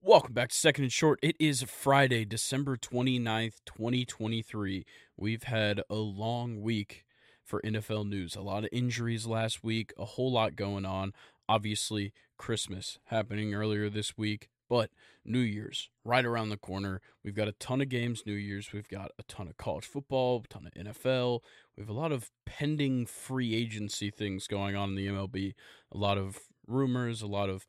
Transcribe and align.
Welcome 0.00 0.32
back 0.32 0.50
to 0.50 0.54
Second 0.54 0.84
and 0.84 0.92
Short. 0.92 1.18
It 1.22 1.34
is 1.40 1.64
Friday, 1.64 2.24
December 2.24 2.76
29th, 2.76 3.56
2023. 3.66 4.86
We've 5.16 5.42
had 5.42 5.82
a 5.90 5.96
long 5.96 6.62
week 6.62 7.04
for 7.44 7.60
NFL 7.62 8.08
news. 8.08 8.36
A 8.36 8.40
lot 8.40 8.62
of 8.62 8.70
injuries 8.70 9.26
last 9.26 9.64
week, 9.64 9.92
a 9.98 10.04
whole 10.04 10.30
lot 10.30 10.54
going 10.54 10.86
on. 10.86 11.14
Obviously, 11.48 12.12
Christmas 12.38 13.00
happening 13.06 13.52
earlier 13.54 13.90
this 13.90 14.16
week, 14.16 14.48
but 14.68 14.90
New 15.24 15.40
Year's 15.40 15.90
right 16.04 16.24
around 16.24 16.50
the 16.50 16.56
corner. 16.56 17.00
We've 17.24 17.34
got 17.34 17.48
a 17.48 17.52
ton 17.52 17.80
of 17.80 17.88
games 17.88 18.22
New 18.24 18.34
Year's. 18.34 18.72
We've 18.72 18.88
got 18.88 19.10
a 19.18 19.24
ton 19.24 19.48
of 19.48 19.56
college 19.56 19.84
football, 19.86 20.44
a 20.44 20.48
ton 20.48 20.66
of 20.68 20.72
NFL. 20.74 21.40
We 21.76 21.82
have 21.82 21.90
a 21.90 21.92
lot 21.92 22.12
of 22.12 22.30
pending 22.46 23.06
free 23.06 23.52
agency 23.52 24.12
things 24.12 24.46
going 24.46 24.76
on 24.76 24.90
in 24.90 24.94
the 24.94 25.08
MLB. 25.08 25.54
A 25.90 25.98
lot 25.98 26.18
of 26.18 26.38
rumors, 26.68 27.20
a 27.20 27.26
lot 27.26 27.50
of 27.50 27.66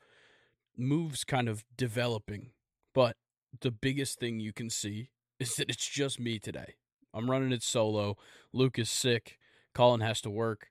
moves 0.79 1.23
kind 1.23 1.49
of 1.49 1.63
developing. 1.77 2.51
But 2.93 3.15
the 3.61 3.71
biggest 3.71 4.19
thing 4.19 4.39
you 4.39 4.53
can 4.53 4.69
see 4.69 5.09
is 5.39 5.55
that 5.55 5.69
it's 5.69 5.87
just 5.87 6.19
me 6.19 6.39
today. 6.39 6.75
I'm 7.13 7.29
running 7.29 7.51
it 7.51 7.63
solo. 7.63 8.17
Luke 8.53 8.77
is 8.77 8.89
sick. 8.89 9.37
Colin 9.73 10.01
has 10.01 10.21
to 10.21 10.29
work. 10.29 10.67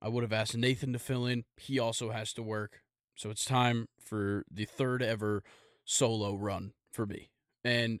I 0.00 0.08
would 0.08 0.22
have 0.22 0.32
asked 0.32 0.56
Nathan 0.56 0.92
to 0.92 0.98
fill 0.98 1.26
in. 1.26 1.44
He 1.56 1.78
also 1.78 2.10
has 2.10 2.32
to 2.34 2.42
work. 2.42 2.82
So 3.16 3.30
it's 3.30 3.44
time 3.44 3.88
for 3.98 4.44
the 4.50 4.64
third 4.64 5.02
ever 5.02 5.42
solo 5.84 6.34
run 6.34 6.72
for 6.92 7.06
me. 7.06 7.30
And 7.64 8.00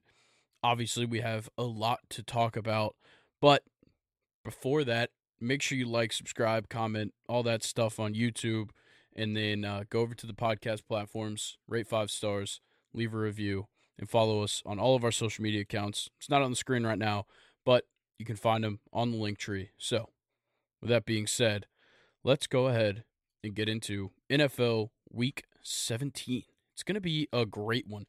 obviously, 0.62 1.06
we 1.06 1.20
have 1.20 1.48
a 1.56 1.62
lot 1.62 2.00
to 2.10 2.22
talk 2.22 2.56
about. 2.56 2.96
But 3.40 3.62
before 4.44 4.84
that, 4.84 5.10
make 5.40 5.62
sure 5.62 5.78
you 5.78 5.86
like, 5.86 6.12
subscribe, 6.12 6.68
comment, 6.68 7.14
all 7.28 7.42
that 7.44 7.62
stuff 7.62 7.98
on 7.98 8.14
YouTube 8.14 8.70
and 9.14 9.36
then 9.36 9.64
uh, 9.64 9.84
go 9.88 10.00
over 10.00 10.14
to 10.14 10.26
the 10.26 10.34
podcast 10.34 10.86
platforms, 10.86 11.56
rate 11.68 11.86
five 11.86 12.10
stars, 12.10 12.60
leave 12.92 13.14
a 13.14 13.18
review, 13.18 13.68
and 13.98 14.08
follow 14.08 14.42
us 14.42 14.62
on 14.66 14.78
all 14.78 14.96
of 14.96 15.04
our 15.04 15.12
social 15.12 15.42
media 15.42 15.62
accounts. 15.62 16.10
It's 16.18 16.30
not 16.30 16.42
on 16.42 16.50
the 16.50 16.56
screen 16.56 16.84
right 16.84 16.98
now, 16.98 17.26
but 17.64 17.84
you 18.18 18.24
can 18.24 18.36
find 18.36 18.64
them 18.64 18.80
on 18.92 19.10
the 19.10 19.16
link 19.16 19.38
tree. 19.38 19.70
So, 19.78 20.10
with 20.80 20.90
that 20.90 21.06
being 21.06 21.26
said, 21.26 21.66
let's 22.22 22.46
go 22.46 22.66
ahead 22.68 23.04
and 23.42 23.54
get 23.54 23.68
into 23.68 24.10
NFL 24.30 24.90
Week 25.10 25.44
17. 25.62 26.42
It's 26.72 26.82
going 26.82 26.94
to 26.94 27.00
be 27.00 27.28
a 27.32 27.46
great 27.46 27.86
one. 27.86 28.06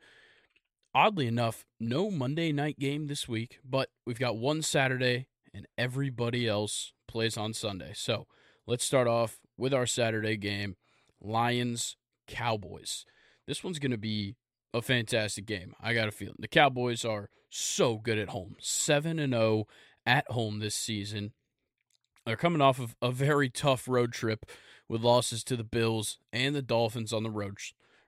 Oddly 0.93 1.27
enough, 1.27 1.65
no 1.79 2.09
Monday 2.09 2.51
night 2.51 2.79
game 2.79 3.07
this 3.07 3.27
week, 3.27 3.59
but 3.63 3.89
we've 4.05 4.19
got 4.19 4.37
one 4.37 4.61
Saturday 4.61 5.27
and 5.53 5.67
everybody 5.77 6.47
else 6.47 6.93
plays 7.07 7.37
on 7.37 7.53
Sunday. 7.53 7.91
So, 7.93 8.27
let's 8.65 8.85
start 8.85 9.07
off 9.07 9.39
with 9.57 9.73
our 9.73 9.85
Saturday 9.85 10.37
game. 10.37 10.75
Lions, 11.21 11.97
Cowboys. 12.27 13.05
This 13.47 13.63
one's 13.63 13.79
going 13.79 13.91
to 13.91 13.97
be 13.97 14.35
a 14.73 14.81
fantastic 14.81 15.45
game. 15.45 15.73
I 15.81 15.93
got 15.93 16.07
a 16.07 16.11
feeling. 16.11 16.35
The 16.39 16.47
Cowboys 16.47 17.05
are 17.05 17.29
so 17.49 17.97
good 17.97 18.17
at 18.17 18.29
home. 18.29 18.55
7 18.59 19.19
and 19.19 19.33
0 19.33 19.65
at 20.05 20.29
home 20.29 20.59
this 20.59 20.75
season. 20.75 21.31
They're 22.25 22.35
coming 22.35 22.61
off 22.61 22.79
of 22.79 22.95
a 23.01 23.11
very 23.11 23.49
tough 23.49 23.87
road 23.87 24.11
trip 24.11 24.45
with 24.89 25.01
losses 25.01 25.43
to 25.45 25.55
the 25.55 25.63
Bills 25.63 26.17
and 26.33 26.55
the 26.55 26.61
Dolphins 26.61 27.13
on 27.13 27.23
the 27.23 27.29
road 27.29 27.57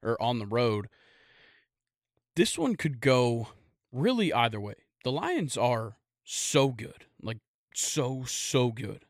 or 0.03 0.21
on 0.21 0.39
the 0.39 0.45
road. 0.45 0.87
This 2.35 2.57
one 2.57 2.75
could 2.75 2.99
go 2.99 3.49
really 3.91 4.33
either 4.33 4.59
way. 4.59 4.75
The 5.03 5.11
Lions 5.11 5.57
are 5.57 5.97
so 6.23 6.69
good. 6.69 7.05
Like 7.21 7.39
so 7.73 8.23
so 8.25 8.71
good. 8.71 9.05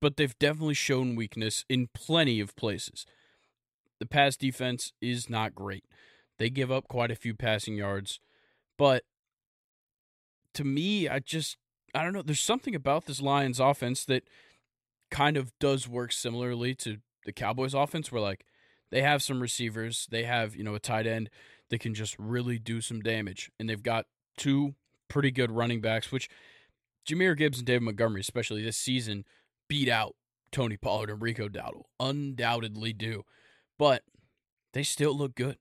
But 0.00 0.16
they've 0.16 0.38
definitely 0.38 0.74
shown 0.74 1.16
weakness 1.16 1.64
in 1.68 1.88
plenty 1.92 2.40
of 2.40 2.56
places 2.56 3.04
the 4.00 4.06
pass 4.06 4.36
defense 4.36 4.92
is 5.00 5.28
not 5.28 5.54
great. 5.54 5.84
They 6.38 6.50
give 6.50 6.70
up 6.70 6.88
quite 6.88 7.10
a 7.10 7.16
few 7.16 7.34
passing 7.34 7.76
yards, 7.76 8.20
but 8.76 9.04
to 10.54 10.64
me, 10.64 11.08
I 11.08 11.18
just 11.18 11.56
I 11.94 12.02
don't 12.02 12.12
know. 12.12 12.22
There's 12.22 12.40
something 12.40 12.74
about 12.74 13.06
this 13.06 13.20
Lions 13.20 13.60
offense 13.60 14.04
that 14.04 14.24
kind 15.10 15.36
of 15.36 15.52
does 15.58 15.88
work 15.88 16.12
similarly 16.12 16.74
to 16.76 16.98
the 17.24 17.32
Cowboys 17.32 17.74
offense, 17.74 18.12
where 18.12 18.20
like 18.20 18.44
they 18.90 19.02
have 19.02 19.22
some 19.22 19.40
receivers, 19.40 20.06
they 20.10 20.24
have 20.24 20.54
you 20.54 20.64
know 20.64 20.74
a 20.74 20.80
tight 20.80 21.06
end 21.06 21.30
that 21.70 21.80
can 21.80 21.94
just 21.94 22.16
really 22.18 22.58
do 22.58 22.80
some 22.80 23.00
damage, 23.00 23.50
and 23.58 23.68
they've 23.68 23.82
got 23.82 24.06
two 24.36 24.74
pretty 25.08 25.30
good 25.30 25.50
running 25.50 25.80
backs, 25.80 26.12
which 26.12 26.28
Jahmyr 27.06 27.36
Gibbs 27.36 27.58
and 27.58 27.66
David 27.66 27.82
Montgomery, 27.82 28.20
especially 28.20 28.62
this 28.62 28.76
season, 28.76 29.24
beat 29.68 29.88
out 29.88 30.14
Tony 30.52 30.76
Pollard 30.76 31.10
and 31.10 31.22
Rico 31.22 31.48
Dowdle, 31.48 31.84
undoubtedly 31.98 32.92
do 32.92 33.24
but 33.78 34.02
they 34.72 34.82
still 34.82 35.16
look 35.16 35.34
good. 35.34 35.56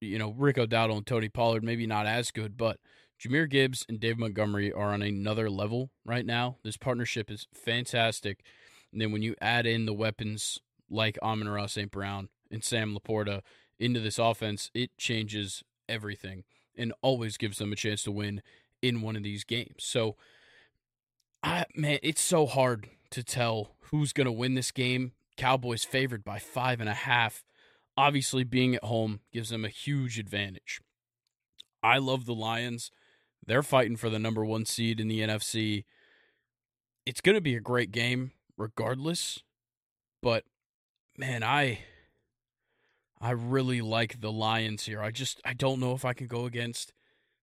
You 0.00 0.18
know, 0.18 0.30
Rico 0.30 0.66
Dowdle 0.66 0.98
and 0.98 1.06
Tony 1.06 1.28
Pollard, 1.28 1.64
maybe 1.64 1.86
not 1.86 2.06
as 2.06 2.30
good, 2.30 2.56
but 2.56 2.78
Jahmyr 3.20 3.48
Gibbs 3.48 3.84
and 3.88 3.98
Dave 3.98 4.18
Montgomery 4.18 4.72
are 4.72 4.92
on 4.92 5.02
another 5.02 5.48
level 5.48 5.90
right 6.04 6.26
now. 6.26 6.58
This 6.62 6.76
partnership 6.76 7.30
is 7.30 7.46
fantastic. 7.54 8.44
And 8.92 9.00
then 9.00 9.10
when 9.10 9.22
you 9.22 9.34
add 9.40 9.66
in 9.66 9.86
the 9.86 9.94
weapons 9.94 10.58
like 10.90 11.18
Amon-Ra 11.22 11.66
St. 11.66 11.90
Brown 11.90 12.28
and 12.50 12.62
Sam 12.62 12.96
LaPorta 12.96 13.40
into 13.78 14.00
this 14.00 14.18
offense, 14.18 14.70
it 14.74 14.96
changes 14.98 15.62
everything 15.88 16.44
and 16.76 16.92
always 17.00 17.36
gives 17.38 17.58
them 17.58 17.72
a 17.72 17.76
chance 17.76 18.02
to 18.02 18.12
win 18.12 18.42
in 18.82 19.00
one 19.00 19.16
of 19.16 19.22
these 19.22 19.44
games. 19.44 19.76
So, 19.78 20.16
I 21.42 21.64
man, 21.74 21.98
it's 22.02 22.20
so 22.20 22.46
hard 22.46 22.90
to 23.10 23.22
tell 23.22 23.76
who's 23.90 24.12
going 24.12 24.26
to 24.26 24.32
win 24.32 24.54
this 24.54 24.70
game. 24.70 25.12
Cowboys 25.36 25.84
favored 25.84 26.24
by 26.24 26.38
five 26.38 26.80
and 26.80 26.88
a 26.88 26.94
half. 26.94 27.44
Obviously, 27.96 28.44
being 28.44 28.74
at 28.74 28.84
home 28.84 29.20
gives 29.32 29.50
them 29.50 29.64
a 29.64 29.70
huge 29.70 30.18
advantage. 30.18 30.80
I 31.82 31.98
love 31.98 32.26
the 32.26 32.34
Lions. 32.34 32.90
They're 33.46 33.62
fighting 33.62 33.96
for 33.96 34.10
the 34.10 34.18
number 34.18 34.44
one 34.44 34.64
seed 34.64 35.00
in 35.00 35.08
the 35.08 35.20
NFC. 35.20 35.84
It's 37.06 37.20
going 37.20 37.36
to 37.36 37.40
be 37.40 37.54
a 37.54 37.60
great 37.60 37.92
game 37.92 38.32
regardless, 38.58 39.42
but 40.22 40.44
man, 41.16 41.42
I 41.42 41.80
I 43.20 43.30
really 43.30 43.80
like 43.80 44.20
the 44.20 44.32
Lions 44.32 44.84
here. 44.84 45.00
I 45.00 45.10
just 45.10 45.40
I 45.44 45.54
don't 45.54 45.80
know 45.80 45.92
if 45.92 46.04
I 46.04 46.12
can 46.12 46.26
go 46.26 46.44
against 46.44 46.92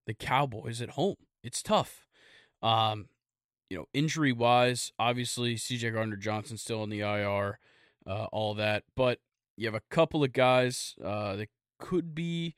the 0.06 0.14
Cowboys 0.14 0.82
at 0.82 0.92
home. 0.92 1.16
It's 1.44 1.64
tough. 1.64 2.08
Um, 2.62 3.08
you 3.70 3.78
know, 3.78 3.86
injury 3.94 4.32
wise, 4.32 4.92
obviously 5.00 5.56
CJ 5.56 5.94
Gardner 5.94 6.16
Johnson 6.16 6.58
still 6.58 6.84
in 6.84 6.90
the 6.90 7.02
IR, 7.02 7.60
uh, 8.06 8.26
all 8.32 8.54
that, 8.56 8.84
but 8.96 9.20
you 9.56 9.68
have 9.68 9.76
a 9.76 9.82
couple 9.90 10.24
of 10.24 10.34
guys 10.34 10.96
uh, 11.04 11.36
that 11.36 11.50
could 11.80 12.16
be 12.16 12.56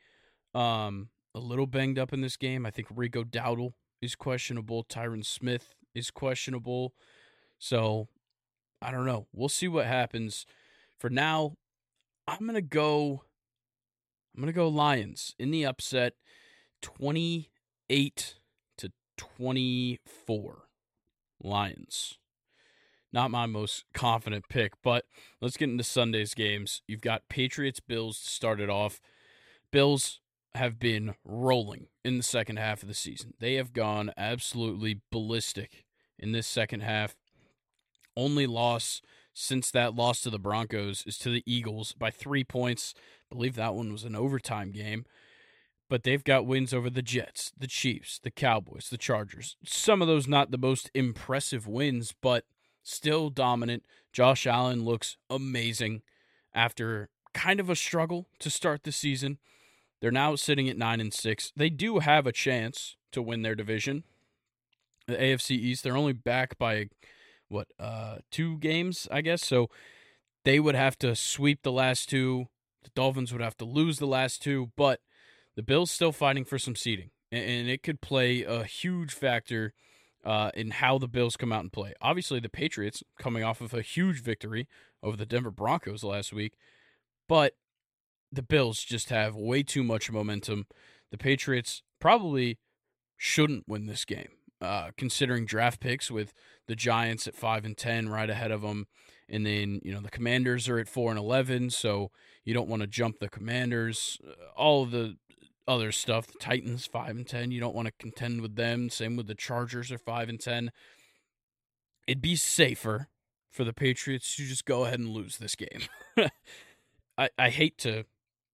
um, 0.54 1.10
a 1.34 1.40
little 1.40 1.68
banged 1.68 2.00
up 2.00 2.14
in 2.14 2.22
this 2.22 2.38
game. 2.38 2.66
I 2.66 2.72
think 2.72 2.88
Rico 2.94 3.24
Dowdle 3.24 3.74
is 4.02 4.16
questionable. 4.16 4.84
Tyron 4.84 5.26
Smith 5.26 5.76
is 5.94 6.12
questionable. 6.12 6.94
So 7.58 8.08
I 8.82 8.92
don't 8.92 9.06
know. 9.06 9.28
We'll 9.34 9.50
see 9.50 9.68
what 9.68 9.86
happens. 9.86 10.46
For 11.00 11.10
now, 11.10 11.56
I'm 12.28 12.46
gonna 12.46 12.62
go. 12.62 13.24
I'm 14.34 14.42
gonna 14.42 14.54
go 14.54 14.68
Lions 14.68 15.36
in 15.40 15.52
the 15.52 15.66
upset, 15.66 16.14
twenty 16.82 17.50
eight 17.90 18.36
to 18.78 18.92
twenty 19.18 20.00
four. 20.06 20.70
Lions 21.42 22.18
not 23.16 23.32
my 23.32 23.46
most 23.46 23.86
confident 23.94 24.50
pick, 24.50 24.74
but 24.84 25.06
let's 25.42 25.56
get 25.56 25.70
into 25.70 25.86
Sunday's 25.86 26.34
games. 26.34 26.82
You've 26.86 27.02
got 27.02 27.30
Patriots 27.30 27.80
Bills 27.80 28.20
to 28.20 28.30
start 28.30 28.60
it 28.60 28.70
off. 28.70 29.00
Bills 29.72 30.20
have 30.54 30.78
been 30.80 31.16
rolling 31.24 31.88
in 32.04 32.18
the 32.18 32.24
second 32.24 32.58
half 32.58 32.82
of 32.82 32.90
the 32.90 32.94
season. 32.94 33.34
They 33.40 33.56
have 33.56 33.74
gone 33.74 34.12
absolutely 34.18 35.00
ballistic 35.12 35.86
in 36.20 36.34
this 36.34 36.46
second 36.46 36.82
half. 36.82 37.16
Only 38.18 38.48
loss 38.48 39.02
since 39.34 39.72
that 39.72 39.96
loss 39.96 40.22
to 40.22 40.30
the 40.30 40.40
Broncos 40.40 41.04
is 41.08 41.18
to 41.20 41.30
the 41.30 41.44
Eagles 41.46 41.94
by 41.94 42.12
three 42.12 42.44
points. 42.44 42.94
I 43.32 43.36
believe 43.36 43.56
that 43.56 43.76
one 43.76 43.94
was 43.94 44.04
an 44.04 44.16
overtime 44.16 44.72
game. 44.72 45.06
But 45.90 46.04
they've 46.04 46.24
got 46.24 46.48
wins 46.48 46.74
over 46.74 46.90
the 46.90 47.02
Jets, 47.02 47.54
the 47.58 47.68
Chiefs, 47.68 48.20
the 48.20 48.32
Cowboys, 48.32 48.90
the 48.90 48.98
Chargers. 48.98 49.56
Some 49.64 50.02
of 50.02 50.08
those 50.08 50.28
not 50.28 50.52
the 50.52 50.58
most 50.58 50.90
impressive 50.94 51.68
wins, 51.68 52.14
but 52.22 52.46
still 52.86 53.30
dominant. 53.30 53.84
Josh 54.14 54.48
Allen 54.48 54.86
looks 54.86 55.18
amazing 55.30 56.04
after 56.54 57.10
kind 57.34 57.60
of 57.60 57.70
a 57.70 57.76
struggle 57.76 58.28
to 58.40 58.50
start 58.50 58.84
the 58.84 58.92
season. 58.92 59.40
They're 60.00 60.12
now 60.12 60.36
sitting 60.36 60.70
at 60.70 60.78
9 60.78 61.02
and 61.02 61.14
6. 61.14 61.52
They 61.56 61.70
do 61.70 62.00
have 62.00 62.26
a 62.26 62.32
chance 62.32 62.96
to 63.12 63.22
win 63.22 63.42
their 63.42 63.56
division. 63.56 64.04
The 65.08 65.16
AFC 65.16 65.52
East, 65.52 65.84
they're 65.84 65.98
only 65.98 66.14
back 66.14 66.58
by 66.58 66.90
what 67.48 67.68
uh 67.80 68.18
two 68.32 68.58
games, 68.58 69.08
I 69.12 69.22
guess. 69.22 69.46
So 69.46 69.70
they 70.46 70.60
would 70.60 70.76
have 70.76 70.98
to 71.00 71.16
sweep 71.16 71.62
the 71.64 71.72
last 71.72 72.10
two. 72.10 72.48
The 72.84 72.90
Dolphins 72.96 73.32
would 73.32 73.42
have 73.42 73.58
to 73.58 73.66
lose 73.66 74.00
the 74.00 74.08
last 74.08 74.42
two, 74.42 74.72
but 74.76 75.02
the 75.56 75.64
Bills 75.64 75.92
still 75.92 76.12
fighting 76.12 76.46
for 76.46 76.58
some 76.58 76.76
seeding. 76.76 77.12
And 77.32 77.68
it 77.70 77.84
could 77.84 78.02
play 78.02 78.44
a 78.44 78.64
huge 78.64 79.14
factor 79.14 79.74
uh, 80.26 80.50
in 80.56 80.72
how 80.72 80.98
the 80.98 81.08
Bills 81.08 81.38
come 81.38 81.52
out 81.54 81.62
and 81.62 81.72
play. 81.72 81.94
Obviously, 82.02 82.40
the 82.40 82.50
Patriots 82.50 83.04
coming 83.20 83.44
off 83.44 83.62
of 83.62 83.74
a 83.74 83.82
huge 83.82 84.22
victory 84.22 84.68
over 85.04 85.16
the 85.16 85.26
Denver 85.26 85.52
Broncos 85.52 86.04
last 86.04 86.34
week, 86.34 86.54
but 87.30 87.54
the 88.32 88.42
Bills 88.42 88.84
just 88.84 89.10
have 89.10 89.36
way 89.36 89.64
too 89.64 89.84
much 89.84 90.12
momentum. 90.12 90.66
The 91.12 91.18
Patriots 91.18 91.84
probably 92.00 92.58
shouldn't 93.18 93.68
win 93.68 93.86
this 93.86 94.04
game, 94.04 94.30
uh, 94.62 94.90
considering 94.98 95.46
draft 95.46 95.80
picks 95.80 96.10
with 96.10 96.34
the 96.68 96.76
Giants 96.76 97.28
at 97.28 97.36
five 97.36 97.64
and 97.64 97.78
ten 97.78 98.10
right 98.10 98.30
ahead 98.30 98.52
of 98.52 98.62
them, 98.62 98.88
and 99.30 99.46
then 99.46 99.80
you 99.84 99.94
know 99.94 100.02
the 100.02 100.10
Commanders 100.10 100.68
are 100.68 100.80
at 100.80 100.90
four 100.90 101.12
and 101.12 101.20
eleven, 101.20 101.70
so 101.70 102.10
you 102.44 102.54
don't 102.54 102.68
want 102.68 102.82
to 102.82 102.88
jump 102.88 103.20
the 103.20 103.30
Commanders. 103.30 104.18
Uh, 104.28 104.34
all 104.56 104.86
the 104.86 105.18
other 105.68 105.92
stuff, 105.92 106.28
the 106.28 106.40
Titans 106.40 106.86
five 106.86 107.16
and 107.16 107.28
ten, 107.28 107.52
you 107.52 107.60
don't 107.60 107.76
want 107.76 107.88
to 107.88 107.94
contend 108.00 108.42
with 108.42 108.56
them. 108.56 108.90
Same 108.90 109.16
with 109.16 109.28
the 109.28 109.36
Chargers 109.36 109.92
are 109.92 109.98
five 109.98 110.30
and 110.30 110.40
ten. 110.40 110.72
It'd 112.08 112.22
be 112.22 112.36
safer 112.36 113.10
for 113.52 113.64
the 113.64 113.74
Patriots 113.74 114.36
to 114.36 114.46
just 114.46 114.66
go 114.66 114.86
ahead 114.86 115.00
and 115.00 115.10
lose 115.10 115.38
this 115.38 115.56
game. 115.56 115.84
I, 117.18 117.30
I 117.38 117.50
hate 117.50 117.78
to 117.80 118.04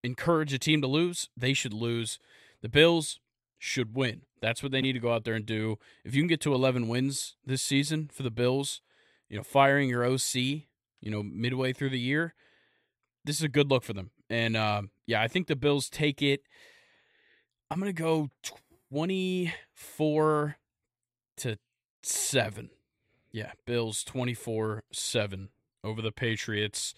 encourage 0.04 0.54
a 0.54 0.60
team 0.60 0.82
to 0.82 0.88
lose. 0.88 1.30
They 1.36 1.54
should 1.54 1.74
lose. 1.74 2.20
The 2.62 2.70
Bills 2.70 3.20
should 3.58 3.96
win. 3.96 4.22
That's 4.42 4.64
what 4.64 4.72
they 4.72 4.82
need 4.82 4.94
to 4.94 5.00
go 5.00 5.14
out 5.14 5.24
there 5.24 5.36
and 5.36 5.46
do. 5.46 5.78
If 6.04 6.16
you 6.16 6.22
can 6.22 6.28
get 6.28 6.42
to 6.42 6.54
11 6.54 6.88
wins 6.88 7.36
this 7.46 7.62
season 7.62 8.10
for 8.12 8.24
the 8.24 8.32
Bills, 8.32 8.82
you 9.30 9.38
know, 9.38 9.44
firing 9.44 9.90
your 9.90 10.06
OC, 10.06 10.36
you 10.36 11.12
know, 11.12 11.24
midway 11.24 11.74
through 11.74 11.92
the 11.92 12.00
year, 12.00 12.34
this 13.24 13.38
is 13.38 13.44
a 13.44 13.50
good 13.50 13.70
look 13.70 13.84
for 13.84 13.94
them. 13.94 14.12
And 14.30 14.56
uh, 14.56 14.84
yeah, 15.06 15.22
I 15.22 15.28
think 15.28 15.48
the 15.48 15.56
Bills 15.56 15.90
take 15.90 16.22
it. 16.22 16.42
I'm 17.72 17.80
going 17.80 17.88
to 17.88 17.94
go 18.02 18.30
24 18.92 20.58
to 21.38 21.58
7. 22.04 22.70
Yeah, 23.32 23.52
Bills 23.66 24.04
24 24.04 24.84
7 24.92 25.50
over 25.82 26.02
the 26.02 26.12
Patriots. 26.12 26.94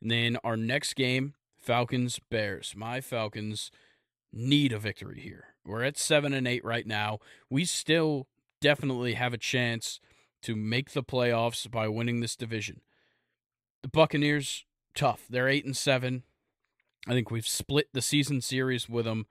And 0.00 0.10
then 0.10 0.38
our 0.42 0.56
next 0.56 0.94
game, 0.94 1.34
Falcons 1.58 2.20
Bears. 2.30 2.72
My 2.74 3.02
Falcons 3.02 3.70
need 4.32 4.72
a 4.72 4.78
victory 4.78 5.20
here. 5.20 5.48
We're 5.62 5.82
at 5.82 5.98
7 5.98 6.32
and 6.32 6.48
8 6.48 6.64
right 6.64 6.86
now. 6.86 7.18
We 7.50 7.66
still 7.66 8.26
definitely 8.62 9.14
have 9.14 9.34
a 9.34 9.38
chance 9.38 10.00
to 10.40 10.56
make 10.56 10.92
the 10.92 11.02
playoffs 11.02 11.70
by 11.70 11.86
winning 11.86 12.20
this 12.20 12.34
division. 12.34 12.80
The 13.82 13.88
Buccaneers 13.88 14.64
tough. 14.94 15.26
They're 15.28 15.48
8 15.48 15.66
and 15.66 15.76
7. 15.76 16.22
I 17.06 17.12
think 17.12 17.30
we've 17.30 17.46
split 17.46 17.88
the 17.92 18.00
season 18.00 18.40
series 18.40 18.88
with 18.88 19.04
them. 19.04 19.26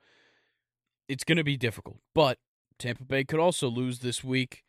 It's 1.08 1.24
going 1.24 1.38
to 1.38 1.44
be 1.44 1.56
difficult, 1.56 1.98
but 2.14 2.38
Tampa 2.78 3.04
Bay 3.04 3.24
could 3.24 3.40
also 3.40 3.68
lose 3.68 3.98
this 3.98 4.24
week 4.24 4.64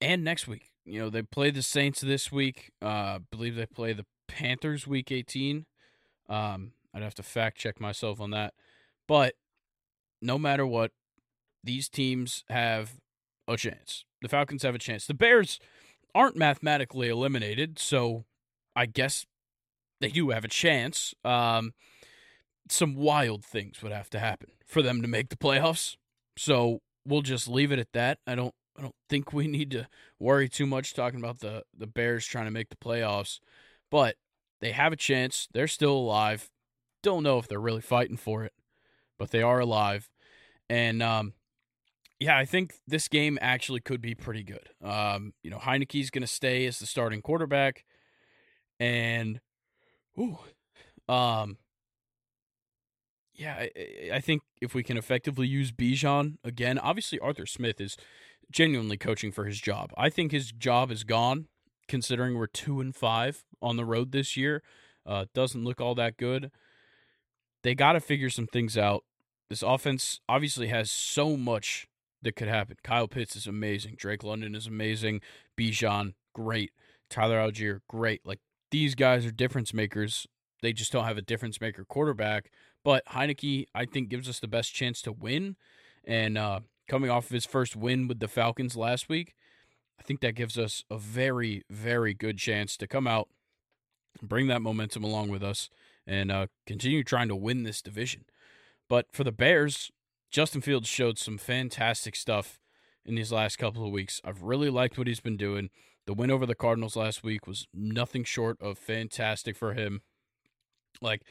and 0.00 0.22
next 0.22 0.46
week. 0.46 0.70
You 0.84 1.00
know, 1.00 1.10
they 1.10 1.22
play 1.22 1.50
the 1.50 1.62
Saints 1.62 2.00
this 2.00 2.30
week. 2.30 2.70
Uh, 2.82 2.86
I 2.86 3.18
believe 3.30 3.56
they 3.56 3.66
play 3.66 3.92
the 3.92 4.06
Panthers 4.28 4.86
week 4.86 5.10
18. 5.10 5.66
Um, 6.28 6.72
I'd 6.94 7.02
have 7.02 7.14
to 7.16 7.22
fact 7.22 7.58
check 7.58 7.80
myself 7.80 8.20
on 8.20 8.30
that. 8.30 8.54
But 9.08 9.34
no 10.22 10.38
matter 10.38 10.66
what, 10.66 10.92
these 11.62 11.88
teams 11.88 12.44
have 12.48 12.92
a 13.48 13.56
chance. 13.56 14.04
The 14.22 14.28
Falcons 14.28 14.62
have 14.62 14.74
a 14.74 14.78
chance. 14.78 15.06
The 15.06 15.14
Bears 15.14 15.58
aren't 16.14 16.36
mathematically 16.36 17.08
eliminated, 17.08 17.78
so 17.78 18.24
I 18.76 18.86
guess 18.86 19.26
they 20.00 20.08
do 20.08 20.30
have 20.30 20.44
a 20.44 20.48
chance. 20.48 21.14
Um, 21.24 21.72
some 22.68 22.94
wild 22.94 23.44
things 23.44 23.82
would 23.82 23.92
have 23.92 24.10
to 24.10 24.18
happen 24.18 24.50
for 24.66 24.82
them 24.82 25.02
to 25.02 25.08
make 25.08 25.28
the 25.28 25.36
playoffs. 25.36 25.96
So 26.36 26.80
we'll 27.06 27.22
just 27.22 27.48
leave 27.48 27.72
it 27.72 27.78
at 27.78 27.92
that. 27.92 28.18
I 28.26 28.34
don't 28.34 28.54
I 28.76 28.82
don't 28.82 28.94
think 29.08 29.32
we 29.32 29.46
need 29.48 29.70
to 29.72 29.88
worry 30.18 30.48
too 30.48 30.66
much 30.66 30.94
talking 30.94 31.20
about 31.20 31.40
the 31.40 31.62
the 31.76 31.86
Bears 31.86 32.26
trying 32.26 32.46
to 32.46 32.50
make 32.50 32.70
the 32.70 32.76
playoffs, 32.76 33.40
but 33.90 34.16
they 34.60 34.72
have 34.72 34.92
a 34.92 34.96
chance. 34.96 35.48
They're 35.52 35.68
still 35.68 35.92
alive. 35.92 36.50
Don't 37.02 37.22
know 37.22 37.38
if 37.38 37.48
they're 37.48 37.60
really 37.60 37.82
fighting 37.82 38.16
for 38.16 38.44
it, 38.44 38.52
but 39.18 39.30
they 39.30 39.42
are 39.42 39.60
alive. 39.60 40.08
And 40.70 41.02
um, 41.02 41.34
yeah, 42.18 42.38
I 42.38 42.46
think 42.46 42.76
this 42.86 43.08
game 43.08 43.38
actually 43.42 43.80
could 43.80 44.00
be 44.00 44.14
pretty 44.14 44.42
good. 44.42 44.70
Um, 44.82 45.34
you 45.42 45.50
know, 45.50 45.58
Heinicke's 45.58 46.10
going 46.10 46.22
to 46.22 46.26
stay 46.26 46.64
as 46.66 46.78
the 46.78 46.86
starting 46.86 47.20
quarterback, 47.20 47.84
and 48.80 49.40
ooh, 50.18 50.38
um, 51.08 51.58
yeah, 53.34 53.66
I, 53.76 54.10
I 54.14 54.20
think 54.20 54.42
if 54.60 54.74
we 54.74 54.82
can 54.82 54.96
effectively 54.96 55.46
use 55.46 55.72
Bijan 55.72 56.36
again, 56.44 56.78
obviously 56.78 57.18
Arthur 57.18 57.46
Smith 57.46 57.80
is 57.80 57.96
genuinely 58.50 58.96
coaching 58.96 59.32
for 59.32 59.44
his 59.44 59.60
job. 59.60 59.92
I 59.96 60.10
think 60.10 60.32
his 60.32 60.52
job 60.52 60.90
is 60.90 61.04
gone, 61.04 61.48
considering 61.88 62.36
we're 62.36 62.46
two 62.46 62.80
and 62.80 62.94
five 62.94 63.44
on 63.60 63.76
the 63.76 63.84
road 63.84 64.12
this 64.12 64.36
year. 64.36 64.62
Uh, 65.06 65.26
doesn't 65.34 65.64
look 65.64 65.80
all 65.80 65.94
that 65.96 66.16
good. 66.16 66.50
They 67.62 67.74
got 67.74 67.92
to 67.92 68.00
figure 68.00 68.30
some 68.30 68.46
things 68.46 68.76
out. 68.76 69.04
This 69.50 69.62
offense 69.62 70.20
obviously 70.28 70.68
has 70.68 70.90
so 70.90 71.36
much 71.36 71.86
that 72.22 72.36
could 72.36 72.48
happen. 72.48 72.76
Kyle 72.82 73.08
Pitts 73.08 73.36
is 73.36 73.46
amazing. 73.46 73.94
Drake 73.96 74.24
London 74.24 74.54
is 74.54 74.66
amazing. 74.66 75.20
Bijan, 75.58 76.14
great. 76.34 76.72
Tyler 77.10 77.38
Allgeier, 77.38 77.80
great. 77.88 78.22
Like 78.24 78.40
these 78.70 78.94
guys 78.94 79.26
are 79.26 79.30
difference 79.30 79.74
makers. 79.74 80.26
They 80.62 80.72
just 80.72 80.92
don't 80.92 81.04
have 81.04 81.18
a 81.18 81.22
difference 81.22 81.60
maker 81.60 81.84
quarterback. 81.84 82.50
But 82.84 83.04
Heinicke, 83.06 83.66
I 83.74 83.86
think, 83.86 84.10
gives 84.10 84.28
us 84.28 84.38
the 84.38 84.46
best 84.46 84.74
chance 84.74 85.00
to 85.02 85.12
win. 85.12 85.56
And 86.04 86.36
uh, 86.36 86.60
coming 86.86 87.10
off 87.10 87.26
of 87.26 87.30
his 87.30 87.46
first 87.46 87.74
win 87.74 88.06
with 88.06 88.20
the 88.20 88.28
Falcons 88.28 88.76
last 88.76 89.08
week, 89.08 89.34
I 89.98 90.02
think 90.02 90.20
that 90.20 90.34
gives 90.34 90.58
us 90.58 90.84
a 90.90 90.98
very, 90.98 91.62
very 91.70 92.12
good 92.14 92.38
chance 92.38 92.76
to 92.76 92.86
come 92.86 93.06
out, 93.06 93.28
bring 94.22 94.48
that 94.48 94.60
momentum 94.60 95.02
along 95.02 95.30
with 95.30 95.42
us, 95.42 95.70
and 96.06 96.30
uh, 96.30 96.46
continue 96.66 97.02
trying 97.02 97.28
to 97.28 97.36
win 97.36 97.62
this 97.62 97.80
division. 97.80 98.24
But 98.88 99.06
for 99.12 99.24
the 99.24 99.32
Bears, 99.32 99.90
Justin 100.30 100.60
Fields 100.60 100.88
showed 100.88 101.18
some 101.18 101.38
fantastic 101.38 102.14
stuff 102.14 102.58
in 103.06 103.14
these 103.14 103.32
last 103.32 103.56
couple 103.56 103.86
of 103.86 103.92
weeks. 103.92 104.20
I've 104.24 104.42
really 104.42 104.68
liked 104.68 104.98
what 104.98 105.06
he's 105.06 105.20
been 105.20 105.38
doing. 105.38 105.70
The 106.06 106.12
win 106.12 106.30
over 106.30 106.44
the 106.44 106.54
Cardinals 106.54 106.96
last 106.96 107.22
week 107.22 107.46
was 107.46 107.66
nothing 107.72 108.24
short 108.24 108.60
of 108.60 108.76
fantastic 108.76 109.56
for 109.56 109.72
him. 109.72 110.02
Like, 111.00 111.22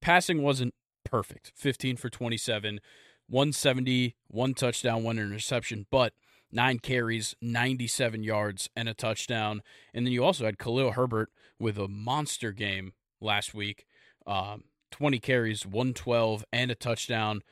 passing 0.00 0.42
wasn't 0.42 0.74
perfect 1.12 1.52
15 1.54 1.96
for 1.98 2.08
27, 2.08 2.80
170, 3.28 4.16
one 4.28 4.54
touchdown, 4.54 5.04
one 5.04 5.18
interception, 5.18 5.86
but 5.90 6.14
nine 6.50 6.78
carries, 6.78 7.36
97 7.42 8.22
yards, 8.22 8.70
and 8.74 8.88
a 8.88 8.94
touchdown. 8.94 9.62
And 9.92 10.06
then 10.06 10.12
you 10.12 10.24
also 10.24 10.46
had 10.46 10.58
Khalil 10.58 10.92
Herbert 10.92 11.30
with 11.58 11.76
a 11.76 11.86
monster 11.86 12.50
game 12.52 12.94
last 13.20 13.52
week. 13.52 13.84
Um, 14.26 14.64
20 14.90 15.18
carries, 15.18 15.66
112, 15.66 16.44
and 16.50 16.70
a 16.70 16.74
touchdown 16.74 17.42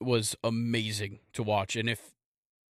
was 0.00 0.36
amazing 0.44 1.18
to 1.32 1.42
watch. 1.42 1.74
And 1.74 1.90
if 1.90 2.12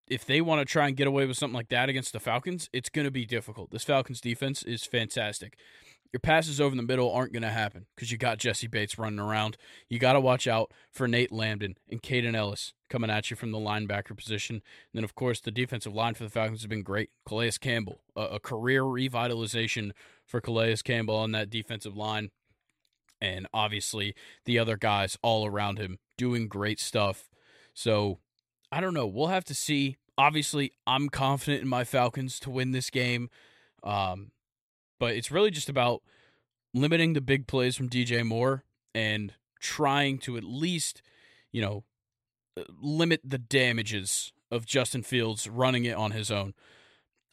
if 0.09 0.25
they 0.25 0.40
want 0.40 0.61
to 0.61 0.71
try 0.71 0.88
and 0.88 0.97
get 0.97 1.07
away 1.07 1.26
with 1.26 1.37
something 1.37 1.55
like 1.55 1.69
that 1.69 1.88
against 1.88 2.12
the 2.12 2.21
Falcons, 2.21 2.69
it's 2.73 2.88
going 2.88 3.05
to 3.05 3.11
be 3.11 3.25
difficult. 3.25 3.71
This 3.71 3.85
Falcons 3.85 4.21
defense 4.21 4.62
is 4.62 4.85
fantastic 4.85 5.57
your 6.12 6.21
passes 6.21 6.61
over 6.61 6.76
the 6.76 6.83
middle 6.83 7.11
aren't 7.11 7.33
going 7.33 7.42
to 7.42 7.49
happen 7.49 7.87
because 7.95 8.12
you 8.12 8.19
got 8.19 8.38
Jessie 8.38 8.66
Bates 8.66 8.99
running 8.99 9.19
around. 9.19 9.57
You 9.88 9.99
got 9.99 10.12
to 10.12 10.21
watch 10.21 10.47
out 10.47 10.71
for 10.90 11.09
Nate 11.09 11.33
Landman 11.33 11.76
and 11.90 12.02
Kaden 12.02 12.35
Elliss 12.37 12.75
coming 12.90 13.11
at 13.11 13.31
you 13.31 13.37
from 13.37 13.50
the 13.50 13.59
linebacker 13.59 14.14
position. 14.16 14.57
And 14.57 14.62
then, 14.92 15.04
of 15.04 15.14
course, 15.14 15.40
the 15.40 15.50
defensive 15.50 15.95
line 15.95 16.12
for 16.12 16.25
the 16.25 16.31
Falcons 16.31 16.61
has 16.61 16.66
been 16.66 16.83
great. 16.83 17.11
Calais 17.26 17.52
Campbell, 17.61 18.02
a, 18.14 18.23
a 18.23 18.40
career 18.40 18.83
revitalization 18.83 19.92
for 20.26 20.42
Calais 20.42 20.76
Campbell 20.85 21.16
on 21.16 21.33
that 21.33 21.49
defensive 21.49 21.97
line. 21.97 22.31
And 23.21 23.47
obviously, 23.54 24.14
the 24.45 24.59
other 24.59 24.76
guys 24.76 25.16
all 25.23 25.47
around 25.47 25.78
him 25.78 25.99
doing 26.19 26.47
great 26.47 26.78
stuff. 26.78 27.31
So, 27.73 28.19
I 28.71 28.81
don't 28.83 28.95
know. 28.95 29.07
We'll 29.07 29.28
have 29.28 29.45
to 29.45 29.54
see. 29.54 29.97
Obviously, 30.19 30.73
I'm 30.87 31.09
confident 31.09 31.62
in 31.62 31.69
my 31.69 31.85
Falcons 31.85 32.38
to 32.40 32.50
win 32.50 32.73
this 32.73 32.90
game. 32.90 33.31
Um, 33.83 34.33
but 35.02 35.16
it's 35.16 35.32
really 35.32 35.50
just 35.50 35.68
about 35.68 36.00
limiting 36.73 37.12
the 37.12 37.21
big 37.21 37.49
plays 37.49 37.75
from 37.75 37.88
DJ 37.88 38.25
Moore 38.25 38.62
and 38.94 39.35
trying 39.59 40.16
to 40.18 40.37
at 40.37 40.44
least, 40.44 41.02
you 41.50 41.61
know, 41.61 41.82
uh, 42.56 42.62
limit 42.80 43.21
the 43.25 43.37
damages 43.37 44.32
of 44.52 44.64
Justin 44.64 45.02
Fields 45.02 45.49
running 45.49 45.85
it 45.87 45.97
on 45.97 46.12
his 46.12 46.30
own. 46.30 46.54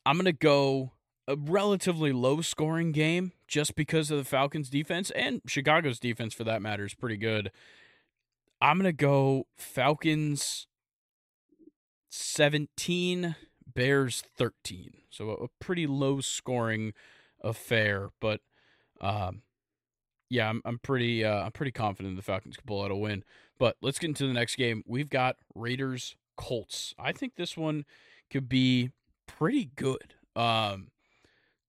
I'm 0.03 0.15
going 0.15 0.25
to 0.25 0.33
go 0.33 0.93
a 1.27 1.35
relatively 1.35 2.11
low 2.11 2.41
scoring 2.41 2.91
game 2.91 3.33
just 3.47 3.75
because 3.75 4.09
of 4.09 4.17
the 4.17 4.23
Falcons 4.23 4.71
defense 4.71 5.11
and 5.11 5.39
Chicago's 5.45 5.99
defense 5.99 6.33
for 6.33 6.45
that 6.45 6.63
matter 6.63 6.85
is 6.85 6.95
pretty 6.95 7.17
good. 7.17 7.51
I'm 8.59 8.79
going 8.79 8.85
to 8.85 8.93
go 8.93 9.45
Falcons 9.55 10.65
17, 12.09 13.35
Bears 13.71 14.23
13. 14.35 14.93
So 15.11 15.29
a 15.29 15.63
pretty 15.63 15.85
low 15.85 16.19
scoring 16.19 16.93
affair. 17.41 18.09
But 18.19 18.41
um, 19.01 19.41
yeah, 20.29 20.49
I'm 20.49 20.61
I'm 20.65 20.79
pretty 20.79 21.23
uh, 21.23 21.43
I'm 21.43 21.51
pretty 21.51 21.71
confident 21.71 22.15
the 22.15 22.21
Falcons 22.21 22.57
can 22.57 22.65
pull 22.65 22.83
out 22.83 22.91
a 22.91 22.95
win. 22.95 23.23
But 23.57 23.75
let's 23.81 23.99
get 23.99 24.07
into 24.07 24.27
the 24.27 24.33
next 24.33 24.55
game. 24.55 24.83
We've 24.87 25.09
got 25.09 25.35
Raiders 25.53 26.15
Colts. 26.37 26.93
I 26.97 27.11
think 27.11 27.35
this 27.35 27.57
one 27.57 27.85
could 28.31 28.47
be 28.47 28.91
pretty 29.27 29.71
good. 29.75 30.15
Um, 30.35 30.91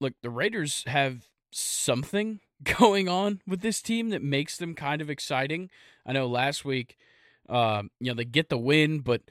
look, 0.00 0.14
the 0.22 0.30
Raiders 0.30 0.84
have 0.86 1.26
something 1.50 2.40
going 2.78 3.08
on 3.08 3.40
with 3.46 3.60
this 3.60 3.82
team 3.82 4.10
that 4.10 4.22
makes 4.22 4.56
them 4.56 4.74
kind 4.74 5.02
of 5.02 5.10
exciting. 5.10 5.70
I 6.06 6.12
know 6.12 6.26
last 6.26 6.64
week, 6.64 6.96
uh, 7.48 7.82
you 7.98 8.10
know, 8.10 8.14
they 8.14 8.24
get 8.24 8.48
the 8.48 8.58
win, 8.58 9.00
but 9.00 9.22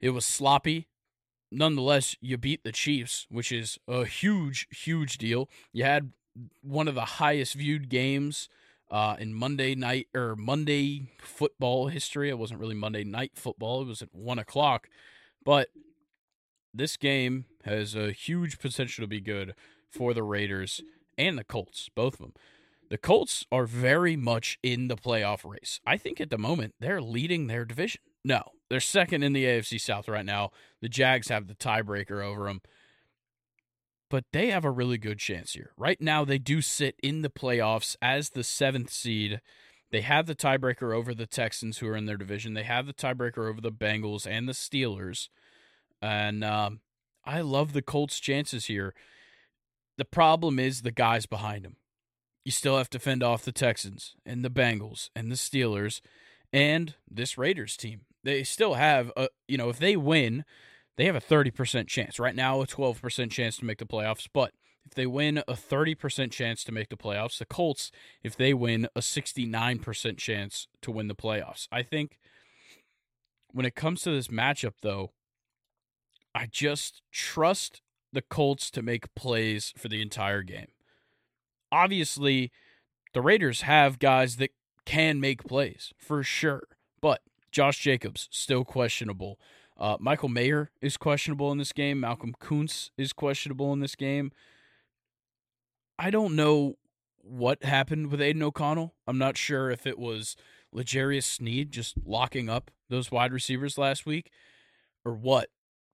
it 0.00 0.10
was 0.10 0.26
sloppy. 0.26 0.87
Nonetheless, 1.50 2.16
you 2.20 2.36
beat 2.36 2.62
the 2.64 2.72
Chiefs, 2.72 3.26
which 3.30 3.50
is 3.50 3.78
a 3.88 4.04
huge, 4.04 4.68
huge 4.70 5.18
deal. 5.18 5.48
You 5.72 5.84
had 5.84 6.12
one 6.62 6.88
of 6.88 6.94
the 6.94 7.04
highest 7.04 7.54
viewed 7.54 7.88
games 7.88 8.48
uh, 8.90 9.16
in 9.18 9.34
Monday 9.34 9.74
night 9.74 10.08
or 10.14 10.36
Monday 10.36 11.10
football 11.20 11.88
history. 11.88 12.28
It 12.28 12.38
wasn't 12.38 12.60
really 12.60 12.74
Monday 12.74 13.04
night 13.04 13.32
football; 13.34 13.82
it 13.82 13.88
was 13.88 14.02
at 14.02 14.14
one 14.14 14.38
o'clock. 14.38 14.88
But 15.44 15.68
this 16.74 16.96
game 16.96 17.46
has 17.64 17.94
a 17.94 18.12
huge 18.12 18.58
potential 18.58 19.02
to 19.02 19.08
be 19.08 19.20
good 19.20 19.54
for 19.90 20.12
the 20.12 20.22
Raiders 20.22 20.82
and 21.16 21.38
the 21.38 21.44
Colts, 21.44 21.88
both 21.94 22.14
of 22.14 22.20
them. 22.20 22.34
The 22.90 22.98
Colts 22.98 23.44
are 23.52 23.64
very 23.64 24.16
much 24.16 24.58
in 24.62 24.88
the 24.88 24.96
playoff 24.96 25.48
race. 25.48 25.80
I 25.86 25.96
think 25.96 26.20
at 26.20 26.30
the 26.30 26.38
moment 26.38 26.74
they're 26.80 27.02
leading 27.02 27.46
their 27.46 27.64
division. 27.64 28.00
No, 28.28 28.42
they're 28.68 28.78
second 28.78 29.22
in 29.22 29.32
the 29.32 29.46
AFC 29.46 29.80
South 29.80 30.06
right 30.06 30.24
now. 30.24 30.50
The 30.82 30.88
Jags 30.90 31.28
have 31.28 31.46
the 31.46 31.54
tiebreaker 31.54 32.22
over 32.22 32.44
them. 32.44 32.60
But 34.10 34.24
they 34.34 34.50
have 34.50 34.66
a 34.66 34.70
really 34.70 34.98
good 34.98 35.18
chance 35.18 35.54
here. 35.54 35.72
Right 35.78 35.98
now, 35.98 36.26
they 36.26 36.36
do 36.36 36.60
sit 36.60 36.96
in 37.02 37.22
the 37.22 37.30
playoffs 37.30 37.96
as 38.02 38.30
the 38.30 38.44
seventh 38.44 38.90
seed. 38.90 39.40
They 39.90 40.02
have 40.02 40.26
the 40.26 40.34
tiebreaker 40.34 40.94
over 40.94 41.14
the 41.14 41.26
Texans, 41.26 41.78
who 41.78 41.88
are 41.88 41.96
in 41.96 42.04
their 42.04 42.18
division. 42.18 42.52
They 42.52 42.64
have 42.64 42.86
the 42.86 42.92
tiebreaker 42.92 43.48
over 43.48 43.62
the 43.62 43.72
Bengals 43.72 44.26
and 44.26 44.46
the 44.46 44.52
Steelers. 44.52 45.30
And 46.02 46.44
um, 46.44 46.80
I 47.24 47.40
love 47.40 47.72
the 47.72 47.80
Colts' 47.80 48.20
chances 48.20 48.66
here. 48.66 48.94
The 49.96 50.04
problem 50.04 50.58
is 50.58 50.82
the 50.82 50.92
guys 50.92 51.24
behind 51.24 51.64
them. 51.64 51.76
You 52.44 52.52
still 52.52 52.76
have 52.76 52.90
to 52.90 52.98
fend 52.98 53.22
off 53.22 53.46
the 53.46 53.52
Texans 53.52 54.16
and 54.26 54.44
the 54.44 54.50
Bengals 54.50 55.08
and 55.16 55.30
the 55.30 55.36
Steelers 55.36 56.02
and 56.52 56.94
this 57.10 57.38
Raiders 57.38 57.74
team. 57.74 58.02
They 58.24 58.42
still 58.44 58.74
have 58.74 59.12
a, 59.16 59.28
you 59.46 59.56
know, 59.56 59.68
if 59.68 59.78
they 59.78 59.96
win, 59.96 60.44
they 60.96 61.04
have 61.04 61.16
a 61.16 61.20
30% 61.20 61.86
chance. 61.86 62.18
Right 62.18 62.34
now, 62.34 62.60
a 62.60 62.66
12% 62.66 63.30
chance 63.30 63.56
to 63.58 63.64
make 63.64 63.78
the 63.78 63.86
playoffs, 63.86 64.26
but 64.32 64.52
if 64.84 64.94
they 64.94 65.06
win, 65.06 65.38
a 65.38 65.52
30% 65.52 66.30
chance 66.30 66.64
to 66.64 66.72
make 66.72 66.88
the 66.88 66.96
playoffs. 66.96 67.38
The 67.38 67.44
Colts, 67.44 67.92
if 68.22 68.36
they 68.36 68.54
win, 68.54 68.88
a 68.96 69.00
69% 69.00 70.16
chance 70.16 70.66
to 70.80 70.90
win 70.90 71.08
the 71.08 71.14
playoffs. 71.14 71.68
I 71.70 71.82
think 71.82 72.18
when 73.52 73.66
it 73.66 73.74
comes 73.74 74.00
to 74.02 74.10
this 74.10 74.28
matchup, 74.28 74.74
though, 74.82 75.12
I 76.34 76.46
just 76.46 77.02
trust 77.12 77.82
the 78.12 78.22
Colts 78.22 78.70
to 78.70 78.82
make 78.82 79.14
plays 79.14 79.74
for 79.76 79.88
the 79.88 80.00
entire 80.00 80.42
game. 80.42 80.68
Obviously, 81.70 82.50
the 83.12 83.20
Raiders 83.20 83.62
have 83.62 83.98
guys 83.98 84.36
that 84.36 84.50
can 84.86 85.20
make 85.20 85.44
plays 85.44 85.92
for 85.98 86.22
sure, 86.22 86.62
but 87.02 87.20
Josh 87.50 87.78
Jacobs 87.80 88.28
still 88.30 88.64
questionable. 88.64 89.38
Uh, 89.76 89.96
Michael 90.00 90.28
Mayer 90.28 90.70
is 90.80 90.96
questionable 90.96 91.52
in 91.52 91.58
this 91.58 91.72
game. 91.72 92.00
Malcolm 92.00 92.34
Koonce 92.40 92.90
is 92.96 93.12
questionable 93.12 93.72
in 93.72 93.80
this 93.80 93.94
game. 93.94 94.32
I 95.98 96.10
don't 96.10 96.34
know 96.34 96.78
what 97.16 97.62
happened 97.64 98.10
with 98.10 98.20
Aidan 98.20 98.42
O'Connell. 98.42 98.94
I'm 99.06 99.18
not 99.18 99.36
sure 99.36 99.70
if 99.70 99.86
it 99.86 99.98
was 99.98 100.36
L'Jarius 100.72 101.24
Sneed 101.24 101.72
just 101.72 101.94
locking 102.04 102.48
up 102.48 102.70
those 102.88 103.10
wide 103.10 103.32
receivers 103.32 103.78
last 103.78 104.06
week 104.06 104.30
or 105.04 105.14
what 105.14 105.48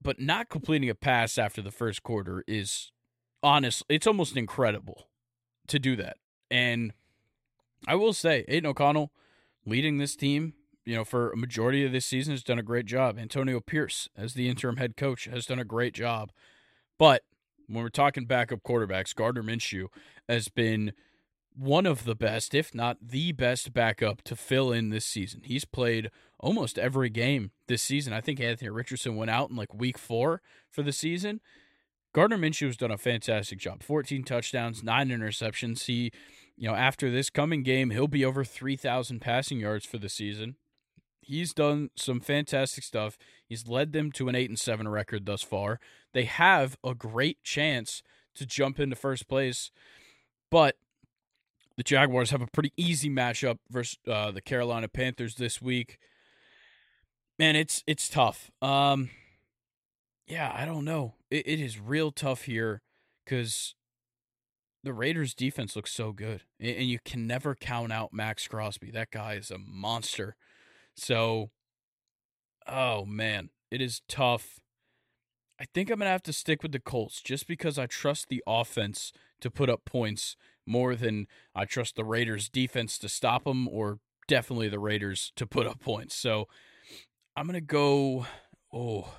but 0.04 0.20
not 0.20 0.50
completing 0.50 0.90
a 0.90 0.94
pass 0.94 1.38
after 1.38 1.62
the 1.62 1.70
first 1.70 2.02
quarter 2.02 2.44
is 2.46 2.92
honest. 3.42 3.82
It's 3.88 4.06
almost 4.06 4.36
incredible 4.36 5.08
to 5.68 5.78
do 5.78 5.96
that. 5.96 6.18
And 6.50 6.92
I 7.88 7.94
will 7.94 8.12
say, 8.12 8.44
Aidan 8.46 8.70
O'Connell 8.70 9.12
leading 9.64 9.96
this 9.96 10.14
team, 10.14 10.52
you 10.84 10.94
know, 10.94 11.04
for 11.04 11.30
a 11.30 11.36
majority 11.36 11.84
of 11.84 11.92
this 11.92 12.06
season 12.06 12.32
has 12.32 12.42
done 12.42 12.58
a 12.58 12.62
great 12.62 12.86
job. 12.86 13.18
Antonio 13.18 13.60
Pierce, 13.60 14.08
as 14.16 14.34
the 14.34 14.48
interim 14.48 14.76
head 14.76 14.96
coach, 14.96 15.24
has 15.24 15.46
done 15.46 15.58
a 15.58 15.64
great 15.64 15.94
job. 15.94 16.30
But 16.98 17.22
when 17.66 17.82
we're 17.82 17.88
talking 17.88 18.26
backup 18.26 18.62
quarterbacks, 18.62 19.14
Gardner 19.14 19.42
Minshew 19.42 19.86
has 20.28 20.48
been 20.48 20.92
one 21.56 21.86
of 21.86 22.04
the 22.04 22.14
best, 22.14 22.54
if 22.54 22.74
not 22.74 22.98
the 23.00 23.32
best 23.32 23.72
backup 23.72 24.22
to 24.22 24.36
fill 24.36 24.72
in 24.72 24.90
this 24.90 25.06
season. 25.06 25.42
He's 25.44 25.64
played 25.64 26.10
almost 26.38 26.78
every 26.78 27.10
game 27.10 27.52
this 27.68 27.82
season. 27.82 28.12
I 28.12 28.20
think 28.20 28.40
Anthony 28.40 28.70
Richardson 28.70 29.16
went 29.16 29.30
out 29.30 29.50
in 29.50 29.56
like 29.56 29.72
week 29.72 29.96
four 29.96 30.42
for 30.70 30.82
the 30.82 30.92
season. 30.92 31.40
Gardner 32.12 32.38
Minshew 32.38 32.66
has 32.66 32.76
done 32.76 32.90
a 32.90 32.98
fantastic 32.98 33.58
job. 33.58 33.82
14 33.82 34.22
touchdowns, 34.24 34.82
nine 34.84 35.08
interceptions. 35.08 35.86
He, 35.86 36.12
you 36.56 36.68
know, 36.68 36.74
after 36.74 37.10
this 37.10 37.30
coming 37.30 37.62
game, 37.62 37.90
he'll 37.90 38.08
be 38.08 38.24
over 38.24 38.44
3,000 38.44 39.20
passing 39.20 39.58
yards 39.58 39.84
for 39.84 39.98
the 39.98 40.08
season. 40.08 40.56
He's 41.26 41.54
done 41.54 41.90
some 41.96 42.20
fantastic 42.20 42.84
stuff. 42.84 43.18
He's 43.46 43.66
led 43.68 43.92
them 43.92 44.12
to 44.12 44.28
an 44.28 44.34
8 44.34 44.50
and 44.50 44.58
7 44.58 44.88
record 44.88 45.26
thus 45.26 45.42
far. 45.42 45.80
They 46.12 46.24
have 46.24 46.76
a 46.84 46.94
great 46.94 47.42
chance 47.42 48.02
to 48.34 48.46
jump 48.46 48.80
into 48.80 48.96
first 48.96 49.28
place, 49.28 49.70
but 50.50 50.76
the 51.76 51.82
Jaguars 51.82 52.30
have 52.30 52.42
a 52.42 52.46
pretty 52.46 52.72
easy 52.76 53.10
matchup 53.10 53.58
versus 53.70 53.98
uh, 54.08 54.30
the 54.30 54.40
Carolina 54.40 54.88
Panthers 54.88 55.36
this 55.36 55.60
week. 55.60 55.98
Man, 57.38 57.56
it's 57.56 57.82
it's 57.86 58.08
tough. 58.08 58.50
Um, 58.62 59.10
yeah, 60.26 60.52
I 60.54 60.64
don't 60.64 60.84
know. 60.84 61.14
It, 61.30 61.46
it 61.46 61.60
is 61.60 61.80
real 61.80 62.12
tough 62.12 62.42
here 62.42 62.80
because 63.24 63.74
the 64.84 64.92
Raiders' 64.92 65.34
defense 65.34 65.74
looks 65.74 65.92
so 65.92 66.12
good, 66.12 66.42
and, 66.60 66.76
and 66.76 66.88
you 66.88 66.98
can 67.04 67.26
never 67.26 67.54
count 67.54 67.92
out 67.92 68.12
Maxx 68.12 68.46
Crosby. 68.46 68.90
That 68.90 69.10
guy 69.10 69.34
is 69.34 69.50
a 69.50 69.58
monster. 69.58 70.36
So, 70.96 71.50
oh 72.66 73.04
man, 73.04 73.50
it 73.70 73.80
is 73.80 74.02
tough. 74.08 74.60
I 75.60 75.66
think 75.72 75.90
I'm 75.90 75.98
gonna 75.98 76.10
have 76.10 76.22
to 76.24 76.32
stick 76.32 76.62
with 76.62 76.72
the 76.72 76.80
Colts 76.80 77.20
just 77.20 77.46
because 77.46 77.78
I 77.78 77.86
trust 77.86 78.28
the 78.28 78.42
offense 78.46 79.12
to 79.40 79.50
put 79.50 79.70
up 79.70 79.84
points 79.84 80.36
more 80.66 80.96
than 80.96 81.26
I 81.54 81.64
trust 81.64 81.96
the 81.96 82.04
Raiders 82.04 82.48
defense 82.48 82.98
to 82.98 83.08
stop 83.08 83.44
them 83.44 83.68
or 83.68 83.98
definitely 84.26 84.68
the 84.68 84.78
Raiders 84.78 85.32
to 85.36 85.46
put 85.46 85.66
up 85.66 85.80
points. 85.80 86.14
So 86.14 86.48
I'm 87.36 87.46
going 87.46 87.54
to 87.54 87.60
go 87.60 88.26
oh 88.72 89.14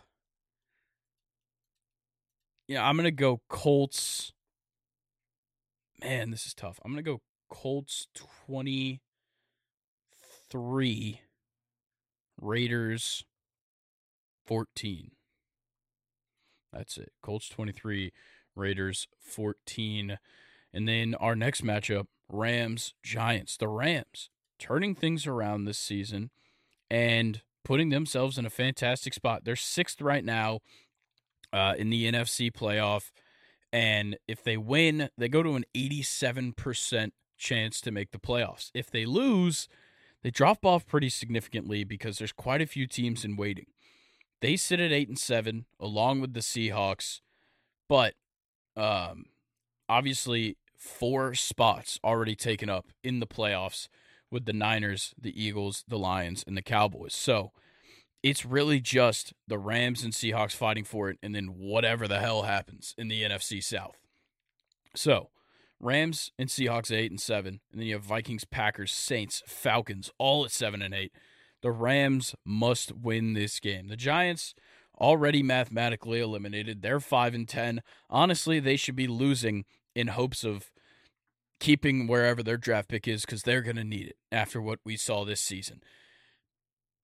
yeah, 2.67 2.87
I'm 2.87 2.95
going 2.95 3.05
to 3.05 3.11
go 3.11 3.41
Colts. 3.47 4.33
Man, 6.01 6.31
this 6.31 6.45
is 6.45 6.53
tough. 6.53 6.79
I'm 6.83 6.91
going 6.91 7.03
to 7.03 7.11
go 7.11 7.21
Colts 7.49 8.07
23 8.13 9.01
Raiders 12.39 13.23
14. 14.45 15.11
That's 16.71 16.97
it. 16.97 17.11
Colts 17.21 17.49
23 17.49 18.11
Raiders 18.55 19.07
14 19.19 20.17
and 20.75 20.89
then 20.89 21.15
our 21.15 21.37
next 21.37 21.63
matchup, 21.63 22.07
Rams 22.27 22.93
Giants. 23.01 23.55
The 23.55 23.69
Rams 23.69 24.29
turning 24.59 24.93
things 24.93 25.25
around 25.25 25.63
this 25.63 25.79
season 25.79 26.31
and 26.91 27.41
putting 27.63 27.89
themselves 27.89 28.37
in 28.37 28.45
a 28.45 28.49
fantastic 28.49 29.13
spot. 29.13 29.45
They're 29.45 29.55
sixth 29.55 30.01
right 30.01 30.23
now 30.23 30.59
uh, 31.53 31.75
in 31.77 31.89
the 31.89 32.11
NFC 32.11 32.51
playoff. 32.51 33.11
And 33.71 34.17
if 34.27 34.43
they 34.43 34.57
win, 34.57 35.09
they 35.17 35.29
go 35.29 35.41
to 35.41 35.55
an 35.55 35.63
87% 35.73 37.11
chance 37.37 37.79
to 37.79 37.91
make 37.91 38.11
the 38.11 38.19
playoffs. 38.19 38.69
If 38.73 38.91
they 38.91 39.05
lose, 39.05 39.69
they 40.25 40.31
drop 40.31 40.65
off 40.65 40.87
pretty 40.87 41.09
significantly 41.09 41.83
because 41.83 42.17
there's 42.17 42.31
quite 42.31 42.59
a 42.59 42.65
few 42.65 42.87
teams 42.87 43.23
in 43.23 43.35
waiting. 43.35 43.67
They 44.41 44.55
sit 44.55 44.79
at 44.79 44.91
8 44.91 45.07
and 45.07 45.19
7 45.19 45.65
along 45.79 46.19
with 46.19 46.33
the 46.33 46.39
Seahawks, 46.39 47.21
but 47.87 48.15
um, 48.75 49.25
obviously 49.87 50.57
four 50.75 51.35
spots 51.35 51.99
already 52.03 52.35
taken 52.35 52.71
up 52.71 52.87
in 53.03 53.19
the 53.19 53.27
playoffs 53.27 53.87
with 54.31 54.45
the 54.45 54.53
Niners, 54.53 55.13
the 55.15 55.39
Eagles, 55.39 55.83
the 55.87 55.99
Lions, 55.99 56.43
and 56.47 56.57
the 56.57 56.63
Cowboys. 56.63 57.13
So 57.13 57.51
it's 58.23 58.43
really 58.43 58.79
just 58.79 59.31
the 59.47 59.59
Rams 59.59 60.03
and 60.03 60.11
Seahawks 60.11 60.55
fighting 60.55 60.85
for 60.85 61.11
it, 61.11 61.19
and 61.21 61.35
then 61.35 61.53
whatever 61.55 62.07
the 62.07 62.19
hell 62.19 62.41
happens 62.41 62.95
in 62.97 63.09
the 63.09 63.21
NFC 63.21 63.63
South. 63.63 63.99
So 64.95 65.29
Rams 65.85 66.31
and 66.39 66.49
Seahawks 66.49 66.91
eight 66.91 67.11
and 67.11 67.21
seven, 67.21 67.61
and 67.71 67.79
then 67.79 67.87
you 67.87 67.93
have 67.93 68.03
Vikings, 68.03 68.43
Packers, 68.43 68.91
Saints, 68.91 69.43
Falcons, 69.45 70.09
all 70.17 70.43
at 70.43 70.51
seven 70.51 70.81
and 70.81 70.93
eight. 70.93 71.13
The 71.61 71.71
Rams 71.71 72.35
must 72.43 72.91
win 72.91 73.33
this 73.33 73.59
game. 73.59 73.87
The 73.87 73.95
Giants 73.95 74.55
already 74.99 75.43
mathematically 75.43 76.19
eliminated. 76.19 76.81
They're 76.81 76.99
five 76.99 77.33
and 77.33 77.47
ten. 77.47 77.81
Honestly, 78.09 78.59
they 78.59 78.75
should 78.75 78.95
be 78.95 79.07
losing 79.07 79.65
in 79.95 80.07
hopes 80.07 80.43
of 80.43 80.71
keeping 81.59 82.07
wherever 82.07 82.43
their 82.43 82.57
draft 82.57 82.89
pick 82.89 83.07
is 83.07 83.21
because 83.21 83.43
they're 83.43 83.61
going 83.61 83.75
to 83.77 83.83
need 83.83 84.07
it 84.07 84.17
after 84.31 84.61
what 84.61 84.79
we 84.83 84.97
saw 84.97 85.23
this 85.23 85.41
season. 85.41 85.81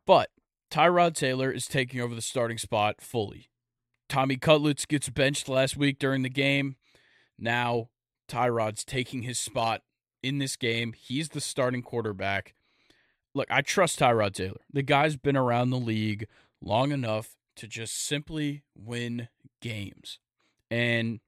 But 0.06 0.30
Tyrod 0.72 1.16
Taylor 1.16 1.52
is 1.52 1.68
taking 1.68 2.02
over 2.02 2.16
the 2.16 2.22
starting 2.22 2.58
spot 2.58 3.00
fully. 3.00 3.50
Tommy 4.10 4.38
Cutlets 4.38 4.86
gets 4.86 5.10
benched 5.10 5.48
last 5.48 5.78
week 5.78 6.00
during 6.00 6.22
the 6.22 6.30
game. 6.30 6.76
Now 7.40 7.90
Tyrod's 8.32 8.84
taking 8.84 9.24
his 9.24 9.40
spot 9.40 9.82
in 10.24 10.38
this 10.38 10.56
game. 10.56 10.94
He's 10.94 11.30
the 11.30 11.42
starting 11.42 11.82
quarterback. 11.82 12.54
Look, 13.34 13.48
I 13.50 13.62
trust 13.62 14.00
Tyrod 14.00 14.34
Taylor. 14.34 14.62
The 14.72 14.82
guy's 14.82 15.16
been 15.16 15.38
around 15.38 15.70
the 15.70 15.78
league 15.78 16.28
long 16.62 16.92
enough 16.92 17.36
to 17.58 17.68
just 17.68 18.06
simply 18.06 18.64
win 18.76 19.28
games. 19.62 20.20
And 20.70 21.20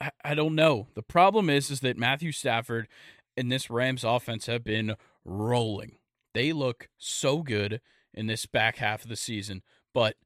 I, 0.00 0.10
I 0.24 0.34
don't 0.34 0.54
know. 0.54 0.88
The 0.94 1.02
problem 1.02 1.48
is 1.50 1.70
is 1.70 1.80
that 1.80 1.98
Matthew 1.98 2.32
Stafford 2.32 2.88
and 3.36 3.50
this 3.50 3.70
Rams 3.70 4.04
offense 4.04 4.46
have 4.46 4.64
been 4.64 4.96
rolling. 5.24 5.96
They 6.34 6.52
look 6.52 6.88
so 6.98 7.42
good 7.42 7.80
in 8.12 8.26
this 8.26 8.46
back 8.46 8.76
half 8.76 9.02
of 9.02 9.08
the 9.08 9.16
season, 9.16 9.62
but 9.92 10.16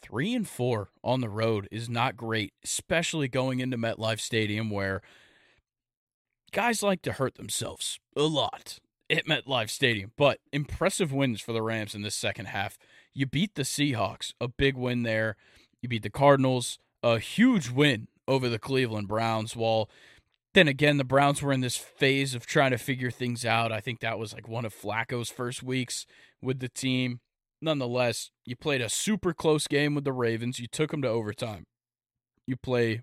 three 0.00 0.34
and 0.34 0.46
four 0.46 0.90
on 1.02 1.20
the 1.20 1.28
road 1.28 1.68
is 1.70 1.88
not 1.88 2.16
great, 2.16 2.52
especially 2.64 3.28
going 3.28 3.60
into 3.60 3.78
MetLife 3.78 4.20
Stadium 4.20 4.70
where 4.70 5.02
guys 6.52 6.82
like 6.82 7.02
to 7.02 7.12
hurt 7.12 7.34
themselves 7.34 7.98
a 8.16 8.22
lot 8.22 8.78
at 9.10 9.26
MetLife 9.26 9.70
Stadium. 9.70 10.12
But 10.16 10.38
impressive 10.52 11.12
wins 11.12 11.40
for 11.40 11.52
the 11.52 11.62
Rams 11.62 11.94
in 11.94 12.02
this 12.02 12.14
second 12.14 12.46
half. 12.46 12.78
You 13.14 13.26
beat 13.26 13.54
the 13.54 13.62
Seahawks, 13.62 14.32
a 14.40 14.48
big 14.48 14.76
win 14.76 15.02
there. 15.02 15.36
You 15.80 15.88
beat 15.88 16.02
the 16.02 16.10
Cardinals, 16.10 16.78
a 17.02 17.18
huge 17.18 17.70
win 17.70 18.08
over 18.28 18.48
the 18.48 18.58
Cleveland 18.58 19.08
Browns. 19.08 19.56
While 19.56 19.90
then 20.54 20.68
again, 20.68 20.98
the 20.98 21.04
Browns 21.04 21.42
were 21.42 21.52
in 21.52 21.60
this 21.60 21.76
phase 21.76 22.34
of 22.34 22.46
trying 22.46 22.70
to 22.70 22.78
figure 22.78 23.10
things 23.10 23.44
out. 23.44 23.72
I 23.72 23.80
think 23.80 24.00
that 24.00 24.18
was 24.18 24.32
like 24.32 24.48
one 24.48 24.64
of 24.64 24.74
Flacco's 24.74 25.30
first 25.30 25.62
weeks 25.62 26.06
with 26.40 26.60
the 26.60 26.68
team. 26.68 27.20
Nonetheless, 27.60 28.30
you 28.44 28.56
played 28.56 28.80
a 28.80 28.88
super 28.88 29.32
close 29.32 29.66
game 29.66 29.94
with 29.94 30.04
the 30.04 30.12
Ravens. 30.12 30.58
You 30.58 30.66
took 30.66 30.90
them 30.90 31.02
to 31.02 31.08
overtime. 31.08 31.64
You 32.46 32.56
play 32.56 33.02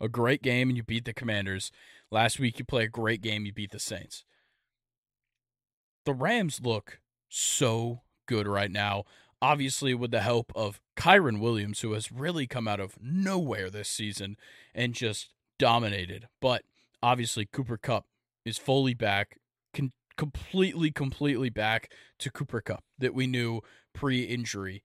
a 0.00 0.08
great 0.08 0.42
game 0.42 0.68
and 0.68 0.76
you 0.76 0.82
beat 0.82 1.04
the 1.04 1.12
Commanders. 1.12 1.70
Last 2.10 2.40
week, 2.40 2.58
you 2.58 2.64
play 2.64 2.84
a 2.84 2.88
great 2.88 3.22
game. 3.22 3.46
You 3.46 3.52
beat 3.52 3.70
the 3.70 3.78
Saints. 3.78 4.24
The 6.04 6.14
Rams 6.14 6.60
look 6.62 7.00
so 7.28 8.02
good 8.26 8.46
right 8.46 8.70
now 8.70 9.04
obviously 9.42 9.94
with 9.94 10.10
the 10.10 10.20
help 10.20 10.52
of 10.54 10.80
Kyren 10.96 11.40
Williams, 11.40 11.80
who 11.80 11.92
has 11.92 12.12
really 12.12 12.46
come 12.46 12.68
out 12.68 12.80
of 12.80 12.96
nowhere 13.00 13.70
this 13.70 13.88
season 13.88 14.36
and 14.74 14.94
just 14.94 15.30
dominated. 15.58 16.28
But 16.40 16.64
obviously, 17.02 17.46
Cooper 17.46 17.78
Kupp 17.78 18.06
is 18.44 18.58
fully 18.58 18.94
back, 18.94 19.38
con- 19.74 19.92
completely, 20.16 20.90
completely 20.90 21.50
back 21.50 21.92
to 22.18 22.30
Cooper 22.30 22.60
Kupp 22.60 22.84
that 22.98 23.14
we 23.14 23.26
knew 23.26 23.60
pre 23.94 24.22
injury. 24.22 24.84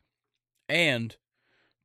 And 0.67 1.15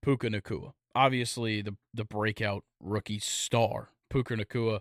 Puka 0.03 0.29
Nacua. 0.29 0.73
Obviously, 0.95 1.61
the, 1.63 1.77
the 1.93 2.05
breakout 2.05 2.65
rookie 2.81 3.19
star, 3.19 3.91
Puka 4.09 4.35
Nacua, 4.35 4.81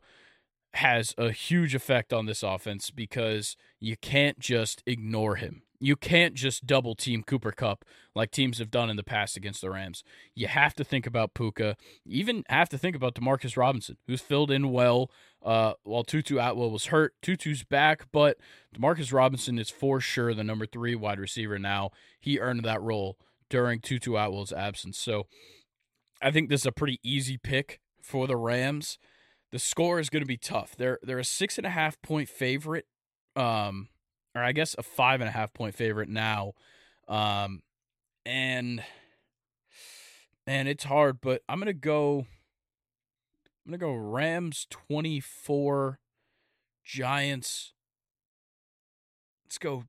has 0.76 1.14
a 1.18 1.32
huge 1.32 1.74
effect 1.74 2.14
on 2.14 2.26
this 2.26 2.44
offense 2.44 2.92
because 2.92 3.56
you 3.80 3.98
can't 3.98 4.40
just 4.40 4.84
ignore 4.86 5.36
him. 5.36 5.64
You 5.82 5.96
can't 5.96 6.34
just 6.34 6.68
double 6.68 6.94
team 6.94 7.24
Cooper 7.24 7.54
Kupp 7.54 7.86
like 8.14 8.32
teams 8.32 8.60
have 8.60 8.70
done 8.70 8.90
in 8.90 8.98
the 8.98 9.04
past 9.04 9.38
against 9.38 9.62
the 9.62 9.70
Rams. 9.70 10.04
You 10.36 10.48
have 10.48 10.74
to 10.76 10.84
think 10.84 11.08
about 11.08 11.34
Puka. 11.34 11.78
Even 12.06 12.44
have 12.50 12.68
to 12.70 12.78
think 12.78 12.98
about 12.98 13.16
Demarcus 13.16 13.56
Robinson, 13.56 13.96
who's 14.06 14.20
filled 14.20 14.52
in 14.52 14.72
well 14.72 15.10
uh, 15.42 15.74
while 15.84 16.04
Tutu 16.04 16.38
Atwell 16.38 16.70
was 16.70 16.88
hurt. 16.88 17.14
Tutu's 17.22 17.64
back, 17.64 18.08
but 18.12 18.38
Demarcus 18.76 19.14
Robinson 19.14 19.58
is 19.58 19.70
for 19.70 20.02
sure 20.02 20.34
the 20.34 20.44
number 20.44 20.66
three 20.66 20.96
wide 20.96 21.20
receiver 21.20 21.58
now. 21.58 21.92
He 22.20 22.40
earned 22.40 22.66
that 22.66 22.82
role 22.82 23.18
during 23.50 23.80
Tutu 23.80 24.16
Atwell's 24.16 24.52
absence. 24.52 24.98
So 24.98 25.28
I 26.22 26.32
think 26.32 26.50
this 26.50 26.62
is 26.62 26.68
a 26.68 26.74
pretty 26.74 27.00
easy 27.04 27.38
pick 27.38 27.80
for 28.02 28.28
the 28.28 28.36
Rams. 28.36 28.98
The 29.52 29.60
score 29.60 30.00
is 30.00 30.10
going 30.10 30.22
to 30.22 30.28
be 30.28 30.38
tough. 30.38 30.76
They're 30.78 31.00
they're 31.02 31.20
a 31.20 31.26
six 31.26 31.58
and 31.58 31.66
a 31.66 31.72
half 31.72 32.02
point 32.02 32.30
favorite. 32.30 32.86
Um, 33.36 33.90
or 34.36 34.44
I 34.44 34.52
guess 34.52 34.76
a 34.78 34.84
five 34.84 35.22
and 35.22 35.28
a 35.28 35.32
half 35.32 35.54
point 35.54 35.76
favorite 35.76 36.10
now. 36.10 36.54
Um, 37.08 37.64
and 38.26 38.84
and 40.46 40.68
it's 40.68 40.84
hard, 40.84 41.22
but 41.22 41.42
I'm 41.50 41.60
gonna 41.60 41.74
go. 41.74 42.26
I'm 43.66 43.72
gonna 43.72 43.78
go 43.78 43.94
Rams 43.94 44.66
24, 44.70 46.00
Giants. 46.84 47.74
Let's 49.46 49.58
go 49.58 49.86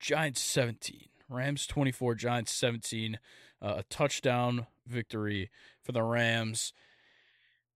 Giants 0.00 0.40
17. 0.40 1.08
Rams 1.28 1.66
24, 1.66 2.14
Giants 2.14 2.52
17. 2.52 3.18
Uh, 3.60 3.74
a 3.78 3.82
touchdown 3.84 4.66
victory 4.86 5.50
for 5.82 5.92
the 5.92 6.02
Rams. 6.02 6.72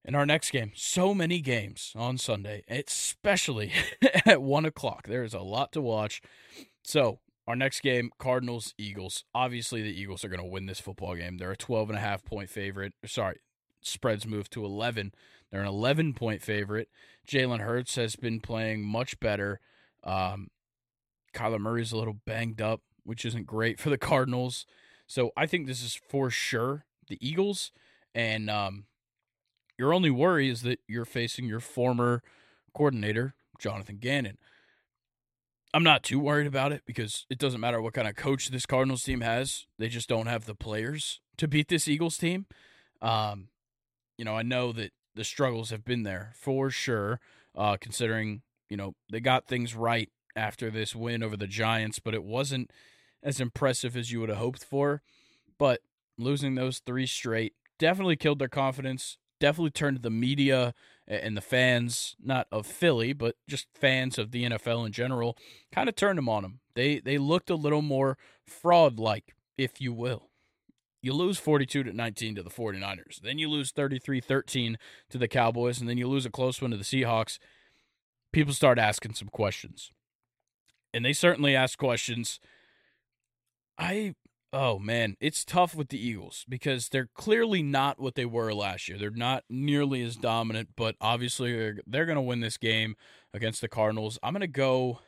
In 0.04 0.14
our 0.14 0.24
next 0.24 0.50
game, 0.50 0.72
so 0.74 1.14
many 1.14 1.40
games 1.40 1.92
on 1.94 2.16
Sunday, 2.16 2.64
especially 2.68 3.72
at 4.26 4.40
one 4.40 4.64
o'clock. 4.64 5.06
There 5.06 5.22
is 5.22 5.34
a 5.34 5.40
lot 5.40 5.72
to 5.72 5.82
watch. 5.82 6.22
So, 6.82 7.20
our 7.46 7.54
next 7.54 7.80
game, 7.80 8.10
Cardinals 8.18 8.74
Eagles. 8.78 9.24
Obviously, 9.34 9.82
the 9.82 10.00
Eagles 10.00 10.24
are 10.24 10.28
going 10.28 10.40
to 10.40 10.46
win 10.46 10.66
this 10.66 10.80
football 10.80 11.16
game. 11.16 11.36
They're 11.36 11.52
a 11.52 11.56
12 11.56 11.90
and 11.90 11.98
a 11.98 12.00
half 12.00 12.24
point 12.24 12.48
favorite. 12.48 12.94
Sorry, 13.04 13.40
spreads 13.82 14.26
move 14.26 14.48
to 14.50 14.64
11. 14.64 15.12
They're 15.50 15.60
an 15.60 15.66
11 15.66 16.14
point 16.14 16.42
favorite. 16.42 16.88
Jalen 17.28 17.60
Hurts 17.60 17.96
has 17.96 18.16
been 18.16 18.40
playing 18.40 18.82
much 18.82 19.20
better. 19.20 19.60
Um, 20.04 20.48
Kyler 21.34 21.60
Murray's 21.60 21.92
a 21.92 21.96
little 21.96 22.20
banged 22.24 22.62
up, 22.62 22.80
which 23.04 23.24
isn't 23.24 23.46
great 23.46 23.78
for 23.78 23.90
the 23.90 23.98
Cardinals. 23.98 24.66
So 25.06 25.30
I 25.36 25.46
think 25.46 25.66
this 25.66 25.82
is 25.82 26.00
for 26.08 26.30
sure 26.30 26.86
the 27.08 27.18
Eagles. 27.20 27.72
And 28.14 28.48
um, 28.48 28.84
your 29.80 29.94
only 29.94 30.10
worry 30.10 30.50
is 30.50 30.60
that 30.60 30.78
you're 30.86 31.06
facing 31.06 31.46
your 31.46 31.58
former 31.58 32.22
coordinator, 32.74 33.34
Jonathan 33.58 33.96
Gannon. 33.98 34.36
I'm 35.72 35.82
not 35.82 36.02
too 36.02 36.20
worried 36.20 36.46
about 36.46 36.70
it 36.70 36.82
because 36.84 37.24
it 37.30 37.38
doesn't 37.38 37.62
matter 37.62 37.80
what 37.80 37.94
kind 37.94 38.06
of 38.06 38.14
coach 38.14 38.48
this 38.48 38.66
Cardinals 38.66 39.04
team 39.04 39.22
has. 39.22 39.64
They 39.78 39.88
just 39.88 40.06
don't 40.06 40.26
have 40.26 40.44
the 40.44 40.54
players 40.54 41.22
to 41.38 41.48
beat 41.48 41.68
this 41.68 41.88
Eagles 41.88 42.18
team. 42.18 42.44
Um, 43.00 43.48
you 44.18 44.24
know, 44.26 44.36
I 44.36 44.42
know 44.42 44.70
that 44.72 44.92
the 45.14 45.24
struggles 45.24 45.70
have 45.70 45.82
been 45.82 46.02
there 46.02 46.34
for 46.36 46.68
sure, 46.68 47.18
uh, 47.56 47.78
considering, 47.80 48.42
you 48.68 48.76
know, 48.76 48.92
they 49.10 49.20
got 49.20 49.46
things 49.46 49.74
right 49.74 50.10
after 50.36 50.70
this 50.70 50.94
win 50.94 51.22
over 51.22 51.38
the 51.38 51.46
Giants, 51.46 52.00
but 52.00 52.12
it 52.12 52.22
wasn't 52.22 52.70
as 53.22 53.40
impressive 53.40 53.96
as 53.96 54.12
you 54.12 54.20
would 54.20 54.28
have 54.28 54.36
hoped 54.36 54.62
for. 54.62 55.00
But 55.58 55.80
losing 56.18 56.54
those 56.54 56.80
three 56.80 57.06
straight 57.06 57.54
definitely 57.78 58.16
killed 58.16 58.40
their 58.40 58.48
confidence 58.48 59.16
definitely 59.40 59.70
turned 59.70 60.02
the 60.02 60.10
media 60.10 60.74
and 61.08 61.36
the 61.36 61.40
fans, 61.40 62.14
not 62.22 62.46
of 62.52 62.66
Philly, 62.66 63.12
but 63.12 63.34
just 63.48 63.66
fans 63.74 64.18
of 64.18 64.30
the 64.30 64.44
NFL 64.44 64.86
in 64.86 64.92
general, 64.92 65.36
kind 65.72 65.88
of 65.88 65.96
turned 65.96 66.18
them 66.18 66.28
on 66.28 66.44
him. 66.44 66.60
They 66.74 67.00
they 67.00 67.18
looked 67.18 67.50
a 67.50 67.56
little 67.56 67.82
more 67.82 68.16
fraud 68.46 69.00
like, 69.00 69.34
if 69.58 69.80
you 69.80 69.92
will. 69.92 70.28
You 71.02 71.14
lose 71.14 71.38
42 71.38 71.84
to 71.84 71.92
19 71.92 72.34
to 72.36 72.42
the 72.42 72.50
49ers. 72.50 73.20
Then 73.22 73.38
you 73.38 73.48
lose 73.48 73.72
33-13 73.72 74.76
to 75.08 75.18
the 75.18 75.28
Cowboys 75.28 75.80
and 75.80 75.88
then 75.88 75.96
you 75.96 76.06
lose 76.06 76.26
a 76.26 76.30
close 76.30 76.60
one 76.60 76.70
to 76.72 76.76
the 76.76 76.84
Seahawks. 76.84 77.38
People 78.32 78.52
start 78.52 78.78
asking 78.78 79.14
some 79.14 79.28
questions. 79.28 79.92
And 80.92 81.04
they 81.04 81.14
certainly 81.14 81.56
ask 81.56 81.78
questions. 81.78 82.38
I 83.78 84.14
Oh 84.52 84.80
man, 84.80 85.16
it's 85.20 85.44
tough 85.44 85.76
with 85.76 85.90
the 85.90 86.04
Eagles 86.04 86.44
because 86.48 86.88
they're 86.88 87.08
clearly 87.14 87.62
not 87.62 88.00
what 88.00 88.16
they 88.16 88.24
were 88.24 88.52
last 88.52 88.88
year. 88.88 88.98
They're 88.98 89.10
not 89.10 89.44
nearly 89.48 90.02
as 90.02 90.16
dominant, 90.16 90.70
but 90.76 90.96
obviously 91.00 91.56
they're, 91.56 91.78
they're 91.86 92.06
going 92.06 92.16
to 92.16 92.22
win 92.22 92.40
this 92.40 92.56
game 92.56 92.96
against 93.32 93.60
the 93.60 93.68
Cardinals. 93.68 94.18
I'm 94.24 94.32
going 94.32 94.40
to 94.40 94.48
go 94.48 94.98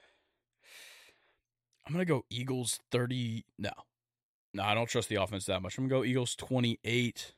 I'm 1.85 1.92
going 1.92 2.07
to 2.07 2.12
go 2.12 2.24
Eagles 2.31 2.78
30 2.92 3.44
no. 3.59 3.70
No, 4.55 4.62
I 4.62 4.74
don't 4.74 4.88
trust 4.88 5.09
the 5.09 5.16
offense 5.16 5.46
that 5.46 5.62
much. 5.62 5.78
I'm 5.78 5.88
going 5.88 6.02
to 6.02 6.07
go 6.07 6.11
Eagles 6.11 6.37
28. 6.37 7.33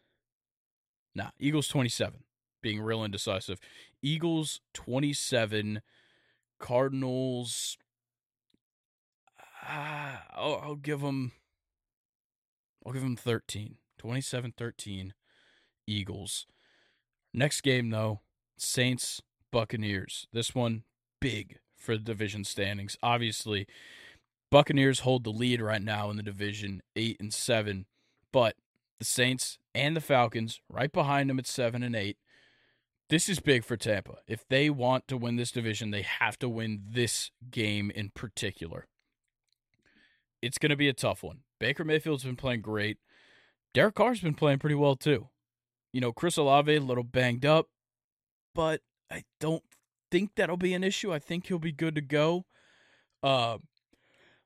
Nah, 1.15 1.31
Eagles 1.39 1.69
27. 1.69 2.25
Being 2.61 2.81
real 2.81 3.05
indecisive. 3.05 3.61
Eagles 4.03 4.61
27 4.75 5.81
Cardinals 6.59 7.79
uh, 9.67 10.17
I'll, 10.35 10.61
I'll 10.63 10.75
give 10.77 11.01
them 11.01 11.33
I'll 12.85 12.93
give 12.93 13.03
them 13.03 13.17
13. 13.17 13.77
27 13.99 14.53
13 14.57 15.15
Eagles. 15.87 16.47
Next 17.33 17.63
game, 17.63 17.91
though, 17.91 18.21
Saints 18.59 19.23
Buccaneers. 19.51 20.27
This 20.33 20.55
one 20.55 20.85
big 21.21 21.59
for 21.77 21.97
the 21.97 22.05
division 22.05 22.45
standings. 22.45 22.97
Obviously, 23.03 23.67
Buccaneers 24.51 25.01
hold 25.01 25.25
the 25.25 25.31
lead 25.31 25.61
right 25.61 25.83
now 25.83 26.11
in 26.11 26.17
the 26.17 26.23
division, 26.23 26.83
8 26.95 27.17
and 27.19 27.33
7, 27.33 27.87
but 28.33 28.57
the 28.99 29.05
Saints 29.05 29.59
and 29.75 29.97
the 29.97 30.01
Falcons 30.01 30.61
right 30.69 30.93
behind 30.93 31.29
them 31.31 31.39
at 31.39 31.47
7 31.47 31.83
and 31.83 31.97
8. 31.97 32.17
This 33.11 33.29
is 33.29 33.41
big 33.41 33.65
for 33.65 33.77
Tampa. 33.77 34.19
If 34.27 34.47
they 34.49 34.71
want 34.71 35.09
to 35.09 35.17
win 35.17 35.37
this 35.37 35.51
division, 35.51 35.91
they 35.91 36.03
have 36.03 36.39
to 36.39 36.49
win 36.49 36.83
this 36.89 37.31
game 37.51 37.91
in 37.91 38.11
particular. 38.11 38.87
It's 40.41 40.59
going 40.59 40.71
to 40.71 40.77
be 40.77 40.89
a 40.89 40.95
tough 40.95 41.23
one. 41.23 41.41
Baker 41.65 41.83
Mayfield's 41.83 42.25
been 42.25 42.37
playing 42.37 42.61
great. 42.61 42.99
Derek 43.73 43.95
Carr's 43.95 44.21
been 44.21 44.35
playing 44.35 44.59
pretty 44.59 44.75
well 44.75 44.97
too. 44.97 45.31
You 45.95 46.03
know, 46.03 46.13
Chris 46.13 46.37
Olave 46.37 46.77
a 46.77 46.79
little 46.79 47.03
banged 47.03 47.47
up, 47.47 47.69
but 48.55 48.83
I 49.11 49.23
don't 49.41 49.63
think 50.11 50.33
that'll 50.37 50.59
be 50.59 50.75
an 50.75 50.85
issue. 50.85 51.11
I 51.11 51.19
think 51.19 51.47
he'll 51.47 51.59
be 51.59 51.73
good 51.73 51.95
to 51.95 52.03
go. 52.03 52.45
Uh, 53.23 53.57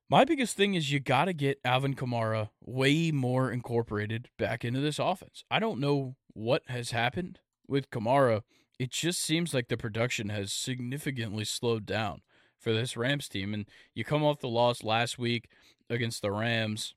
my 0.09 0.25
biggest 0.25 0.57
thing 0.57 0.75
is 0.75 0.93
you 0.93 1.01
got 1.01 1.25
to 1.25 1.33
get 1.33 1.59
Alvin 1.65 1.95
Kamara 1.95 2.51
way 2.65 3.11
more 3.11 3.51
incorporated 3.51 4.29
back 4.39 4.65
into 4.65 4.79
this 4.79 5.01
offense. 5.01 5.43
I 5.51 5.59
don't 5.59 5.81
know 5.81 6.15
what 6.35 6.63
has 6.69 6.93
happened 6.93 7.41
with 7.67 7.91
Kamara. 7.91 8.43
It 8.79 8.93
just 8.93 9.21
seems 9.21 9.53
like 9.53 9.67
the 9.67 9.77
production 9.77 10.29
has 10.29 10.53
significantly 10.53 11.45
slowed 11.45 11.85
down 11.85 12.21
for 12.61 12.73
this 12.73 12.97
Rams 12.97 13.29
team. 13.29 13.55
And 13.55 13.67
you 13.93 14.05
come 14.05 14.23
off 14.23 14.39
the 14.39 14.47
loss 14.47 14.85
last 14.85 15.19
week 15.19 15.49
against 15.91 16.23
the 16.23 16.31
Rams, 16.31 16.95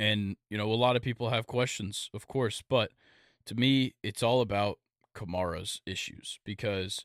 and, 0.00 0.36
you 0.48 0.56
know, 0.56 0.72
a 0.72 0.74
lot 0.74 0.96
of 0.96 1.02
people 1.02 1.28
have 1.28 1.46
questions, 1.46 2.08
of 2.14 2.26
course, 2.26 2.62
but 2.68 2.90
to 3.44 3.54
me, 3.54 3.94
it's 4.02 4.22
all 4.22 4.40
about 4.40 4.78
Kamara's 5.14 5.80
issues 5.84 6.40
because 6.44 7.04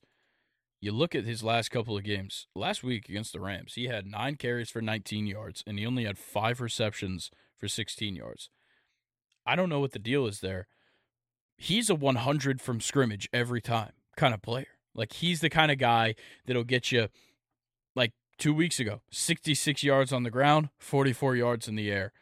you 0.80 0.92
look 0.92 1.14
at 1.16 1.26
his 1.26 1.44
last 1.44 1.70
couple 1.70 1.98
of 1.98 2.04
games. 2.04 2.48
Last 2.56 2.84
week 2.84 3.10
against 3.10 3.34
the 3.34 3.40
Rams, 3.40 3.74
he 3.74 3.86
had 3.86 4.06
nine 4.06 4.36
carries 4.36 4.70
for 4.70 4.82
19 4.82 5.28
yards, 5.28 5.64
and 5.68 5.78
he 5.78 5.86
only 5.86 6.06
had 6.06 6.18
five 6.18 6.62
receptions 6.62 7.32
for 7.58 7.68
16 7.68 8.16
yards. 8.16 8.50
I 9.46 9.56
don't 9.56 9.70
know 9.70 9.80
what 9.80 9.92
the 9.92 10.00
deal 10.00 10.26
is 10.28 10.40
there. 10.40 10.68
He's 11.58 11.90
a 11.90 11.96
100 11.96 12.62
from 12.62 12.82
scrimmage 12.82 13.30
every 13.34 13.62
time 13.62 13.92
kind 14.16 14.34
of 14.34 14.42
player. 14.42 14.68
Like 14.94 15.14
he's 15.14 15.42
the 15.42 15.50
kind 15.50 15.72
of 15.72 15.78
guy 15.78 16.16
that'll 16.46 16.64
get 16.64 16.92
you 16.92 17.10
like 17.96 18.14
2 18.38 18.54
weeks 18.54 18.80
ago, 18.80 19.02
66 19.12 19.84
yards 19.84 20.14
on 20.14 20.24
the 20.24 20.32
ground, 20.32 20.70
44 20.80 21.36
yards 21.36 21.68
in 21.68 21.76
the 21.76 21.92
air. 21.92 22.14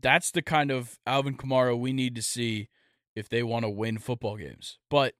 That's 0.00 0.30
the 0.30 0.42
kind 0.42 0.70
of 0.70 0.98
Alvin 1.06 1.36
Kamara 1.36 1.78
we 1.78 1.92
need 1.92 2.14
to 2.16 2.22
see 2.22 2.68
if 3.16 3.28
they 3.28 3.42
want 3.42 3.64
to 3.64 3.70
win 3.70 3.98
football 3.98 4.36
games. 4.36 4.78
But 4.88 5.14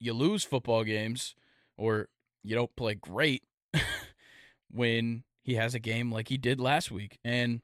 you 0.00 0.12
lose 0.12 0.44
football 0.44 0.84
games 0.84 1.34
or 1.76 2.08
you 2.42 2.54
don't 2.54 2.74
play 2.76 2.94
great 2.94 3.42
when 4.70 5.24
he 5.42 5.54
has 5.54 5.74
a 5.74 5.78
game 5.78 6.10
like 6.10 6.28
he 6.28 6.38
did 6.38 6.60
last 6.60 6.90
week. 6.90 7.18
And 7.24 7.60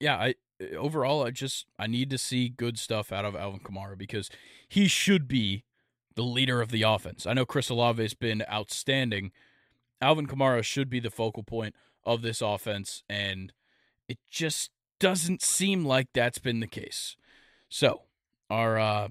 yeah, 0.00 0.16
I 0.16 0.34
overall 0.76 1.24
I 1.24 1.30
just 1.30 1.66
I 1.78 1.86
need 1.86 2.10
to 2.10 2.18
see 2.18 2.48
good 2.48 2.78
stuff 2.78 3.12
out 3.12 3.24
of 3.24 3.36
Alvin 3.36 3.60
Kamara 3.60 3.96
because 3.96 4.30
he 4.68 4.88
should 4.88 5.28
be 5.28 5.64
the 6.14 6.22
leader 6.22 6.60
of 6.60 6.70
the 6.70 6.82
offense. 6.82 7.26
I 7.26 7.32
know 7.32 7.46
Chris 7.46 7.68
Olave 7.68 8.02
has 8.02 8.14
been 8.14 8.44
outstanding. 8.50 9.32
Alvin 10.00 10.26
Kamara 10.26 10.62
should 10.62 10.90
be 10.90 11.00
the 11.00 11.10
focal 11.10 11.42
point 11.42 11.74
of 12.04 12.22
this 12.22 12.40
offense, 12.40 13.02
and 13.08 13.52
it 14.08 14.18
just 14.30 14.70
doesn't 15.04 15.42
seem 15.42 15.84
like 15.84 16.08
that's 16.14 16.38
been 16.38 16.60
the 16.60 16.66
case. 16.66 17.16
So, 17.68 18.04
our 18.48 18.78
uh 18.78 19.08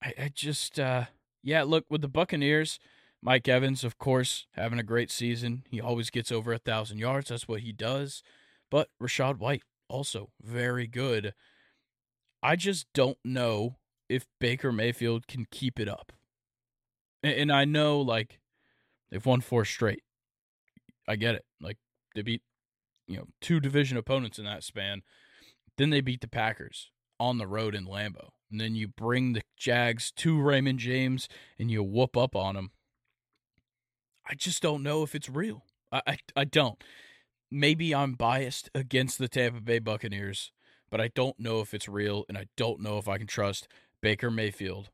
I, 0.00 0.14
I 0.16 0.30
just 0.32 0.78
uh 0.78 1.06
yeah, 1.42 1.64
look 1.64 1.86
with 1.90 2.02
the 2.02 2.08
Buccaneers, 2.08 2.78
Mike 3.20 3.48
Evans, 3.48 3.82
of 3.82 3.98
course, 3.98 4.46
having 4.52 4.78
a 4.78 4.84
great 4.84 5.10
season. 5.10 5.64
He 5.68 5.80
always 5.80 6.08
gets 6.10 6.30
over 6.30 6.52
a 6.52 6.58
thousand 6.58 6.98
yards. 6.98 7.30
That's 7.30 7.48
what 7.48 7.62
he 7.62 7.72
does. 7.72 8.22
But 8.70 8.90
Rachaad 9.02 9.38
White 9.38 9.64
also 9.88 10.30
very 10.40 10.86
good. 10.86 11.34
I 12.40 12.54
just 12.54 12.86
don't 12.94 13.18
know 13.24 13.78
if 14.08 14.24
Baker 14.38 14.70
Mayfield 14.70 15.26
can 15.26 15.48
keep 15.50 15.80
it 15.80 15.88
up. 15.88 16.12
And 17.24 17.50
I 17.50 17.64
know 17.64 18.00
like 18.00 18.38
they've 19.10 19.26
won 19.26 19.40
four 19.40 19.64
straight. 19.64 20.04
I 21.08 21.16
get 21.16 21.34
it. 21.34 21.44
Like 21.60 21.78
they 22.14 22.22
beat 22.22 22.42
you 23.08 23.16
know 23.16 23.26
two 23.40 23.58
division 23.58 23.96
opponents 23.96 24.38
in 24.38 24.44
that 24.44 24.62
span. 24.62 25.02
Then 25.76 25.90
they 25.90 26.00
beat 26.00 26.20
the 26.20 26.28
Packers 26.28 26.90
on 27.18 27.38
the 27.38 27.46
road 27.46 27.74
in 27.74 27.86
Lambeau. 27.86 28.30
And 28.50 28.60
then 28.60 28.74
you 28.74 28.88
bring 28.88 29.32
the 29.32 29.42
Jags 29.56 30.10
to 30.12 30.40
Raymond 30.40 30.78
James 30.78 31.28
and 31.58 31.70
you 31.70 31.82
whoop 31.82 32.16
up 32.16 32.34
on 32.34 32.54
them. 32.54 32.70
I 34.28 34.34
just 34.34 34.62
don't 34.62 34.82
know 34.82 35.02
if 35.02 35.14
it's 35.14 35.28
real. 35.28 35.64
I, 35.90 36.02
I, 36.06 36.18
I 36.36 36.44
don't. 36.44 36.82
Maybe 37.50 37.94
I'm 37.94 38.12
biased 38.12 38.70
against 38.74 39.18
the 39.18 39.28
Tampa 39.28 39.60
Bay 39.60 39.78
Buccaneers, 39.78 40.52
but 40.90 41.00
I 41.00 41.08
don't 41.08 41.40
know 41.40 41.60
if 41.60 41.72
it's 41.72 41.88
real, 41.88 42.26
and 42.28 42.36
I 42.36 42.46
don't 42.56 42.80
know 42.80 42.98
if 42.98 43.08
I 43.08 43.16
can 43.16 43.26
trust 43.26 43.68
Baker 44.02 44.30
Mayfield 44.30 44.90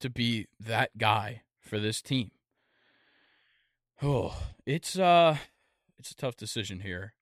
to 0.00 0.08
be 0.08 0.46
that 0.58 0.96
guy 0.96 1.42
for 1.60 1.78
this 1.78 2.00
team. 2.00 2.30
Oh, 4.02 4.34
it's 4.66 4.98
uh 4.98 5.36
it's 5.98 6.10
a 6.10 6.16
tough 6.16 6.36
decision 6.36 6.80
here. 6.80 7.12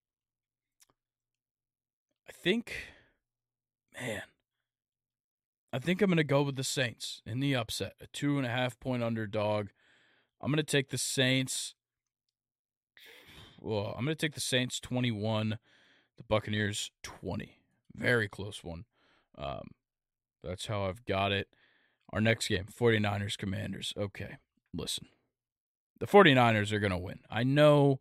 I 2.30 2.32
think 2.32 2.74
man, 4.00 4.22
I 5.72 5.80
think 5.80 6.00
I'm 6.00 6.10
going 6.10 6.18
to 6.18 6.22
go 6.22 6.42
with 6.42 6.54
the 6.54 6.62
Saints 6.62 7.22
in 7.26 7.40
the 7.40 7.56
upset, 7.56 7.94
a 8.00 8.06
two 8.06 8.36
and 8.36 8.46
a 8.46 8.50
half 8.50 8.78
point 8.78 9.02
underdog. 9.02 9.70
I'm 10.40 10.52
going 10.52 10.58
to 10.58 10.62
take 10.62 10.90
the 10.90 10.96
Saints. 10.96 11.74
Well, 13.60 13.96
I'm 13.98 14.04
going 14.04 14.16
to 14.16 14.26
take 14.26 14.34
the 14.34 14.40
Saints 14.40 14.78
21, 14.78 15.58
the 16.18 16.22
Buccaneers 16.22 16.92
20. 17.02 17.58
Very 17.96 18.28
close 18.28 18.62
one. 18.62 18.84
Um, 19.36 19.70
that's 20.44 20.66
how 20.66 20.84
I've 20.84 21.04
got 21.04 21.32
it. 21.32 21.48
Our 22.12 22.20
next 22.20 22.46
game 22.46 22.66
49ers 22.72 23.36
Commanders. 23.36 23.92
Okay, 23.96 24.36
listen. 24.72 25.08
The 25.98 26.06
49ers 26.06 26.70
are 26.70 26.78
going 26.78 26.92
to 26.92 26.96
win. 26.96 27.18
I 27.28 27.42
know 27.42 27.98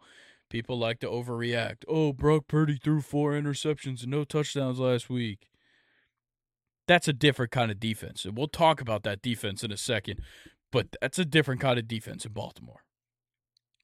people 0.49 0.77
like 0.77 0.99
to 0.99 1.07
overreact. 1.07 1.83
Oh, 1.87 2.13
Brock 2.13 2.47
Purdy 2.47 2.77
threw 2.81 3.01
four 3.01 3.33
interceptions 3.33 4.01
and 4.01 4.11
no 4.11 4.23
touchdowns 4.23 4.79
last 4.79 5.09
week 5.09 5.49
that's 6.89 7.07
a 7.07 7.13
different 7.13 7.51
kind 7.51 7.69
of 7.69 7.79
defense. 7.79 8.25
And 8.25 8.35
we'll 8.35 8.47
talk 8.47 8.81
about 8.81 9.03
that 9.03 9.21
defense 9.21 9.63
in 9.63 9.71
a 9.71 9.77
second, 9.77 10.21
but 10.71 10.87
that's 10.99 11.19
a 11.19 11.23
different 11.23 11.61
kind 11.61 11.77
of 11.77 11.87
defense 11.87 12.25
in 12.25 12.33
Baltimore. 12.33 12.81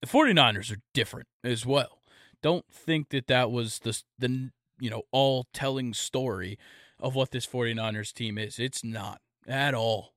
The 0.01 0.07
49ers 0.07 0.71
are 0.73 0.81
different 0.91 1.27
as 1.43 1.67
well. 1.67 2.01
Don't 2.41 2.65
think 2.71 3.09
that 3.09 3.27
that 3.27 3.51
was 3.51 3.79
the 3.79 4.01
the 4.17 4.49
you 4.79 4.89
know 4.89 5.03
all 5.11 5.45
telling 5.53 5.93
story 5.93 6.57
of 6.99 7.13
what 7.13 7.29
this 7.29 7.45
49ers 7.45 8.11
team 8.11 8.39
is. 8.39 8.57
It's 8.57 8.83
not 8.83 9.21
at 9.47 9.75
all 9.75 10.15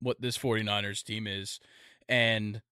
what 0.00 0.20
this 0.20 0.36
49ers 0.36 1.04
team 1.04 1.28
is 1.28 1.60
and 2.08 2.62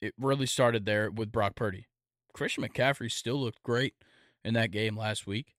it 0.00 0.14
really 0.16 0.46
started 0.46 0.86
there 0.86 1.10
with 1.10 1.32
Brock 1.32 1.56
Purdy. 1.56 1.86
Christian 2.32 2.64
McCaffrey 2.64 3.10
still 3.10 3.40
looked 3.40 3.62
great 3.62 3.94
in 4.44 4.54
that 4.54 4.70
game 4.70 4.96
last 4.96 5.26
week. 5.26 5.54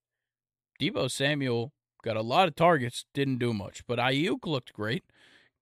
Deebo 0.79 1.09
Samuel 1.09 1.73
Got 2.03 2.17
a 2.17 2.21
lot 2.21 2.49
of 2.49 2.55
targets, 2.55 3.05
didn't 3.13 3.39
do 3.39 3.53
much. 3.53 3.87
But 3.87 3.97
Aiyuk 3.97 4.45
looked 4.45 4.73
great. 4.73 5.05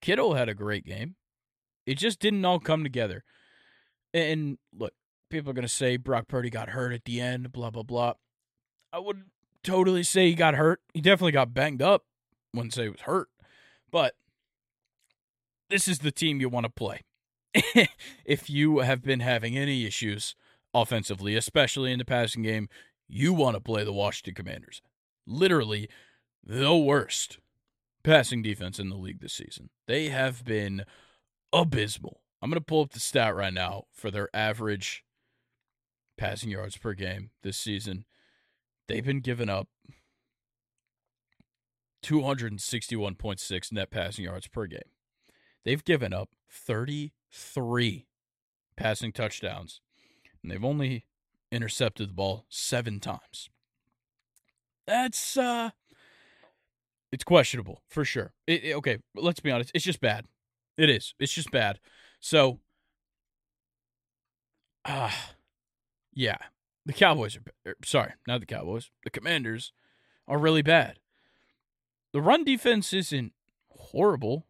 Kittle 0.01 0.33
had 0.33 0.49
a 0.49 0.55
great 0.55 0.83
game. 0.85 1.15
It 1.85 1.99
just 1.99 2.19
didn't 2.19 2.43
all 2.43 2.59
come 2.59 2.83
together. 2.83 3.23
And 4.11 4.57
look, 4.75 4.93
people 5.29 5.51
are 5.51 5.53
going 5.53 5.67
to 5.67 5.69
say 5.69 5.97
Brock 5.97 6.27
Purdy 6.27 6.49
got 6.49 6.69
hurt 6.69 6.93
at 6.93 7.05
the 7.05 7.21
end, 7.21 7.51
blah, 7.51 7.69
blah, 7.69 7.83
blah. 7.83 8.13
I 8.91 8.97
would 8.97 9.25
totally 9.63 10.01
say 10.01 10.29
he 10.29 10.33
got 10.33 10.55
hurt. 10.55 10.81
He 10.95 11.01
definitely 11.01 11.31
got 11.31 11.53
banged 11.53 11.81
up. 11.81 12.05
Wouldn't 12.55 12.73
say 12.73 12.83
he 12.83 12.89
was 12.89 13.01
hurt. 13.01 13.29
But 13.91 14.15
this 15.69 15.87
is 15.87 15.99
the 15.99 16.11
team 16.11 16.41
you 16.41 16.49
want 16.49 16.65
to 16.65 16.71
play. 16.71 17.01
if 18.25 18.49
you 18.49 18.79
have 18.79 19.03
been 19.03 19.19
having 19.19 19.57
any 19.57 19.85
issues 19.85 20.35
offensively, 20.73 21.35
especially 21.35 21.91
in 21.91 21.99
the 21.99 22.05
passing 22.05 22.43
game, 22.43 22.69
you 23.07 23.33
want 23.33 23.55
to 23.55 23.61
play 23.61 23.83
the 23.83 23.93
Washington 23.93 24.33
Commanders. 24.33 24.81
Literally, 25.27 25.89
the 26.43 26.75
worst 26.75 27.39
passing 28.03 28.41
defense 28.41 28.79
in 28.79 28.89
the 28.89 28.95
league 28.95 29.19
this 29.21 29.33
season. 29.33 29.69
They 29.87 30.09
have 30.09 30.43
been 30.43 30.85
abysmal. 31.53 32.21
I'm 32.41 32.49
going 32.49 32.59
to 32.59 32.65
pull 32.65 32.81
up 32.81 32.91
the 32.91 32.99
stat 32.99 33.35
right 33.35 33.53
now 33.53 33.83
for 33.91 34.09
their 34.09 34.29
average 34.33 35.03
passing 36.17 36.49
yards 36.49 36.77
per 36.77 36.93
game 36.93 37.31
this 37.43 37.57
season. 37.57 38.05
They've 38.87 39.05
been 39.05 39.19
giving 39.19 39.49
up 39.49 39.67
261.6 42.03 43.71
net 43.71 43.91
passing 43.91 44.25
yards 44.25 44.47
per 44.47 44.65
game. 44.65 44.79
They've 45.63 45.83
given 45.83 46.13
up 46.13 46.29
33 46.49 48.07
passing 48.75 49.11
touchdowns, 49.11 49.81
and 50.41 50.51
they've 50.51 50.63
only 50.63 51.05
intercepted 51.51 52.09
the 52.09 52.13
ball 52.13 52.45
seven 52.49 52.99
times. 52.99 53.49
That's 54.87 55.37
uh 55.37 55.71
it's 57.11 57.23
questionable 57.23 57.81
for 57.89 58.05
sure. 58.05 58.33
It, 58.47 58.63
it, 58.63 58.75
okay, 58.75 58.99
let's 59.15 59.41
be 59.41 59.51
honest. 59.51 59.71
It's 59.73 59.83
just 59.83 59.99
bad. 59.99 60.25
It 60.77 60.89
is. 60.89 61.13
It's 61.19 61.33
just 61.33 61.51
bad. 61.51 61.79
So, 62.19 62.59
ah, 64.85 65.07
uh, 65.07 65.33
yeah, 66.13 66.37
the 66.85 66.93
Cowboys 66.93 67.35
are. 67.35 67.71
Er, 67.71 67.75
sorry, 67.83 68.13
not 68.27 68.39
the 68.39 68.45
Cowboys. 68.45 68.91
The 69.03 69.09
Commanders 69.09 69.73
are 70.27 70.37
really 70.37 70.61
bad. 70.61 70.99
The 72.13 72.21
run 72.21 72.43
defense 72.43 72.93
isn't 72.93 73.33
horrible, 73.69 74.47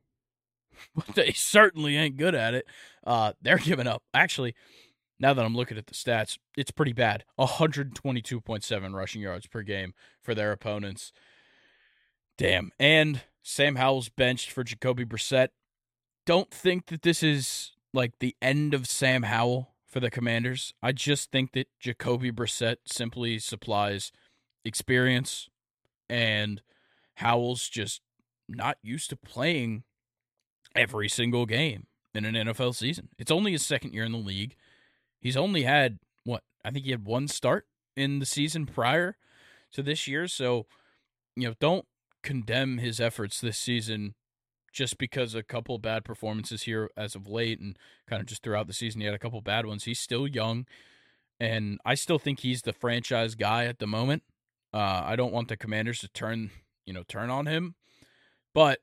but 0.96 1.16
they 1.16 1.32
certainly 1.32 1.98
ain't 1.98 2.18
good 2.18 2.36
at 2.36 2.54
it. 2.54 2.66
Uh, 3.06 3.34
they're 3.42 3.58
giving 3.58 3.88
up. 3.88 4.04
Actually, 4.14 4.56
now 5.22 5.34
that 5.36 5.46
I'm 5.46 5.56
looking 5.56 5.78
at 5.78 5.86
the 5.86 5.94
stats, 5.94 6.38
it's 6.58 6.72
pretty 6.72 6.94
bad. 6.94 7.24
122.7 7.40 8.94
rushing 8.94 9.22
yards 9.22 9.46
per 9.46 9.62
game 9.62 9.94
for 10.22 10.34
their 10.34 10.52
opponents. 10.52 11.14
Damn. 12.38 12.72
And 12.80 13.22
Sam 13.44 13.76
Howell's 13.76 14.10
benched 14.10 14.52
for 14.52 14.64
Jacoby 14.64 15.06
Brissett. 15.06 15.50
don't 16.26 16.52
think 16.52 16.88
that 16.88 17.04
this 17.04 17.22
is 17.22 17.74
like 17.94 18.14
the 18.20 18.36
end 18.42 18.74
of 18.74 18.88
Sam 18.88 19.24
Howell 19.24 19.70
for 19.86 20.00
the 20.00 20.10
Commanders. 20.10 20.74
I 20.82 20.92
just 20.92 21.32
think 21.32 21.52
that 21.54 21.68
Jacoby 21.80 22.32
Brissett 22.32 22.78
simply 22.86 23.38
supplies 23.38 24.12
experience 24.66 25.50
and 26.10 26.62
Howell's 27.16 27.70
just 27.70 28.02
not 28.50 28.78
used 28.82 29.10
to 29.12 29.16
playing 29.16 29.84
every 30.76 31.10
single 31.10 31.46
game 31.46 31.86
in 32.16 32.26
an 32.26 32.34
NFL 32.34 32.76
season. 32.76 33.10
It's 33.20 33.32
only 33.32 33.52
his 33.52 33.66
second 33.66 33.94
year 33.94 34.04
in 34.04 34.12
the 34.12 34.18
league. 34.18 34.56
He's 35.22 35.38
only 35.38 35.64
had 35.64 36.00
what 36.24 36.44
I 36.66 36.72
think 36.72 36.86
he 36.86 36.92
had 36.92 37.06
one 37.06 37.28
start 37.28 37.68
in 37.96 38.20
the 38.20 38.26
season 38.26 38.66
prior 38.66 39.16
to 39.72 39.84
this 39.84 40.08
year. 40.08 40.28
So, 40.28 40.66
you 41.36 41.48
know, 41.48 41.56
don't 41.60 41.86
condemn 42.24 42.80
his 42.80 43.00
efforts 43.00 43.40
this 43.40 43.58
season 43.58 44.16
just 44.72 44.98
because 44.98 45.36
a 45.36 45.44
couple 45.44 45.78
bad 45.78 46.06
performances 46.06 46.64
here 46.64 46.90
as 46.96 47.16
of 47.16 47.28
late 47.28 47.60
and 47.60 47.78
kind 48.08 48.22
of 48.22 48.28
just 48.28 48.42
throughout 48.42 48.68
the 48.68 48.74
season 48.74 49.02
he 49.02 49.06
had 49.06 49.14
a 49.16 49.20
couple 49.20 49.42
bad 49.42 49.66
ones. 49.66 49.84
He's 49.84 50.00
still 50.00 50.28
young 50.28 50.66
and 51.40 51.80
I 51.84 51.96
still 51.96 52.20
think 52.20 52.40
he's 52.40 52.62
the 52.62 52.74
franchise 52.74 53.36
guy 53.36 53.66
at 53.66 53.80
the 53.80 53.88
moment. 53.88 54.24
Uh, 54.74 55.02
I 55.04 55.16
don't 55.16 55.34
want 55.34 55.50
the 55.50 55.58
Commanders 55.58 56.00
to 56.00 56.08
turn, 56.08 56.52
you 56.86 56.94
know, 56.94 57.04
turn 57.08 57.30
on 57.30 57.48
him, 57.48 57.76
but 58.54 58.80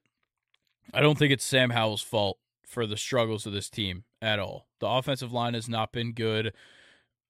I 0.93 1.01
don't 1.01 1.17
think 1.17 1.33
it's 1.33 1.45
Sam 1.45 1.71
Howell's 1.71 2.03
fault 2.03 2.39
for 2.69 2.87
the 2.87 2.97
struggles 2.97 3.47
of 3.47 3.53
this 3.53 3.71
team 3.71 4.05
at 4.21 4.39
all. 4.39 4.69
The 4.81 4.87
offensive 4.87 5.33
line 5.33 5.55
has 5.55 5.69
not 5.69 5.91
been 5.91 6.13
good. 6.13 6.53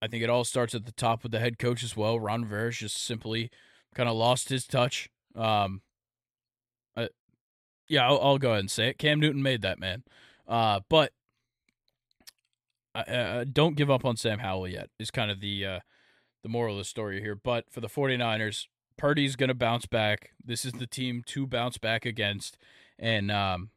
I 0.02 0.08
think 0.08 0.22
it 0.22 0.30
all 0.30 0.44
starts 0.44 0.74
at 0.74 0.84
the 0.84 0.92
top 0.92 1.22
with 1.22 1.32
the 1.32 1.38
head 1.38 1.58
coach 1.58 1.82
as 1.82 1.96
well. 1.96 2.18
Ron 2.18 2.42
Rivera's 2.42 2.78
just 2.78 3.02
simply 3.02 3.50
kind 3.94 4.08
of 4.08 4.16
lost 4.16 4.48
his 4.48 4.66
touch. 4.66 5.08
Um, 5.34 5.82
I, 6.96 7.08
yeah, 7.88 8.06
I'll, 8.06 8.20
I'll, 8.20 8.38
go 8.38 8.50
ahead 8.50 8.60
and 8.60 8.70
say 8.70 8.88
it. 8.88 8.98
Cam 8.98 9.20
Newton 9.20 9.42
made 9.42 9.62
that 9.62 9.78
man. 9.78 10.02
Uh, 10.46 10.80
but 10.88 11.12
uh, 12.94 13.44
don't 13.50 13.76
give 13.76 13.90
up 13.90 14.04
on 14.04 14.16
Sam 14.16 14.40
Howell 14.40 14.68
yet. 14.68 14.90
Is 14.98 15.10
kind 15.10 15.30
of 15.30 15.40
the 15.40 15.64
uh, 15.64 15.80
the 16.42 16.48
moral 16.48 16.74
of 16.74 16.78
the 16.78 16.84
story 16.84 17.20
here. 17.20 17.36
But 17.36 17.70
for 17.70 17.80
the 17.80 17.88
49ers, 17.88 18.66
Purdy's 18.96 19.36
going 19.36 19.48
to 19.48 19.54
bounce 19.54 19.86
back. 19.86 20.30
This 20.44 20.64
is 20.64 20.72
the 20.72 20.86
team 20.86 21.22
to 21.26 21.46
bounce 21.46 21.78
back 21.78 22.04
against. 22.04 22.56
And 22.98 23.30
um, 23.30 23.70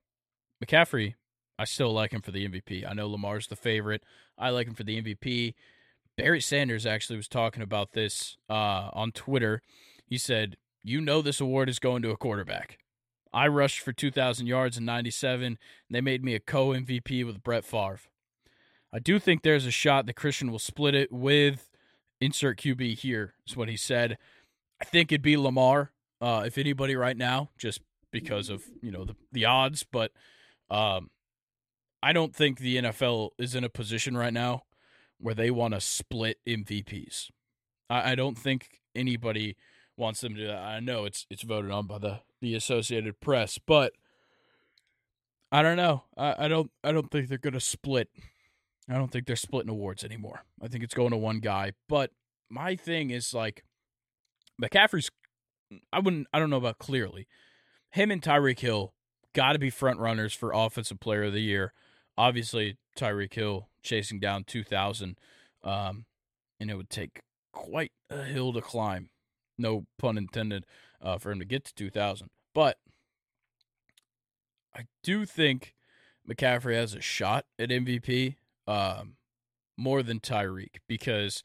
McCaffrey, 0.63 1.15
I 1.61 1.65
still 1.65 1.93
like 1.93 2.11
him 2.11 2.23
for 2.23 2.31
the 2.31 2.47
MVP. 2.47 2.89
I 2.89 2.93
know 2.93 3.07
Lamar's 3.07 3.45
the 3.45 3.55
favorite. 3.55 4.01
I 4.35 4.49
like 4.49 4.65
him 4.65 4.73
for 4.73 4.83
the 4.83 4.99
MVP. 4.99 5.53
Barry 6.17 6.41
Sanders 6.41 6.87
actually 6.87 7.17
was 7.17 7.27
talking 7.27 7.61
about 7.61 7.91
this 7.91 8.37
uh, 8.49 8.89
on 8.93 9.11
Twitter. 9.11 9.61
He 10.07 10.17
said, 10.17 10.57
You 10.83 11.01
know, 11.01 11.21
this 11.21 11.39
award 11.39 11.69
is 11.69 11.77
going 11.77 12.01
to 12.01 12.09
a 12.09 12.17
quarterback. 12.17 12.79
I 13.31 13.47
rushed 13.47 13.81
for 13.81 13.93
2,000 13.93 14.47
yards 14.47 14.75
in 14.75 14.85
97, 14.85 15.45
and 15.45 15.57
they 15.91 16.01
made 16.01 16.23
me 16.23 16.33
a 16.33 16.39
co 16.39 16.69
MVP 16.69 17.23
with 17.23 17.43
Brett 17.43 17.63
Favre. 17.63 17.99
I 18.91 18.97
do 18.97 19.19
think 19.19 19.43
there's 19.43 19.67
a 19.67 19.71
shot 19.71 20.07
that 20.07 20.15
Christian 20.15 20.51
will 20.51 20.57
split 20.57 20.95
it 20.95 21.11
with 21.11 21.69
insert 22.19 22.57
QB 22.57 22.97
here, 22.97 23.35
is 23.47 23.55
what 23.55 23.69
he 23.69 23.77
said. 23.77 24.17
I 24.81 24.85
think 24.85 25.11
it'd 25.11 25.21
be 25.21 25.37
Lamar, 25.37 25.91
uh, 26.21 26.41
if 26.43 26.57
anybody 26.57 26.95
right 26.95 27.15
now, 27.15 27.51
just 27.59 27.81
because 28.09 28.49
of, 28.49 28.63
you 28.81 28.91
know, 28.91 29.05
the, 29.05 29.15
the 29.31 29.45
odds. 29.45 29.85
But 29.89 30.11
um, 30.71 31.11
I 32.03 32.13
don't 32.13 32.35
think 32.35 32.59
the 32.59 32.77
NFL 32.77 33.31
is 33.37 33.55
in 33.55 33.63
a 33.63 33.69
position 33.69 34.17
right 34.17 34.33
now 34.33 34.63
where 35.19 35.35
they 35.35 35.51
want 35.51 35.73
to 35.73 35.81
split 35.81 36.39
MVPs. 36.47 37.29
I, 37.89 38.11
I 38.11 38.15
don't 38.15 38.37
think 38.37 38.81
anybody 38.95 39.55
wants 39.97 40.21
them 40.21 40.33
to 40.35 40.41
do 40.41 40.47
that. 40.47 40.57
I 40.57 40.79
know 40.79 41.05
it's 41.05 41.27
it's 41.29 41.43
voted 41.43 41.71
on 41.71 41.87
by 41.87 41.99
the, 41.99 42.19
the 42.41 42.55
Associated 42.55 43.19
Press, 43.19 43.59
but 43.59 43.93
I 45.51 45.61
don't 45.61 45.77
know. 45.77 46.03
I, 46.17 46.45
I 46.45 46.47
don't 46.47 46.71
I 46.83 46.91
don't 46.91 47.11
think 47.11 47.29
they're 47.29 47.37
gonna 47.37 47.59
split 47.59 48.09
I 48.89 48.95
don't 48.95 49.11
think 49.11 49.25
they're 49.25 49.35
splitting 49.35 49.69
awards 49.69 50.03
anymore. 50.03 50.43
I 50.61 50.67
think 50.67 50.83
it's 50.83 50.93
going 50.93 51.11
to 51.11 51.17
one 51.17 51.39
guy. 51.39 51.73
But 51.87 52.11
my 52.49 52.75
thing 52.75 53.09
is 53.11 53.33
like 53.33 53.63
McCaffrey's 54.61 55.09
I 55.93 55.99
wouldn't 55.99 56.27
I 56.33 56.39
don't 56.39 56.49
know 56.49 56.57
about 56.57 56.79
clearly. 56.79 57.27
Him 57.91 58.11
and 58.11 58.21
Tyreek 58.21 58.59
Hill 58.59 58.93
got 59.33 59.53
to 59.53 59.59
be 59.59 59.69
front 59.69 59.99
runners 59.99 60.33
for 60.33 60.51
offensive 60.51 60.99
player 60.99 61.23
of 61.23 61.33
the 61.33 61.41
year. 61.41 61.73
Obviously, 62.17 62.77
Tyreek 62.97 63.33
Hill 63.33 63.69
chasing 63.81 64.19
down 64.19 64.43
2,000, 64.43 65.17
um, 65.63 66.05
and 66.59 66.69
it 66.69 66.75
would 66.75 66.89
take 66.89 67.21
quite 67.51 67.91
a 68.09 68.23
hill 68.23 68.53
to 68.53 68.61
climb, 68.61 69.09
no 69.57 69.85
pun 69.97 70.17
intended, 70.17 70.65
uh, 71.01 71.17
for 71.17 71.31
him 71.31 71.39
to 71.39 71.45
get 71.45 71.65
to 71.65 71.73
2,000. 71.75 72.29
But 72.53 72.77
I 74.75 74.85
do 75.03 75.25
think 75.25 75.73
McCaffrey 76.29 76.75
has 76.75 76.93
a 76.93 77.01
shot 77.01 77.45
at 77.57 77.69
MVP 77.69 78.35
um, 78.67 79.15
more 79.77 80.03
than 80.03 80.19
Tyreek 80.19 80.77
because 80.87 81.43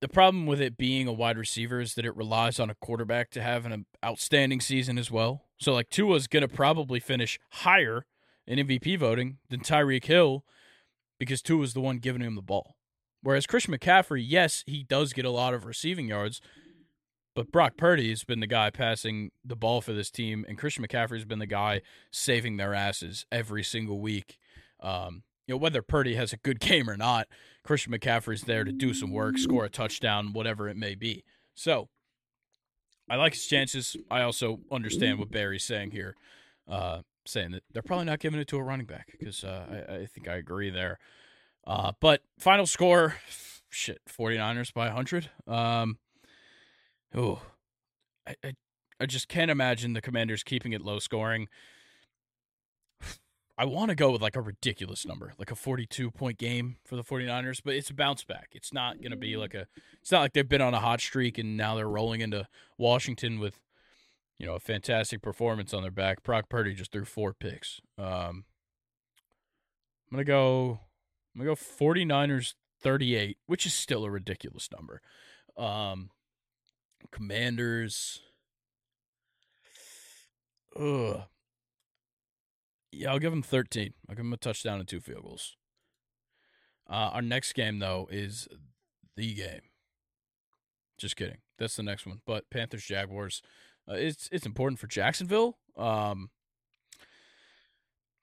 the 0.00 0.08
problem 0.08 0.46
with 0.46 0.60
it 0.60 0.76
being 0.76 1.06
a 1.06 1.12
wide 1.12 1.38
receiver 1.38 1.80
is 1.80 1.94
that 1.94 2.04
it 2.04 2.16
relies 2.16 2.60
on 2.60 2.70
a 2.70 2.74
quarterback 2.74 3.30
to 3.30 3.42
have 3.42 3.64
an 3.64 3.86
outstanding 4.04 4.60
season 4.60 4.98
as 4.98 5.10
well. 5.10 5.44
So, 5.58 5.72
like, 5.72 5.88
Tua's 5.88 6.26
going 6.26 6.42
to 6.42 6.48
probably 6.48 7.00
finish 7.00 7.38
higher 7.50 8.04
in 8.46 8.66
MVP 8.66 8.98
voting 8.98 9.38
than 9.48 9.60
Tyreek 9.60 10.04
Hill 10.04 10.44
because 11.18 11.42
Tua 11.42 11.58
was 11.58 11.74
the 11.74 11.80
one 11.80 11.98
giving 11.98 12.22
him 12.22 12.34
the 12.34 12.42
ball. 12.42 12.76
Whereas 13.22 13.46
Christian 13.46 13.74
McCaffrey, 13.74 14.22
yes, 14.26 14.64
he 14.66 14.82
does 14.82 15.12
get 15.12 15.24
a 15.24 15.30
lot 15.30 15.54
of 15.54 15.64
receiving 15.64 16.08
yards, 16.08 16.42
but 17.34 17.50
Brock 17.50 17.76
Purdy 17.76 18.10
has 18.10 18.22
been 18.22 18.40
the 18.40 18.46
guy 18.46 18.70
passing 18.70 19.30
the 19.44 19.56
ball 19.56 19.80
for 19.80 19.92
this 19.92 20.10
team, 20.10 20.44
and 20.46 20.58
Christian 20.58 20.86
McCaffrey 20.86 21.16
has 21.16 21.24
been 21.24 21.38
the 21.38 21.46
guy 21.46 21.80
saving 22.10 22.58
their 22.58 22.74
asses 22.74 23.24
every 23.32 23.62
single 23.62 23.98
week. 23.98 24.38
Um, 24.80 25.22
you 25.46 25.54
know, 25.54 25.58
whether 25.58 25.82
Purdy 25.82 26.14
has 26.16 26.32
a 26.32 26.36
good 26.38 26.60
game 26.60 26.88
or 26.88 26.96
not, 26.96 27.26
Christian 27.64 27.92
McCaffrey's 27.92 28.42
there 28.42 28.64
to 28.64 28.72
do 28.72 28.92
some 28.92 29.10
work, 29.10 29.38
score 29.38 29.64
a 29.64 29.70
touchdown, 29.70 30.32
whatever 30.32 30.68
it 30.68 30.76
may 30.76 30.94
be. 30.94 31.24
So 31.54 31.88
I 33.08 33.16
like 33.16 33.32
his 33.32 33.46
chances. 33.46 33.96
I 34.10 34.22
also 34.22 34.60
understand 34.70 35.18
what 35.18 35.30
Barry's 35.30 35.64
saying 35.64 35.92
here. 35.92 36.14
Uh, 36.68 37.00
saying 37.26 37.52
that 37.52 37.62
they're 37.72 37.82
probably 37.82 38.06
not 38.06 38.20
giving 38.20 38.40
it 38.40 38.48
to 38.48 38.58
a 38.58 38.62
running 38.62 38.86
back 38.86 39.08
because 39.18 39.44
uh, 39.44 39.84
I, 39.88 39.94
I, 39.94 40.06
think 40.06 40.28
I 40.28 40.36
agree 40.36 40.70
there. 40.70 40.98
Uh, 41.66 41.92
but 42.00 42.22
final 42.38 42.66
score, 42.66 43.16
shit, 43.70 44.00
49ers 44.06 44.72
by 44.72 44.86
100. 44.86 45.30
Um, 45.46 45.98
oh, 47.14 47.40
I, 48.26 48.34
I, 48.44 48.52
I 49.00 49.06
just 49.06 49.28
can't 49.28 49.50
imagine 49.50 49.92
the 49.92 50.02
Commanders 50.02 50.42
keeping 50.42 50.72
it 50.72 50.82
low 50.82 50.98
scoring. 50.98 51.48
I 53.56 53.66
want 53.66 53.90
to 53.90 53.94
go 53.94 54.10
with 54.10 54.20
like 54.20 54.34
a 54.34 54.40
ridiculous 54.40 55.06
number, 55.06 55.32
like 55.38 55.52
a 55.52 55.54
42 55.54 56.10
point 56.10 56.38
game 56.38 56.76
for 56.84 56.96
the 56.96 57.04
49ers, 57.04 57.60
but 57.64 57.74
it's 57.74 57.90
a 57.90 57.94
bounce 57.94 58.24
back. 58.24 58.48
It's 58.52 58.72
not 58.72 59.00
going 59.00 59.12
to 59.12 59.16
be 59.16 59.36
like 59.36 59.54
a, 59.54 59.66
it's 60.02 60.10
not 60.10 60.20
like 60.20 60.32
they've 60.32 60.48
been 60.48 60.60
on 60.60 60.74
a 60.74 60.80
hot 60.80 61.00
streak 61.00 61.38
and 61.38 61.56
now 61.56 61.76
they're 61.76 61.88
rolling 61.88 62.20
into 62.20 62.48
Washington 62.78 63.38
with 63.38 63.60
you 64.38 64.46
know, 64.46 64.54
a 64.54 64.60
fantastic 64.60 65.22
performance 65.22 65.72
on 65.72 65.82
their 65.82 65.90
back. 65.90 66.22
Brock 66.22 66.48
Purdy 66.48 66.74
just 66.74 66.92
threw 66.92 67.04
four 67.04 67.32
picks. 67.32 67.80
Um, 67.98 68.44
I'm 70.10 70.16
gonna 70.18 70.24
go. 70.24 70.80
I'm 71.34 71.40
gonna 71.40 71.50
go 71.50 71.56
49ers 71.56 72.54
38, 72.80 73.38
which 73.46 73.66
is 73.66 73.74
still 73.74 74.04
a 74.04 74.10
ridiculous 74.10 74.68
number. 74.70 75.00
Um, 75.56 76.10
Commanders. 77.10 78.20
Ugh. 80.78 81.22
Yeah, 82.92 83.10
I'll 83.10 83.18
give 83.18 83.32
them 83.32 83.42
13. 83.42 83.94
I'll 84.08 84.14
give 84.14 84.24
them 84.24 84.32
a 84.32 84.36
touchdown 84.36 84.78
and 84.78 84.88
two 84.88 85.00
field 85.00 85.24
goals. 85.24 85.56
Uh, 86.88 87.10
our 87.14 87.22
next 87.22 87.54
game 87.54 87.78
though 87.78 88.08
is 88.10 88.46
the 89.16 89.34
game. 89.34 89.62
Just 90.98 91.16
kidding. 91.16 91.38
That's 91.58 91.76
the 91.76 91.82
next 91.82 92.06
one. 92.06 92.20
But 92.26 92.50
Panthers 92.50 92.84
Jaguars. 92.84 93.42
Uh, 93.88 93.94
it's 93.94 94.28
it's 94.32 94.46
important 94.46 94.78
for 94.78 94.86
Jacksonville. 94.86 95.58
Um, 95.76 96.30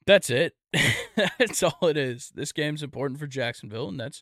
that's 0.06 0.30
it. 0.30 0.56
that's 1.16 1.62
all 1.64 1.88
it 1.88 1.98
is. 1.98 2.32
This 2.34 2.52
game's 2.52 2.84
important 2.84 3.20
for 3.20 3.28
Jacksonville, 3.28 3.90
and 3.90 4.00
that's 4.00 4.22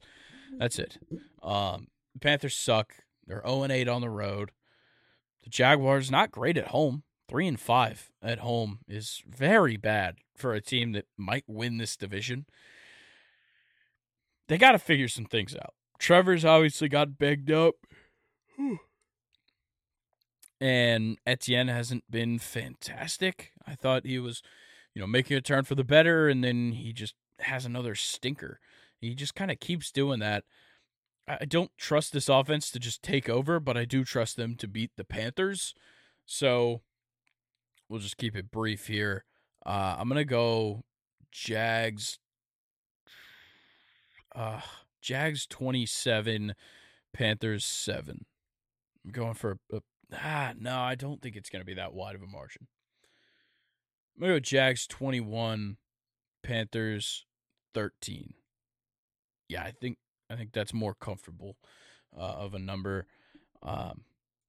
that's 0.58 0.80
it. 0.80 0.98
Um, 1.42 1.88
the 2.14 2.20
Panthers 2.20 2.56
suck. 2.56 2.94
They're 3.26 3.42
zero 3.46 3.60
oh 3.60 3.64
and 3.64 3.72
eight 3.72 3.88
on 3.88 4.02
the 4.02 4.10
road. 4.10 4.52
The 5.44 5.50
Jaguars 5.50 6.12
not 6.12 6.32
great 6.32 6.58
at 6.58 6.68
home. 6.68 7.04
Three 7.30 7.48
and 7.48 7.60
five 7.60 8.10
at 8.24 8.40
home 8.40 8.80
is 8.88 9.22
very 9.28 9.78
bad 9.78 10.16
for 10.36 10.54
a 10.54 10.62
team 10.62 10.94
that 10.94 11.06
might 11.16 11.44
win 11.48 11.78
this 11.78 11.96
division. 11.96 12.48
They 14.48 14.58
got 14.58 14.72
to 14.72 14.80
figure 14.80 15.08
some 15.08 15.26
things 15.26 15.56
out. 15.56 15.76
Trevor's 16.00 16.44
obviously 16.44 16.90
got 16.90 17.20
begged 17.20 17.52
up. 17.52 17.76
Whew 18.58 18.80
and 20.62 21.18
Etienne 21.26 21.68
hasn't 21.68 22.10
been 22.10 22.40
fantastic. 22.40 23.54
I 23.66 23.76
thought 23.76 24.06
he 24.06 24.20
was, 24.20 24.42
you 24.94 25.02
know, 25.02 25.08
making 25.08 25.38
a 25.38 25.42
turn 25.42 25.64
for 25.64 25.76
the 25.76 25.84
better, 25.84 26.28
and 26.28 26.44
then 26.44 26.74
he 26.74 26.94
just 26.94 27.16
has 27.40 27.66
another 27.66 27.96
stinker. 27.96 28.60
He 29.00 29.16
just 29.16 29.36
kind 29.36 29.52
of 29.52 29.60
keeps 29.60 29.92
doing 29.92 30.20
that. 30.20 30.44
I 31.28 31.46
don't 31.46 31.72
trust 31.78 32.12
this 32.12 32.28
offense 32.28 32.72
to 32.72 32.80
just 32.80 33.04
take 33.04 33.30
over, 33.30 33.60
but 33.60 33.78
I 33.78 33.86
do 33.86 34.04
trust 34.04 34.36
them 34.36 34.56
to 34.56 34.68
beat 34.68 34.92
the 34.98 35.04
Panthers. 35.04 35.76
So 36.26 36.82
we'll 37.88 38.00
just 38.00 38.18
keep 38.18 38.36
it 38.36 38.52
brief 38.52 38.88
here. 38.88 39.26
Uh, 39.66 39.96
I'm 40.00 40.08
gonna 40.08 40.26
go 40.26 40.84
Jags. 41.32 42.18
Uh, 44.36 44.62
Jags 45.02 45.46
27, 45.48 46.56
Panthers 47.14 47.66
7. 47.66 48.26
I'm 49.06 49.12
going 49.12 49.34
for 49.34 49.58
a, 49.72 49.78
a 49.78 49.82
ah, 50.14 50.54
no, 50.60 50.78
I 50.78 50.96
don't 50.96 51.22
think 51.22 51.36
it's 51.36 51.50
going 51.50 51.62
to 51.62 51.66
be 51.66 51.76
that 51.76 51.94
wide 51.94 52.16
of 52.16 52.22
a 52.22 52.28
margin. 52.28 52.68
I'm 54.16 54.22
going 54.22 54.34
to 54.34 54.36
go 54.36 54.40
Jags 54.40 54.88
21, 54.88 55.78
Panthers 56.44 57.26
13. 57.74 58.34
Yeah, 59.48 59.64
I 59.64 59.72
think 59.72 59.98
I 60.30 60.36
think 60.36 60.52
that's 60.52 60.74
more 60.74 60.94
comfortable 60.94 61.58
uh, 62.16 62.22
of 62.22 62.54
a 62.54 62.60
number. 62.60 63.08
Um, 63.64 64.02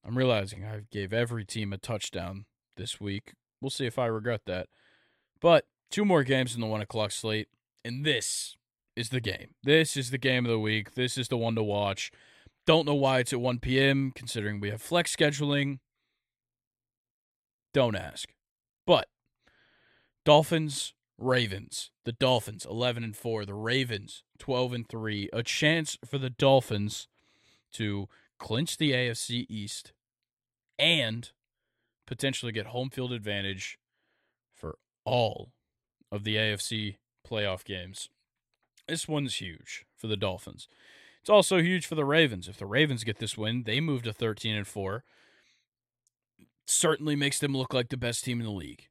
I'm 0.05 0.17
realizing 0.17 0.65
I 0.65 0.83
gave 0.91 1.13
every 1.13 1.45
team 1.45 1.73
a 1.73 1.79
touchdown 1.79 2.47
this 2.77 3.01
week. 3.01 3.33
We'll 3.61 3.71
see 3.71 3.87
if 3.87 3.99
I 3.99 4.07
regret 4.07 4.43
that. 4.47 4.69
But 5.41 5.67
two 5.91 6.05
more 6.05 6.23
games 6.23 6.55
in 6.55 6.61
the 6.61 6.67
one 6.67 6.81
o'clock 6.81 7.13
slate, 7.13 7.49
and 7.85 8.05
this 8.05 8.57
is 8.97 9.11
the 9.11 9.21
game. 9.21 9.55
This 9.63 9.97
is 9.97 10.11
the 10.11 10.19
game 10.19 10.45
of 10.45 10.51
the 10.51 10.59
week. 10.59 10.95
This 10.95 11.17
is 11.17 11.29
the 11.29 11.37
one 11.37 11.55
to 11.55 11.63
watch. 11.63 12.11
Don't 12.71 12.87
know 12.87 12.95
why 12.95 13.19
it's 13.19 13.33
at 13.33 13.41
1 13.41 13.59
p.m., 13.59 14.13
considering 14.15 14.61
we 14.61 14.71
have 14.71 14.81
flex 14.81 15.17
scheduling. 15.17 15.81
Don't 17.75 17.97
ask. 17.97 18.29
But 18.87 19.09
Dolphins, 20.25 20.95
Ravens. 21.19 21.91
The 22.05 22.13
Dolphins 22.13 22.65
11 22.65 23.03
and 23.03 23.17
4, 23.17 23.45
the 23.45 23.55
Ravens 23.55 24.23
12 24.39 24.73
and 24.73 24.89
3. 24.89 25.31
A 25.33 25.43
chance 25.43 25.99
for 26.07 26.17
the 26.17 26.31
Dolphins 26.31 27.09
to 27.73 28.09
clinch 28.39 28.77
the 28.77 28.93
AFC 28.93 29.47
East 29.49 29.93
and 30.79 31.33
potentially 32.07 32.53
get 32.53 32.67
home 32.67 32.89
field 32.89 33.13
advantage 33.13 33.81
for 34.55 34.79
all 35.05 35.51
of 36.13 36.23
the 36.23 36.37
AFC 36.37 36.99
playoff 37.29 37.65
games. 37.65 38.11
This 38.87 39.09
one's 39.09 39.35
huge 39.35 39.87
for 39.97 40.07
the 40.07 40.17
Dolphins. 40.17 40.69
It's 41.21 41.31
also 41.31 41.59
huge 41.59 41.87
for 41.87 41.95
the 41.95 42.05
Ravens. 42.05 42.49
If 42.49 42.57
the 42.57 42.67
Ravens 42.67 43.05
get 43.05 43.19
this 43.19 43.37
win, 43.37 43.65
they 43.65 43.81
move 43.81 44.03
to 44.03 44.13
13 44.13 44.55
and 44.57 44.67
4. 44.67 45.05
Certainly 46.67 47.17
makes 47.17 47.39
them 47.39 47.57
look 47.57 47.75
like 47.75 47.89
the 47.89 47.97
best 47.97 48.25
team 48.25 48.41
in 48.41 48.47
the 48.47 48.53
league. 48.53 48.89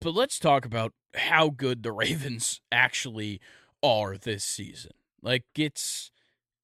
But 0.00 0.14
let's 0.14 0.38
talk 0.38 0.64
about 0.64 0.92
how 1.14 1.50
good 1.50 1.82
the 1.82 1.92
Ravens 1.92 2.60
actually 2.72 3.40
are 3.82 4.16
this 4.16 4.44
season. 4.44 4.92
Like 5.22 5.44
it's 5.56 6.10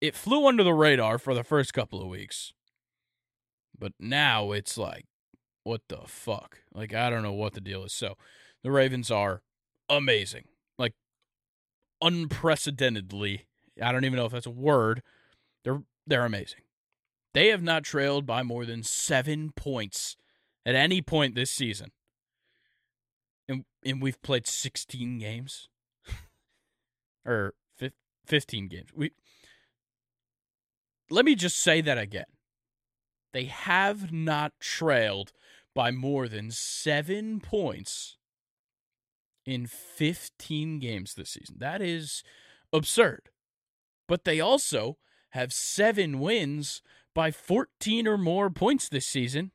it 0.00 0.14
flew 0.14 0.46
under 0.46 0.64
the 0.64 0.74
radar 0.74 1.18
for 1.18 1.34
the 1.34 1.44
first 1.44 1.72
couple 1.72 2.02
of 2.02 2.08
weeks. 2.08 2.52
But 3.78 3.92
now 4.00 4.50
it's 4.50 4.76
like 4.76 5.04
what 5.68 5.82
the 5.88 6.00
fuck? 6.06 6.58
Like 6.72 6.94
I 6.94 7.10
don't 7.10 7.22
know 7.22 7.32
what 7.32 7.52
the 7.52 7.60
deal 7.60 7.84
is. 7.84 7.92
So, 7.92 8.16
the 8.62 8.70
Ravens 8.70 9.10
are 9.10 9.42
amazing. 9.88 10.44
Like 10.78 10.94
unprecedentedly, 12.00 13.46
I 13.82 13.92
don't 13.92 14.04
even 14.04 14.16
know 14.16 14.26
if 14.26 14.32
that's 14.32 14.46
a 14.46 14.50
word. 14.50 15.02
They're 15.64 15.82
they're 16.06 16.24
amazing. 16.24 16.60
They 17.34 17.48
have 17.48 17.62
not 17.62 17.84
trailed 17.84 18.26
by 18.26 18.42
more 18.42 18.64
than 18.64 18.82
7 18.82 19.52
points 19.54 20.16
at 20.64 20.74
any 20.74 21.02
point 21.02 21.34
this 21.34 21.50
season. 21.50 21.90
And 23.48 23.64
and 23.84 24.02
we've 24.02 24.20
played 24.22 24.46
16 24.46 25.18
games. 25.18 25.68
or 27.26 27.54
15 28.26 28.68
games. 28.68 28.90
We 28.94 29.12
Let 31.10 31.24
me 31.24 31.34
just 31.34 31.58
say 31.58 31.80
that 31.80 31.98
again. 31.98 32.26
They 33.32 33.44
have 33.44 34.12
not 34.12 34.52
trailed 34.60 35.32
by 35.74 35.90
more 35.90 36.28
than 36.28 36.50
7 36.50 37.40
points 37.40 38.16
in 39.46 39.66
15 39.66 40.78
games 40.78 41.14
this 41.14 41.30
season. 41.30 41.56
That 41.58 41.80
is 41.80 42.22
absurd. 42.72 43.30
But 44.08 44.24
they 44.24 44.40
also 44.40 44.96
have 45.30 45.52
seven 45.52 46.18
wins 46.18 46.82
by 47.14 47.30
14 47.30 48.08
or 48.08 48.18
more 48.18 48.50
points 48.50 48.88
this 48.88 49.06
season, 49.06 49.52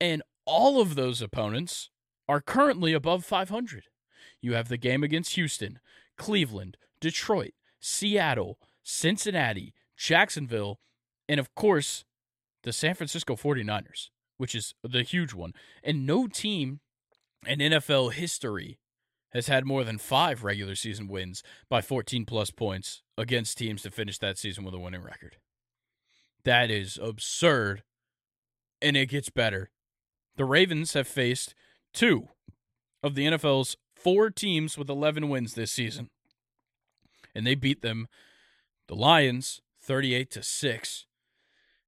and 0.00 0.22
all 0.44 0.80
of 0.80 0.94
those 0.94 1.20
opponents 1.22 1.90
are 2.28 2.40
currently 2.40 2.92
above 2.92 3.24
500. 3.24 3.84
You 4.40 4.52
have 4.54 4.68
the 4.68 4.76
game 4.76 5.02
against 5.02 5.34
Houston, 5.34 5.80
Cleveland, 6.16 6.76
Detroit, 7.00 7.54
Seattle, 7.80 8.58
Cincinnati, 8.82 9.74
Jacksonville, 9.96 10.78
and 11.28 11.40
of 11.40 11.54
course, 11.54 12.04
the 12.62 12.72
San 12.72 12.94
Francisco 12.94 13.36
49ers, 13.36 14.10
which 14.36 14.54
is 14.54 14.74
the 14.82 15.02
huge 15.02 15.34
one. 15.34 15.52
And 15.82 16.06
no 16.06 16.26
team 16.26 16.80
in 17.46 17.58
NFL 17.58 18.12
history 18.12 18.78
has 19.32 19.46
had 19.46 19.66
more 19.66 19.84
than 19.84 19.98
five 19.98 20.42
regular 20.42 20.74
season 20.74 21.08
wins 21.08 21.42
by 21.68 21.80
14 21.80 22.24
plus 22.24 22.50
points 22.50 23.02
against 23.16 23.58
teams 23.58 23.82
to 23.82 23.90
finish 23.90 24.18
that 24.18 24.38
season 24.38 24.64
with 24.64 24.74
a 24.74 24.78
winning 24.78 25.02
record. 25.02 25.36
That 26.44 26.70
is 26.70 26.98
absurd, 27.02 27.82
and 28.80 28.96
it 28.96 29.06
gets 29.06 29.28
better. 29.28 29.70
The 30.36 30.44
Ravens 30.44 30.94
have 30.94 31.08
faced 31.08 31.54
two 31.92 32.28
of 33.02 33.14
the 33.14 33.26
NFL's 33.26 33.76
four 33.94 34.30
teams 34.30 34.78
with 34.78 34.88
11 34.88 35.28
wins 35.28 35.54
this 35.54 35.72
season, 35.72 36.10
and 37.34 37.46
they 37.46 37.54
beat 37.54 37.82
them, 37.82 38.08
the 38.86 38.94
Lions, 38.94 39.60
38 39.80 40.30
to 40.30 40.42
6, 40.42 41.06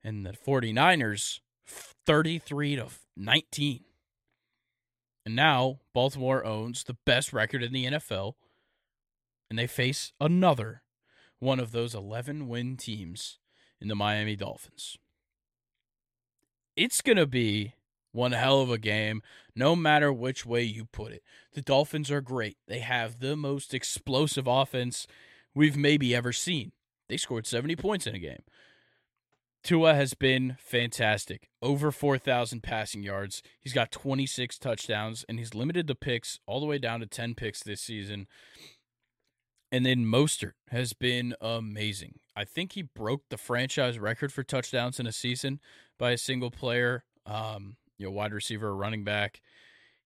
and 0.03 0.27
the 0.27 0.33
49ers, 0.33 1.41
33 1.67 2.77
to 2.77 2.87
19. 3.17 3.85
And 5.25 5.37
now 5.37 5.81
Baltimore 5.93 6.45
owns 6.45 6.85
the 6.85 6.97
best 7.05 7.33
record 7.33 7.63
in 7.63 7.73
the 7.73 7.87
NFL, 7.87 8.35
and 9.49 9.59
they 9.59 9.67
face 9.67 10.13
another 10.21 10.83
one 11.39 11.61
of 11.61 11.73
those 11.73 11.95
11 11.95 12.49
win 12.49 12.77
teams 12.77 13.39
in 13.81 13.89
the 13.89 13.95
Miami 13.95 14.37
Dolphins. 14.37 14.99
It's 16.77 17.01
going 17.01 17.17
to 17.17 17.27
be 17.27 17.75
one 18.13 18.33
hell 18.33 18.61
of 18.61 18.71
a 18.71 18.79
game, 18.79 19.23
no 19.55 19.77
matter 19.77 20.13
which 20.13 20.45
way 20.45 20.63
you 20.63 20.85
put 20.85 21.13
it. 21.13 21.23
The 21.53 21.63
Dolphins 21.63 22.11
are 22.11 22.21
great. 22.21 22.57
They 22.67 22.81
have 22.81 23.21
the 23.21 23.37
most 23.37 23.75
explosive 23.75 24.47
offense 24.47 25.07
we've 25.55 25.77
maybe 25.77 26.15
ever 26.15 26.33
seen. 26.33 26.73
They 27.09 27.17
scored 27.17 27.47
70 27.47 27.77
points 27.77 28.07
in 28.07 28.15
a 28.15 28.19
game. 28.19 28.43
Tua 29.63 29.95
has 29.95 30.15
been 30.15 30.57
fantastic. 30.59 31.49
Over 31.61 31.93
4,000 31.93 32.63
passing 32.63 33.03
yards. 33.03 33.43
He's 33.61 33.75
got 33.75 33.93
26 33.93 34.59
touchdowns, 34.59 35.25
and 35.29 35.39
he's 35.39 35.55
limited 35.55 35.87
the 35.87 35.95
picks 35.95 36.39
all 36.47 36.61
the 36.61 36.67
way 36.67 36.79
down 36.79 37.01
to 37.01 37.07
10 37.07 37.35
picks 37.35 37.63
this 37.63 37.81
season. 37.81 38.27
And 39.71 39.87
then 39.87 40.05
Mostert 40.05 40.55
has 40.69 40.93
been 40.93 41.35
amazing. 41.41 42.21
I 42.35 42.45
think 42.45 42.73
he 42.73 42.83
broke 42.83 43.23
the 43.29 43.37
franchise 43.37 43.99
record 43.99 44.33
for 44.33 44.43
touchdowns 44.43 44.99
in 44.99 45.07
a 45.07 45.13
season 45.13 45.61
by 45.99 46.13
a 46.13 46.19
single 46.19 46.51
player, 46.51 47.05
um, 47.27 47.77
you 47.99 48.07
know, 48.07 48.13
wide 48.13 48.33
receiver 48.33 48.69
or 48.69 48.77
running 48.77 49.05
back. 49.05 49.41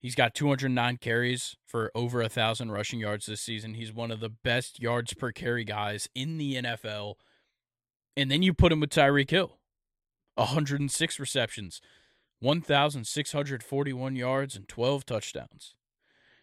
He's 0.01 0.15
got 0.15 0.35
209 0.35 0.99
carries 0.99 1.57
for 1.65 1.91
over 1.95 2.21
a 2.21 2.29
thousand 2.29 2.73
rushing 2.73 3.01
yards 3.01 3.25
this 3.25 3.41
season. 3.41 3.73
He's 3.73 3.91
one 3.91 4.11
of 4.11 4.21
the 4.21 4.29
best 4.29 4.79
yards 4.79 5.15
per 5.15 5.33
carry 5.33 5.65
guys 5.65 6.11
in 6.15 6.37
the 6.37 6.57
NFL. 6.57 7.15
And 8.17 8.31
then 8.31 8.43
you 8.43 8.55
put 8.55 8.73
him 8.73 8.81
with 8.81 8.91
Tyreek 8.91 9.31
Hill 9.31 9.59
106 10.37 11.21
receptions, 11.21 11.81
1,641 12.41 14.17
yards, 14.17 14.57
and 14.57 14.69
12 14.69 15.07
touchdowns. 15.07 15.75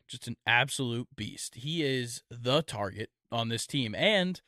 Just 0.07 0.27
an 0.27 0.37
absolute 0.45 1.07
beast. 1.15 1.55
He 1.55 1.83
is 1.83 2.23
the 2.29 2.61
target 2.61 3.09
on 3.31 3.49
this 3.49 3.65
team. 3.65 3.95
And 3.95 4.41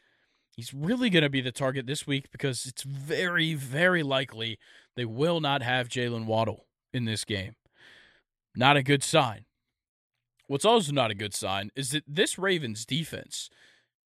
he's 0.56 0.74
really 0.74 1.10
going 1.10 1.24
to 1.24 1.30
be 1.30 1.42
the 1.42 1.52
target 1.52 1.88
this 1.88 2.06
week 2.06 2.32
because 2.32 2.66
it's 2.66 2.84
very, 2.84 3.54
very 3.54 4.04
likely 4.04 4.60
they 4.96 5.06
will 5.06 5.40
not 5.40 5.62
have 5.62 5.88
Jaylen 5.88 6.26
Waddle 6.26 6.66
in 6.94 7.06
this 7.06 7.24
game. 7.24 7.56
Not 8.56 8.78
a 8.78 8.84
good 8.84 9.04
sign. 9.04 9.46
What's 10.48 10.66
also 10.66 10.92
not 10.92 11.12
a 11.12 11.16
good 11.16 11.34
sign 11.34 11.72
is 11.76 11.92
that 11.92 12.04
this 12.08 12.38
Ravens 12.38 12.86
defense 12.86 13.50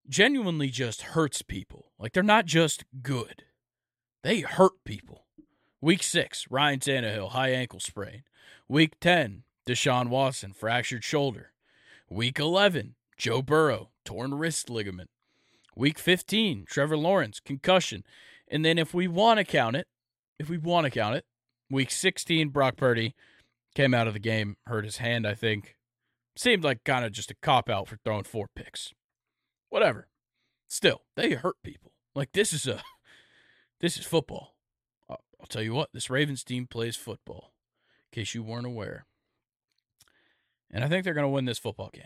genuinely 0.10 0.70
just 0.70 1.02
hurts 1.02 1.42
people. 1.42 1.92
Like 2.00 2.14
they're 2.14 2.24
not 2.24 2.46
just 2.46 2.86
good, 3.02 3.44
they 4.24 4.42
hurt 4.42 4.84
people. 4.84 5.26
Week 5.80 6.02
six, 6.02 6.48
Ryan 6.50 6.80
Tannehill, 6.80 7.30
high 7.32 7.50
ankle 7.50 7.80
sprain. 7.80 8.24
Week 8.68 9.00
10, 9.00 9.44
Deshaun 9.68 10.10
Watson, 10.10 10.54
fractured 10.54 11.04
shoulder. 11.04 11.52
Week 12.10 12.40
11, 12.40 12.96
Joe 13.18 13.42
Burrow, 13.42 13.92
torn 14.04 14.34
wrist 14.34 14.70
ligament. 14.70 15.10
Week 15.76 16.00
15, 16.00 16.66
Trevor 16.68 16.98
Lawrence, 16.98 17.40
concussion. 17.40 18.04
And 18.48 18.66
then 18.66 18.78
if 18.78 18.94
we 18.94 19.08
want 19.08 19.38
to 19.38 19.44
count 19.44 19.76
it, 19.76 19.88
if 20.40 20.50
we 20.50 20.58
want 20.58 20.86
to 20.86 20.90
count 20.90 21.16
it, 21.16 21.26
week 21.70 21.92
16, 21.92 22.50
Brock 22.50 22.76
Purdy 22.76 23.14
came 23.76 23.94
out 23.94 24.08
of 24.08 24.14
the 24.14 24.20
game, 24.20 24.58
hurt 24.66 24.84
his 24.84 24.98
hand, 24.98 25.28
I 25.28 25.36
think. 25.36 25.76
Seemed 26.36 26.64
like 26.64 26.84
kind 26.84 27.06
of 27.06 27.12
just 27.12 27.32
a 27.32 27.36
cop 27.36 27.70
out 27.70 27.88
for 27.88 27.98
throwing 28.04 28.24
four 28.24 28.48
picks 28.56 28.94
whatever. 29.70 30.08
Still, 30.68 31.02
they 31.16 31.32
hurt 31.32 31.58
people. 31.64 31.92
Like 32.16 32.32
this 32.34 32.54
is 32.54 32.68
a 32.68 32.82
this 33.80 33.98
is 33.98 34.06
football. 34.06 34.56
I'll 35.10 35.48
tell 35.48 35.62
you 35.62 35.74
what, 35.74 35.90
this 35.94 36.10
Ravens 36.10 36.44
team 36.44 36.68
plays 36.68 36.96
football. 36.96 37.54
In 38.12 38.22
case 38.22 38.34
you 38.34 38.44
weren't 38.44 38.66
aware. 38.66 39.06
And 40.72 40.84
I 40.84 40.88
think 40.88 41.04
they're 41.04 41.14
going 41.14 41.24
to 41.24 41.30
win 41.30 41.46
this 41.46 41.60
football 41.60 41.90
game. 41.94 42.04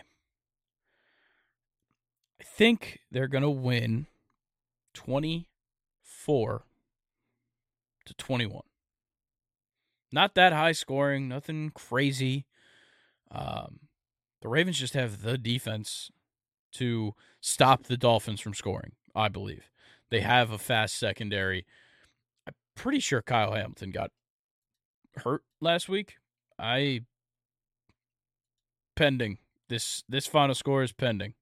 I 2.39 2.43
think 2.43 2.99
they're 3.09 3.27
going 3.27 3.43
to 3.43 3.49
win 3.49 4.07
24 4.93 6.63
to 8.05 8.13
21. 8.13 8.61
Not 10.11 10.35
that 10.35 10.53
high 10.53 10.73
scoring, 10.73 11.27
nothing 11.27 11.71
crazy. 11.73 12.45
Um, 13.31 13.81
the 14.41 14.49
Ravens 14.49 14.79
just 14.79 14.93
have 14.93 15.21
the 15.21 15.37
defense 15.37 16.11
to 16.73 17.13
stop 17.39 17.83
the 17.83 17.97
Dolphins 17.97 18.41
from 18.41 18.53
scoring, 18.53 18.93
I 19.15 19.29
believe. 19.29 19.69
They 20.09 20.21
have 20.21 20.51
a 20.51 20.57
fast 20.57 20.97
secondary. 20.97 21.65
I'm 22.47 22.53
pretty 22.75 22.99
sure 22.99 23.21
Kyle 23.21 23.53
Hamilton 23.53 23.91
got 23.91 24.11
hurt 25.15 25.43
last 25.59 25.89
week. 25.89 26.15
I 26.59 27.01
pending. 28.95 29.37
This 29.69 30.03
this 30.07 30.27
final 30.27 30.55
score 30.55 30.83
is 30.83 30.91
pending. 30.91 31.33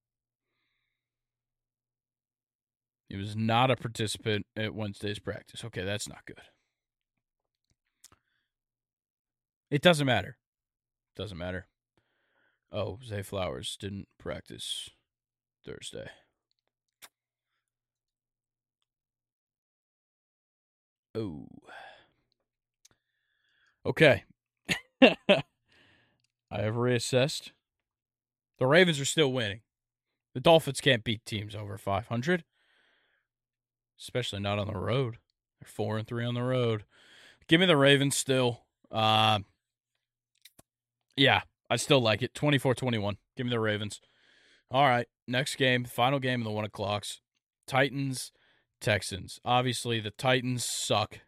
He 3.10 3.16
was 3.16 3.36
not 3.36 3.72
a 3.72 3.76
participant 3.76 4.46
at 4.56 4.76
Wednesday's 4.76 5.18
practice. 5.18 5.66
Okay, 5.66 5.84
that's 5.84 6.08
not 6.08 6.26
good. 6.28 6.38
It 9.72 9.82
doesn't 9.82 10.06
matter. 10.06 10.38
Doesn't 11.16 11.38
matter. 11.38 11.68
Oh, 12.72 13.00
Zay 13.04 13.24
Flowers 13.24 13.76
didn't 13.80 14.08
practice 14.20 14.90
Thursday. 15.66 16.10
Oh. 21.16 21.48
Okay. 23.86 24.24
I 25.02 25.12
have 26.52 26.76
reassessed. 26.76 27.52
The 28.58 28.68
Ravens 28.68 29.00
are 29.00 29.06
still 29.06 29.32
winning. 29.32 29.62
The 30.34 30.40
Dolphins 30.40 30.82
can't 30.82 31.04
beat 31.04 31.26
teams 31.26 31.56
over 31.56 31.78
500, 31.78 32.44
especially 34.00 34.40
not 34.40 34.60
on 34.60 34.68
the 34.68 34.78
road. 34.78 35.18
They're 35.60 35.68
4 35.68 35.98
and 35.98 36.08
3 36.08 36.26
on 36.26 36.34
the 36.36 36.44
road. 36.44 36.84
Give 37.48 37.60
me 37.60 37.66
the 37.66 37.78
Ravens 37.78 38.16
still. 38.16 38.62
Uh, 38.92 39.40
yeah, 41.16 41.42
I 41.70 41.78
still 41.78 42.00
like 42.00 42.22
it. 42.22 42.34
24 42.34 42.76
21. 42.76 43.18
Give 43.36 43.46
me 43.46 43.50
the 43.50 43.60
Ravens. 43.60 44.02
All 44.72 44.88
right. 44.88 45.08
Next 45.28 45.56
game, 45.56 45.86
final 45.86 46.20
game 46.20 46.42
of 46.42 46.46
the 46.46 46.52
one 46.52 46.66
o'clocks. 46.66 47.22
Titans, 47.68 48.32
Texans. 48.82 49.40
Obviously, 49.46 50.00
the 50.00 50.12
Titans 50.12 50.66
suck. 50.66 51.20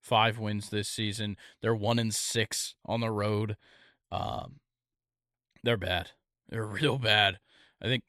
Five 0.00 0.38
wins 0.38 0.68
this 0.68 0.88
season. 0.88 1.36
They're 1.62 1.74
one 1.74 1.98
and 1.98 2.14
six 2.14 2.74
on 2.84 3.00
the 3.00 3.10
road. 3.10 3.56
Um, 4.12 4.60
they're 5.62 5.76
bad. 5.76 6.10
They're 6.48 6.66
real 6.66 6.98
bad. 6.98 7.38
I 7.82 7.86
think 7.86 8.04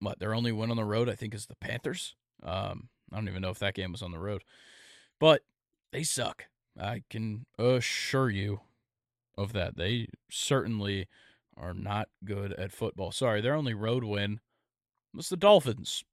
what 0.00 0.18
their 0.18 0.34
only 0.34 0.52
win 0.52 0.70
on 0.70 0.76
the 0.76 0.84
road, 0.84 1.08
I 1.08 1.14
think, 1.14 1.34
is 1.34 1.46
the 1.46 1.56
Panthers. 1.56 2.16
Um, 2.42 2.88
I 3.12 3.16
don't 3.16 3.28
even 3.28 3.42
know 3.42 3.50
if 3.50 3.58
that 3.60 3.74
game 3.74 3.92
was 3.92 4.02
on 4.02 4.12
the 4.12 4.18
road, 4.18 4.42
but 5.18 5.42
they 5.92 6.02
suck. 6.02 6.46
I 6.78 7.02
can 7.10 7.46
assure 7.58 8.30
you 8.30 8.60
of 9.36 9.52
that. 9.52 9.76
They 9.76 10.08
certainly 10.30 11.08
are 11.60 11.74
not 11.74 12.08
good 12.24 12.52
at 12.54 12.72
football. 12.72 13.12
Sorry, 13.12 13.40
their 13.40 13.54
only 13.54 13.74
road 13.74 14.04
win 14.04 14.40
was 15.14 15.28
the 15.28 15.36
Dolphins. 15.36 16.04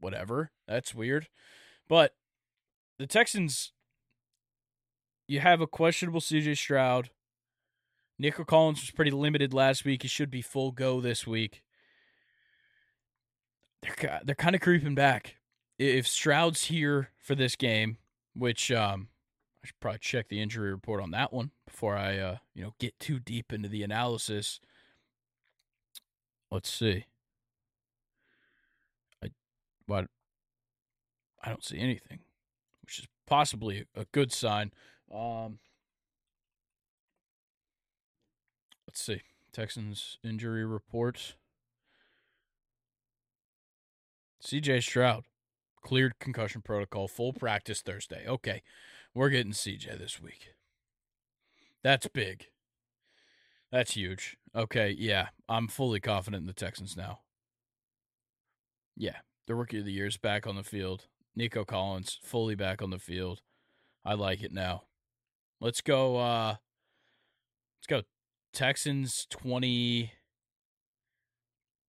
Whatever. 0.00 0.50
That's 0.66 0.94
weird. 0.94 1.28
But 1.88 2.14
the 2.98 3.06
Texans, 3.06 3.72
you 5.28 5.40
have 5.40 5.60
a 5.60 5.66
questionable 5.66 6.20
CJ 6.20 6.56
Stroud. 6.56 7.10
Nico 8.18 8.44
Collins 8.44 8.80
was 8.80 8.90
pretty 8.90 9.10
limited 9.10 9.54
last 9.54 9.84
week. 9.84 10.02
He 10.02 10.08
should 10.08 10.30
be 10.30 10.42
full 10.42 10.72
go 10.72 11.00
this 11.00 11.26
week. 11.26 11.62
They're 13.82 14.20
they're 14.24 14.34
kind 14.34 14.54
of 14.54 14.60
creeping 14.60 14.94
back. 14.94 15.36
If 15.78 16.06
Stroud's 16.06 16.66
here 16.66 17.10
for 17.18 17.34
this 17.34 17.56
game, 17.56 17.96
which 18.34 18.70
um, 18.70 19.08
I 19.62 19.68
should 19.68 19.80
probably 19.80 19.98
check 20.00 20.28
the 20.28 20.40
injury 20.40 20.70
report 20.70 21.00
on 21.00 21.12
that 21.12 21.32
one 21.32 21.52
before 21.66 21.96
I, 21.96 22.18
uh, 22.18 22.36
you 22.54 22.62
know, 22.64 22.74
get 22.80 22.98
too 22.98 23.20
deep 23.20 23.52
into 23.52 23.68
the 23.68 23.82
analysis. 23.82 24.60
Let's 26.50 26.70
see. 26.70 27.06
I, 29.22 29.28
what? 29.86 30.06
I 31.42 31.50
don't 31.50 31.64
see 31.64 31.78
anything, 31.78 32.20
which 32.82 32.98
is 32.98 33.06
possibly 33.26 33.86
a 33.94 34.04
good 34.12 34.32
sign. 34.32 34.72
Um, 35.14 35.58
let's 38.86 39.00
see. 39.00 39.22
Texans 39.52 40.18
injury 40.24 40.64
report. 40.64 41.36
CJ 44.44 44.82
Stroud 44.82 45.24
cleared 45.82 46.18
concussion 46.18 46.62
protocol, 46.62 47.08
full 47.08 47.32
practice 47.32 47.82
Thursday. 47.82 48.24
Okay. 48.26 48.62
We're 49.14 49.30
getting 49.30 49.52
CJ 49.52 49.98
this 49.98 50.20
week. 50.20 50.54
That's 51.82 52.06
big. 52.08 52.46
That's 53.70 53.92
huge. 53.92 54.36
Okay, 54.54 54.94
yeah. 54.98 55.28
I'm 55.48 55.68
fully 55.68 56.00
confident 56.00 56.42
in 56.42 56.46
the 56.46 56.52
Texans 56.52 56.96
now. 56.96 57.20
Yeah. 58.96 59.16
The 59.46 59.54
rookie 59.54 59.80
of 59.80 59.84
the 59.84 59.92
year 59.92 60.06
is 60.06 60.16
back 60.16 60.46
on 60.46 60.56
the 60.56 60.62
field. 60.62 61.06
Nico 61.34 61.64
Collins 61.64 62.18
fully 62.22 62.54
back 62.54 62.80
on 62.80 62.90
the 62.90 62.98
field. 62.98 63.40
I 64.04 64.14
like 64.14 64.42
it 64.42 64.52
now. 64.52 64.84
Let's 65.60 65.80
go 65.80 66.16
uh 66.16 66.56
let's 67.78 67.86
go 67.88 68.02
Texans 68.52 69.26
20 69.30 70.12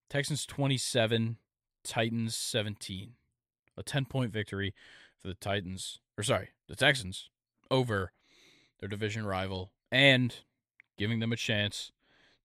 Texans 0.09 0.45
27, 0.45 1.37
Titans 1.83 2.35
17. 2.35 3.13
A 3.75 3.81
10 3.83 4.05
point 4.05 4.31
victory 4.31 4.73
for 5.23 5.29
the 5.29 5.35
Titans 5.35 5.99
or 6.17 6.23
sorry, 6.23 6.49
the 6.67 6.75
Texans 6.75 7.29
over 7.71 8.11
their 8.79 8.89
division 8.89 9.25
rival 9.25 9.71
and 9.91 10.35
giving 10.97 11.19
them 11.19 11.31
a 11.31 11.37
chance 11.37 11.91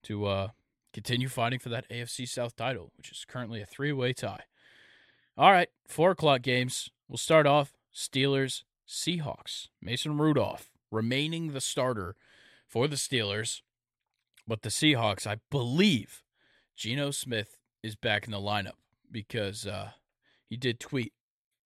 to 0.03 0.25
uh, 0.25 0.47
continue 0.93 1.27
fighting 1.27 1.59
for 1.59 1.69
that 1.69 1.89
AFC 1.89 2.27
South 2.27 2.55
title, 2.55 2.91
which 2.97 3.11
is 3.11 3.25
currently 3.27 3.61
a 3.61 3.65
three 3.65 3.91
way 3.91 4.13
tie. 4.13 4.43
All 5.37 5.51
right, 5.51 5.69
four 5.87 6.11
o'clock 6.11 6.41
games. 6.41 6.89
We'll 7.07 7.17
start 7.17 7.45
off 7.45 7.73
Steelers, 7.93 8.63
Seahawks. 8.87 9.67
Mason 9.81 10.17
Rudolph 10.17 10.69
remaining 10.91 11.53
the 11.53 11.61
starter 11.61 12.15
for 12.67 12.87
the 12.87 12.95
Steelers, 12.95 13.61
but 14.47 14.63
the 14.63 14.69
Seahawks, 14.69 15.27
I 15.27 15.37
believe 15.51 16.23
Geno 16.75 17.11
Smith 17.11 17.57
is 17.83 17.95
back 17.95 18.25
in 18.25 18.31
the 18.31 18.37
lineup 18.37 18.77
because 19.11 19.65
uh, 19.67 19.91
he 20.49 20.57
did 20.57 20.79
tweet 20.79 21.13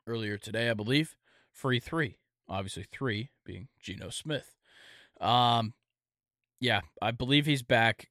earlier 0.08 0.38
today, 0.38 0.70
I 0.70 0.74
believe, 0.74 1.16
free 1.52 1.80
three. 1.80 2.18
Obviously, 2.50 2.86
three 2.92 3.30
being 3.46 3.68
Geno 3.80 4.10
Smith. 4.10 4.56
Um, 5.22 5.74
yeah, 6.60 6.82
I 7.02 7.12
believe 7.12 7.46
he's 7.46 7.64
back, 7.64 8.10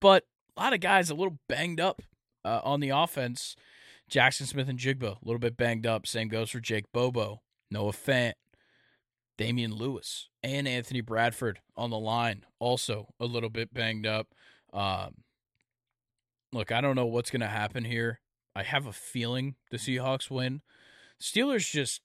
but 0.00 0.24
a 0.56 0.62
lot 0.62 0.72
of 0.72 0.80
guys 0.80 1.10
a 1.10 1.14
little 1.14 1.38
banged 1.48 1.80
up 1.80 2.02
uh, 2.44 2.60
on 2.64 2.80
the 2.80 2.90
offense. 2.90 3.56
Jackson 4.08 4.46
Smith-Njigba 4.46 5.16
a 5.22 5.24
little 5.24 5.38
bit 5.38 5.56
banged 5.56 5.86
up. 5.86 6.06
Same 6.06 6.28
goes 6.28 6.50
for 6.50 6.60
Jake 6.60 6.84
Bobo, 6.92 7.42
Noah 7.70 7.92
Fant, 7.92 8.34
Damien 9.38 9.74
Lewis, 9.74 10.28
and 10.42 10.68
Anthony 10.68 11.00
Bradford 11.00 11.60
on 11.76 11.90
the 11.90 11.98
line, 11.98 12.44
also 12.58 13.08
a 13.18 13.26
little 13.26 13.50
bit 13.50 13.72
banged 13.72 14.06
up. 14.06 14.28
Um, 14.72 15.24
look, 16.52 16.70
I 16.70 16.80
don't 16.80 16.96
know 16.96 17.06
what's 17.06 17.30
going 17.30 17.40
to 17.40 17.46
happen 17.46 17.84
here. 17.84 18.20
I 18.54 18.62
have 18.62 18.86
a 18.86 18.92
feeling 18.92 19.56
the 19.70 19.78
Seahawks 19.78 20.30
win. 20.30 20.62
Steelers 21.20 21.70
just 21.70 22.00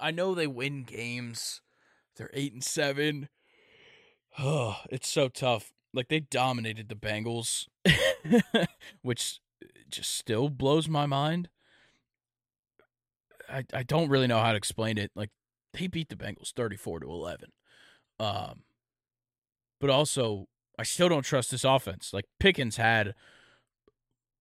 I 0.00 0.10
know 0.10 0.34
they 0.34 0.46
win 0.46 0.84
games. 0.84 1.60
They're 2.16 2.30
8 2.32 2.52
and 2.54 2.64
7. 2.64 3.28
Oh, 4.38 4.78
it's 4.90 5.08
so 5.08 5.28
tough. 5.28 5.72
Like 5.92 6.08
they 6.08 6.20
dominated 6.20 6.88
the 6.88 6.94
Bengals, 6.94 7.66
which 9.02 9.40
just 9.88 10.14
still 10.14 10.48
blows 10.48 10.88
my 10.88 11.06
mind. 11.06 11.48
I 13.48 13.64
I 13.72 13.82
don't 13.82 14.08
really 14.08 14.26
know 14.26 14.40
how 14.40 14.52
to 14.52 14.58
explain 14.58 14.98
it. 14.98 15.10
Like 15.14 15.30
they 15.72 15.86
beat 15.86 16.08
the 16.08 16.16
Bengals 16.16 16.52
34 16.52 17.00
to 17.00 17.08
11. 17.08 17.50
Um 18.18 18.62
but 19.80 19.90
also 19.90 20.48
I 20.78 20.82
still 20.82 21.08
don't 21.08 21.22
trust 21.22 21.50
this 21.50 21.64
offense. 21.64 22.12
Like 22.12 22.26
Pickens 22.38 22.76
had 22.76 23.14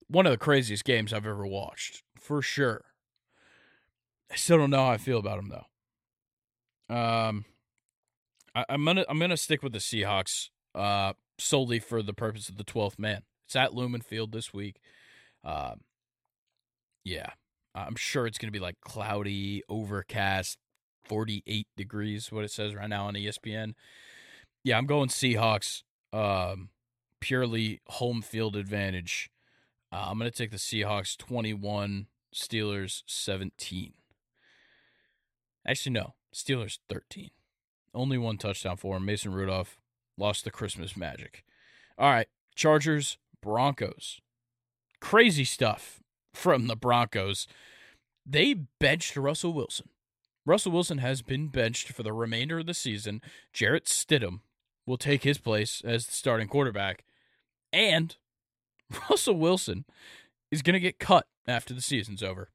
one 0.07 0.25
of 0.25 0.31
the 0.31 0.37
craziest 0.37 0.83
games 0.83 1.13
I've 1.13 1.25
ever 1.25 1.47
watched, 1.47 2.03
for 2.19 2.41
sure. 2.41 2.85
I 4.31 4.35
still 4.35 4.57
don't 4.57 4.69
know 4.69 4.85
how 4.85 4.91
I 4.91 4.97
feel 4.97 5.19
about 5.19 5.39
him 5.39 5.49
though. 5.49 6.95
Um, 6.95 7.45
I, 8.53 8.65
am 8.69 8.85
gonna 8.85 9.05
I'm 9.09 9.19
gonna 9.19 9.37
stick 9.37 9.63
with 9.63 9.73
the 9.73 9.79
Seahawks 9.79 10.49
uh, 10.73 11.13
solely 11.37 11.79
for 11.79 12.01
the 12.01 12.13
purpose 12.13 12.49
of 12.49 12.57
the 12.57 12.63
12th 12.63 12.99
man. 12.99 13.23
It's 13.47 13.55
at 13.55 13.73
Lumen 13.73 14.01
Field 14.01 14.31
this 14.31 14.53
week. 14.53 14.77
Um, 15.43 15.81
yeah, 17.03 17.29
I'm 17.73 17.95
sure 17.95 18.27
it's 18.27 18.37
gonna 18.37 18.51
be 18.51 18.59
like 18.59 18.81
cloudy, 18.81 19.63
overcast, 19.69 20.57
48 21.05 21.67
degrees. 21.77 22.31
What 22.31 22.43
it 22.43 22.51
says 22.51 22.75
right 22.75 22.89
now 22.89 23.07
on 23.07 23.13
ESPN. 23.13 23.73
Yeah, 24.63 24.77
I'm 24.77 24.87
going 24.87 25.09
Seahawks. 25.09 25.83
Um, 26.11 26.69
purely 27.25 27.81
home 27.87 28.21
field 28.21 28.55
advantage. 28.55 29.31
Uh, 29.91 30.07
I'm 30.09 30.19
going 30.19 30.29
to 30.29 30.37
take 30.37 30.51
the 30.51 30.57
Seahawks 30.57 31.17
21, 31.17 32.07
Steelers 32.33 33.01
17. 33.07 33.93
Actually, 35.65 35.93
no, 35.93 36.13
Steelers 36.33 36.79
13. 36.89 37.29
Only 37.93 38.17
one 38.17 38.37
touchdown 38.37 38.77
for 38.77 38.97
him. 38.97 39.05
Mason 39.05 39.33
Rudolph 39.33 39.77
lost 40.17 40.43
the 40.43 40.51
Christmas 40.51 40.95
magic. 40.95 41.43
All 41.97 42.11
right, 42.11 42.27
Chargers, 42.55 43.17
Broncos. 43.41 44.21
Crazy 44.99 45.45
stuff 45.45 46.01
from 46.33 46.67
the 46.67 46.75
Broncos. 46.75 47.47
They 48.25 48.53
benched 48.53 49.15
Russell 49.15 49.53
Wilson. 49.53 49.89
Russell 50.45 50.71
Wilson 50.71 50.99
has 50.99 51.21
been 51.21 51.47
benched 51.47 51.91
for 51.91 52.03
the 52.03 52.13
remainder 52.13 52.59
of 52.59 52.65
the 52.65 52.73
season. 52.73 53.21
Jarrett 53.53 53.85
Stidham 53.85 54.41
will 54.85 54.97
take 54.97 55.23
his 55.23 55.37
place 55.37 55.81
as 55.83 56.05
the 56.05 56.11
starting 56.11 56.47
quarterback. 56.47 57.03
And 57.73 58.15
Russell 59.09 59.37
Wilson 59.37 59.85
is 60.51 60.61
going 60.61 60.75
to 60.75 60.79
get 60.79 60.99
cut 60.99 61.27
after 61.47 61.73
the 61.73 61.81
season's 61.81 62.21
over. 62.21 62.49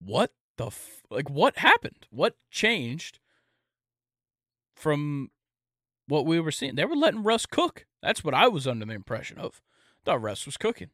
What 0.00 0.32
the 0.60 0.66
f- 0.66 1.02
like 1.10 1.30
what 1.30 1.56
happened? 1.58 2.06
What 2.10 2.34
changed 2.50 3.18
from 4.76 5.30
what 6.06 6.26
we 6.26 6.38
were 6.38 6.50
seeing? 6.50 6.74
They 6.74 6.84
were 6.84 6.96
letting 6.96 7.22
Russ 7.22 7.46
cook. 7.46 7.86
That's 8.02 8.22
what 8.22 8.34
I 8.34 8.46
was 8.46 8.66
under 8.66 8.84
the 8.84 8.92
impression 8.92 9.38
of. 9.38 9.62
Thought 10.04 10.20
Russ 10.20 10.44
was 10.44 10.58
cooking. 10.58 10.90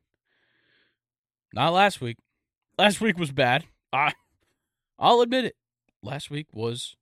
Not 1.52 1.72
last 1.72 2.00
week. 2.00 2.18
Last 2.78 3.00
week 3.00 3.18
was 3.18 3.32
bad. 3.32 3.64
I 3.92 4.12
I'll 5.00 5.20
admit 5.20 5.44
it. 5.44 5.56
Last 6.00 6.30
week 6.30 6.46
was 6.52 6.94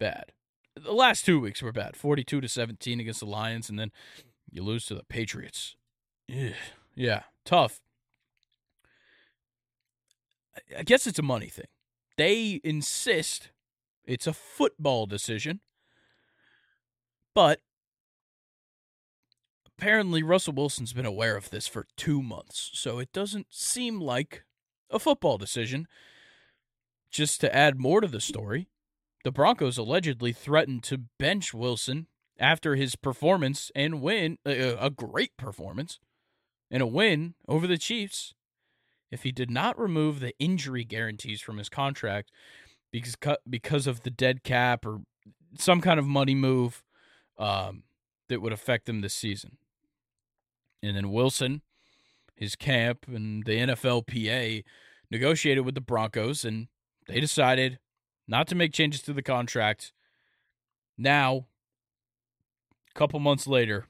bad. 0.00 0.32
The 0.74 0.92
last 0.92 1.24
two 1.24 1.40
weeks 1.40 1.62
were 1.62 1.72
bad. 1.72 1.96
42 1.96 2.40
to 2.40 2.48
17 2.48 2.98
against 2.98 3.20
the 3.20 3.26
Lions 3.26 3.70
and 3.70 3.78
then 3.78 3.92
you 4.50 4.62
lose 4.62 4.86
to 4.86 4.94
the 4.94 5.04
Patriots. 5.04 5.76
Ugh. 6.32 6.52
Yeah, 6.96 7.22
tough. 7.44 7.80
I 10.76 10.82
guess 10.82 11.06
it's 11.06 11.20
a 11.20 11.22
money 11.22 11.46
thing. 11.46 11.68
They 12.18 12.60
insist 12.64 13.52
it's 14.04 14.26
a 14.26 14.32
football 14.32 15.06
decision, 15.06 15.60
but 17.32 17.60
apparently 19.64 20.24
Russell 20.24 20.54
Wilson's 20.54 20.92
been 20.92 21.06
aware 21.06 21.36
of 21.36 21.50
this 21.50 21.68
for 21.68 21.86
two 21.96 22.20
months, 22.20 22.72
so 22.74 22.98
it 22.98 23.12
doesn't 23.12 23.46
seem 23.50 24.00
like 24.00 24.42
a 24.90 24.98
football 24.98 25.38
decision. 25.38 25.86
Just 27.08 27.40
to 27.40 27.54
add 27.54 27.78
more 27.78 28.00
to 28.00 28.08
the 28.08 28.20
story, 28.20 28.68
the 29.22 29.30
Broncos 29.30 29.78
allegedly 29.78 30.32
threatened 30.32 30.82
to 30.84 31.04
bench 31.20 31.54
Wilson 31.54 32.08
after 32.36 32.74
his 32.74 32.96
performance 32.96 33.70
and 33.76 34.02
win 34.02 34.38
uh, 34.44 34.76
a 34.80 34.90
great 34.90 35.36
performance 35.36 36.00
and 36.68 36.82
a 36.82 36.86
win 36.86 37.34
over 37.46 37.68
the 37.68 37.78
Chiefs 37.78 38.34
if 39.10 39.22
he 39.22 39.32
did 39.32 39.50
not 39.50 39.78
remove 39.78 40.20
the 40.20 40.36
injury 40.38 40.84
guarantees 40.84 41.40
from 41.40 41.58
his 41.58 41.68
contract 41.68 42.30
because 42.90 43.16
because 43.48 43.86
of 43.86 44.02
the 44.02 44.10
dead 44.10 44.42
cap 44.42 44.86
or 44.86 45.00
some 45.56 45.80
kind 45.80 45.98
of 45.98 46.06
money 46.06 46.34
move 46.34 46.82
um, 47.38 47.84
that 48.28 48.42
would 48.42 48.52
affect 48.52 48.88
him 48.88 49.00
this 49.00 49.14
season. 49.14 49.58
And 50.82 50.96
then 50.96 51.10
Wilson, 51.10 51.62
his 52.34 52.54
camp, 52.54 53.06
and 53.08 53.44
the 53.44 53.58
NFLPA 53.58 54.64
negotiated 55.10 55.64
with 55.64 55.74
the 55.74 55.80
Broncos, 55.80 56.44
and 56.44 56.68
they 57.06 57.20
decided 57.20 57.78
not 58.26 58.46
to 58.48 58.54
make 58.54 58.72
changes 58.72 59.02
to 59.02 59.12
the 59.12 59.22
contract. 59.22 59.92
Now, 60.96 61.46
a 62.94 62.98
couple 62.98 63.18
months 63.18 63.46
later, 63.46 63.86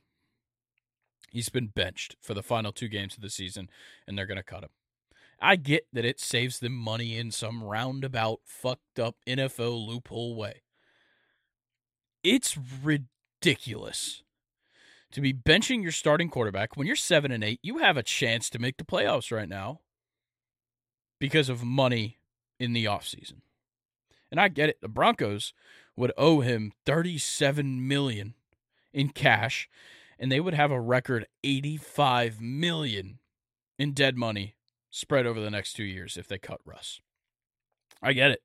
he's 1.31 1.49
been 1.49 1.67
benched 1.69 2.17
for 2.21 2.35
the 2.35 2.43
final 2.43 2.73
two 2.73 2.89
games 2.89 3.17
of 3.17 3.23
the 3.23 3.31
season, 3.31 3.69
and 4.07 4.17
they're 4.17 4.27
going 4.27 4.37
to 4.37 4.43
cut 4.43 4.63
him. 4.63 4.71
I 5.41 5.57
get 5.57 5.87
that 5.93 6.05
it 6.05 6.19
saves 6.19 6.59
them 6.59 6.75
money 6.75 7.17
in 7.17 7.31
some 7.31 7.63
roundabout, 7.63 8.41
fucked 8.45 8.99
up 8.99 9.17
NFL 9.27 9.87
loophole 9.87 10.35
way. 10.35 10.63
It's 12.25 12.59
ridiculous 12.83 14.25
to 15.13 15.21
be 15.21 15.33
benching 15.33 15.83
your 15.83 15.93
starting 15.93 16.29
quarterback 16.29 16.77
when 16.77 16.87
you're 16.87 16.97
7 16.97 17.31
and 17.31 17.45
8. 17.45 17.61
You 17.63 17.79
have 17.79 17.97
a 17.97 18.03
chance 18.03 18.51
to 18.51 18.59
make 18.59 18.77
the 18.77 18.85
playoffs 18.85 19.35
right 19.35 19.49
now 19.49 19.81
because 21.21 21.49
of 21.49 21.63
money 21.63 22.19
in 22.59 22.73
the 22.73 22.85
offseason. 22.85 23.41
And 24.31 24.41
I 24.41 24.49
get 24.49 24.69
it. 24.69 24.81
The 24.81 24.89
Broncos 24.89 25.55
would 25.97 26.13
owe 26.19 26.41
him 26.41 26.73
37 26.85 27.87
million 27.87 28.35
in 28.93 29.11
cash 29.11 29.69
and 30.19 30.31
they 30.31 30.41
would 30.41 30.55
have 30.55 30.71
a 30.71 30.81
record 30.81 31.27
85 31.45 32.41
million 32.41 33.21
in 33.79 33.93
dead 33.93 34.17
money 34.17 34.57
spread 34.91 35.27
over 35.27 35.41
the 35.41 35.51
next 35.51 35.75
2 35.75 35.85
years 35.85 36.17
if 36.17 36.29
they 36.29 36.39
cut 36.39 36.61
Russ. 36.65 37.01
I 38.03 38.13
get 38.13 38.31
it. 38.31 38.43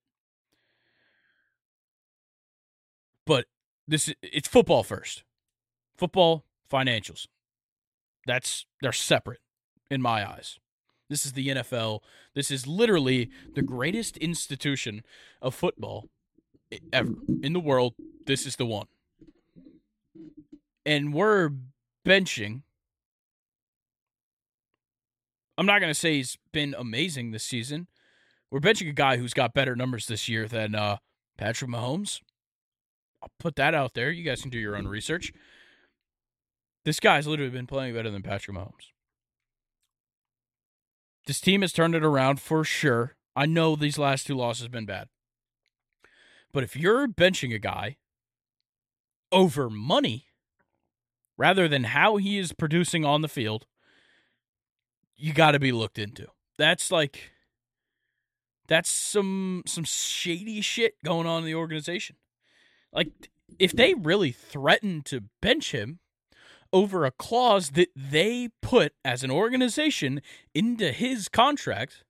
But 3.26 3.46
this 3.88 4.14
it's 4.22 4.48
football 4.48 4.84
first. 4.84 5.24
Football 5.96 6.46
financials. 6.72 7.28
That's 8.26 8.66
they're 8.82 8.92
separate 8.92 9.42
in 9.90 10.02
my 10.02 10.28
eyes. 10.30 10.60
This 11.10 11.26
is 11.26 11.34
the 11.34 11.50
NFL. 11.50 12.00
This 12.34 12.50
is 12.50 12.66
literally 12.66 13.30
the 13.54 13.62
greatest 13.62 14.18
institution 14.18 15.04
of 15.42 15.54
football 15.54 16.10
ever 16.92 17.14
in 17.44 17.54
the 17.54 17.60
world. 17.60 17.94
This 18.26 18.46
is 18.46 18.56
the 18.56 18.66
one. 18.66 18.88
And 20.86 21.14
we're 21.14 21.52
benching. 22.06 22.64
I'm 25.58 25.66
not 25.66 25.80
going 25.80 25.92
to 25.92 26.00
say 26.00 26.16
he's 26.16 26.38
been 26.52 26.76
amazing 26.78 27.32
this 27.32 27.44
season. 27.44 27.88
We're 28.50 28.60
benching 28.60 28.90
a 28.90 28.94
guy 28.94 29.18
who's 29.18 29.34
got 29.34 29.54
better 29.54 29.76
numbers 29.76 30.08
this 30.08 30.28
year 30.28 30.48
than 30.48 30.76
uh, 30.76 30.98
Patrick 31.38 31.70
Mahomes. 31.72 32.22
I'll 33.22 33.32
put 33.40 33.56
that 33.56 33.74
out 33.74 33.94
there. 33.94 34.12
You 34.12 34.24
guys 34.24 34.42
can 34.42 34.52
do 34.52 34.60
your 34.60 34.76
own 34.76 34.88
research. 34.88 35.32
This 36.86 37.00
guy's 37.00 37.28
literally 37.28 37.52
been 37.52 37.68
playing 37.68 37.94
better 37.94 38.12
than 38.12 38.22
Patrick 38.22 38.58
Mahomes. 38.58 38.92
This 41.26 41.40
team 41.40 41.62
has 41.62 41.72
turned 41.72 41.96
it 41.96 42.04
around 42.04 42.42
for 42.42 42.64
sure. 42.64 43.16
I 43.36 43.46
know 43.46 43.76
these 43.76 43.98
last 43.98 44.28
two 44.28 44.36
losses 44.36 44.64
have 44.64 44.72
been 44.72 44.86
bad. 44.86 45.08
But 46.52 46.64
if 46.64 46.76
you're 46.76 47.08
benching 47.08 47.56
a 47.56 47.60
guy 47.60 47.98
over 49.32 49.70
money 49.70 50.28
rather 51.38 51.68
than 51.68 51.86
how 51.86 52.18
he 52.18 52.38
is 52.38 52.52
producing 52.52 53.06
on 53.06 53.22
the 53.22 53.28
field, 53.28 53.66
you 55.16 55.34
got 55.34 55.52
to 55.52 55.60
be 55.60 55.72
looked 55.72 56.00
into. 56.00 56.28
That's 56.58 56.92
like 56.92 57.32
that's 58.68 58.90
some 58.90 59.64
some 59.66 59.84
shady 59.84 60.62
shit 60.62 60.96
going 61.04 61.28
on 61.28 61.40
in 61.40 61.46
the 61.46 61.56
organization. 61.56 62.16
Like 62.92 63.30
if 63.60 63.72
they 63.72 63.94
really 63.94 64.32
threaten 64.32 65.02
to 65.04 65.24
bench 65.42 65.72
him, 65.72 66.00
over 66.74 67.06
a 67.06 67.12
clause 67.12 67.70
that 67.72 67.90
they 67.96 68.50
put 68.62 68.94
as 69.06 69.24
an 69.24 69.30
organization 69.30 70.22
into 70.56 70.92
his 70.92 71.30
contract, 71.30 72.04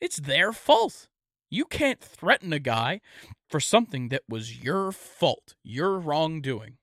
it's 0.00 0.18
their 0.18 0.52
fault. 0.52 1.08
You 1.50 1.64
can't 1.64 2.00
threaten 2.00 2.52
a 2.52 2.58
guy 2.58 3.00
for 3.48 3.58
something 3.58 4.10
that 4.10 4.22
was 4.28 4.62
your 4.62 4.92
fault, 4.92 5.54
your 5.64 5.98
wrongdoing. 5.98 6.76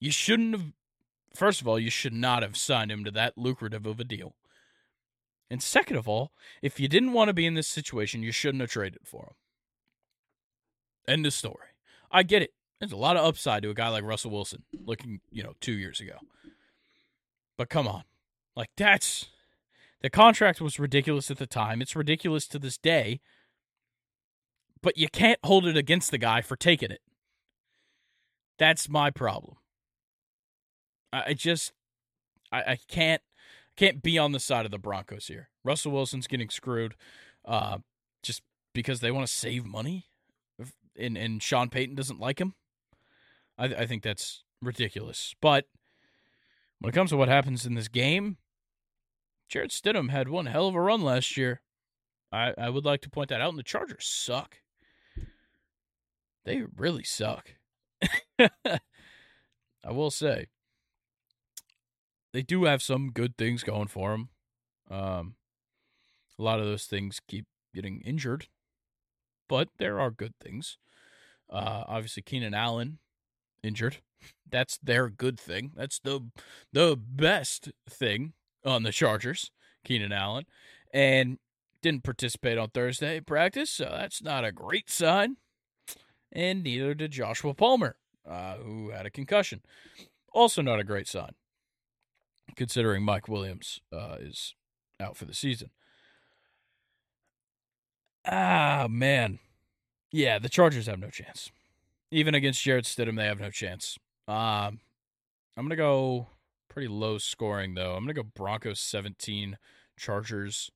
You 0.00 0.12
shouldn't 0.12 0.52
have, 0.52 0.72
first 1.34 1.60
of 1.60 1.68
all, 1.68 1.78
you 1.78 1.90
should 1.90 2.12
not 2.12 2.42
have 2.42 2.56
signed 2.56 2.90
him 2.90 3.04
to 3.04 3.10
that 3.12 3.36
lucrative 3.36 3.86
of 3.86 4.00
a 4.00 4.04
deal. 4.04 4.34
And 5.50 5.62
second 5.62 5.96
of 5.96 6.08
all, 6.08 6.32
if 6.62 6.78
you 6.78 6.88
didn't 6.88 7.12
want 7.12 7.28
to 7.28 7.34
be 7.34 7.46
in 7.46 7.54
this 7.54 7.68
situation, 7.68 8.22
you 8.22 8.32
shouldn't 8.32 8.60
have 8.60 8.70
traded 8.70 9.00
for 9.04 9.22
him. 9.24 9.34
End 11.08 11.26
of 11.26 11.32
story. 11.32 11.68
I 12.10 12.22
get 12.22 12.42
it. 12.42 12.52
There's 12.78 12.92
a 12.92 12.96
lot 12.96 13.16
of 13.16 13.24
upside 13.24 13.62
to 13.64 13.70
a 13.70 13.74
guy 13.74 13.88
like 13.88 14.04
Russell 14.04 14.30
Wilson 14.30 14.62
looking, 14.84 15.20
you 15.30 15.42
know, 15.42 15.54
two 15.60 15.72
years 15.72 16.00
ago. 16.00 16.16
But 17.58 17.68
come 17.68 17.88
on. 17.88 18.04
Like, 18.56 18.70
that's. 18.76 19.26
The 20.02 20.08
contract 20.08 20.60
was 20.60 20.78
ridiculous 20.78 21.30
at 21.30 21.36
the 21.36 21.46
time. 21.46 21.82
It's 21.82 21.94
ridiculous 21.94 22.46
to 22.48 22.58
this 22.58 22.78
day. 22.78 23.20
But 24.82 24.96
you 24.96 25.08
can't 25.08 25.38
hold 25.44 25.66
it 25.66 25.76
against 25.76 26.10
the 26.10 26.16
guy 26.16 26.40
for 26.40 26.56
taking 26.56 26.90
it. 26.90 27.02
That's 28.58 28.88
my 28.88 29.10
problem. 29.10 29.56
I 31.12 31.34
just. 31.34 31.72
I, 32.52 32.58
I 32.62 32.78
can't. 32.88 33.22
Can't 33.76 34.02
be 34.02 34.18
on 34.18 34.32
the 34.32 34.40
side 34.40 34.64
of 34.64 34.70
the 34.70 34.78
Broncos 34.78 35.28
here. 35.28 35.48
Russell 35.64 35.92
Wilson's 35.92 36.26
getting 36.26 36.50
screwed 36.50 36.96
uh, 37.44 37.78
just 38.22 38.42
because 38.74 39.00
they 39.00 39.10
want 39.10 39.26
to 39.26 39.32
save 39.32 39.64
money 39.64 40.10
and, 41.00 41.16
and 41.16 41.42
Sean 41.42 41.68
Payton 41.68 41.94
doesn't 41.94 42.20
like 42.20 42.40
him. 42.40 42.54
I, 43.58 43.66
I 43.66 43.86
think 43.86 44.02
that's 44.02 44.44
ridiculous. 44.60 45.34
But 45.40 45.66
when 46.78 46.90
it 46.90 46.94
comes 46.94 47.10
to 47.10 47.16
what 47.16 47.28
happens 47.28 47.66
in 47.66 47.74
this 47.74 47.88
game, 47.88 48.36
Jarrett 49.48 49.70
Stidham 49.70 50.10
had 50.10 50.28
one 50.28 50.46
hell 50.46 50.68
of 50.68 50.74
a 50.74 50.80
run 50.80 51.00
last 51.00 51.36
year. 51.36 51.62
I, 52.32 52.54
I 52.56 52.70
would 52.70 52.84
like 52.84 53.00
to 53.02 53.10
point 53.10 53.30
that 53.30 53.40
out. 53.40 53.50
And 53.50 53.58
the 53.58 53.64
Chargers 53.64 54.06
suck. 54.06 54.58
They 56.44 56.62
really 56.76 57.02
suck. 57.02 57.54
I 58.38 59.90
will 59.90 60.10
say. 60.10 60.46
They 62.32 62.42
do 62.42 62.64
have 62.64 62.82
some 62.82 63.10
good 63.10 63.36
things 63.36 63.62
going 63.62 63.88
for 63.88 64.10
them. 64.10 64.28
Um, 64.90 65.34
a 66.38 66.42
lot 66.42 66.60
of 66.60 66.66
those 66.66 66.84
things 66.84 67.20
keep 67.26 67.46
getting 67.74 68.00
injured, 68.00 68.48
but 69.48 69.68
there 69.78 70.00
are 70.00 70.10
good 70.10 70.34
things. 70.40 70.78
Uh, 71.48 71.84
obviously, 71.86 72.22
Keenan 72.22 72.54
Allen 72.54 72.98
injured. 73.62 73.98
That's 74.50 74.78
their 74.78 75.08
good 75.08 75.38
thing. 75.38 75.72
That's 75.76 76.00
the 76.00 76.20
the 76.72 76.96
best 76.96 77.70
thing 77.88 78.32
on 78.64 78.82
the 78.82 78.92
Chargers. 78.92 79.50
Keenan 79.84 80.12
Allen, 80.12 80.46
and 80.92 81.38
didn't 81.82 82.04
participate 82.04 82.58
on 82.58 82.68
Thursday 82.70 83.20
practice, 83.20 83.70
so 83.70 83.84
that's 83.90 84.22
not 84.22 84.44
a 84.44 84.52
great 84.52 84.90
sign. 84.90 85.36
And 86.32 86.62
neither 86.62 86.94
did 86.94 87.12
Joshua 87.12 87.54
Palmer, 87.54 87.96
uh, 88.28 88.56
who 88.56 88.90
had 88.90 89.06
a 89.06 89.10
concussion. 89.10 89.62
Also, 90.32 90.62
not 90.62 90.78
a 90.78 90.84
great 90.84 91.08
sign, 91.08 91.32
considering 92.56 93.02
Mike 93.04 93.28
Williams 93.28 93.80
uh, 93.92 94.16
is 94.20 94.54
out 95.00 95.16
for 95.16 95.24
the 95.24 95.34
season. 95.34 95.70
Ah, 98.26 98.86
man. 98.88 99.38
Yeah, 100.12 100.38
the 100.38 100.48
Chargers 100.48 100.86
have 100.86 100.98
no 100.98 101.10
chance. 101.10 101.50
Even 102.10 102.34
against 102.34 102.62
Jarrett 102.62 102.84
Stidham, 102.84 103.16
they 103.16 103.26
have 103.26 103.40
no 103.40 103.50
chance. 103.50 103.96
Um, 104.26 104.80
I'm 105.56 105.66
going 105.66 105.70
to 105.70 105.76
go 105.76 106.26
pretty 106.68 106.88
low 106.88 107.18
scoring, 107.18 107.74
though. 107.74 107.94
I'm 107.94 108.04
going 108.04 108.14
to 108.14 108.22
go 108.22 108.28
Broncos 108.34 108.80
17, 108.80 109.56
Chargers 109.96 110.70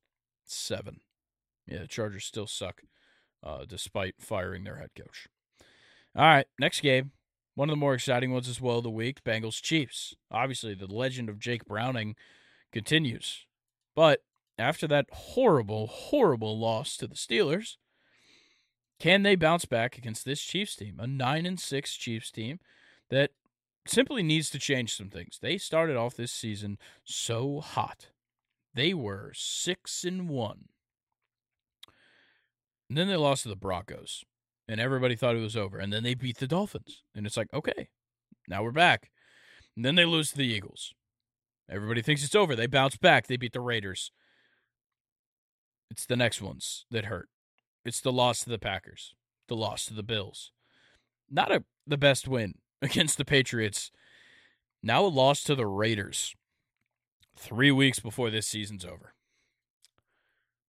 7. 0.45 1.01
Yeah, 1.67 1.81
the 1.81 1.87
Chargers 1.87 2.25
still 2.25 2.47
suck 2.47 2.83
uh, 3.43 3.65
despite 3.67 4.17
firing 4.21 4.65
their 4.65 4.77
head 4.77 4.91
coach. 4.97 5.29
All 6.17 6.25
right, 6.25 6.47
next 6.59 6.81
game. 6.81 7.13
One 7.55 7.69
of 7.69 7.73
the 7.73 7.81
more 7.81 7.95
exciting 7.95 8.33
ones 8.33 8.49
as 8.49 8.61
well 8.61 8.79
of 8.79 8.85
the 8.85 8.91
week 8.91 9.23
Bengals 9.23 9.63
Chiefs. 9.63 10.15
Obviously, 10.31 10.75
the 10.75 10.93
legend 10.93 11.29
of 11.29 11.39
Jake 11.39 11.65
Browning 11.65 12.17
continues. 12.73 13.47
But 13.95 14.25
after 14.59 14.89
that 14.89 15.07
horrible, 15.13 15.87
horrible 15.87 16.59
loss 16.59 16.97
to 16.97 17.07
the 17.07 17.15
Steelers, 17.15 17.77
can 18.99 19.23
they 19.23 19.37
bounce 19.37 19.65
back 19.65 19.97
against 19.97 20.25
this 20.25 20.41
Chiefs 20.41 20.77
team, 20.77 20.99
a 20.99 21.07
9 21.07 21.47
and 21.47 21.61
6 21.61 21.95
Chiefs 21.95 22.31
team 22.31 22.59
that 23.11 23.31
simply 23.87 24.23
needs 24.23 24.51
to 24.51 24.59
change 24.59 24.97
some 24.97 25.11
things. 25.11 25.39
They 25.41 25.59
started 25.59 25.97
off 25.97 26.17
this 26.17 26.33
season 26.33 26.79
so 27.05 27.61
hot. 27.61 28.09
They 28.73 28.95
were 28.95 29.33
6 29.35 30.05
and 30.05 30.29
1. 30.29 30.65
And 32.89 32.99
then 32.99 33.09
they 33.09 33.17
lost 33.17 33.45
to 33.45 33.49
the 33.49 33.57
Broncos, 33.57 34.25
and 34.69 34.81
everybody 34.81 35.17
thought 35.17 35.37
it 35.37 35.41
was 35.41 35.57
over. 35.57 35.79
And 35.79 35.93
then 35.93 36.03
they 36.03 36.15
beat 36.15 36.39
the 36.39 36.47
Dolphins, 36.47 37.03
and 37.15 37.27
it's 37.27 37.37
like, 37.37 37.53
okay, 37.53 37.89
now 38.49 38.63
we're 38.63 38.73
back. 38.73 39.11
And 39.77 39.85
then 39.85 39.95
they 39.95 40.05
lose 40.05 40.31
to 40.31 40.37
the 40.37 40.47
Eagles. 40.47 40.95
Everybody 41.71 42.03
thinks 42.03 42.25
it's 42.25 42.35
over. 42.35 42.55
They 42.55 42.67
bounce 42.67 42.97
back. 42.97 43.27
They 43.27 43.37
beat 43.37 43.53
the 43.53 43.61
Raiders. 43.61 44.13
It's 45.91 46.07
the 46.07 46.17
next 46.17 46.43
ones 46.43 46.87
that 46.91 47.07
hurt. 47.07 47.29
It's 47.85 48.01
the 48.01 48.13
loss 48.13 48.41
to 48.41 48.51
the 48.51 48.59
Packers, 48.59 49.15
the 49.49 49.57
loss 49.57 49.85
to 49.87 49.95
the 49.95 50.03
Bills. 50.03 50.53
Not 51.31 51.53
a 51.53 51.65
the 51.87 51.99
best 51.99 52.27
win 52.29 52.55
against 52.83 53.19
the 53.19 53.25
Patriots. 53.25 53.91
Now 54.83 55.05
a 55.05 55.09
loss 55.09 55.43
to 55.45 55.55
the 55.55 55.67
Raiders. 55.67 56.35
3 57.37 57.73
weeks 57.73 57.99
before 57.99 58.31
this 58.31 58.47
season's 58.47 58.85
over. 58.85 59.14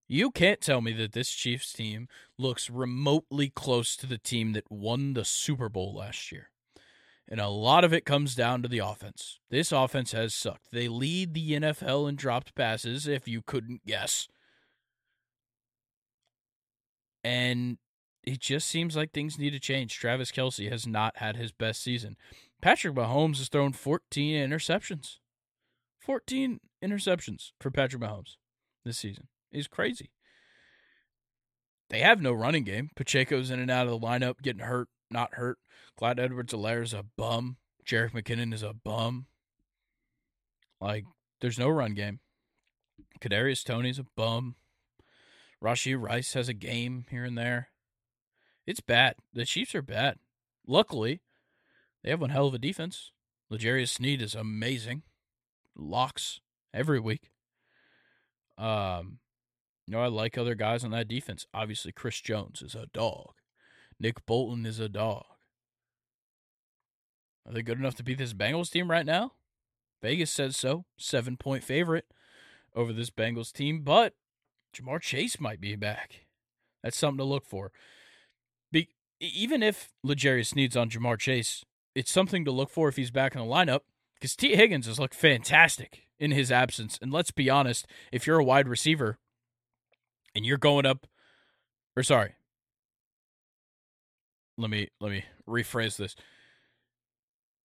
You 0.08 0.30
can't 0.30 0.62
tell 0.62 0.82
me 0.82 0.94
that 0.94 1.14
this 1.14 1.32
Chiefs 1.32 1.74
team 1.74 2.08
looks 2.38 2.70
remotely 2.70 3.50
close 3.50 3.96
to 3.98 4.06
the 4.06 4.20
team 4.20 4.54
that 4.54 4.72
won 4.72 5.14
the 5.14 5.26
Super 5.26 5.68
Bowl 5.68 5.96
last 5.96 6.32
year. 6.32 6.52
And 7.28 7.40
a 7.40 7.48
lot 7.48 7.84
of 7.84 7.92
it 7.92 8.06
comes 8.06 8.36
down 8.36 8.62
to 8.62 8.68
the 8.68 8.80
offense. 8.80 9.40
This 9.50 9.72
offense 9.72 10.12
has 10.12 10.36
sucked. 10.36 10.72
They 10.72 10.88
lead 10.88 11.34
the 11.34 11.54
NFL 11.54 12.08
in 12.08 12.16
dropped 12.16 12.54
passes, 12.54 13.08
if 13.08 13.28
you 13.28 13.42
couldn't 13.42 13.86
guess. 13.88 14.28
And 17.24 17.80
it 18.24 18.40
just 18.40 18.68
seems 18.68 18.96
like 18.96 19.12
things 19.12 19.40
need 19.40 19.52
to 19.52 19.60
change. 19.60 19.98
Travis 19.98 20.32
Kelce 20.32 20.70
has 20.70 20.86
not 20.86 21.18
had 21.18 21.36
his 21.36 21.52
best 21.52 21.82
season. 21.82 22.16
Patrick 22.62 22.94
Mahomes 22.94 23.38
has 23.38 23.50
thrown 23.50 23.74
14 23.74 24.36
interceptions. 24.36 25.18
14 26.00 26.60
interceptions 26.84 27.54
for 27.60 27.72
Patrick 27.72 28.04
Mahomes 28.04 28.36
this 28.84 29.00
season 29.00 29.28
is 29.60 29.68
crazy. 29.68 30.12
They 31.90 32.00
have 32.00 32.22
no 32.22 32.34
running 32.34 32.64
game. 32.64 32.90
Pacheco's 32.96 33.52
in 33.52 33.60
and 33.60 33.72
out 33.72 33.88
of 33.88 34.00
the 34.00 34.06
lineup, 34.06 34.42
getting 34.42 34.66
hurt, 34.66 34.88
not 35.12 35.36
hurt. 35.36 35.58
Clyde 35.98 36.20
Edwards-Helaire 36.20 36.84
is 36.84 36.94
a 36.94 37.06
bum. 37.18 37.58
Jerick 37.86 38.12
McKinnon 38.12 38.54
is 38.54 38.64
a 38.64 38.74
bum. 38.74 39.28
Like, 40.82 41.06
there's 41.42 41.60
no 41.60 41.70
run 41.70 41.94
game. 41.94 42.20
Kadarius 43.22 43.64
Toney's 43.64 44.00
a 44.00 44.06
bum. 44.16 44.56
Rashee 45.64 46.00
Rice 46.00 46.34
has 46.34 46.50
a 46.50 46.54
game 46.54 47.06
here 47.10 47.24
and 47.24 47.38
there. 47.38 47.70
It's 48.68 48.82
bad. 48.82 49.16
The 49.34 49.46
Chiefs 49.46 49.76
are 49.76 49.82
bad. 49.82 50.18
Luckily, 50.68 51.22
they 52.04 52.10
have 52.10 52.22
one 52.22 52.32
hell 52.32 52.48
of 52.48 52.54
a 52.54 52.60
defense. 52.60 53.12
L'Jarius 53.50 53.90
Sneed 53.90 54.22
is 54.22 54.36
amazing. 54.36 55.04
Locks 55.76 56.40
every 56.74 57.00
week. 57.00 57.32
Um, 58.58 59.20
you 59.88 59.94
know, 59.94 60.02
I 60.02 60.08
like 60.08 60.38
other 60.38 60.56
guys 60.56 60.84
on 60.84 60.92
that 60.92 61.08
defense. 61.08 61.46
Obviously, 61.54 61.92
Chris 61.92 62.20
Jones 62.22 62.62
is 62.62 62.76
a 62.76 62.88
dog. 62.88 63.34
Nick 64.00 64.26
Bolton 64.26 64.66
is 64.66 64.80
a 64.80 64.90
dog. 64.90 65.26
Are 67.46 67.54
they 67.54 67.62
good 67.62 67.78
enough 67.78 67.96
to 67.96 68.04
beat 68.04 68.18
this 68.18 68.34
Bengals 68.34 68.72
team 68.72 68.90
right 68.90 69.06
now? 69.06 69.34
Vegas 70.02 70.32
says 70.32 70.58
so. 70.58 70.86
Seven 70.98 71.38
point 71.38 71.64
favorite 71.64 72.06
over 72.76 72.92
this 72.92 73.10
Bengals 73.10 73.54
team, 73.54 73.82
but 73.84 74.14
Ja'Marr 74.76 75.02
Chase 75.02 75.40
might 75.40 75.62
be 75.62 75.76
back. 75.76 76.26
That's 76.84 76.98
something 76.98 77.20
to 77.20 77.24
look 77.24 77.46
for. 77.46 77.72
Be- 78.72 78.90
even 79.20 79.64
if 79.64 79.94
L'Jarius 80.04 80.48
Sneed's 80.48 80.76
on 80.76 80.90
Ja'Marr 80.90 81.20
Chase, 81.20 81.64
it's 81.94 82.12
something 82.12 82.44
to 82.46 82.52
look 82.52 82.70
for 82.70 82.90
if 82.90 82.98
he's 82.98 83.12
back 83.12 83.36
in 83.36 83.42
the 83.42 83.48
lineup 83.48 83.82
because 84.16 84.36
Tee 84.36 84.56
Higgins 84.56 84.88
has 84.88 85.00
looked 85.00 85.16
fantastic 85.16 86.04
in 86.20 86.32
his 86.32 86.52
absence. 86.52 87.00
And 87.02 87.12
let's 87.12 87.32
be 87.32 87.50
honest, 87.50 87.88
if 88.12 88.28
you're 88.28 88.40
a 88.40 88.44
wide 88.44 88.68
receiver 88.68 89.18
and 90.36 90.46
you're 90.46 90.58
going 90.58 90.86
up, 90.86 91.08
or 91.96 92.04
sorry, 92.04 92.36
let 94.58 94.70
me 94.70 94.90
let 95.00 95.12
me 95.12 95.26
rephrase 95.48 95.98
this. 95.98 96.16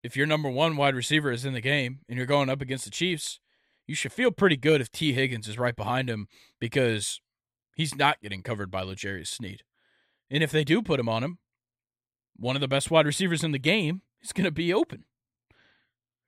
If 0.03 0.17
your 0.17 0.27
number 0.27 0.49
one 0.49 0.77
wide 0.77 0.95
receiver 0.95 1.31
is 1.31 1.45
in 1.45 1.53
the 1.53 1.61
game 1.61 2.01
and 2.09 2.17
you're 2.17 2.27
going 2.27 2.49
up 2.49 2.63
against 2.63 2.85
the 2.85 2.91
Chiefs, 2.91 3.39
you 3.87 3.95
should 3.95 4.13
feel 4.13 4.31
pretty 4.31 4.57
good 4.57 4.81
if 4.81 4.91
Tee 4.91 5.13
Higgins 5.13 5.49
is 5.49 5.59
right 5.59 5.77
behind 5.77 6.09
him 6.09 6.27
because 6.59 7.21
he's 7.75 7.95
not 7.95 8.21
getting 8.23 8.43
covered 8.43 8.71
by 8.71 8.83
L'Jarius 8.83 9.27
Sneed. 9.27 9.63
And 10.31 10.43
if 10.43 10.51
they 10.51 10.65
do 10.65 10.81
put 10.81 11.01
him 11.01 11.09
on 11.09 11.23
him, 11.23 11.39
one 12.37 12.57
of 12.57 12.61
the 12.61 12.69
best 12.69 12.91
wide 12.91 13.05
receivers 13.05 13.45
in 13.45 13.53
the 13.53 13.59
game 13.59 14.03
is 14.23 14.33
going 14.33 14.45
to 14.45 14.51
be 14.51 14.73
open 14.73 15.05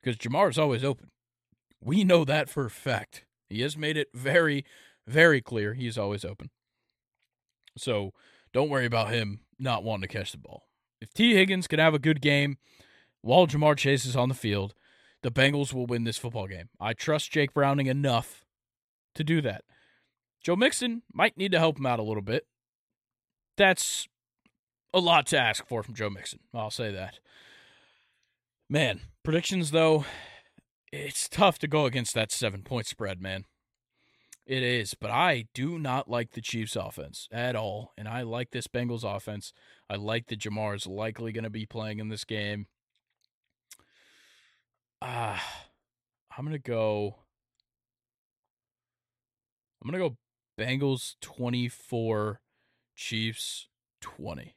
because 0.03 0.18
Ja'Marr 0.18 0.51
is 0.51 0.59
always 0.59 0.84
open. 0.84 1.11
We 1.80 2.05
know 2.05 2.24
that 2.24 2.51
for 2.51 2.66
a 2.66 2.70
fact. 2.70 3.24
He 3.49 3.62
has 3.62 3.76
made 3.76 3.97
it 3.97 4.09
very, 4.14 4.64
very 5.07 5.40
clear 5.40 5.74
he's 5.74 5.98
always 5.98 6.24
open. 6.24 6.50
So 7.76 8.12
don't 8.53 8.68
worry 8.68 8.86
about 8.86 9.11
him 9.11 9.40
not 9.59 9.84
wanting 9.84 10.09
to 10.09 10.09
catch 10.09 10.32
the 10.32 10.38
ball. 10.38 10.64
If 11.00 11.12
Tee 11.12 11.34
Higgins 11.34 11.66
can 11.66 11.78
have 11.78 11.94
a 11.94 11.98
good 11.98 12.20
game 12.20 12.59
while 13.22 13.46
Ja'Marr 13.46 13.76
Chase 13.76 14.05
is 14.05 14.16
on 14.16 14.28
the 14.28 14.34
field, 14.34 14.74
the 15.22 15.30
Bengals 15.30 15.72
will 15.72 15.86
win 15.86 16.05
this 16.05 16.18
football 16.18 16.46
game. 16.46 16.68
I 16.80 16.92
trust 16.92 17.32
Jake 17.32 17.55
Browning 17.55 17.86
enough 17.86 18.44
to 19.14 19.24
do 19.24 19.40
that. 19.42 19.64
Joe 20.42 20.57
Mixon 20.57 21.03
might 21.12 21.36
need 21.36 21.53
to 21.53 21.59
help 21.59 21.78
him 21.78 21.86
out 21.86 22.00
a 22.00 22.05
little 22.05 22.22
bit. 22.22 22.46
That's 23.57 24.09
a 24.92 24.98
lot 24.98 25.26
to 25.28 25.38
ask 25.38 25.66
for 25.66 25.82
from 25.82 25.94
Joe 25.94 26.11
Mixon. 26.11 26.40
I'll 26.53 26.70
say 26.70 26.90
that. 26.92 27.18
Man, 28.68 29.00
predictions 29.22 29.70
though, 29.70 30.05
it's 30.92 31.28
tough 31.28 31.59
to 31.61 31.68
go 31.68 31.86
against 31.86 32.14
that 32.14 32.32
seven 32.32 32.62
point 32.62 32.86
spread, 32.86 33.20
man. 33.20 33.44
It 34.45 34.62
is, 34.62 34.95
but 34.95 35.11
I 35.11 35.47
do 35.55 35.78
not 35.78 36.11
like 36.11 36.32
the 36.32 36.40
Chiefs 36.40 36.74
offense 36.74 37.28
at 37.30 37.55
all. 37.55 37.93
And 37.97 38.09
I 38.09 38.22
like 38.22 38.51
this 38.51 38.66
Bengals 38.66 39.05
offense. 39.05 39.53
I 39.88 39.95
like 39.95 40.26
that 40.26 40.40
Ja'Marr 40.40 40.74
is 40.74 40.86
likely 40.86 41.32
going 41.32 41.45
to 41.45 41.51
be 41.51 41.64
playing 41.64 42.01
in 42.01 42.09
this 42.09 42.24
game. 42.24 42.66
Ah, 45.01 45.36
uh, 45.36 45.68
I'm 46.36 46.45
going 46.45 46.57
to 46.57 46.59
go. 46.59 47.16
I'm 49.80 49.90
going 49.90 50.03
to 50.03 50.09
go 50.11 50.16
Bengals 50.59 51.14
24, 51.20 52.40
Chiefs 52.95 53.68
20. 54.01 54.57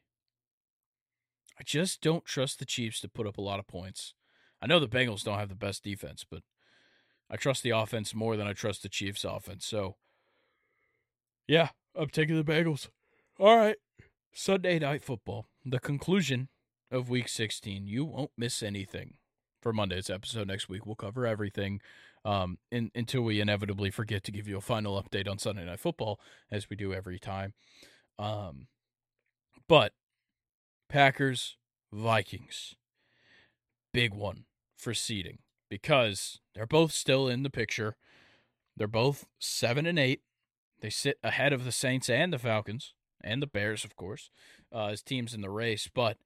I 1.60 1.64
just 1.64 2.02
don't 2.02 2.26
trust 2.26 2.60
the 2.60 2.66
Chiefs 2.66 3.00
to 3.02 3.10
put 3.10 3.28
up 3.28 3.38
a 3.38 3.42
lot 3.42 3.60
of 3.60 3.68
points. 3.68 4.14
I 4.62 4.68
know 4.68 4.80
the 4.80 4.88
Bengals 4.88 5.24
don't 5.24 5.40
have 5.40 5.50
the 5.50 5.56
best 5.56 5.84
defense, 5.84 6.26
but 6.30 6.42
I 7.30 7.38
trust 7.38 7.64
the 7.64 7.72
offense 7.72 8.14
more 8.14 8.38
than 8.38 8.48
I 8.48 8.54
trust 8.54 8.84
the 8.84 8.90
Chiefs 8.90 9.24
offense. 9.24 9.66
So, 9.66 9.96
yeah, 11.48 11.70
I'm 11.96 12.10
taking 12.10 12.36
the 12.36 12.44
Bengals. 12.44 12.90
All 13.40 13.58
right. 13.58 13.78
Sunday 14.34 14.80
night 14.80 15.04
football. 15.04 15.48
The 15.66 15.80
conclusion 15.80 16.50
of 16.92 17.10
week 17.10 17.28
16. 17.28 17.88
You 17.88 18.06
won't 18.06 18.32
miss 18.38 18.62
anything 18.62 19.16
for 19.62 19.74
Monday's 19.74 20.10
episode 20.10 20.48
next 20.48 20.70
week. 20.70 20.86
We'll 20.86 20.96
cover 20.96 21.26
everything. 21.26 21.82
um, 22.26 22.58
in, 22.72 22.92
until 22.96 23.22
we 23.22 23.40
inevitably 23.40 23.92
forget 23.92 24.24
to 24.24 24.32
give 24.32 24.48
you 24.48 24.58
a 24.58 24.62
final 24.62 25.02
update 25.02 25.30
on 25.30 25.38
Sunday 25.38 25.64
Night 25.64 25.80
Football, 25.80 26.20
as 26.52 26.70
we 26.70 26.76
do 26.76 26.92
every 26.92 27.20
time. 27.20 27.54
Um, 28.18 28.68
but 29.70 29.94
Packers, 30.90 31.58
Vikings, 31.94 32.76
big 33.94 34.14
one 34.14 34.46
for 34.76 34.94
seeding 34.94 35.40
because 35.70 36.40
they're 36.54 36.66
both 36.66 36.92
still 36.92 37.28
in 37.28 37.44
the 37.44 37.50
picture. 37.50 37.96
They're 38.76 38.88
both 38.88 39.26
seven 39.40 39.86
and 39.86 39.98
eight. 40.00 40.22
They 40.82 40.90
sit 40.90 41.18
ahead 41.24 41.54
of 41.54 41.66
the 41.66 41.72
Saints 41.72 42.10
and 42.10 42.32
the 42.34 42.40
Falcons 42.40 42.94
and 43.22 43.42
the 43.42 43.48
Bears, 43.48 43.84
of 43.84 43.96
course, 43.96 44.30
uh, 44.74 44.88
as 44.88 45.02
teams 45.02 45.34
in 45.34 45.42
the 45.42 45.50
race. 45.50 45.90
But 45.94 46.18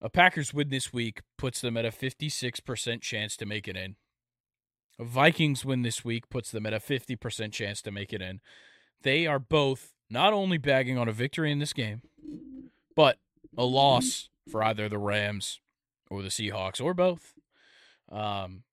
a 0.00 0.10
Packers 0.10 0.52
win 0.52 0.68
this 0.68 0.92
week 0.92 1.20
puts 1.38 1.60
them 1.60 1.76
at 1.76 1.84
a 1.84 1.90
56% 1.90 3.00
chance 3.00 3.36
to 3.36 3.46
make 3.46 3.68
it 3.68 3.76
in. 3.76 3.96
A 4.98 5.04
Vikings 5.04 5.64
win 5.64 5.82
this 5.82 6.04
week 6.04 6.28
puts 6.28 6.50
them 6.50 6.66
at 6.66 6.74
a 6.74 6.78
50% 6.78 7.52
chance 7.52 7.80
to 7.82 7.90
make 7.90 8.12
it 8.12 8.20
in. 8.20 8.40
They 9.02 9.26
are 9.26 9.38
both 9.38 9.94
not 10.10 10.32
only 10.32 10.58
bagging 10.58 10.98
on 10.98 11.08
a 11.08 11.12
victory 11.12 11.50
in 11.50 11.58
this 11.58 11.72
game, 11.72 12.02
but 12.94 13.18
a 13.56 13.64
loss 13.64 14.28
for 14.50 14.62
either 14.62 14.88
the 14.88 14.98
Rams 14.98 15.60
or 16.10 16.22
the 16.22 16.28
Seahawks 16.28 16.80
or 16.80 16.94
both. 16.94 17.34
Um, 18.12 18.64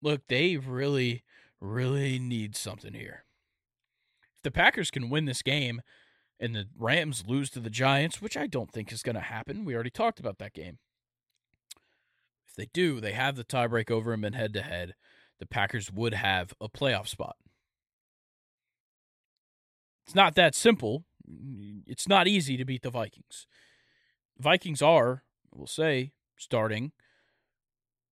look, 0.00 0.22
they 0.28 0.56
really, 0.56 1.24
really 1.60 2.18
need 2.18 2.56
something 2.56 2.94
here. 2.94 3.24
If 4.36 4.42
the 4.42 4.50
Packers 4.50 4.90
can 4.90 5.10
win 5.10 5.24
this 5.24 5.42
game 5.42 5.82
and 6.38 6.54
the 6.54 6.66
Rams 6.78 7.24
lose 7.26 7.50
to 7.50 7.60
the 7.60 7.70
Giants, 7.70 8.22
which 8.22 8.36
I 8.36 8.46
don't 8.46 8.70
think 8.70 8.92
is 8.92 9.02
going 9.02 9.16
to 9.16 9.20
happen, 9.20 9.64
we 9.64 9.74
already 9.74 9.90
talked 9.90 10.20
about 10.20 10.38
that 10.38 10.54
game. 10.54 10.78
If 12.48 12.54
they 12.54 12.68
do, 12.72 13.00
they 13.00 13.12
have 13.12 13.36
the 13.36 13.44
tiebreak 13.44 13.90
over 13.90 14.12
them 14.12 14.24
in 14.24 14.34
head 14.34 14.52
to 14.54 14.62
head. 14.62 14.94
The 15.40 15.46
Packers 15.46 15.90
would 15.92 16.14
have 16.14 16.54
a 16.60 16.68
playoff 16.68 17.08
spot. 17.08 17.36
It's 20.06 20.14
not 20.14 20.36
that 20.36 20.54
simple. 20.54 21.04
It's 21.86 22.06
not 22.06 22.28
easy 22.28 22.56
to 22.56 22.64
beat 22.64 22.82
the 22.82 22.90
Vikings. 22.90 23.46
Vikings 24.38 24.80
are, 24.80 25.24
we'll 25.52 25.66
say, 25.66 26.12
starting 26.36 26.92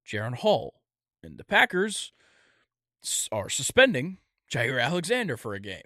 Jaren 0.06 0.36
Hall. 0.36 0.80
And 1.22 1.38
the 1.38 1.44
Packers 1.44 2.12
are 3.32 3.48
suspending 3.48 4.18
Jaire 4.50 4.82
Alexander 4.82 5.36
for 5.36 5.54
a 5.54 5.60
game. 5.60 5.82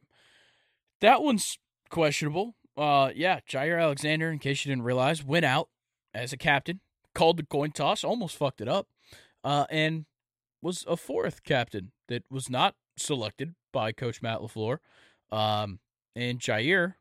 That 1.01 1.23
one's 1.23 1.59
questionable. 1.91 2.57
Uh, 2.77 3.11
yeah, 3.15 3.41
Jaire 3.49 3.81
Alexander, 3.81 4.31
in 4.31 4.39
case 4.39 4.65
you 4.65 4.71
didn't 4.71 4.85
realize, 4.85 5.25
went 5.25 5.45
out 5.45 5.69
as 6.15 6.33
a 6.33 6.37
captain, 6.37 6.81
called 7.15 7.37
the 7.37 7.45
coin 7.45 7.73
toss, 7.73 8.05
almost 8.05 8.37
fucked 8.37 8.61
it 8.61 8.69
up, 8.69 8.89
uh, 9.45 9.67
and 9.71 10.07
was 10.63 10.85
a 10.89 10.97
fourth 10.97 11.43
captain 11.45 11.93
that 12.09 12.25
was 12.31 12.51
not 12.51 12.75
selected 12.97 13.55
by 13.73 13.93
Coach 13.93 14.23
Matt 14.23 14.41
LaFleur. 14.41 14.79
Um, 15.31 15.81
and 16.17 16.41
Jaire 16.41 16.95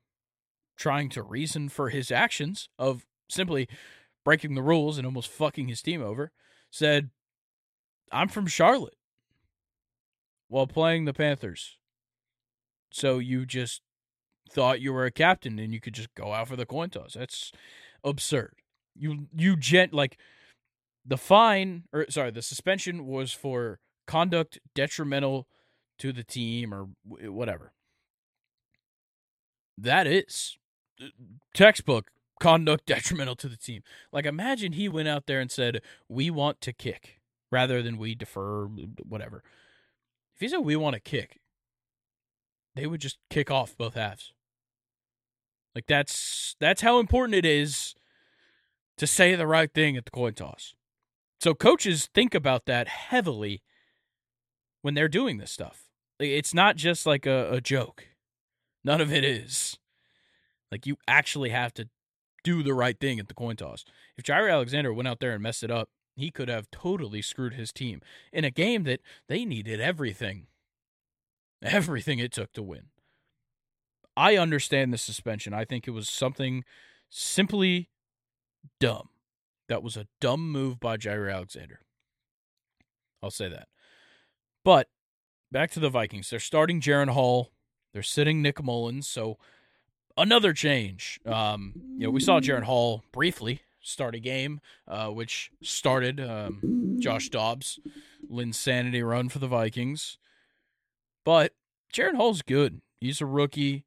trying 0.76 1.10
to 1.10 1.24
reason 1.24 1.70
for 1.70 1.90
his 1.90 2.12
actions 2.12 2.70
of 2.78 3.06
simply 3.30 3.68
breaking 4.24 4.56
the 4.56 4.62
rules 4.62 4.98
and 4.98 5.06
almost 5.06 5.30
fucking 5.30 5.68
his 5.68 5.82
team 5.82 6.02
over, 6.02 6.32
said, 6.72 7.10
I'm 8.12 8.30
from 8.30 8.48
Charlotte 8.48 8.98
while 10.48 10.68
playing 10.68 11.06
the 11.06 11.14
Panthers. 11.14 11.78
So 12.90 13.20
you 13.20 13.46
just 13.46 13.82
thought 14.52 14.82
you 14.82 14.94
were 14.94 15.06
a 15.06 15.12
captain 15.12 15.60
and 15.60 15.74
you 15.74 15.82
could 15.82 15.94
just 15.94 16.14
go 16.16 16.34
out 16.34 16.48
for 16.48 16.56
the 16.56 16.66
coin 16.66 16.90
toss. 16.90 17.14
That's 17.14 17.52
absurd. 18.04 18.56
You 18.96 19.28
you 19.36 19.56
gent 19.56 19.94
like 19.94 20.18
the 21.06 21.18
fine 21.18 21.84
or 21.92 22.06
sorry, 22.10 22.32
the 22.32 22.42
suspension 22.42 23.06
was 23.06 23.34
for 23.34 23.80
conduct 24.08 24.60
detrimental 24.74 25.48
to 26.00 26.12
the 26.12 26.24
team 26.24 26.74
or 26.74 26.88
whatever. 27.06 27.74
That 29.78 30.08
is 30.08 30.58
uh, 31.02 31.08
textbook 31.54 32.10
conduct 32.40 32.86
detrimental 32.88 33.36
to 33.38 33.48
the 33.48 33.58
team. 33.58 33.84
Like 34.12 34.26
imagine 34.26 34.74
he 34.74 34.90
went 34.90 35.08
out 35.08 35.28
there 35.28 35.40
and 35.40 35.52
said, 35.52 35.82
"We 36.08 36.30
want 36.30 36.62
to 36.62 36.74
kick." 36.74 37.18
rather 37.52 37.82
than 37.82 37.98
we 37.98 38.16
defer 38.16 38.66
whatever. 39.08 39.44
If 40.36 40.42
he 40.42 40.48
said 40.48 40.60
we 40.60 40.76
want 40.76 40.96
to 40.96 41.00
kick, 41.00 41.40
they 42.76 42.86
would 42.86 43.02
just 43.02 43.18
kick 43.30 43.50
off 43.50 43.78
both 43.78 43.96
halves. 43.96 44.34
Like 45.74 45.88
that's 45.88 46.56
that's 46.60 46.82
how 46.82 47.00
important 47.00 47.36
it 47.36 47.46
is 47.46 47.96
to 48.98 49.08
say 49.08 49.36
the 49.36 49.48
right 49.48 49.72
thing 49.74 49.96
at 49.96 50.06
the 50.06 50.12
coin 50.12 50.34
toss. 50.34 50.74
So 51.40 51.54
coaches 51.54 52.10
think 52.14 52.34
about 52.34 52.66
that 52.66 52.88
heavily 52.88 53.62
when 54.82 54.96
they're 54.96 55.08
doing 55.08 55.38
this 55.38 55.52
stuff. 55.52 55.84
It's 56.20 56.54
not 56.54 56.78
just 56.78 57.06
like 57.06 57.28
a, 57.28 57.54
a 57.54 57.62
joke. 57.62 58.08
None 58.84 59.02
of 59.02 59.14
it 59.14 59.24
is. 59.24 59.78
Like 60.72 60.88
you 60.88 60.98
actually 61.08 61.52
have 61.52 61.74
to 61.76 61.90
do 62.48 62.64
the 62.64 62.74
right 62.74 62.98
thing 62.98 63.20
at 63.20 63.28
the 63.28 63.34
coin 63.34 63.58
toss. 63.58 63.84
If 64.18 64.24
Jaire 64.24 64.50
Alexander 64.50 64.94
went 64.94 65.10
out 65.10 65.20
there 65.20 65.34
and 65.34 65.44
messed 65.44 65.64
it 65.64 65.72
up, 65.72 65.90
he 66.16 66.32
could 66.32 66.48
have 66.48 66.72
totally 66.72 67.22
screwed 67.22 67.56
his 67.56 67.74
team 67.74 68.02
in 68.32 68.46
a 68.46 68.52
game 68.52 68.84
that 68.86 69.02
they 69.28 69.44
needed 69.44 69.82
everything. 69.82 70.48
Everything 71.62 72.20
it 72.20 72.32
took 72.32 72.54
to 72.54 72.64
win. 72.64 72.84
I 74.16 74.38
understand 74.38 74.94
the 74.94 74.98
suspension. 74.98 75.54
I 75.54 75.66
think 75.66 75.88
it 75.88 75.92
was 75.92 76.08
something 76.08 76.64
simply 77.10 77.90
dumb. 78.80 79.10
That 79.68 79.84
was 79.84 79.98
a 79.98 80.08
dumb 80.22 80.50
move 80.50 80.80
by 80.80 80.96
Jaire 80.96 81.34
Alexander. 81.34 81.82
I'll 83.22 83.30
say 83.30 83.50
that. 83.50 83.68
But 84.64 84.88
back 85.52 85.70
to 85.72 85.82
the 85.82 85.90
Vikings. 85.90 86.30
They're 86.30 86.40
starting 86.40 86.80
Jaren 86.80 87.10
Hall. 87.10 87.52
They're 87.94 88.02
sitting 88.04 88.42
Nick 88.42 88.64
Mullens. 88.64 89.06
So 89.06 89.38
another 90.18 90.54
change. 90.54 91.20
Um, 91.26 91.74
you 91.98 92.08
know, 92.08 92.12
we 92.12 92.20
saw 92.20 92.40
Jaren 92.40 92.64
Hall 92.64 93.04
briefly 93.12 93.62
start 93.80 94.16
a 94.16 94.20
game, 94.20 94.60
uh, 94.88 95.08
which 95.08 95.52
started 95.62 96.20
um, 96.20 96.98
Josh 97.00 97.30
Dobbs' 97.30 97.80
insanity 98.30 99.02
run 99.02 99.30
for 99.30 99.40
the 99.40 99.48
Vikings. 99.48 100.18
But 101.24 101.54
Jaren 101.94 102.16
Hall's 102.16 102.42
good. 102.42 102.82
He's 103.00 103.22
a 103.22 103.26
rookie. 103.26 103.86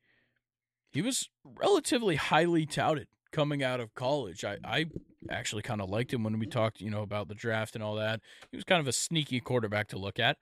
He 0.93 1.03
was 1.03 1.28
relatively 1.45 2.16
highly 2.16 2.66
touted 2.66 3.09
coming 3.33 3.62
out 3.62 3.81
of 3.81 3.95
college. 3.95 4.45
I, 4.45 4.59
I 4.64 4.87
actually 5.31 5.62
kind 5.62 5.81
of 5.81 5.89
liked 5.89 6.12
him 6.12 6.24
when 6.24 6.39
we 6.39 6.47
talked, 6.47 6.81
you 6.81 6.91
know, 6.91 7.03
about 7.03 7.28
the 7.28 7.35
draft 7.35 7.74
and 7.74 7.85
all 7.85 7.95
that. 7.97 8.20
He 8.51 8.57
was 8.57 8.64
kind 8.64 8.81
of 8.81 8.89
a 8.89 8.93
sneaky 8.93 9.41
quarterback 9.41 9.89
to 9.89 9.99
look 9.99 10.18
at. 10.18 10.39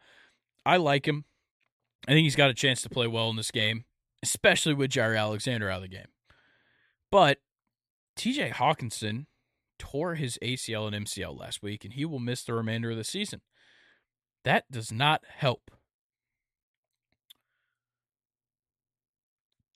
I 0.65 0.77
like 0.77 1.07
him. 1.07 1.25
I 2.07 2.13
think 2.13 2.25
he's 2.25 2.37
got 2.37 2.51
a 2.51 2.55
chance 2.55 2.83
to 2.83 2.89
play 2.89 3.07
well 3.07 3.29
in 3.31 3.37
this 3.37 3.51
game, 3.51 3.85
especially 4.23 4.75
with 4.75 4.91
Jaire 4.91 5.19
Alexander 5.19 5.71
out 5.71 5.77
of 5.77 5.83
the 5.83 5.89
game. 5.89 6.09
But 7.11 7.39
TJ 8.17 8.53
Hockenson 8.55 9.27
tore 9.79 10.17
his 10.17 10.39
ACL 10.43 10.93
and 10.93 11.07
MCL 11.07 11.39
last 11.39 11.63
week, 11.63 11.85
and 11.85 11.95
he 11.95 12.05
will 12.05 12.19
miss 12.19 12.43
the 12.43 12.55
remainder 12.55 12.91
of 12.91 12.97
the 12.97 13.05
season. 13.05 13.41
That 14.45 14.71
does 14.71 14.93
not 14.93 15.23
help. 15.29 15.71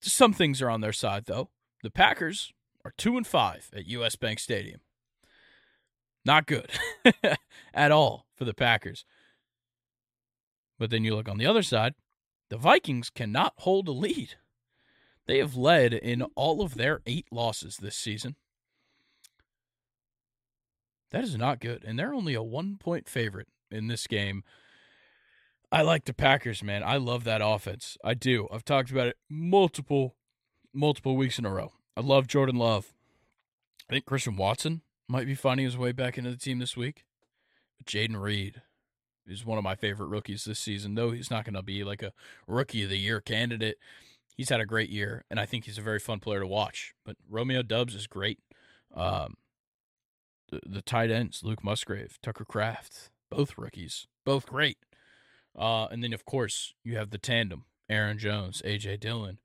Some 0.01 0.33
things 0.33 0.61
are 0.61 0.71
on 0.71 0.81
their 0.81 0.93
side, 0.93 1.25
though. 1.27 1.51
The 1.83 1.91
Packers 1.91 2.53
are 2.85 2.93
two 2.97 3.17
and 3.17 3.27
five 3.27 3.71
at 3.75 3.87
US 3.87 4.17
Bank 4.17 4.41
Stadium. 4.41 4.81
Not 6.25 6.47
good 6.47 6.71
at 7.75 7.93
all 7.93 8.27
for 8.35 8.45
the 8.45 8.55
Packers. 8.55 9.05
But 10.79 10.91
then 10.91 11.05
you 11.05 11.15
look 11.15 11.29
on 11.29 11.39
the 11.39 11.47
other 11.47 11.63
side, 11.63 11.95
the 12.53 12.59
Vikings 12.59 13.09
cannot 13.09 13.55
hold 13.61 13.89
a 13.89 13.93
lead. 13.93 14.35
They 15.27 15.39
have 15.39 15.57
led 15.57 15.95
in 15.95 16.21
all 16.37 16.61
of 16.61 16.75
their 16.75 17.01
eight 17.07 17.25
losses 17.33 17.79
this 17.79 17.97
season. 17.97 18.37
That 21.13 21.25
is 21.25 21.35
not 21.39 21.61
good. 21.61 21.83
And 21.83 21.99
they're 21.99 22.13
only 22.13 22.35
a 22.35 22.43
one 22.43 22.77
point 22.77 23.09
favorite 23.09 23.49
in 23.71 23.87
this 23.87 24.07
game. 24.07 24.45
I 25.73 25.81
like 25.81 26.05
the 26.05 26.13
Packers, 26.13 26.63
man. 26.63 26.83
I 26.85 26.99
love 26.99 27.25
that 27.25 27.41
offense. 27.43 27.97
I 28.05 28.13
do. 28.13 28.49
I've 28.53 28.67
talked 28.67 28.91
about 28.91 29.07
it 29.07 29.17
multiple, 29.31 30.17
multiple 30.75 31.17
weeks 31.17 31.39
in 31.39 31.47
a 31.47 31.51
row. 31.51 31.73
I 31.97 32.03
love 32.03 32.27
Jordan 32.27 32.57
Love. 32.57 32.93
I 33.89 33.95
think 33.95 34.05
Christian 34.05 34.37
Watson 34.37 34.83
might 35.09 35.27
be 35.27 35.35
finding 35.35 35.65
his 35.65 35.79
way 35.79 35.93
back 35.93 36.19
into 36.19 36.31
the 36.31 36.37
team 36.37 36.59
this 36.59 36.77
week. 36.77 37.07
Jayden 37.87 38.21
Reed 38.21 38.61
is 39.27 39.45
one 39.45 39.59
of 39.59 39.65
my 39.65 39.75
favorite 39.75 40.09
rookies 40.09 40.45
this 40.45 40.59
season, 40.59 40.95
though 40.95 41.11
he's 41.11 41.31
not 41.31 41.45
going 41.45 41.55
to 41.55 41.63
be 41.63 41.85
like 41.85 42.03
a 42.03 42.13
rookie 42.47 42.85
of 42.85 42.91
the 42.91 42.99
year 42.99 43.21
candidate. 43.21 43.79
He's 44.37 44.49
had 44.49 44.61
a 44.61 44.67
great 44.67 44.91
year, 44.91 45.25
and 45.31 45.39
I 45.39 45.47
think 45.47 45.65
he's 45.65 45.79
a 45.79 45.83
very 45.83 45.99
fun 45.99 46.21
player 46.21 46.41
to 46.41 46.47
watch. 46.47 46.95
But 47.05 47.17
Romeo 47.29 47.63
Doubs 47.63 47.95
is 47.95 48.07
great. 48.07 48.39
Um, 48.95 49.35
the, 50.51 50.61
the 50.67 50.83
tight 50.83 51.11
ends, 51.11 51.43
Luke 51.45 51.63
Musgrave, 51.63 52.19
Tucker 52.23 52.45
Kraft, 52.45 53.11
both 53.31 53.57
rookies, 53.59 54.07
both 54.25 54.47
great. 54.47 54.79
Uh, 55.57 55.87
and 55.87 56.03
then, 56.03 56.13
of 56.13 56.25
course, 56.25 56.75
you 56.83 56.97
have 56.97 57.11
the 57.11 57.19
tandem, 57.19 57.65
Aaron 57.89 58.19
Jones, 58.19 58.63
A.J. 58.65 58.97
Dillon. 58.99 59.39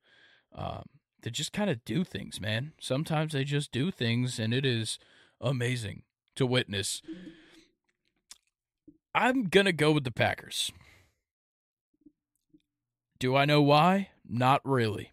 Um, 0.55 0.83
they 1.21 1.29
just 1.29 1.51
kind 1.53 1.69
of 1.69 1.83
do 1.83 2.03
things, 2.03 2.39
man. 2.39 2.73
Sometimes 2.79 3.33
they 3.33 3.43
just 3.43 3.71
do 3.71 3.91
things, 3.91 4.39
and 4.39 4.53
it 4.53 4.65
is 4.65 4.99
amazing 5.41 6.03
to 6.35 6.45
witness. 6.45 7.01
I'm 9.17 9.45
to 9.65 9.73
go 9.73 9.91
with 9.91 10.03
the 10.03 10.11
Packers. 10.11 10.71
Do 13.17 13.35
I 13.35 13.45
know 13.45 13.63
why? 13.63 14.09
Not 14.29 14.61
really. 14.63 15.11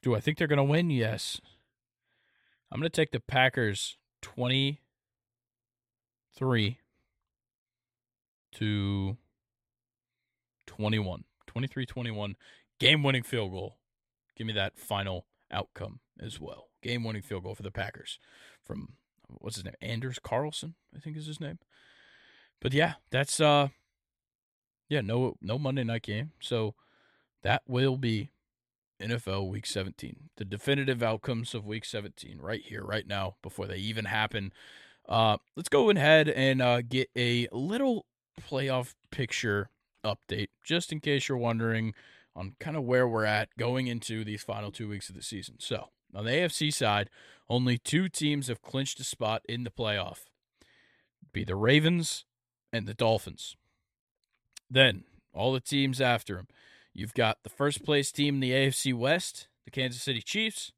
Do 0.00 0.14
I 0.14 0.20
think 0.20 0.38
they're 0.38 0.48
to 0.56 0.64
win? 0.64 0.88
Yes. 0.88 1.42
I'm 2.72 2.80
to 2.90 2.96
take 2.96 3.10
the 3.10 3.20
Packers 3.20 3.98
23 4.22 6.78
to 8.52 9.16
21. 10.66 11.24
23 11.46 11.86
21. 11.86 12.36
Game 12.80 13.02
winning 13.02 13.24
field 13.24 13.50
goal. 13.50 13.76
Give 14.34 14.46
me 14.46 14.54
that 14.54 14.78
final 14.78 15.26
outcome 15.52 16.00
as 16.18 16.40
well. 16.40 16.68
Game 16.82 17.04
winning 17.04 17.20
field 17.20 17.42
goal 17.42 17.54
for 17.54 17.62
the 17.62 17.70
Packers 17.70 18.18
from 18.64 18.94
what's 19.28 19.56
his 19.56 19.66
name? 19.66 19.74
Anders 19.82 20.18
Carlson, 20.18 20.76
I 20.96 21.00
think 21.00 21.18
is 21.18 21.26
his 21.26 21.40
name. 21.40 21.58
But 22.60 22.72
yeah, 22.72 22.94
that's 23.10 23.40
uh 23.40 23.68
yeah, 24.88 25.00
no 25.00 25.36
no 25.40 25.58
Monday 25.58 25.84
night 25.84 26.02
game. 26.02 26.32
So 26.40 26.74
that 27.42 27.62
will 27.66 27.96
be 27.96 28.30
NFL 29.00 29.48
week 29.50 29.66
17. 29.66 30.30
The 30.36 30.44
definitive 30.44 31.02
outcomes 31.02 31.54
of 31.54 31.66
week 31.66 31.84
17 31.84 32.38
right 32.40 32.62
here 32.62 32.82
right 32.82 33.06
now 33.06 33.36
before 33.42 33.66
they 33.66 33.78
even 33.78 34.06
happen. 34.06 34.52
Uh 35.08 35.36
let's 35.56 35.68
go 35.68 35.90
ahead 35.90 36.28
and 36.28 36.62
uh 36.62 36.82
get 36.82 37.08
a 37.16 37.48
little 37.52 38.06
playoff 38.40 38.94
picture 39.10 39.70
update 40.04 40.48
just 40.64 40.92
in 40.92 41.00
case 41.00 41.28
you're 41.28 41.38
wondering 41.38 41.94
on 42.34 42.54
kind 42.60 42.76
of 42.76 42.84
where 42.84 43.08
we're 43.08 43.24
at 43.24 43.48
going 43.58 43.86
into 43.86 44.22
these 44.22 44.42
final 44.42 44.70
2 44.70 44.88
weeks 44.88 45.08
of 45.08 45.14
the 45.14 45.22
season. 45.22 45.56
So, 45.58 45.88
on 46.14 46.26
the 46.26 46.30
AFC 46.30 46.72
side, 46.72 47.08
only 47.48 47.78
two 47.78 48.08
teams 48.08 48.48
have 48.48 48.60
clinched 48.60 49.00
a 49.00 49.04
spot 49.04 49.42
in 49.48 49.64
the 49.64 49.70
playoff. 49.70 50.24
Be 51.32 51.44
the 51.44 51.56
Ravens 51.56 52.25
and 52.76 52.86
the 52.86 52.94
Dolphins. 52.94 53.56
Then, 54.70 55.04
all 55.32 55.52
the 55.52 55.60
teams 55.60 56.00
after 56.00 56.36
them. 56.36 56.48
You've 56.92 57.14
got 57.14 57.42
the 57.42 57.50
first 57.50 57.84
place 57.84 58.10
team 58.10 58.36
in 58.36 58.40
the 58.40 58.52
AFC 58.52 58.94
West, 58.94 59.48
the 59.64 59.70
Kansas 59.70 60.02
City 60.02 60.22
Chiefs. 60.22 60.72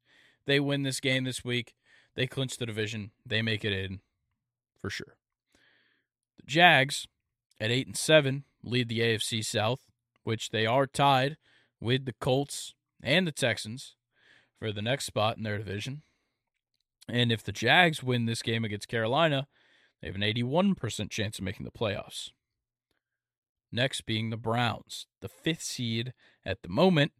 They 0.45 0.59
win 0.59 0.83
this 0.83 0.99
game 0.99 1.23
this 1.23 1.45
week. 1.45 1.73
They 2.15 2.27
clinch 2.27 2.57
the 2.57 2.65
division. 2.65 3.11
They 3.25 3.41
make 3.41 3.63
it 3.63 3.71
in 3.71 4.01
for 4.79 4.89
sure. 4.89 5.15
The 6.37 6.45
Jags 6.45 7.07
at 7.59 7.71
8 7.71 7.87
and 7.87 7.97
7 7.97 8.43
lead 8.63 8.89
the 8.89 8.99
AFC 8.99 9.43
South, 9.45 9.81
which 10.23 10.49
they 10.49 10.65
are 10.65 10.87
tied 10.87 11.37
with 11.79 12.05
the 12.05 12.13
Colts 12.13 12.73
and 13.01 13.25
the 13.25 13.31
Texans 13.31 13.95
for 14.57 14.71
the 14.71 14.81
next 14.81 15.05
spot 15.05 15.37
in 15.37 15.43
their 15.43 15.57
division. 15.57 16.01
And 17.07 17.31
if 17.31 17.43
the 17.43 17.51
Jags 17.51 18.03
win 18.03 18.25
this 18.25 18.41
game 18.41 18.65
against 18.65 18.87
Carolina, 18.87 19.47
they 20.01 20.07
have 20.07 20.15
an 20.15 20.21
81% 20.21 21.09
chance 21.09 21.39
of 21.39 21.43
making 21.43 21.65
the 21.65 21.71
playoffs. 21.71 22.31
Next 23.71 24.05
being 24.05 24.29
the 24.29 24.37
Browns, 24.37 25.05
the 25.21 25.29
fifth 25.29 25.63
seed 25.63 26.13
at 26.45 26.63
the 26.63 26.69
moment, 26.69 27.11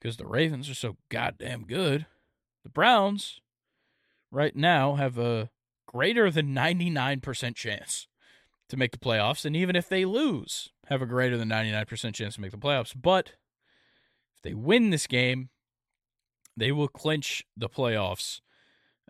because 0.00 0.16
the 0.16 0.26
Ravens 0.26 0.70
are 0.70 0.74
so 0.74 0.96
goddamn 1.10 1.64
good. 1.66 2.06
The 2.64 2.70
Browns, 2.70 3.40
right 4.30 4.56
now, 4.56 4.94
have 4.94 5.18
a 5.18 5.50
greater 5.86 6.30
than 6.30 6.54
99% 6.54 7.54
chance 7.54 8.06
to 8.68 8.76
make 8.76 8.92
the 8.92 8.98
playoffs. 8.98 9.44
And 9.44 9.54
even 9.54 9.76
if 9.76 9.88
they 9.88 10.04
lose, 10.04 10.70
have 10.86 11.02
a 11.02 11.06
greater 11.06 11.36
than 11.36 11.48
99% 11.48 12.14
chance 12.14 12.36
to 12.36 12.40
make 12.40 12.52
the 12.52 12.56
playoffs. 12.56 12.94
But 12.94 13.32
if 14.36 14.42
they 14.42 14.54
win 14.54 14.90
this 14.90 15.06
game, 15.06 15.50
they 16.56 16.72
will 16.72 16.88
clinch 16.88 17.44
the 17.56 17.68
playoffs 17.68 18.40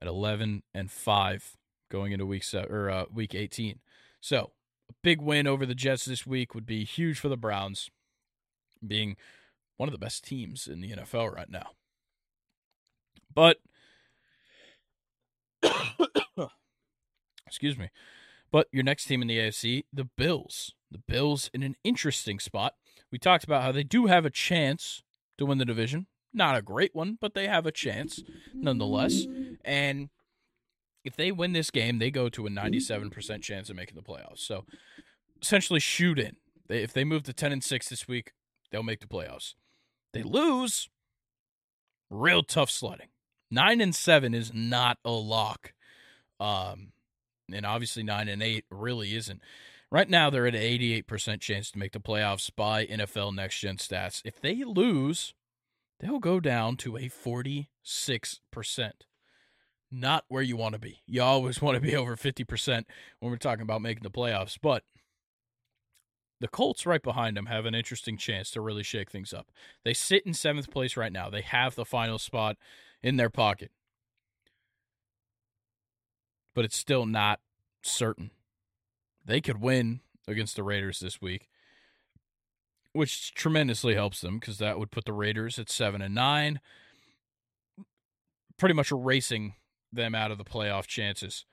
at 0.00 0.08
11 0.08 0.62
and 0.74 0.90
5 0.90 1.56
going 1.90 2.12
into 2.12 2.24
week 2.24 2.44
se- 2.44 2.66
or 2.70 2.88
uh, 2.90 3.04
week 3.12 3.34
18. 3.34 3.80
So, 4.20 4.52
a 4.88 4.94
big 5.02 5.20
win 5.20 5.46
over 5.46 5.66
the 5.66 5.74
Jets 5.74 6.04
this 6.04 6.26
week 6.26 6.54
would 6.54 6.66
be 6.66 6.84
huge 6.84 7.18
for 7.18 7.28
the 7.28 7.36
Browns 7.36 7.90
being 8.86 9.16
one 9.76 9.88
of 9.88 9.92
the 9.92 9.98
best 9.98 10.24
teams 10.24 10.66
in 10.66 10.80
the 10.80 10.92
NFL 10.92 11.34
right 11.34 11.50
now. 11.50 11.70
But 13.34 13.58
excuse 17.46 17.78
me. 17.78 17.90
But 18.50 18.68
your 18.72 18.82
next 18.82 19.04
team 19.04 19.22
in 19.22 19.28
the 19.28 19.38
AFC, 19.38 19.84
the 19.92 20.04
Bills. 20.04 20.74
The 20.90 20.98
Bills 20.98 21.50
in 21.54 21.62
an 21.62 21.76
interesting 21.84 22.40
spot. 22.40 22.74
We 23.12 23.18
talked 23.18 23.44
about 23.44 23.62
how 23.62 23.72
they 23.72 23.84
do 23.84 24.06
have 24.06 24.24
a 24.24 24.30
chance 24.30 25.02
to 25.38 25.46
win 25.46 25.58
the 25.58 25.64
division. 25.64 26.06
Not 26.32 26.56
a 26.56 26.62
great 26.62 26.94
one, 26.94 27.18
but 27.20 27.34
they 27.34 27.46
have 27.46 27.66
a 27.66 27.72
chance 27.72 28.22
nonetheless. 28.54 29.26
And 29.64 30.10
if 31.04 31.16
they 31.16 31.32
win 31.32 31.52
this 31.52 31.70
game, 31.70 31.98
they 31.98 32.10
go 32.10 32.28
to 32.28 32.46
a 32.46 32.50
97% 32.50 33.42
chance 33.42 33.70
of 33.70 33.76
making 33.76 33.96
the 33.96 34.02
playoffs. 34.02 34.38
So 34.38 34.64
essentially, 35.40 35.80
shoot 35.80 36.18
in. 36.18 36.36
They, 36.68 36.82
if 36.82 36.92
they 36.92 37.04
move 37.04 37.22
to 37.24 37.32
10 37.32 37.52
and 37.52 37.64
6 37.64 37.88
this 37.88 38.06
week, 38.06 38.32
they'll 38.70 38.82
make 38.82 39.00
the 39.00 39.06
playoffs. 39.06 39.54
They 40.12 40.22
lose, 40.22 40.88
real 42.10 42.42
tough 42.42 42.70
sledding. 42.70 43.08
9 43.50 43.80
and 43.80 43.94
7 43.94 44.34
is 44.34 44.52
not 44.54 44.98
a 45.04 45.10
lock. 45.10 45.72
Um, 46.38 46.92
and 47.52 47.66
obviously 47.66 48.02
9 48.02 48.28
and 48.28 48.42
8 48.42 48.64
really 48.70 49.14
isn't. 49.14 49.40
Right 49.92 50.08
now, 50.08 50.30
they're 50.30 50.46
at 50.46 50.54
an 50.54 50.60
88% 50.60 51.40
chance 51.40 51.70
to 51.72 51.78
make 51.78 51.92
the 51.92 51.98
playoffs 51.98 52.48
by 52.54 52.86
NFL 52.86 53.34
Next 53.34 53.58
Gen 53.58 53.76
Stats. 53.76 54.22
If 54.24 54.40
they 54.40 54.62
lose, 54.62 55.34
they'll 55.98 56.20
go 56.20 56.38
down 56.38 56.76
to 56.78 56.96
a 56.96 57.08
46%. 57.08 57.66
Not 59.92 60.24
where 60.28 60.42
you 60.42 60.56
want 60.56 60.74
to 60.74 60.78
be. 60.78 61.00
You 61.06 61.22
always 61.22 61.60
want 61.62 61.74
to 61.76 61.80
be 61.80 61.96
over 61.96 62.16
50% 62.16 62.84
when 63.18 63.30
we're 63.30 63.36
talking 63.36 63.62
about 63.62 63.82
making 63.82 64.02
the 64.02 64.10
playoffs. 64.10 64.58
But 64.60 64.84
the 66.40 66.48
Colts 66.48 66.86
right 66.86 67.02
behind 67.02 67.36
them 67.36 67.46
have 67.46 67.66
an 67.66 67.74
interesting 67.74 68.16
chance 68.16 68.50
to 68.52 68.60
really 68.60 68.82
shake 68.82 69.10
things 69.10 69.32
up. 69.32 69.50
They 69.84 69.92
sit 69.92 70.24
in 70.24 70.32
seventh 70.32 70.70
place 70.70 70.96
right 70.96 71.12
now. 71.12 71.28
They 71.28 71.42
have 71.42 71.74
the 71.74 71.84
final 71.84 72.18
spot 72.18 72.56
in 73.02 73.16
their 73.16 73.30
pocket. 73.30 73.70
But 76.54 76.64
it's 76.64 76.76
still 76.76 77.06
not 77.06 77.40
certain. 77.82 78.30
They 79.24 79.40
could 79.40 79.60
win 79.60 80.00
against 80.26 80.56
the 80.56 80.62
Raiders 80.62 81.00
this 81.00 81.20
week, 81.20 81.48
which 82.92 83.34
tremendously 83.34 83.94
helps 83.94 84.20
them 84.20 84.38
because 84.38 84.58
that 84.58 84.78
would 84.78 84.90
put 84.90 85.04
the 85.04 85.12
Raiders 85.12 85.58
at 85.58 85.68
seven 85.68 86.00
and 86.00 86.14
nine, 86.14 86.60
pretty 88.56 88.74
much 88.74 88.90
erasing 88.90 89.54
them 89.92 90.14
out 90.14 90.30
of 90.30 90.38
the 90.38 90.44
playoff 90.44 90.86
chances. 90.86 91.44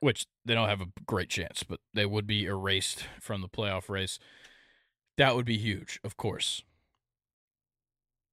Which 0.00 0.26
they 0.44 0.54
don't 0.54 0.68
have 0.68 0.80
a 0.80 0.88
great 1.06 1.30
chance, 1.30 1.62
but 1.62 1.80
they 1.94 2.04
would 2.04 2.26
be 2.26 2.44
erased 2.44 3.06
from 3.20 3.40
the 3.40 3.48
playoff 3.48 3.88
race. 3.88 4.18
That 5.16 5.34
would 5.34 5.46
be 5.46 5.56
huge, 5.56 6.00
of 6.04 6.16
course. 6.16 6.62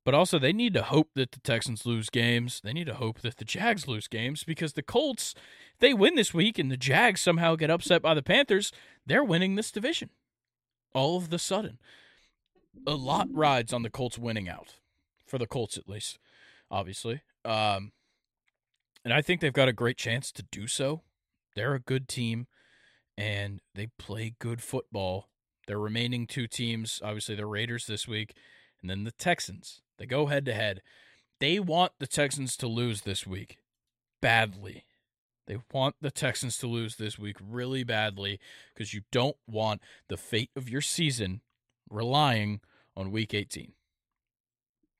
But 0.03 0.15
also, 0.15 0.39
they 0.39 0.51
need 0.51 0.73
to 0.73 0.81
hope 0.81 1.09
that 1.13 1.31
the 1.31 1.39
Texans 1.39 1.85
lose 1.85 2.09
games. 2.09 2.59
They 2.63 2.73
need 2.73 2.87
to 2.87 2.95
hope 2.95 3.21
that 3.21 3.37
the 3.37 3.45
Jags 3.45 3.87
lose 3.87 4.07
games 4.07 4.43
because 4.43 4.73
the 4.73 4.81
Colts, 4.81 5.35
they 5.79 5.93
win 5.93 6.15
this 6.15 6.33
week 6.33 6.57
and 6.57 6.71
the 6.71 6.77
Jags 6.77 7.21
somehow 7.21 7.55
get 7.55 7.69
upset 7.69 8.01
by 8.01 8.15
the 8.15 8.23
Panthers, 8.23 8.71
they're 9.05 9.23
winning 9.23 9.55
this 9.55 9.71
division. 9.71 10.09
All 10.93 11.17
of 11.17 11.29
the 11.29 11.39
sudden. 11.39 11.77
A 12.87 12.95
lot 12.95 13.27
rides 13.31 13.73
on 13.73 13.83
the 13.83 13.89
Colts 13.89 14.17
winning 14.17 14.49
out, 14.49 14.75
for 15.27 15.37
the 15.37 15.45
Colts 15.45 15.77
at 15.77 15.87
least, 15.87 16.17
obviously. 16.71 17.21
Um, 17.45 17.91
and 19.03 19.13
I 19.13 19.21
think 19.21 19.41
they've 19.41 19.53
got 19.53 19.67
a 19.67 19.73
great 19.73 19.97
chance 19.97 20.31
to 20.33 20.43
do 20.43 20.67
so. 20.67 21.01
They're 21.55 21.75
a 21.75 21.79
good 21.79 22.07
team 22.07 22.47
and 23.17 23.61
they 23.75 23.87
play 23.97 24.35
good 24.39 24.61
football. 24.61 25.29
Their 25.67 25.79
remaining 25.79 26.27
two 26.27 26.47
teams, 26.47 27.01
obviously, 27.03 27.35
the 27.35 27.45
Raiders 27.45 27.85
this 27.85 28.07
week 28.07 28.35
and 28.81 28.89
then 28.89 29.03
the 29.03 29.11
Texans. 29.11 29.81
They 29.97 30.05
go 30.05 30.27
head 30.27 30.45
to 30.45 30.53
head. 30.53 30.81
They 31.39 31.59
want 31.59 31.93
the 31.99 32.07
Texans 32.07 32.55
to 32.57 32.67
lose 32.67 33.01
this 33.01 33.25
week 33.25 33.57
badly. 34.21 34.85
They 35.47 35.57
want 35.73 35.95
the 36.01 36.11
Texans 36.11 36.57
to 36.59 36.67
lose 36.67 36.95
this 36.95 37.17
week 37.17 37.37
really 37.45 37.83
badly 37.83 38.39
because 38.73 38.93
you 38.93 39.01
don't 39.11 39.37
want 39.47 39.81
the 40.07 40.17
fate 40.17 40.51
of 40.55 40.69
your 40.69 40.81
season 40.81 41.41
relying 41.89 42.61
on 42.95 43.11
week 43.11 43.33
18. 43.33 43.73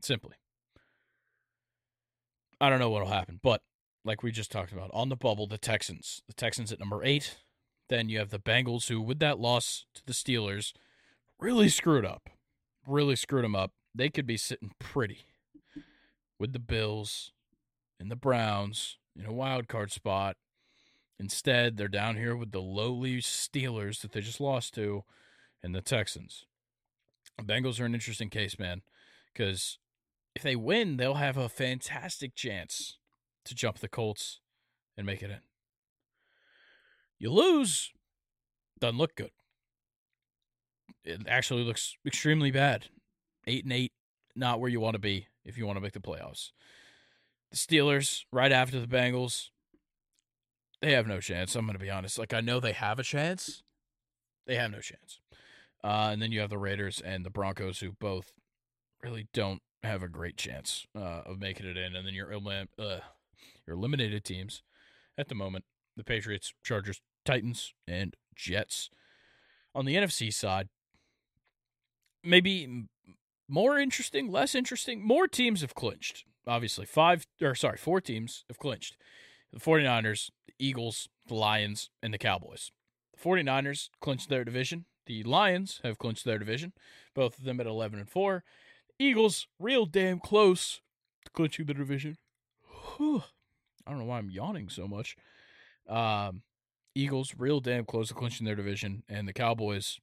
Simply. 0.02 0.36
I 2.60 2.70
don't 2.70 2.80
know 2.80 2.90
what'll 2.90 3.08
happen, 3.08 3.40
but 3.42 3.62
like 4.04 4.24
we 4.24 4.32
just 4.32 4.52
talked 4.52 4.72
about, 4.72 4.90
on 4.94 5.10
the 5.10 5.16
bubble, 5.16 5.48
the 5.48 5.58
Texans. 5.58 6.22
The 6.28 6.34
Texans 6.34 6.72
at 6.72 6.80
number 6.80 7.04
eight. 7.04 7.38
Then 7.90 8.10
you 8.10 8.20
have 8.20 8.30
the 8.30 8.40
Bengals, 8.40 8.88
who, 8.88 9.02
with 9.02 9.20
that 9.20 9.40
loss 9.40 9.86
to 9.96 10.02
the 10.06 10.14
Steelers, 10.14 10.74
really 11.40 11.70
screwed 11.70 12.06
up. 12.06 12.30
Really 12.88 13.16
screwed 13.16 13.44
them 13.44 13.56
up 13.56 13.72
they 13.94 14.10
could 14.10 14.26
be 14.26 14.38
sitting 14.38 14.72
pretty 14.80 15.26
with 16.40 16.54
the 16.54 16.60
Bills 16.60 17.32
and 18.00 18.10
the 18.10 18.16
Browns 18.16 18.98
in 19.16 19.26
a 19.26 19.34
wild 19.34 19.68
card 19.68 19.92
spot. 19.92 20.38
Instead, 21.20 21.78
they're 21.78 21.88
down 21.88 22.16
here 22.16 22.36
with 22.36 22.52
the 22.52 22.62
lowly 22.62 23.18
Steelers 23.18 24.02
that 24.02 24.12
they 24.12 24.22
just 24.22 24.42
lost 24.42 24.74
to 24.76 25.04
and 25.62 25.76
the 25.76 25.82
Texans. 25.82 26.46
The 27.38 27.44
Bengals 27.44 27.80
are 27.80 27.86
an 27.86 27.94
interesting 27.94 28.30
case, 28.30 28.58
man, 28.58 28.82
because 29.34 29.78
if 30.36 30.42
they 30.42 30.56
win, 30.56 30.98
they'll 30.98 31.16
have 31.16 31.38
a 31.38 31.50
fantastic 31.50 32.36
chance 32.36 32.98
to 33.46 33.56
jump 33.56 33.80
the 33.80 33.88
Colts 33.88 34.40
and 34.98 35.06
make 35.06 35.22
it 35.22 35.32
in. 35.32 35.40
You 37.20 37.32
lose, 37.32 37.92
doesn't 38.80 38.98
look 38.98 39.16
good. 39.16 39.32
It 41.04 41.22
actually 41.28 41.64
looks 41.64 41.96
extremely 42.06 42.52
bad. 42.52 42.88
Eight 43.48 43.64
and 43.64 43.74
eight, 43.74 43.94
not 44.36 44.60
where 44.60 44.70
you 44.70 44.80
want 44.80 44.96
to 44.96 45.00
be 45.00 45.28
if 45.46 45.58
you 45.58 45.66
want 45.66 45.78
to 45.78 45.82
make 45.82 45.94
the 45.94 46.00
playoffs. 46.00 46.52
The 47.52 47.58
Steelers, 47.58 48.24
right 48.32 48.52
after 48.52 48.80
the 48.80 48.88
Bengals, 48.88 49.50
they 50.82 50.94
have 50.94 51.08
no 51.08 51.20
chance. 51.20 51.56
I'm 51.56 51.66
going 51.66 51.78
to 51.78 51.84
be 51.84 51.90
honest. 51.90 52.18
Like 52.18 52.34
I 52.34 52.42
know 52.42 52.60
they 52.60 52.72
have 52.72 53.00
a 53.00 53.04
chance, 53.04 53.64
they 54.48 54.56
have 54.56 54.72
no 54.72 54.80
chance. 54.80 55.20
Uh, 55.84 56.10
and 56.12 56.22
then 56.22 56.32
you 56.32 56.40
have 56.42 56.50
the 56.50 56.58
Raiders 56.58 57.02
and 57.04 57.26
the 57.26 57.32
Broncos, 57.32 57.80
who 57.80 57.92
both 58.00 58.34
really 59.04 59.28
don't 59.34 59.62
have 59.84 60.04
a 60.04 60.08
great 60.08 60.38
chance 60.38 60.86
uh, 60.96 61.22
of 61.26 61.40
making 61.40 61.66
it 61.66 61.78
in. 61.78 61.96
And 61.96 62.06
then 62.06 62.14
your 62.14 62.32
elim- 62.32 62.70
uh, 62.78 63.00
eliminated 63.74 64.24
teams 64.24 64.64
at 65.18 65.28
the 65.28 65.36
moment: 65.36 65.66
the 65.96 66.04
Patriots, 66.04 66.54
Chargers, 66.64 67.02
Titans, 67.26 67.74
and 67.88 68.16
Jets. 68.36 68.90
On 69.74 69.86
the 69.86 69.96
NFC 69.96 70.34
side, 70.34 70.68
maybe 72.24 72.88
more 73.48 73.78
interesting, 73.78 74.32
less 74.32 74.56
interesting. 74.56 75.06
More 75.06 75.28
teams 75.28 75.62
have 75.62 75.76
clinched. 75.76 76.26
Obviously, 76.48 76.86
five 76.86 77.28
or 77.42 77.56
sorry, 77.56 77.78
four 77.78 78.02
teams 78.02 78.46
have 78.48 78.58
clinched. 78.58 78.98
The 79.54 79.60
49ers, 79.60 80.32
the 80.48 80.54
Eagles, 80.60 81.10
the 81.28 81.36
Lions, 81.36 81.90
and 82.02 82.14
the 82.14 82.18
Cowboys. 82.18 82.72
The 83.14 83.22
49ers 83.22 83.90
clinched 84.00 84.30
their 84.30 84.46
division. 84.46 84.86
The 85.06 85.24
Lions 85.24 85.82
have 85.84 85.98
clinched 85.98 86.26
their 86.26 86.40
division, 86.40 86.74
both 87.14 87.38
of 87.38 87.44
them 87.44 87.60
at 87.60 87.68
11 87.68 88.00
and 88.00 88.10
4. 88.10 88.44
Eagles, 88.98 89.48
real 89.60 89.86
damn 89.86 90.20
close 90.20 90.80
to 91.26 91.32
clinching 91.32 91.66
the 91.66 91.74
division. 91.74 92.18
Whew. 92.98 93.24
I 93.86 93.92
don't 93.92 94.00
know 94.00 94.06
why 94.06 94.18
I'm 94.18 94.30
yawning 94.30 94.70
so 94.70 94.88
much. 94.88 95.16
Um, 95.88 96.42
Eagles, 96.94 97.34
real 97.38 97.60
damn 97.60 97.86
close 97.86 98.10
to 98.10 98.14
clinching 98.14 98.46
their 98.46 98.56
division, 98.56 99.04
and 99.08 99.28
the 99.28 99.34
Cowboys 99.34 100.00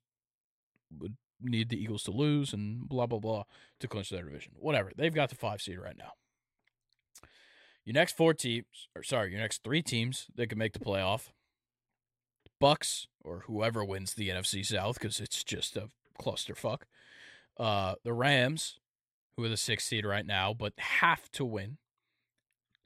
would 0.99 1.17
need 1.41 1.69
the 1.69 1.81
Eagles 1.81 2.03
to 2.05 2.11
lose 2.11 2.53
and 2.53 2.89
blah, 2.89 3.07
blah, 3.07 3.19
blah 3.19 3.45
to 3.81 3.89
clinch 3.89 4.11
their 4.11 4.23
division. 4.23 4.53
Whatever. 4.59 4.91
They've 4.97 5.15
got 5.15 5.29
the 5.29 5.37
five 5.37 5.61
seed 5.61 5.79
right 5.79 5.97
now. 5.97 6.13
Your 7.85 7.95
next 7.95 8.17
four 8.17 8.35
teams, 8.35 8.89
or 8.95 9.03
sorry, 9.03 9.31
your 9.31 9.41
next 9.41 9.63
three 9.63 9.83
teams 9.83 10.27
that 10.35 10.49
can 10.49 10.59
make 10.59 10.73
the 10.73 10.79
playoff 10.79 11.29
Bucks 12.61 13.07
or 13.23 13.45
whoever 13.47 13.85
wins 13.85 14.15
the 14.15 14.29
NFC 14.29 14.65
South 14.65 14.99
because 14.99 15.21
it's 15.21 15.45
just 15.45 15.77
a 15.77 15.89
clusterfuck. 16.21 16.83
Uh, 17.57 17.95
the 18.05 18.13
Rams, 18.13 18.79
who 19.37 19.45
are 19.45 19.49
the 19.49 19.57
sixth 19.57 19.89
seed 19.89 20.05
right 20.05 20.27
now, 20.27 20.55
but 20.55 20.73
have 20.79 21.31
to 21.33 21.45
win. 21.45 21.79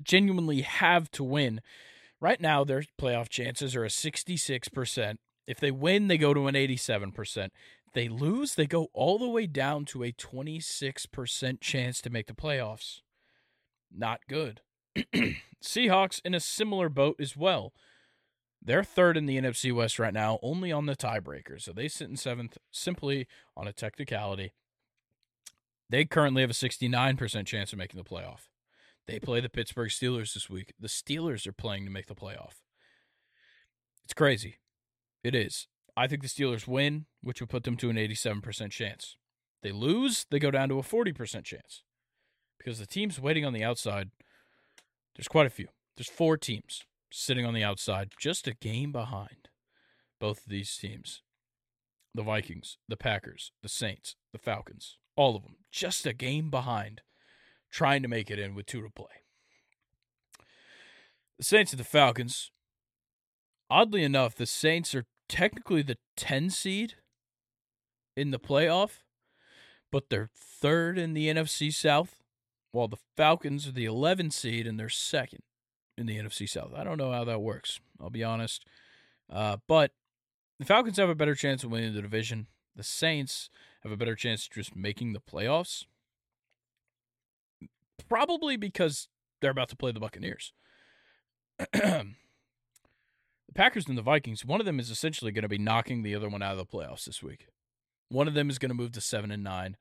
Genuinely 0.03 0.63
have 0.63 1.11
to 1.13 1.25
win. 1.25 1.61
Right 2.21 2.41
now, 2.41 2.65
their 2.65 2.85
playoff 3.01 3.29
chances 3.29 3.75
are 3.75 3.85
a 3.85 3.89
66%. 3.89 5.17
If 5.47 5.59
they 5.59 5.71
win, 5.71 6.09
they 6.09 6.19
go 6.19 6.33
to 6.33 6.47
an 6.47 6.55
87%. 6.55 7.47
If 7.47 7.93
they 7.95 8.09
lose, 8.09 8.55
they 8.55 8.67
go 8.67 8.89
all 8.93 9.19
the 9.19 9.29
way 9.29 9.47
down 9.47 9.85
to 9.87 10.05
a 10.05 10.13
26% 10.13 11.61
chance 11.61 12.01
to 12.01 12.11
make 12.11 12.29
the 12.29 12.33
playoffs. 12.33 13.01
Not 13.91 14.21
good. 14.29 14.61
Seahawks 15.63 16.21
in 16.25 16.35
a 16.35 16.41
similar 16.41 16.89
boat 16.89 17.17
as 17.19 17.37
well. 17.37 17.73
They're 18.65 18.85
third 18.85 19.17
in 19.17 19.27
the 19.27 19.39
NFC 19.39 19.75
West 19.75 19.99
right 19.99 20.15
now, 20.15 20.39
only 20.43 20.71
on 20.71 20.87
the 20.87 20.95
tiebreaker. 20.95 21.61
So 21.61 21.73
they 21.73 21.89
sit 21.89 22.09
in 22.09 22.17
seventh 22.17 22.59
simply 22.71 23.27
on 23.57 23.67
a 23.67 23.73
technicality. 23.73 24.53
They 25.91 26.05
currently 26.05 26.43
have 26.43 26.51
a 26.51 26.55
69% 26.55 27.47
chance 27.47 27.73
of 27.73 27.79
making 27.79 27.99
the 27.99 28.09
playoff. 28.09 28.49
They 29.07 29.19
play 29.19 29.41
the 29.41 29.49
Pittsburgh 29.49 29.91
Steelers 29.91 30.35
this 30.35 30.49
week. 30.49 30.75
The 30.79 30.89
Steelers 30.89 31.47
are 31.47 31.53
playing 31.53 31.85
to 31.85 31.91
make 31.91 32.07
the 32.07 32.15
playoff. 32.15 32.63
It's 34.05 34.15
crazy. 34.15 34.59
It 35.25 35.35
is. 35.35 35.67
I 35.97 36.07
think 36.07 36.23
the 36.23 36.29
Steelers 36.29 36.67
win, 36.67 37.07
which 37.21 37.41
would 37.41 37.51
put 37.51 37.65
them 37.65 37.77
to 37.79 37.91
an 37.91 37.97
87% 37.97 38.71
chance. 38.71 39.17
They 39.63 39.73
lose, 39.73 40.27
they 40.31 40.39
go 40.39 40.51
down 40.51 40.69
to 40.71 40.79
a 40.79 40.83
40% 40.83 41.45
chance. 41.45 41.83
Because 42.59 42.79
the 42.79 42.87
teams 42.87 43.21
waiting 43.21 43.45
on 43.45 43.53
the 43.53 43.65
outside, 43.65 44.11
there's 45.17 45.29
quite 45.29 45.47
a 45.47 45.51
few. 45.51 45.69
There's 45.97 46.09
four 46.09 46.37
teams 46.37 46.83
sitting 47.13 47.45
on 47.45 47.55
the 47.55 47.65
outside, 47.65 48.13
just 48.19 48.49
a 48.49 48.55
game 48.55 48.93
behind 48.93 49.49
both 50.21 50.39
of 50.39 50.49
these 50.49 50.77
teams. 50.77 51.23
The 52.15 52.23
Vikings, 52.23 52.79
the 52.89 52.97
Packers, 52.97 53.53
the 53.63 53.69
Saints, 53.69 54.15
the 54.33 54.39
Falcons, 54.39 54.99
all 55.17 55.35
of 55.35 55.43
them, 55.43 55.57
just 55.71 56.07
a 56.07 56.13
game 56.13 56.51
behind, 56.51 57.01
trying 57.73 58.03
to 58.03 58.09
make 58.09 58.31
it 58.31 58.39
in 58.39 58.55
with 58.55 58.67
two 58.67 58.83
to 58.83 58.91
play. 58.91 59.25
The 61.39 61.45
Saints 61.45 61.73
and 61.73 61.81
the 61.81 61.85
Falcons, 61.85 62.53
oddly 63.69 64.05
enough, 64.05 64.37
the 64.37 64.47
Saints 64.47 64.95
are 64.95 65.07
technically 65.29 65.83
the 65.83 65.97
10 66.17 66.51
seed 66.51 66.95
in 68.17 68.31
the 68.31 68.39
playoff, 68.39 68.99
but 69.91 70.11
they're 70.11 70.31
third 70.37 70.99
in 70.99 71.15
the 71.15 71.29
NFC 71.29 71.73
South, 71.73 72.23
while 72.71 72.89
the 72.89 72.99
Falcons 73.17 73.67
are 73.67 73.73
the 73.73 73.87
11 73.87 74.31
seed 74.31 74.67
and 74.67 74.79
they're 74.79 74.89
second 74.89 75.41
in 75.97 76.07
the 76.07 76.19
NFC 76.19 76.49
South. 76.49 76.73
I 76.77 76.85
don't 76.85 76.99
know 76.99 77.13
how 77.13 77.25
that 77.25 77.41
works. 77.41 77.81
I'll 78.01 78.11
be 78.11 78.25
honest. 78.25 78.65
Uh, 79.31 79.57
but 79.67 79.93
the 80.59 80.67
Falcons 80.67 80.99
have 80.99 81.09
a 81.09 81.15
better 81.15 81.35
chance 81.35 81.65
of 81.65 81.71
winning 81.71 81.95
the 81.95 82.03
division. 82.03 82.47
The 82.77 82.85
Saints 82.85 83.51
have 83.83 83.93
a 83.93 83.97
better 83.97 84.15
chance 84.15 84.47
of 84.47 84.53
just 84.53 84.77
making 84.77 85.13
the 85.13 85.21
playoffs. 85.21 85.87
Probably 88.09 88.57
because 88.57 89.09
they're 89.41 89.51
about 89.51 89.69
to 89.71 89.77
play 89.77 89.93
the 89.93 90.01
Buccaneers. 90.01 90.53
the 91.73 92.15
Packers 93.55 93.89
and 93.89 93.99
the 93.99 94.03
Vikings, 94.03 94.45
one 94.45 94.61
of 94.61 94.67
them 94.67 94.81
is 94.81 94.91
essentially 94.91 95.33
going 95.33 95.43
to 95.43 95.49
be 95.49 95.59
knocking 95.59 96.03
the 96.03 96.15
other 96.15 96.29
one 96.29 96.43
out 96.43 96.53
of 96.53 96.59
the 96.59 96.67
playoffs 96.67 97.05
this 97.05 97.23
week. 97.23 97.49
One 98.09 98.29
of 98.29 98.35
them 98.35 98.51
is 98.51 98.59
going 98.59 98.71
to 98.71 98.75
move 98.75 98.93
to 98.93 99.01
7 99.01 99.31
and 99.31 99.43
9. 99.43 99.77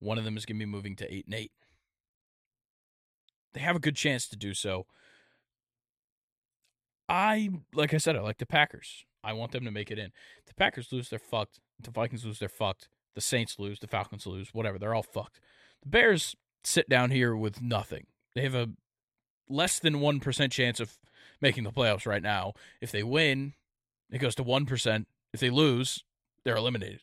One 0.00 0.18
of 0.18 0.24
them 0.24 0.36
is 0.36 0.46
going 0.46 0.58
to 0.58 0.66
be 0.66 0.70
moving 0.70 0.96
to 0.96 1.12
8 1.12 1.26
and 1.26 1.34
8. 1.34 1.52
They 3.54 3.60
have 3.60 3.76
a 3.76 3.80
good 3.80 3.96
chance 3.96 4.28
to 4.28 4.36
do 4.36 4.52
so. 4.52 4.86
I 7.08 7.50
like 7.74 7.94
I 7.94 7.98
said, 7.98 8.16
I 8.16 8.20
like 8.20 8.38
the 8.38 8.46
Packers. 8.46 9.04
I 9.22 9.32
want 9.32 9.52
them 9.52 9.64
to 9.64 9.70
make 9.70 9.90
it 9.90 9.98
in. 9.98 10.10
The 10.46 10.54
Packers 10.54 10.92
lose, 10.92 11.08
they're 11.08 11.18
fucked. 11.18 11.60
The 11.80 11.90
Vikings 11.90 12.24
lose, 12.24 12.38
they're 12.38 12.48
fucked. 12.48 12.88
The 13.14 13.20
Saints 13.20 13.58
lose, 13.58 13.78
the 13.78 13.86
Falcons 13.86 14.26
lose, 14.26 14.52
whatever. 14.52 14.78
They're 14.78 14.94
all 14.94 15.02
fucked. 15.02 15.40
The 15.82 15.88
Bears 15.88 16.34
sit 16.64 16.88
down 16.88 17.10
here 17.10 17.36
with 17.36 17.62
nothing. 17.62 18.06
They 18.34 18.42
have 18.42 18.54
a 18.54 18.70
less 19.48 19.78
than 19.78 19.96
1% 19.96 20.50
chance 20.50 20.80
of 20.80 20.98
making 21.40 21.64
the 21.64 21.72
playoffs 21.72 22.06
right 22.06 22.22
now. 22.22 22.54
If 22.80 22.90
they 22.90 23.02
win, 23.02 23.54
it 24.10 24.18
goes 24.18 24.34
to 24.36 24.44
1%. 24.44 25.06
If 25.32 25.40
they 25.40 25.50
lose, 25.50 26.04
they're 26.44 26.56
eliminated. 26.56 27.00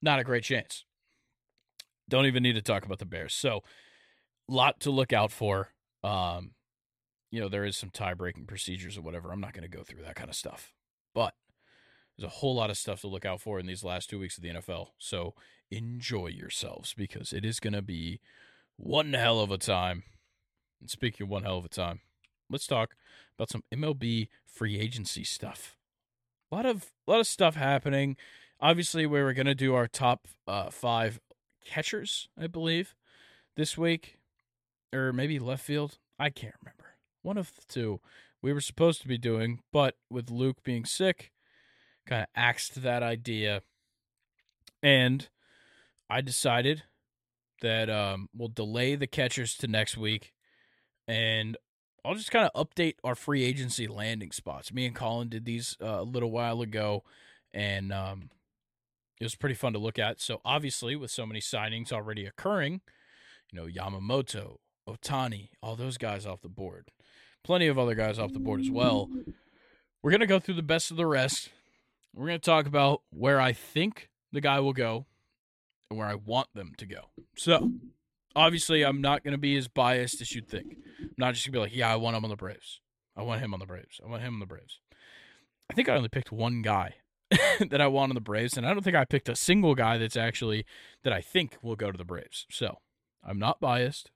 Not 0.00 0.20
a 0.20 0.24
great 0.24 0.44
chance. 0.44 0.84
Don't 2.08 2.26
even 2.26 2.42
need 2.42 2.54
to 2.54 2.62
talk 2.62 2.84
about 2.84 2.98
the 2.98 3.04
Bears. 3.04 3.34
So, 3.34 3.62
lot 4.48 4.80
to 4.80 4.90
look 4.90 5.12
out 5.12 5.30
for. 5.30 5.72
Um, 6.02 6.52
you 7.30 7.40
know, 7.40 7.48
there 7.48 7.64
is 7.64 7.76
some 7.76 7.90
tie 7.90 8.14
breaking 8.14 8.46
procedures 8.46 8.96
or 8.96 9.02
whatever. 9.02 9.30
I'm 9.30 9.40
not 9.40 9.52
going 9.52 9.68
to 9.68 9.76
go 9.76 9.82
through 9.82 10.02
that 10.04 10.14
kind 10.14 10.30
of 10.30 10.36
stuff. 10.36 10.72
But 11.14 11.34
there's 12.16 12.26
a 12.26 12.36
whole 12.36 12.54
lot 12.54 12.70
of 12.70 12.78
stuff 12.78 13.00
to 13.02 13.08
look 13.08 13.24
out 13.24 13.40
for 13.40 13.58
in 13.58 13.66
these 13.66 13.84
last 13.84 14.08
two 14.08 14.18
weeks 14.18 14.38
of 14.38 14.42
the 14.42 14.50
NFL. 14.50 14.88
So 14.98 15.34
enjoy 15.70 16.28
yourselves 16.28 16.94
because 16.96 17.32
it 17.32 17.44
is 17.44 17.60
going 17.60 17.74
to 17.74 17.82
be 17.82 18.20
one 18.78 19.12
hell 19.12 19.40
of 19.40 19.50
a 19.50 19.58
time. 19.58 20.04
And 20.80 20.88
speaking 20.88 21.24
of 21.24 21.30
one 21.30 21.42
hell 21.42 21.58
of 21.58 21.64
a 21.64 21.68
time, 21.68 22.00
let's 22.48 22.66
talk 22.66 22.94
about 23.36 23.50
some 23.50 23.64
MLB 23.74 24.28
free 24.46 24.78
agency 24.78 25.24
stuff. 25.24 25.76
A 26.50 26.54
lot 26.54 26.64
of 26.64 26.92
a 27.06 27.10
lot 27.10 27.20
of 27.20 27.26
stuff 27.26 27.56
happening. 27.56 28.16
Obviously, 28.60 29.06
we 29.06 29.20
were 29.20 29.34
to 29.34 29.54
do 29.54 29.74
our 29.74 29.86
top 29.86 30.26
uh, 30.46 30.70
five 30.70 31.20
catchers, 31.64 32.28
I 32.40 32.46
believe, 32.46 32.94
this 33.56 33.76
week, 33.76 34.18
or 34.92 35.12
maybe 35.12 35.38
left 35.38 35.64
field. 35.64 35.98
I 36.18 36.30
can't 36.30 36.54
remember. 36.62 36.96
One 37.22 37.36
of 37.36 37.54
the 37.54 37.62
two 37.68 38.00
we 38.40 38.52
were 38.52 38.60
supposed 38.60 39.02
to 39.02 39.08
be 39.08 39.18
doing, 39.18 39.60
but 39.72 39.96
with 40.08 40.30
Luke 40.30 40.62
being 40.62 40.84
sick, 40.84 41.32
kind 42.06 42.22
of 42.22 42.28
axed 42.34 42.82
that 42.82 43.02
idea. 43.02 43.62
And 44.82 45.28
I 46.08 46.20
decided 46.20 46.84
that 47.62 47.90
um, 47.90 48.28
we'll 48.34 48.48
delay 48.48 48.94
the 48.94 49.06
catchers 49.06 49.56
to 49.56 49.66
next 49.66 49.96
week 49.96 50.32
and 51.06 51.56
I'll 52.04 52.14
just 52.14 52.30
kind 52.30 52.48
of 52.52 52.68
update 52.68 52.94
our 53.04 53.14
free 53.14 53.44
agency 53.44 53.86
landing 53.86 54.30
spots. 54.30 54.72
Me 54.72 54.86
and 54.86 54.94
Colin 54.94 55.28
did 55.28 55.44
these 55.44 55.76
uh, 55.82 56.00
a 56.00 56.02
little 56.02 56.30
while 56.30 56.62
ago, 56.62 57.02
and 57.52 57.92
um, 57.92 58.30
it 59.20 59.24
was 59.24 59.34
pretty 59.34 59.56
fun 59.56 59.72
to 59.72 59.78
look 59.78 59.98
at. 59.98 60.20
So, 60.20 60.40
obviously, 60.44 60.96
with 60.96 61.10
so 61.10 61.26
many 61.26 61.40
signings 61.40 61.92
already 61.92 62.24
occurring, 62.24 62.80
you 63.52 63.60
know, 63.60 63.66
Yamamoto, 63.66 64.56
Ohtani, 64.88 65.48
all 65.60 65.76
those 65.76 65.98
guys 65.98 66.24
off 66.24 66.40
the 66.40 66.48
board 66.48 66.90
plenty 67.48 67.66
of 67.66 67.78
other 67.78 67.94
guys 67.94 68.18
off 68.18 68.32
the 68.34 68.38
board 68.38 68.60
as 68.60 68.70
well. 68.70 69.08
We're 70.02 70.10
going 70.10 70.20
to 70.20 70.26
go 70.26 70.38
through 70.38 70.56
the 70.56 70.62
best 70.62 70.90
of 70.90 70.98
the 70.98 71.06
rest. 71.06 71.48
We're 72.14 72.26
going 72.26 72.38
to 72.38 72.44
talk 72.44 72.66
about 72.66 73.00
where 73.10 73.40
I 73.40 73.54
think 73.54 74.10
the 74.32 74.42
guy 74.42 74.60
will 74.60 74.74
go 74.74 75.06
and 75.90 75.98
where 75.98 76.08
I 76.08 76.14
want 76.14 76.48
them 76.54 76.72
to 76.78 76.86
go. 76.86 77.10
So, 77.36 77.72
obviously, 78.36 78.84
I'm 78.84 79.00
not 79.00 79.24
going 79.24 79.32
to 79.32 79.38
be 79.38 79.56
as 79.56 79.68
biased 79.68 80.20
as 80.20 80.34
you'd 80.34 80.48
think. 80.48 80.76
I'm 81.00 81.10
not 81.16 81.34
just 81.34 81.46
going 81.46 81.52
to 81.52 81.58
be 81.58 81.62
like, 81.62 81.76
yeah, 81.76 81.92
I 81.92 81.96
want 81.96 82.16
him 82.16 82.24
on 82.24 82.30
the 82.30 82.36
Braves. 82.36 82.80
I 83.16 83.22
want 83.22 83.40
him 83.40 83.52
on 83.52 83.60
the 83.60 83.66
Braves. 83.66 84.00
I 84.04 84.08
want 84.08 84.22
him 84.22 84.34
on 84.34 84.40
the 84.40 84.46
Braves. 84.46 84.80
I 85.70 85.74
think 85.74 85.88
I 85.88 85.96
only 85.96 86.08
picked 86.08 86.32
one 86.32 86.62
guy 86.62 86.94
that 87.30 87.80
I 87.80 87.86
want 87.88 88.10
on 88.10 88.14
the 88.14 88.20
Braves, 88.20 88.56
and 88.56 88.66
I 88.66 88.72
don't 88.72 88.82
think 88.82 88.96
I 88.96 89.04
picked 89.04 89.28
a 89.28 89.36
single 89.36 89.74
guy 89.74 89.98
that's 89.98 90.16
actually 90.16 90.64
that 91.04 91.12
I 91.12 91.20
think 91.20 91.56
will 91.62 91.76
go 91.76 91.90
to 91.90 91.98
the 91.98 92.04
Braves. 92.04 92.46
So 92.50 92.78
I'm 93.24 93.38
not 93.38 93.60
biased. 93.60 94.10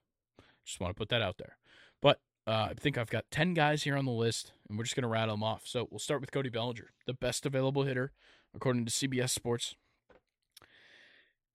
Just 0.65 0.79
want 0.79 0.95
to 0.95 0.99
put 0.99 1.09
that 1.09 1.21
out 1.21 1.37
there. 1.37 1.57
But 2.01 2.19
uh, 2.47 2.69
I 2.71 2.73
think 2.79 2.97
I've 2.97 3.09
got 3.09 3.25
10 3.31 3.53
guys 3.53 3.83
here 3.83 3.97
on 3.97 4.05
the 4.05 4.11
list, 4.11 4.53
and 4.67 4.77
we're 4.77 4.85
just 4.85 4.95
going 4.95 5.03
to 5.03 5.09
rattle 5.09 5.35
them 5.35 5.43
off. 5.43 5.63
So 5.65 5.87
we'll 5.91 5.99
start 5.99 6.21
with 6.21 6.31
Cody 6.31 6.49
Bellinger, 6.49 6.91
the 7.05 7.13
best 7.13 7.45
available 7.45 7.83
hitter, 7.83 8.11
according 8.55 8.85
to 8.85 8.91
CBS 8.91 9.29
Sports. 9.29 9.75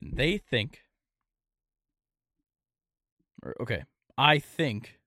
They 0.00 0.38
think, 0.38 0.82
or, 3.42 3.54
okay, 3.60 3.84
I 4.16 4.38
think 4.38 4.98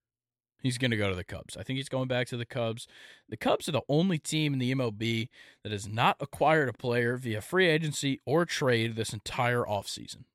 he's 0.62 0.78
going 0.78 0.92
to 0.92 0.98
go 0.98 1.10
to 1.10 1.16
the 1.16 1.24
Cubs. 1.24 1.58
I 1.58 1.64
think 1.64 1.78
he's 1.78 1.90
going 1.90 2.08
back 2.08 2.28
to 2.28 2.38
the 2.38 2.46
Cubs. 2.46 2.88
The 3.30 3.38
Cubs 3.38 3.68
are 3.68 3.74
the 3.74 3.82
only 3.90 4.18
team 4.18 4.54
in 4.54 4.60
the 4.60 4.74
MLB 4.74 5.30
that 5.64 5.72
has 5.72 5.88
not 5.88 6.18
acquired 6.20 6.70
a 6.70 6.74
player 6.74 7.18
via 7.18 7.42
free 7.42 7.68
agency 7.68 8.20
or 8.26 8.46
trade 8.46 8.96
this 8.96 9.14
entire 9.14 9.64
offseason. 9.64 10.26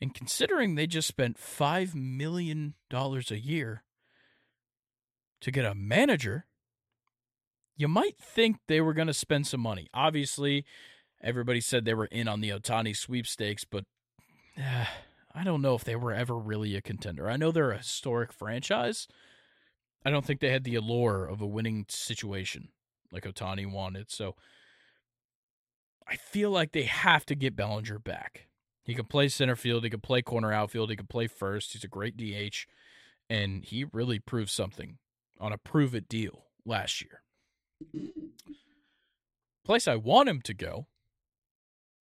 And 0.00 0.14
considering 0.14 0.74
they 0.74 0.86
just 0.86 1.06
spent 1.06 1.38
$5 1.38 1.94
million 1.94 2.74
a 2.92 3.34
year 3.34 3.84
to 5.40 5.50
get 5.50 5.64
a 5.64 5.74
manager, 5.74 6.46
you 7.76 7.88
might 7.88 8.18
think 8.18 8.56
they 8.66 8.80
were 8.80 8.94
going 8.94 9.06
to 9.06 9.14
spend 9.14 9.46
some 9.46 9.60
money. 9.60 9.88
Obviously, 9.94 10.64
everybody 11.22 11.60
said 11.60 11.84
they 11.84 11.94
were 11.94 12.06
in 12.06 12.28
on 12.28 12.40
the 12.40 12.50
Ohtani 12.50 12.96
sweepstakes, 12.96 13.64
but 13.64 13.84
uh, 14.58 14.86
I 15.34 15.44
don't 15.44 15.62
know 15.62 15.74
if 15.74 15.84
they 15.84 15.96
were 15.96 16.12
ever 16.12 16.36
really 16.36 16.76
a 16.76 16.82
contender. 16.82 17.30
I 17.30 17.36
know 17.36 17.50
they're 17.50 17.70
a 17.70 17.78
historic 17.78 18.32
franchise. 18.32 19.08
I 20.04 20.10
don't 20.10 20.24
think 20.24 20.40
they 20.40 20.50
had 20.50 20.64
the 20.64 20.74
allure 20.74 21.24
of 21.24 21.40
a 21.40 21.46
winning 21.46 21.86
situation 21.88 22.68
like 23.12 23.24
Ohtani 23.24 23.70
wanted. 23.70 24.10
So 24.10 24.34
I 26.08 26.16
feel 26.16 26.50
like 26.50 26.72
they 26.72 26.82
have 26.82 27.24
to 27.26 27.34
get 27.34 27.56
Bellinger 27.56 27.98
back. 27.98 28.48
He 28.84 28.94
can 28.94 29.04
play 29.04 29.28
center 29.28 29.54
field. 29.54 29.84
He 29.84 29.90
can 29.90 30.00
play 30.00 30.22
corner 30.22 30.52
outfield. 30.52 30.90
He 30.90 30.96
can 30.96 31.06
play 31.06 31.28
first. 31.28 31.72
He's 31.72 31.84
a 31.84 31.88
great 31.88 32.16
DH. 32.16 32.66
And 33.30 33.64
he 33.64 33.84
really 33.84 34.18
proved 34.18 34.50
something 34.50 34.98
on 35.38 35.52
a 35.52 35.58
prove 35.58 35.94
it 35.94 36.08
deal 36.08 36.46
last 36.66 37.00
year. 37.00 37.22
Place 39.64 39.86
I 39.86 39.94
want 39.94 40.28
him 40.28 40.40
to 40.42 40.54
go 40.54 40.88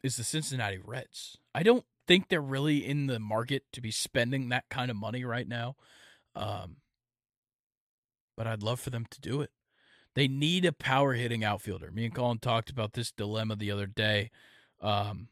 is 0.03 0.15
the 0.15 0.23
Cincinnati 0.23 0.79
Reds. 0.83 1.37
I 1.53 1.63
don't 1.63 1.85
think 2.07 2.29
they're 2.29 2.41
really 2.41 2.85
in 2.85 3.07
the 3.07 3.19
market 3.19 3.63
to 3.73 3.81
be 3.81 3.91
spending 3.91 4.49
that 4.49 4.65
kind 4.69 4.89
of 4.91 4.97
money 4.97 5.23
right 5.23 5.47
now. 5.47 5.75
Um, 6.35 6.77
but 8.35 8.47
I'd 8.47 8.63
love 8.63 8.79
for 8.79 8.89
them 8.89 9.05
to 9.09 9.21
do 9.21 9.41
it. 9.41 9.51
They 10.15 10.27
need 10.27 10.65
a 10.65 10.73
power 10.73 11.13
hitting 11.13 11.43
outfielder. 11.43 11.91
Me 11.91 12.05
and 12.05 12.15
Colin 12.15 12.39
talked 12.39 12.69
about 12.69 12.93
this 12.93 13.11
dilemma 13.11 13.55
the 13.55 13.71
other 13.71 13.85
day. 13.85 14.31
Um, 14.81 15.29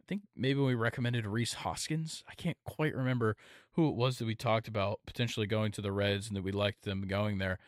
I 0.00 0.04
think 0.06 0.22
maybe 0.36 0.60
we 0.60 0.74
recommended 0.74 1.26
Rhys 1.26 1.54
Hoskins. 1.54 2.24
I 2.28 2.34
can't 2.34 2.58
quite 2.64 2.94
remember 2.94 3.36
who 3.72 3.88
it 3.88 3.94
was 3.94 4.18
that 4.18 4.26
we 4.26 4.34
talked 4.34 4.68
about 4.68 5.00
potentially 5.06 5.46
going 5.46 5.72
to 5.72 5.80
the 5.80 5.92
Reds 5.92 6.28
and 6.28 6.36
that 6.36 6.44
we 6.44 6.52
liked 6.52 6.84
them 6.84 7.06
going 7.06 7.38
there. 7.38 7.58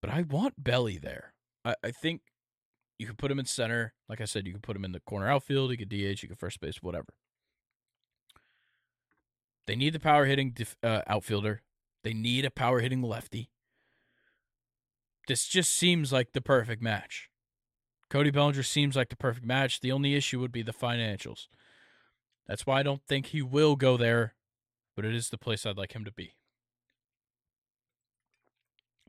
But 0.00 0.10
I 0.10 0.22
want 0.22 0.62
Belly 0.62 0.98
there. 0.98 1.34
I, 1.64 1.74
I 1.82 1.90
think 1.90 2.22
you 3.02 3.08
could 3.08 3.18
put 3.18 3.32
him 3.32 3.40
in 3.40 3.46
center. 3.46 3.94
Like 4.08 4.20
I 4.20 4.26
said, 4.26 4.46
you 4.46 4.52
could 4.52 4.62
put 4.62 4.76
him 4.76 4.84
in 4.84 4.92
the 4.92 5.00
corner 5.00 5.28
outfield. 5.28 5.72
You 5.72 5.76
could 5.76 5.88
DH. 5.88 6.22
You 6.22 6.28
could 6.28 6.38
first 6.38 6.60
base. 6.60 6.80
Whatever. 6.80 7.08
They 9.66 9.74
need 9.74 9.92
the 9.92 9.98
power 9.98 10.24
hitting 10.24 10.52
def, 10.52 10.76
uh, 10.84 11.02
outfielder. 11.08 11.62
They 12.04 12.14
need 12.14 12.44
a 12.44 12.50
power 12.50 12.78
hitting 12.78 13.02
lefty. 13.02 13.50
This 15.26 15.48
just 15.48 15.72
seems 15.74 16.12
like 16.12 16.32
the 16.32 16.40
perfect 16.40 16.80
match. 16.80 17.28
Cody 18.08 18.30
Bellinger 18.30 18.62
seems 18.62 18.94
like 18.94 19.08
the 19.08 19.16
perfect 19.16 19.46
match. 19.46 19.80
The 19.80 19.90
only 19.90 20.14
issue 20.14 20.38
would 20.38 20.52
be 20.52 20.62
the 20.62 20.72
financials. 20.72 21.48
That's 22.46 22.64
why 22.66 22.78
I 22.78 22.82
don't 22.84 23.02
think 23.08 23.26
he 23.26 23.42
will 23.42 23.74
go 23.74 23.96
there, 23.96 24.34
but 24.94 25.04
it 25.04 25.14
is 25.14 25.30
the 25.30 25.38
place 25.38 25.66
I'd 25.66 25.76
like 25.76 25.96
him 25.96 26.04
to 26.04 26.12
be. 26.12 26.34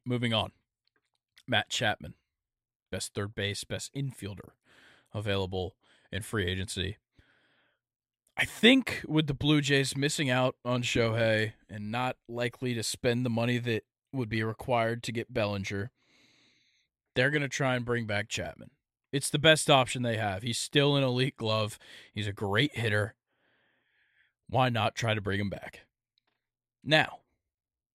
Moving 0.03 0.33
on. 0.33 0.51
Matt 1.47 1.69
Chapman, 1.69 2.15
best 2.93 3.15
third 3.15 3.33
base, 3.33 3.63
best 3.63 3.91
infielder 3.95 4.51
available 5.15 5.75
in 6.11 6.21
free 6.21 6.45
agency. 6.45 6.97
I 8.37 8.45
think 8.45 9.01
with 9.07 9.25
the 9.25 9.33
Blue 9.33 9.61
Jays 9.61 9.97
missing 9.97 10.29
out 10.29 10.55
on 10.63 10.83
Shohei 10.83 11.53
and 11.67 11.91
not 11.91 12.17
likely 12.29 12.75
to 12.75 12.83
spend 12.83 13.25
the 13.25 13.31
money 13.31 13.57
that 13.57 13.83
would 14.11 14.29
be 14.29 14.43
required 14.43 15.01
to 15.03 15.11
get 15.11 15.33
Bellinger, 15.33 15.89
they're 17.15 17.31
going 17.31 17.41
to 17.41 17.49
try 17.49 17.75
and 17.75 17.83
bring 17.83 18.05
back 18.05 18.29
Chapman. 18.29 18.69
It's 19.11 19.31
the 19.31 19.39
best 19.39 19.71
option 19.71 20.03
they 20.03 20.17
have. 20.17 20.43
He's 20.43 20.59
still 20.59 20.95
an 20.95 21.03
elite 21.03 21.37
glove. 21.37 21.79
He's 22.13 22.27
a 22.27 22.33
great 22.33 22.75
hitter. 22.77 23.15
Why 24.47 24.69
not 24.69 24.93
try 24.93 25.15
to 25.15 25.21
bring 25.21 25.39
him 25.39 25.49
back? 25.49 25.81
Now, 26.83 27.21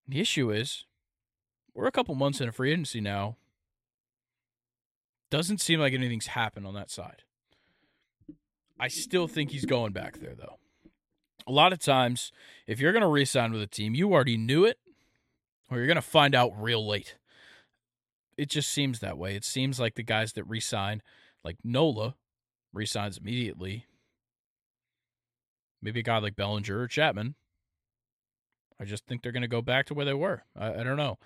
the 0.08 0.20
issue 0.20 0.50
is 0.50 0.86
we're 1.72 1.86
a 1.86 1.92
couple 1.92 2.16
months 2.16 2.40
in 2.40 2.48
a 2.48 2.52
free 2.52 2.72
agency 2.72 3.00
now. 3.00 3.36
Doesn't 5.30 5.60
seem 5.60 5.80
like 5.80 5.92
anything's 5.92 6.28
happened 6.28 6.66
on 6.66 6.74
that 6.74 6.90
side. 6.90 7.22
I 8.80 8.88
still 8.88 9.28
think 9.28 9.50
he's 9.50 9.66
going 9.66 9.92
back 9.92 10.18
there, 10.18 10.34
though. 10.34 10.58
A 11.46 11.52
lot 11.52 11.72
of 11.72 11.78
times, 11.78 12.32
if 12.66 12.80
you're 12.80 12.92
going 12.92 13.02
to 13.02 13.08
re 13.08 13.24
sign 13.24 13.52
with 13.52 13.62
a 13.62 13.66
team, 13.66 13.94
you 13.94 14.12
already 14.12 14.36
knew 14.36 14.64
it, 14.64 14.78
or 15.70 15.78
you're 15.78 15.86
going 15.86 15.96
to 15.96 16.02
find 16.02 16.34
out 16.34 16.52
real 16.56 16.86
late 16.86 17.16
it 18.38 18.48
just 18.48 18.70
seems 18.70 19.00
that 19.00 19.18
way. 19.18 19.34
It 19.34 19.44
seems 19.44 19.80
like 19.80 19.96
the 19.96 20.02
guys 20.04 20.32
that 20.34 20.44
resign, 20.44 21.02
like 21.44 21.56
Nola, 21.64 22.14
resigns 22.72 23.18
immediately. 23.18 23.86
Maybe 25.82 26.00
a 26.00 26.04
guy 26.04 26.18
like 26.18 26.36
Bellinger 26.36 26.78
or 26.78 26.86
Chapman. 26.86 27.34
I 28.80 28.84
just 28.84 29.06
think 29.06 29.22
they're 29.22 29.32
going 29.32 29.42
to 29.42 29.48
go 29.48 29.60
back 29.60 29.86
to 29.86 29.94
where 29.94 30.06
they 30.06 30.14
were. 30.14 30.44
I, 30.56 30.74
I 30.74 30.82
don't 30.84 30.96
know. 30.96 31.18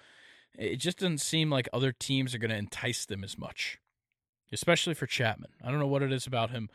It 0.58 0.76
just 0.76 0.98
doesn't 0.98 1.20
seem 1.20 1.50
like 1.50 1.68
other 1.72 1.92
teams 1.92 2.34
are 2.34 2.38
going 2.38 2.50
to 2.50 2.56
entice 2.56 3.04
them 3.04 3.22
as 3.22 3.38
much, 3.38 3.78
especially 4.52 4.94
for 4.94 5.06
Chapman. 5.06 5.50
I 5.64 5.70
don't 5.70 5.80
know 5.80 5.86
what 5.86 6.02
it 6.02 6.12
is 6.12 6.26
about 6.26 6.50
him. 6.50 6.68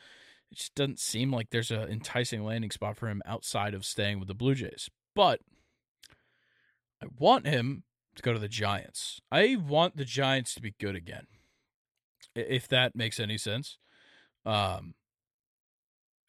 It 0.51 0.57
just 0.57 0.75
doesn't 0.75 0.99
seem 0.99 1.31
like 1.31 1.49
there's 1.49 1.71
an 1.71 1.89
enticing 1.89 2.43
landing 2.43 2.71
spot 2.71 2.97
for 2.97 3.07
him 3.07 3.21
outside 3.25 3.73
of 3.73 3.85
staying 3.85 4.19
with 4.19 4.27
the 4.27 4.33
Blue 4.33 4.55
Jays. 4.55 4.89
But 5.15 5.41
I 7.01 7.07
want 7.19 7.45
him 7.45 7.83
to 8.15 8.23
go 8.23 8.33
to 8.33 8.39
the 8.39 8.47
Giants. 8.47 9.21
I 9.31 9.55
want 9.55 9.97
the 9.97 10.05
Giants 10.05 10.53
to 10.55 10.61
be 10.61 10.73
good 10.79 10.95
again, 10.95 11.27
if 12.35 12.67
that 12.69 12.95
makes 12.95 13.19
any 13.19 13.37
sense. 13.37 13.77
Um, 14.45 14.95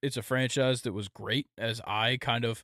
it's 0.03 0.17
a 0.17 0.23
franchise 0.23 0.83
that 0.83 0.93
was 0.93 1.09
great 1.09 1.47
as 1.57 1.81
I 1.87 2.19
kind 2.21 2.45
of 2.45 2.63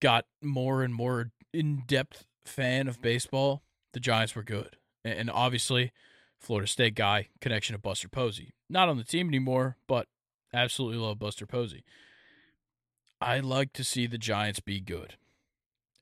got 0.00 0.24
more 0.42 0.82
and 0.82 0.94
more 0.94 1.30
in 1.52 1.82
depth 1.86 2.26
fan 2.44 2.88
of 2.88 3.02
baseball. 3.02 3.62
The 3.92 4.00
Giants 4.00 4.34
were 4.34 4.42
good, 4.42 4.76
and 5.04 5.30
obviously, 5.30 5.92
Florida 6.44 6.68
State 6.68 6.94
guy 6.94 7.28
connection 7.40 7.74
to 7.74 7.78
Buster 7.78 8.08
Posey. 8.08 8.52
Not 8.68 8.88
on 8.88 8.96
the 8.96 9.04
team 9.04 9.28
anymore, 9.28 9.76
but 9.86 10.08
absolutely 10.52 10.98
love 10.98 11.18
Buster 11.18 11.46
Posey. 11.46 11.84
I 13.20 13.40
like 13.40 13.72
to 13.74 13.84
see 13.84 14.06
the 14.06 14.18
Giants 14.18 14.60
be 14.60 14.80
good 14.80 15.16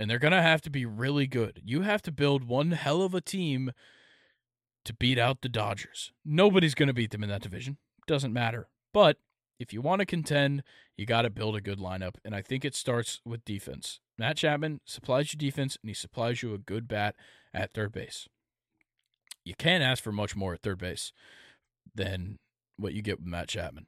and 0.03 0.11
they're 0.11 0.19
going 0.19 0.33
to 0.33 0.43
have 0.43 0.61
to 0.63 0.71
be 0.71 0.85
really 0.85 1.29
good. 1.29 1.63
You 1.65 1.83
have 1.83 2.03
to 2.03 2.11
build 2.11 2.43
one 2.43 2.73
hell 2.73 3.03
of 3.03 3.15
a 3.15 3.21
team 3.21 3.71
to 4.85 4.93
beat 4.93 5.17
out 5.17 5.43
the 5.43 5.49
Dodgers. 5.49 6.13
Nobody's 6.25 6.75
going 6.75 6.89
to 6.89 6.93
beat 6.93 7.13
them 7.13 7.23
in 7.23 7.29
that 7.29 7.43
division. 7.43 7.77
Doesn't 8.09 8.33
matter. 8.33 8.67
But 8.93 9.19
if 9.61 9.73
you 9.73 9.81
want 9.81 10.01
to 10.01 10.07
contend, 10.07 10.65
you 10.97 11.07
got 11.07 11.23
to 11.23 11.31
build 11.31 11.55
a 11.55 11.61
good 11.61 11.79
lineup. 11.79 12.17
And 12.25 12.35
I 12.35 12.43
think 12.43 12.65
it 12.65 12.75
starts 12.75 13.21
with 13.25 13.45
defense. 13.45 14.01
Matt 14.19 14.39
Chapman 14.39 14.81
supplies 14.85 15.33
you 15.33 15.39
defense, 15.39 15.79
and 15.81 15.89
he 15.89 15.95
supplies 15.95 16.43
you 16.43 16.53
a 16.53 16.59
good 16.59 16.89
bat 16.89 17.15
at 17.55 17.73
third 17.73 17.93
base. 17.93 18.29
You 19.45 19.55
can't 19.55 19.83
ask 19.83 20.03
for 20.03 20.13
much 20.13 20.37
more 20.37 20.55
at 20.55 20.63
third 20.63 20.79
base 20.79 21.13
than 21.95 22.39
what 22.77 22.95
you 22.95 23.03
get 23.03 23.19
with 23.19 23.27
Matt 23.27 23.49
Chapman. 23.49 23.87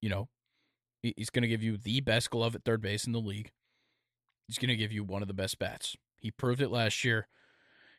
You 0.00 0.10
know, 0.10 0.28
he's 1.02 1.30
going 1.30 1.42
to 1.42 1.48
give 1.48 1.62
you 1.62 1.76
the 1.76 2.00
best 2.00 2.30
glove 2.30 2.54
at 2.54 2.64
third 2.64 2.82
base 2.82 3.06
in 3.06 3.12
the 3.12 3.20
league 3.20 3.52
he's 4.52 4.58
going 4.58 4.68
to 4.68 4.76
give 4.76 4.92
you 4.92 5.02
one 5.02 5.22
of 5.22 5.28
the 5.28 5.34
best 5.34 5.58
bats. 5.58 5.96
He 6.18 6.30
proved 6.30 6.60
it 6.60 6.70
last 6.70 7.04
year. 7.04 7.26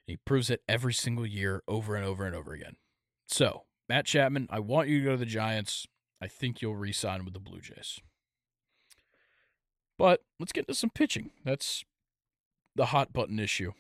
He 0.05 0.17
proves 0.17 0.49
it 0.49 0.61
every 0.67 0.93
single 0.93 1.25
year 1.25 1.63
over 1.67 1.95
and 1.95 2.05
over 2.05 2.25
and 2.25 2.35
over 2.35 2.53
again. 2.53 2.75
So, 3.27 3.63
Matt 3.89 4.05
Chapman, 4.05 4.47
I 4.51 4.59
want 4.59 4.87
you 4.87 4.99
to 4.99 5.05
go 5.05 5.11
to 5.11 5.17
the 5.17 5.25
Giants. 5.25 5.87
I 6.21 6.27
think 6.27 6.61
you'll 6.61 6.75
re 6.75 6.91
sign 6.91 7.25
with 7.25 7.33
the 7.33 7.39
Blue 7.39 7.59
Jays. 7.59 7.99
But 9.97 10.21
let's 10.39 10.51
get 10.51 10.65
into 10.65 10.75
some 10.75 10.89
pitching. 10.89 11.31
That's 11.43 11.83
the 12.75 12.87
hot 12.87 13.13
button 13.13 13.39
issue. 13.39 13.71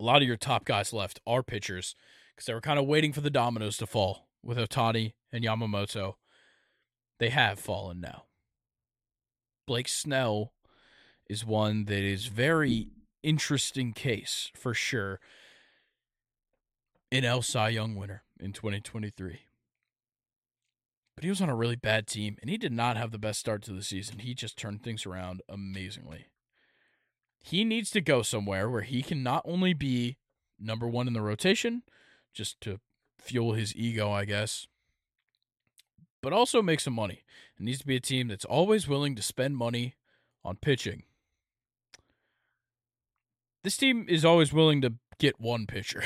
A 0.00 0.04
lot 0.04 0.22
of 0.22 0.28
your 0.28 0.36
top 0.36 0.64
guys 0.64 0.92
left 0.92 1.20
are 1.26 1.42
pitchers 1.42 1.94
because 2.34 2.46
they 2.46 2.54
were 2.54 2.60
kind 2.60 2.78
of 2.78 2.86
waiting 2.86 3.12
for 3.12 3.20
the 3.20 3.30
dominoes 3.30 3.76
to 3.78 3.86
fall 3.86 4.28
with 4.42 4.58
Ohtani 4.58 5.12
and 5.32 5.44
Yamamoto. 5.44 6.14
They 7.18 7.30
have 7.30 7.58
fallen 7.58 8.00
now. 8.00 8.24
Blake 9.66 9.88
Snell 9.88 10.52
is 11.28 11.44
one 11.44 11.84
that 11.86 12.02
is 12.02 12.26
very 12.26 12.88
interesting 13.22 13.92
case 13.92 14.50
for 14.54 14.74
sure. 14.74 15.20
NL 17.12 17.44
Cy 17.44 17.70
Young 17.70 17.94
winner 17.94 18.24
in 18.40 18.52
2023. 18.52 19.46
But 21.14 21.22
he 21.22 21.30
was 21.30 21.40
on 21.40 21.48
a 21.48 21.54
really 21.54 21.76
bad 21.76 22.08
team, 22.08 22.36
and 22.40 22.50
he 22.50 22.58
did 22.58 22.72
not 22.72 22.96
have 22.96 23.12
the 23.12 23.18
best 23.18 23.38
start 23.38 23.62
to 23.62 23.72
the 23.72 23.84
season. 23.84 24.18
He 24.18 24.34
just 24.34 24.58
turned 24.58 24.82
things 24.82 25.06
around 25.06 25.42
amazingly. 25.48 26.26
He 27.46 27.62
needs 27.62 27.90
to 27.90 28.00
go 28.00 28.22
somewhere 28.22 28.70
where 28.70 28.80
he 28.80 29.02
can 29.02 29.22
not 29.22 29.42
only 29.44 29.74
be 29.74 30.16
number 30.58 30.88
one 30.88 31.06
in 31.06 31.12
the 31.12 31.20
rotation, 31.20 31.82
just 32.32 32.58
to 32.62 32.80
fuel 33.18 33.52
his 33.52 33.76
ego, 33.76 34.10
I 34.10 34.24
guess, 34.24 34.66
but 36.22 36.32
also 36.32 36.62
make 36.62 36.80
some 36.80 36.94
money. 36.94 37.22
It 37.58 37.62
needs 37.62 37.80
to 37.80 37.86
be 37.86 37.96
a 37.96 38.00
team 38.00 38.28
that's 38.28 38.46
always 38.46 38.88
willing 38.88 39.14
to 39.16 39.20
spend 39.20 39.58
money 39.58 39.94
on 40.42 40.56
pitching. 40.56 41.02
This 43.62 43.76
team 43.76 44.06
is 44.08 44.24
always 44.24 44.50
willing 44.50 44.80
to 44.80 44.94
get 45.18 45.38
one 45.38 45.66
pitcher. 45.66 46.04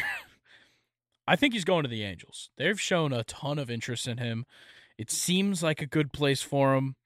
I 1.28 1.36
think 1.36 1.54
he's 1.54 1.64
going 1.64 1.84
to 1.84 1.88
the 1.88 2.02
Angels. 2.02 2.50
They've 2.56 2.80
shown 2.80 3.12
a 3.12 3.22
ton 3.22 3.60
of 3.60 3.70
interest 3.70 4.08
in 4.08 4.18
him. 4.18 4.44
It 4.98 5.12
seems 5.12 5.62
like 5.62 5.80
a 5.80 5.86
good 5.86 6.12
place 6.12 6.42
for 6.42 6.74
him. 6.74 6.96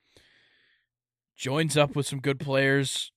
Joins 1.37 1.77
up 1.77 1.95
with 1.95 2.07
some 2.07 2.21
good 2.21 2.41
players. 2.41 3.13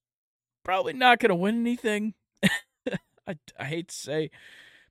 Probably 0.66 0.94
not 0.94 1.20
going 1.20 1.30
to 1.30 1.36
win 1.36 1.62
anything. 1.62 2.16
I, 3.28 3.38
I 3.58 3.66
hate 3.66 3.90
to 3.90 3.96
say, 3.96 4.32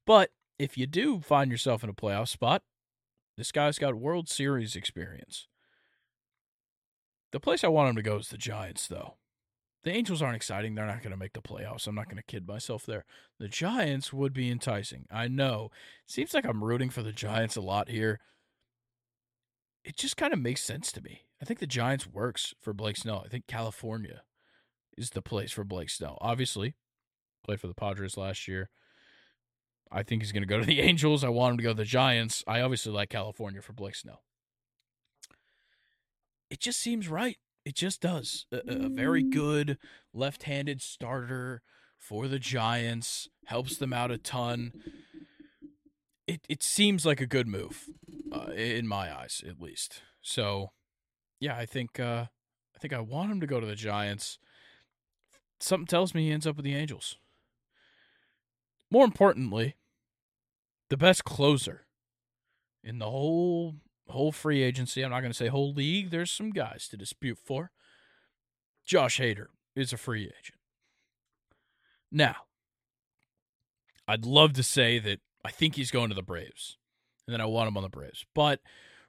but 0.06 0.30
if 0.56 0.78
you 0.78 0.86
do 0.86 1.20
find 1.20 1.50
yourself 1.50 1.82
in 1.82 1.90
a 1.90 1.94
playoff 1.94 2.28
spot, 2.28 2.62
this 3.36 3.50
guy's 3.50 3.78
got 3.78 3.96
World 3.96 4.28
Series 4.28 4.76
experience. 4.76 5.48
The 7.32 7.40
place 7.40 7.64
I 7.64 7.68
want 7.68 7.90
him 7.90 7.96
to 7.96 8.02
go 8.02 8.18
is 8.18 8.28
the 8.28 8.38
Giants, 8.38 8.86
though. 8.86 9.16
The 9.82 9.90
Angels 9.90 10.22
aren't 10.22 10.36
exciting. 10.36 10.76
They're 10.76 10.86
not 10.86 11.02
going 11.02 11.10
to 11.10 11.16
make 11.16 11.32
the 11.32 11.42
playoffs. 11.42 11.88
I'm 11.88 11.96
not 11.96 12.06
going 12.06 12.18
to 12.18 12.22
kid 12.22 12.46
myself 12.46 12.86
there. 12.86 13.04
The 13.40 13.48
Giants 13.48 14.12
would 14.12 14.32
be 14.32 14.52
enticing. 14.52 15.06
I 15.10 15.26
know. 15.26 15.72
Seems 16.06 16.34
like 16.34 16.46
I'm 16.46 16.62
rooting 16.62 16.88
for 16.88 17.02
the 17.02 17.12
Giants 17.12 17.56
a 17.56 17.60
lot 17.60 17.88
here. 17.88 18.20
It 19.84 19.96
just 19.96 20.16
kind 20.16 20.32
of 20.32 20.38
makes 20.38 20.62
sense 20.62 20.92
to 20.92 21.02
me. 21.02 21.22
I 21.42 21.44
think 21.44 21.58
the 21.58 21.66
Giants 21.66 22.06
works 22.06 22.54
for 22.60 22.72
Blake 22.72 22.96
Snell. 22.96 23.24
I 23.26 23.28
think 23.28 23.48
California 23.48 24.22
is 24.96 25.10
the 25.10 25.22
place 25.22 25.52
for 25.52 25.64
Blake 25.64 25.90
Snell. 25.90 26.18
Obviously, 26.20 26.74
played 27.44 27.60
for 27.60 27.68
the 27.68 27.74
Padres 27.74 28.16
last 28.16 28.48
year. 28.48 28.70
I 29.90 30.02
think 30.02 30.22
he's 30.22 30.32
going 30.32 30.42
to 30.42 30.48
go 30.48 30.58
to 30.58 30.66
the 30.66 30.80
Angels. 30.82 31.24
I 31.24 31.28
want 31.28 31.52
him 31.52 31.56
to 31.58 31.62
go 31.62 31.70
to 31.70 31.76
the 31.76 31.84
Giants. 31.84 32.42
I 32.46 32.60
obviously 32.60 32.92
like 32.92 33.10
California 33.10 33.62
for 33.62 33.72
Blake 33.72 33.94
Snell. 33.94 34.22
It 36.50 36.60
just 36.60 36.80
seems 36.80 37.08
right. 37.08 37.38
It 37.64 37.74
just 37.74 38.00
does. 38.00 38.46
A, 38.52 38.60
a 38.66 38.88
very 38.88 39.22
good 39.22 39.78
left-handed 40.12 40.82
starter 40.82 41.62
for 41.98 42.28
the 42.28 42.38
Giants 42.38 43.28
helps 43.46 43.76
them 43.76 43.92
out 43.92 44.10
a 44.10 44.18
ton. 44.18 44.72
It 46.26 46.40
it 46.48 46.62
seems 46.62 47.04
like 47.06 47.20
a 47.20 47.26
good 47.26 47.46
move, 47.46 47.84
uh, 48.32 48.50
in 48.52 48.86
my 48.86 49.14
eyes, 49.14 49.42
at 49.46 49.60
least. 49.60 50.02
So, 50.22 50.72
yeah, 51.40 51.56
I 51.56 51.66
think 51.66 51.98
uh, 51.98 52.26
I 52.74 52.78
think 52.78 52.92
I 52.92 53.00
want 53.00 53.30
him 53.30 53.40
to 53.40 53.46
go 53.46 53.60
to 53.60 53.66
the 53.66 53.74
Giants. 53.74 54.38
Something 55.60 55.86
tells 55.86 56.14
me 56.14 56.26
he 56.26 56.32
ends 56.32 56.46
up 56.46 56.56
with 56.56 56.64
the 56.64 56.74
Angels. 56.74 57.16
More 58.90 59.04
importantly, 59.04 59.76
the 60.90 60.96
best 60.96 61.24
closer 61.24 61.86
in 62.82 62.98
the 62.98 63.10
whole 63.10 63.76
whole 64.08 64.32
free 64.32 64.62
agency. 64.62 65.02
I'm 65.02 65.10
not 65.10 65.20
going 65.20 65.32
to 65.32 65.36
say 65.36 65.48
whole 65.48 65.72
league. 65.72 66.10
There's 66.10 66.30
some 66.30 66.50
guys 66.50 66.88
to 66.88 66.96
dispute 66.96 67.38
for. 67.38 67.70
Josh 68.84 69.18
Hader 69.18 69.46
is 69.74 69.92
a 69.92 69.96
free 69.96 70.24
agent. 70.24 70.58
Now, 72.12 72.36
I'd 74.06 74.26
love 74.26 74.52
to 74.54 74.62
say 74.62 74.98
that 74.98 75.20
I 75.44 75.50
think 75.50 75.74
he's 75.74 75.90
going 75.90 76.10
to 76.10 76.14
the 76.14 76.22
Braves, 76.22 76.76
and 77.26 77.32
then 77.32 77.40
I 77.40 77.46
want 77.46 77.68
him 77.68 77.76
on 77.76 77.82
the 77.82 77.88
Braves. 77.88 78.24
But 78.34 78.60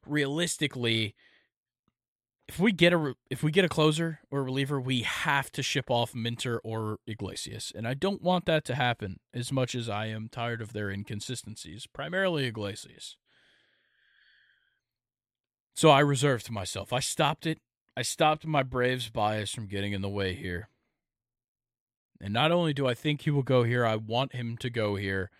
realistically, 0.08 1.14
if 2.48 2.60
we 2.60 2.72
get 2.72 2.94
a 2.94 3.16
if 3.30 3.42
we 3.42 3.52
get 3.52 3.66
a 3.66 3.70
closer 3.70 4.20
or 4.30 4.40
a 4.40 4.44
reliever, 4.44 4.80
we 4.80 5.02
have 5.02 5.52
to 5.54 5.64
ship 5.64 5.90
off 5.90 6.14
Minter 6.14 6.60
or 6.60 7.00
Iglesias, 7.08 7.72
and 7.76 7.88
I 7.88 7.96
don't 7.96 8.22
want 8.22 8.46
that 8.46 8.66
to 8.66 8.76
happen 8.76 9.20
as 9.34 9.52
much 9.52 9.74
as 9.74 9.90
I 9.90 10.08
am 10.08 10.30
tired 10.30 10.62
of 10.62 10.74
their 10.74 10.90
inconsistencies, 10.90 11.88
primarily 11.88 12.46
Iglesias. 12.46 13.18
So 15.76 15.90
I 15.90 16.00
reserved 16.00 16.52
myself. 16.52 16.94
I 16.94 17.00
stopped 17.00 17.46
it. 17.46 17.60
I 17.98 18.02
stopped 18.02 18.46
my 18.46 18.64
Braves 18.64 19.10
bias 19.10 19.52
from 19.52 19.68
getting 19.68 19.94
in 19.94 20.02
the 20.02 20.10
way 20.10 20.34
here. 20.34 20.70
And 22.22 22.34
not 22.34 22.52
only 22.52 22.74
do 22.74 22.88
I 22.88 22.94
think 22.94 23.22
he 23.22 23.32
will 23.32 23.44
go 23.44 23.64
here, 23.64 23.86
I 23.86 23.96
want 23.96 24.34
him 24.34 24.58
to 24.58 24.70
go 24.70 24.96
here. 24.96 25.32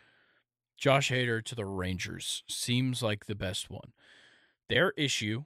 Josh 0.78 1.10
Hader 1.10 1.42
to 1.46 1.56
the 1.56 1.66
Rangers 1.66 2.44
seems 2.50 3.02
like 3.02 3.26
the 3.26 3.36
best 3.36 3.70
one. 3.70 3.94
Their 4.68 4.92
issue 4.98 5.46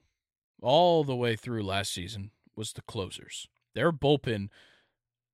all 0.62 1.04
the 1.04 1.16
way 1.16 1.36
through 1.36 1.62
last 1.62 1.92
season 1.92 2.30
was 2.56 2.72
the 2.72 2.82
closers. 2.82 3.48
Their 3.74 3.92
bullpen 3.92 4.48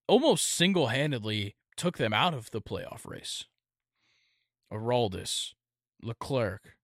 almost 0.06 0.46
single 0.46 0.88
handedly 0.88 1.56
took 1.76 1.98
them 1.98 2.12
out 2.12 2.34
of 2.34 2.50
the 2.50 2.60
playoff 2.60 3.06
race. 3.06 3.44
Aroldis, 4.72 5.54
Leclerc, 6.02 6.76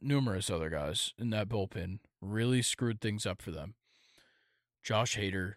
numerous 0.00 0.50
other 0.50 0.70
guys 0.70 1.12
in 1.18 1.30
that 1.30 1.48
bullpen 1.48 1.98
really 2.20 2.62
screwed 2.62 3.00
things 3.00 3.26
up 3.26 3.42
for 3.42 3.50
them. 3.50 3.74
Josh 4.82 5.16
Hader 5.16 5.54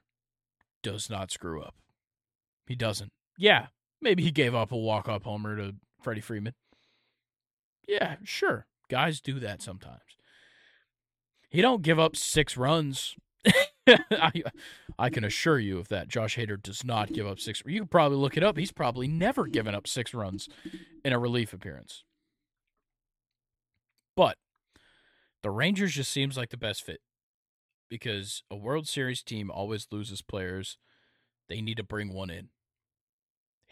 does 0.83 1.09
not 1.09 1.31
screw 1.31 1.61
up. 1.61 1.75
He 2.67 2.75
doesn't. 2.75 3.11
Yeah, 3.37 3.67
maybe 4.01 4.23
he 4.23 4.31
gave 4.31 4.53
up 4.53 4.71
a 4.71 4.77
walk 4.77 5.09
up 5.09 5.23
homer 5.23 5.57
to 5.57 5.75
Freddie 6.01 6.21
Freeman. 6.21 6.53
Yeah, 7.87 8.15
sure. 8.23 8.67
Guys 8.89 9.19
do 9.19 9.39
that 9.39 9.61
sometimes. 9.61 10.01
He 11.55 11.61
don't 11.61 11.83
give 11.83 11.97
up 11.97 12.17
six 12.17 12.57
runs. 12.57 13.15
I, 13.87 14.43
I, 14.99 15.09
can 15.09 15.23
assure 15.23 15.57
you 15.57 15.79
of 15.79 15.87
that. 15.87 16.09
Josh 16.09 16.35
Hader 16.35 16.61
does 16.61 16.83
not 16.83 17.13
give 17.13 17.25
up 17.25 17.39
six. 17.39 17.63
You 17.65 17.79
could 17.79 17.91
probably 17.91 18.17
look 18.17 18.35
it 18.35 18.43
up. 18.43 18.57
He's 18.57 18.73
probably 18.73 19.07
never 19.07 19.47
given 19.47 19.73
up 19.73 19.87
six 19.87 20.13
runs 20.13 20.49
in 21.05 21.13
a 21.13 21.19
relief 21.19 21.53
appearance. 21.53 22.03
But 24.17 24.35
the 25.43 25.49
Rangers 25.49 25.93
just 25.93 26.11
seems 26.11 26.35
like 26.35 26.49
the 26.49 26.57
best 26.57 26.83
fit 26.83 26.99
because 27.89 28.43
a 28.51 28.57
World 28.57 28.85
Series 28.85 29.23
team 29.23 29.49
always 29.49 29.87
loses 29.91 30.21
players. 30.21 30.77
They 31.47 31.61
need 31.61 31.77
to 31.77 31.83
bring 31.83 32.13
one 32.13 32.29
in. 32.29 32.49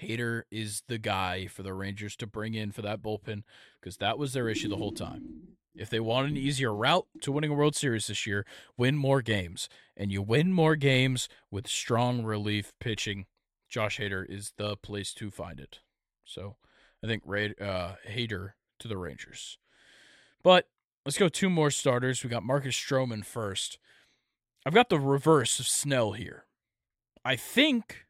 Hader 0.02 0.44
is 0.50 0.84
the 0.88 1.00
guy 1.00 1.48
for 1.48 1.64
the 1.64 1.74
Rangers 1.74 2.16
to 2.16 2.28
bring 2.28 2.54
in 2.54 2.72
for 2.72 2.82
that 2.82 3.02
bullpen 3.02 3.44
because 3.82 3.98
that 3.98 4.18
was 4.18 4.32
their 4.32 4.48
issue 4.48 4.70
the 4.70 4.78
whole 4.78 4.94
time. 4.94 5.53
If 5.76 5.90
they 5.90 6.00
want 6.00 6.30
an 6.30 6.38
easier 6.38 6.74
route 6.74 7.08
to 7.22 7.32
winning 7.32 7.52
a 7.52 7.56
World 7.56 7.76
Series 7.76 8.08
this 8.08 8.28
year, 8.28 8.45
win 8.78 8.95
more 8.95 9.22
games. 9.22 9.70
And 9.98 10.12
you 10.12 10.22
win 10.22 10.54
more 10.54 10.76
games 10.76 11.28
with 11.50 11.68
strong 11.68 12.24
relief 12.24 12.74
pitching. 12.80 13.26
Josh 13.70 14.00
Hader 14.00 14.24
is 14.30 14.54
the 14.58 14.78
place 14.78 15.14
to 15.16 15.32
find 15.32 15.60
it. 15.60 15.80
So 16.26 16.58
I 17.04 17.08
think 17.08 17.24
Ray, 17.26 17.56
uh, 17.60 17.94
Hader 18.08 18.52
to 18.80 18.88
the 18.88 18.98
Rangers. 18.98 19.58
But 20.44 20.68
let's 21.06 21.18
go 21.18 21.28
two 21.28 21.50
more 21.50 21.72
starters. 21.72 22.24
We 22.24 22.30
got 22.30 22.44
Marcus 22.44 22.76
Stroman 22.76 23.26
first. 23.26 23.80
I've 24.66 24.74
got 24.74 24.90
the 24.90 25.00
reverse 25.00 25.60
of 25.60 25.68
Snell 25.68 26.12
here. 26.12 26.45
I 27.26 27.36
think 27.36 28.06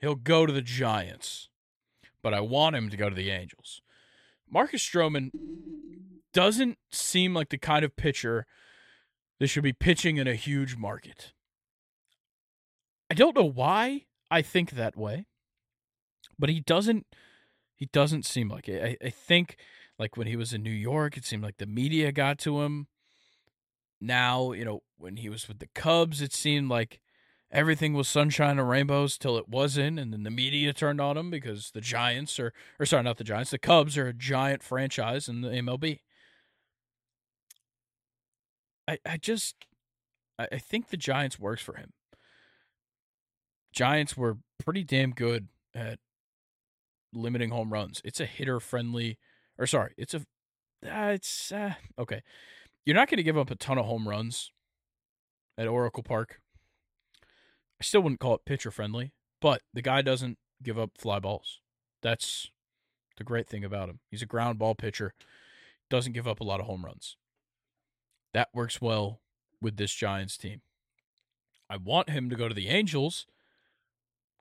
he'll 0.00 0.14
go 0.14 0.44
to 0.44 0.52
the 0.52 0.62
Giants, 0.62 1.48
but 2.22 2.34
I 2.34 2.40
want 2.40 2.76
him 2.76 2.90
to 2.90 2.96
go 2.96 3.08
to 3.08 3.14
the 3.14 3.30
Angels. 3.30 3.80
Marcus 4.50 4.82
Stroman 4.82 5.30
doesn't 6.34 6.76
seem 6.90 7.32
like 7.32 7.48
the 7.48 7.58
kind 7.58 7.84
of 7.84 7.96
pitcher 7.96 8.44
that 9.40 9.46
should 9.46 9.62
be 9.62 9.72
pitching 9.72 10.18
in 10.18 10.26
a 10.26 10.34
huge 10.34 10.76
market. 10.76 11.32
I 13.10 13.14
don't 13.14 13.36
know 13.36 13.44
why 13.44 14.04
I 14.30 14.42
think 14.42 14.72
that 14.72 14.96
way, 14.96 15.26
but 16.38 16.50
he 16.50 16.60
doesn't 16.60 17.06
he 17.76 17.86
doesn't 17.86 18.24
seem 18.24 18.48
like 18.48 18.68
it. 18.68 18.98
I, 19.02 19.06
I 19.06 19.10
think 19.10 19.56
like 19.98 20.16
when 20.16 20.26
he 20.26 20.36
was 20.36 20.52
in 20.52 20.62
New 20.62 20.70
York, 20.70 21.16
it 21.16 21.24
seemed 21.24 21.42
like 21.42 21.58
the 21.58 21.66
media 21.66 22.12
got 22.12 22.38
to 22.40 22.62
him. 22.62 22.88
Now, 24.00 24.52
you 24.52 24.64
know, 24.64 24.82
when 24.98 25.16
he 25.16 25.28
was 25.28 25.48
with 25.48 25.58
the 25.58 25.68
Cubs, 25.74 26.20
it 26.20 26.32
seemed 26.32 26.68
like 26.68 27.00
everything 27.50 27.94
was 27.94 28.08
sunshine 28.08 28.58
and 28.58 28.68
rainbows 28.68 29.16
till 29.16 29.36
it 29.38 29.48
wasn't, 29.48 29.98
and 29.98 30.12
then 30.12 30.24
the 30.24 30.30
media 30.30 30.72
turned 30.72 31.00
on 31.00 31.16
him 31.16 31.30
because 31.30 31.70
the 31.70 31.80
Giants 31.80 32.38
are, 32.38 32.52
or 32.78 32.86
sorry, 32.86 33.04
not 33.04 33.16
the 33.16 33.24
Giants, 33.24 33.50
the 33.50 33.58
Cubs 33.58 33.96
are 33.96 34.08
a 34.08 34.12
giant 34.12 34.62
franchise 34.62 35.28
in 35.28 35.40
the 35.40 35.48
MLB. 35.48 36.00
I, 38.86 38.98
I 39.06 39.16
just, 39.16 39.56
I, 40.38 40.58
think 40.58 40.88
the 40.88 40.96
Giants 40.96 41.38
works 41.38 41.62
for 41.62 41.76
him. 41.76 41.92
Giants 43.72 44.16
were 44.16 44.38
pretty 44.62 44.84
damn 44.84 45.12
good 45.12 45.48
at 45.74 45.98
limiting 47.12 47.50
home 47.50 47.72
runs. 47.72 48.02
It's 48.04 48.20
a 48.20 48.26
hitter 48.26 48.60
friendly 48.60 49.18
or 49.58 49.66
sorry, 49.66 49.94
it's 49.96 50.14
a 50.14 50.18
uh, 50.84 51.12
it's 51.14 51.52
uh, 51.52 51.74
okay. 51.98 52.22
You're 52.84 52.96
not 52.96 53.08
going 53.08 53.16
to 53.16 53.22
give 53.22 53.38
up 53.38 53.50
a 53.50 53.54
ton 53.54 53.78
of 53.78 53.86
home 53.86 54.08
runs 54.08 54.52
at 55.56 55.66
Oracle 55.66 56.02
Park. 56.02 56.40
I 57.22 57.84
still 57.84 58.02
wouldn't 58.02 58.20
call 58.20 58.34
it 58.34 58.44
pitcher 58.44 58.70
friendly, 58.70 59.12
but 59.40 59.62
the 59.72 59.82
guy 59.82 60.02
doesn't 60.02 60.38
give 60.62 60.78
up 60.78 60.90
fly 60.98 61.18
balls. 61.18 61.60
That's 62.02 62.50
the 63.16 63.24
great 63.24 63.48
thing 63.48 63.64
about 63.64 63.88
him. 63.88 64.00
He's 64.10 64.22
a 64.22 64.26
ground 64.26 64.58
ball 64.58 64.74
pitcher. 64.74 65.14
Doesn't 65.88 66.12
give 66.12 66.28
up 66.28 66.40
a 66.40 66.44
lot 66.44 66.60
of 66.60 66.66
home 66.66 66.84
runs. 66.84 67.16
That 68.34 68.48
works 68.52 68.80
well 68.82 69.20
with 69.60 69.76
this 69.76 69.94
Giants 69.94 70.36
team. 70.36 70.60
I 71.70 71.78
want 71.78 72.10
him 72.10 72.28
to 72.28 72.36
go 72.36 72.48
to 72.48 72.54
the 72.54 72.68
Angels 72.68 73.26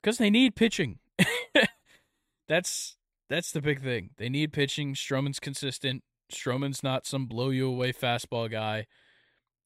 because 0.01 0.17
they 0.17 0.29
need 0.29 0.55
pitching. 0.55 0.99
that's 2.47 2.97
that's 3.29 3.51
the 3.51 3.61
big 3.61 3.81
thing. 3.81 4.09
They 4.17 4.29
need 4.29 4.51
pitching. 4.51 4.95
Stroman's 4.95 5.39
consistent. 5.39 6.03
Stroman's 6.31 6.83
not 6.83 7.05
some 7.05 7.27
blow 7.27 7.49
you 7.49 7.67
away 7.67 7.93
fastball 7.93 8.51
guy. 8.51 8.87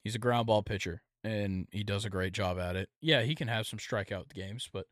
He's 0.03 0.15
a 0.15 0.19
ground 0.19 0.47
ball 0.47 0.61
pitcher 0.61 1.01
and 1.23 1.67
he 1.71 1.83
does 1.83 2.05
a 2.05 2.09
great 2.09 2.33
job 2.33 2.59
at 2.59 2.75
it. 2.75 2.89
Yeah, 3.01 3.23
he 3.23 3.35
can 3.35 3.47
have 3.47 3.67
some 3.67 3.79
strikeout 3.79 4.33
games, 4.33 4.69
but 4.71 4.85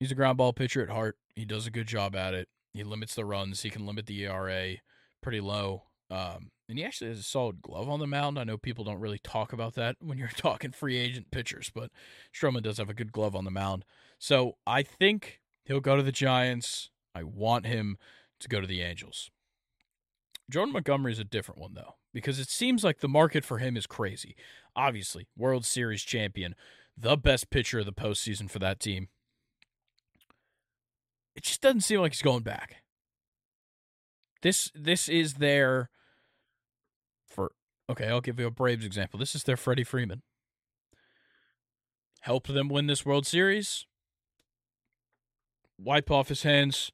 he's 0.00 0.10
a 0.10 0.16
ground 0.16 0.38
ball 0.38 0.52
pitcher 0.52 0.82
at 0.82 0.88
heart. 0.88 1.16
He 1.34 1.44
does 1.44 1.66
a 1.66 1.70
good 1.70 1.86
job 1.86 2.16
at 2.16 2.34
it. 2.34 2.48
He 2.72 2.82
limits 2.82 3.14
the 3.14 3.24
runs. 3.24 3.62
He 3.62 3.70
can 3.70 3.86
limit 3.86 4.06
the 4.06 4.24
ERA 4.24 4.76
pretty 5.22 5.40
low. 5.40 5.84
Um, 6.10 6.50
and 6.68 6.78
he 6.78 6.84
actually 6.84 7.08
has 7.08 7.18
a 7.18 7.24
solid 7.24 7.62
glove 7.62 7.88
on 7.88 7.98
the 7.98 8.06
mound. 8.06 8.38
I 8.38 8.44
know 8.44 8.58
people 8.58 8.84
don't 8.84 9.00
really 9.00 9.18
talk 9.18 9.52
about 9.52 9.74
that 9.74 9.96
when 10.00 10.18
you're 10.18 10.28
talking 10.28 10.72
free 10.72 10.96
agent 10.96 11.30
pitchers, 11.30 11.70
but 11.74 11.90
Stroman 12.34 12.62
does 12.62 12.78
have 12.78 12.90
a 12.90 12.94
good 12.94 13.12
glove 13.12 13.34
on 13.34 13.44
the 13.44 13.50
mound. 13.50 13.84
So 14.18 14.56
I 14.66 14.82
think 14.82 15.40
he'll 15.64 15.80
go 15.80 15.96
to 15.96 16.02
the 16.02 16.12
Giants. 16.12 16.90
I 17.14 17.22
want 17.22 17.66
him 17.66 17.96
to 18.40 18.48
go 18.48 18.60
to 18.60 18.66
the 18.66 18.82
Angels. 18.82 19.30
Jordan 20.50 20.72
Montgomery 20.72 21.12
is 21.12 21.18
a 21.18 21.24
different 21.24 21.60
one, 21.60 21.74
though, 21.74 21.96
because 22.12 22.38
it 22.38 22.48
seems 22.48 22.82
like 22.82 23.00
the 23.00 23.08
market 23.08 23.44
for 23.44 23.58
him 23.58 23.76
is 23.76 23.86
crazy. 23.86 24.34
Obviously, 24.74 25.26
World 25.36 25.64
Series 25.64 26.02
champion, 26.02 26.54
the 26.96 27.16
best 27.16 27.50
pitcher 27.50 27.80
of 27.80 27.86
the 27.86 27.92
postseason 27.92 28.50
for 28.50 28.58
that 28.58 28.80
team. 28.80 29.08
It 31.36 31.42
just 31.44 31.60
doesn't 31.60 31.82
seem 31.82 32.00
like 32.00 32.12
he's 32.12 32.22
going 32.22 32.42
back. 32.42 32.76
This 34.42 34.70
this 34.74 35.08
is 35.08 35.34
their 35.34 35.90
okay, 37.88 38.08
I'll 38.08 38.20
give 38.20 38.38
you 38.38 38.46
a 38.46 38.50
Braves 38.50 38.84
example. 38.84 39.18
This 39.18 39.34
is 39.34 39.44
their 39.44 39.56
Freddie 39.56 39.84
Freeman. 39.84 40.22
Helped 42.20 42.52
them 42.52 42.68
win 42.68 42.86
this 42.86 43.06
World 43.06 43.26
Series. 43.26 43.86
Wipe 45.78 46.10
off 46.10 46.28
his 46.28 46.42
hands, 46.42 46.90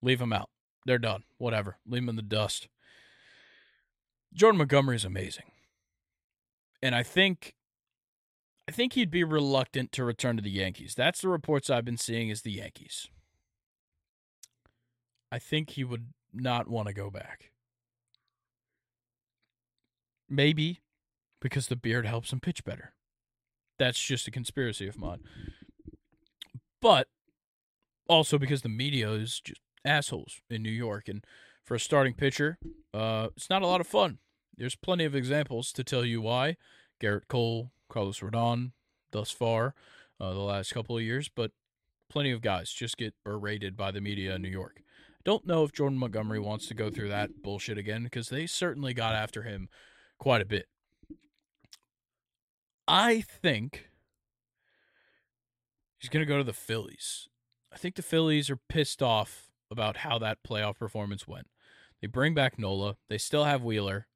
leave 0.00 0.20
him 0.20 0.32
out. 0.32 0.48
They're 0.86 0.98
done. 0.98 1.24
Whatever. 1.38 1.76
Leave 1.86 2.02
him 2.02 2.08
in 2.08 2.16
the 2.16 2.22
dust. 2.22 2.68
Jordan 4.32 4.58
Montgomery 4.58 4.96
is 4.96 5.04
amazing. 5.04 5.52
And 6.82 6.94
I 6.94 7.02
think 7.02 7.54
I 8.68 8.72
think 8.72 8.92
he'd 8.92 9.10
be 9.10 9.24
reluctant 9.24 9.92
to 9.92 10.04
return 10.04 10.36
to 10.36 10.42
the 10.42 10.50
Yankees. 10.50 10.94
That's 10.94 11.20
the 11.20 11.28
reports 11.28 11.68
I've 11.68 11.84
been 11.84 11.96
seeing 11.96 12.28
is 12.28 12.42
the 12.42 12.52
Yankees. 12.52 13.08
I 15.32 15.38
think 15.38 15.70
he 15.70 15.84
would 15.84 16.12
not 16.32 16.68
want 16.68 16.88
to 16.88 16.94
go 16.94 17.10
back. 17.10 17.50
Maybe 20.30 20.80
because 21.40 21.66
the 21.66 21.76
beard 21.76 22.06
helps 22.06 22.32
him 22.32 22.40
pitch 22.40 22.64
better. 22.64 22.92
That's 23.78 24.00
just 24.00 24.28
a 24.28 24.30
conspiracy 24.30 24.86
of 24.86 24.98
mine. 24.98 25.20
But 26.80 27.08
also 28.08 28.38
because 28.38 28.62
the 28.62 28.68
media 28.68 29.10
is 29.10 29.40
just 29.40 29.60
assholes 29.84 30.40
in 30.48 30.62
New 30.62 30.70
York. 30.70 31.08
And 31.08 31.24
for 31.64 31.74
a 31.74 31.80
starting 31.80 32.14
pitcher, 32.14 32.58
uh, 32.94 33.28
it's 33.36 33.50
not 33.50 33.62
a 33.62 33.66
lot 33.66 33.80
of 33.80 33.86
fun. 33.86 34.18
There's 34.56 34.76
plenty 34.76 35.04
of 35.04 35.14
examples 35.14 35.72
to 35.72 35.84
tell 35.84 36.04
you 36.04 36.20
why. 36.20 36.56
Gerrit 37.00 37.28
Cole, 37.28 37.72
Carlos 37.88 38.20
Rodon, 38.20 38.72
thus 39.10 39.30
far, 39.30 39.74
uh, 40.20 40.32
the 40.32 40.40
last 40.40 40.72
couple 40.72 40.96
of 40.96 41.02
years, 41.02 41.30
but 41.34 41.52
plenty 42.10 42.30
of 42.30 42.42
guys 42.42 42.70
just 42.70 42.98
get 42.98 43.14
berated 43.24 43.76
by 43.76 43.90
the 43.90 44.00
media 44.00 44.34
in 44.34 44.42
New 44.42 44.50
York. 44.50 44.82
Don't 45.24 45.46
know 45.46 45.64
if 45.64 45.72
Jordan 45.72 45.98
Montgomery 45.98 46.40
wants 46.40 46.66
to 46.66 46.74
go 46.74 46.90
through 46.90 47.08
that 47.08 47.42
bullshit 47.42 47.78
again 47.78 48.04
because 48.04 48.28
they 48.28 48.46
certainly 48.46 48.92
got 48.92 49.14
after 49.14 49.42
him 49.42 49.68
quite 50.20 50.42
a 50.42 50.46
bit. 50.46 50.66
I 52.86 53.22
think 53.22 53.88
he's 55.98 56.10
going 56.10 56.24
to 56.24 56.28
go 56.28 56.38
to 56.38 56.44
the 56.44 56.52
Phillies. 56.52 57.28
I 57.72 57.76
think 57.76 57.96
the 57.96 58.02
Phillies 58.02 58.50
are 58.50 58.58
pissed 58.68 59.02
off 59.02 59.50
about 59.70 59.98
how 59.98 60.18
that 60.18 60.38
playoff 60.46 60.78
performance 60.78 61.26
went. 61.26 61.48
They 62.00 62.06
bring 62.06 62.34
back 62.34 62.58
Nola. 62.58 62.96
They 63.08 63.18
still 63.18 63.44
have 63.44 63.62
Wheeler. 63.62 64.06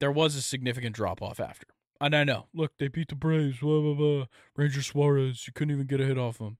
There 0.00 0.12
was 0.12 0.34
a 0.36 0.42
significant 0.42 0.94
drop 0.94 1.22
off 1.22 1.40
after. 1.40 1.66
And 2.00 2.14
I 2.14 2.24
know. 2.24 2.46
Look, 2.54 2.72
they 2.78 2.88
beat 2.88 3.08
the 3.08 3.14
Braves. 3.14 3.58
Blah, 3.60 3.80
blah, 3.80 3.94
blah. 3.94 4.24
Ranger 4.56 4.82
Suarez. 4.82 5.46
You 5.46 5.52
couldn't 5.52 5.74
even 5.74 5.86
get 5.86 6.00
a 6.00 6.04
hit 6.04 6.18
off 6.18 6.38
him. 6.38 6.58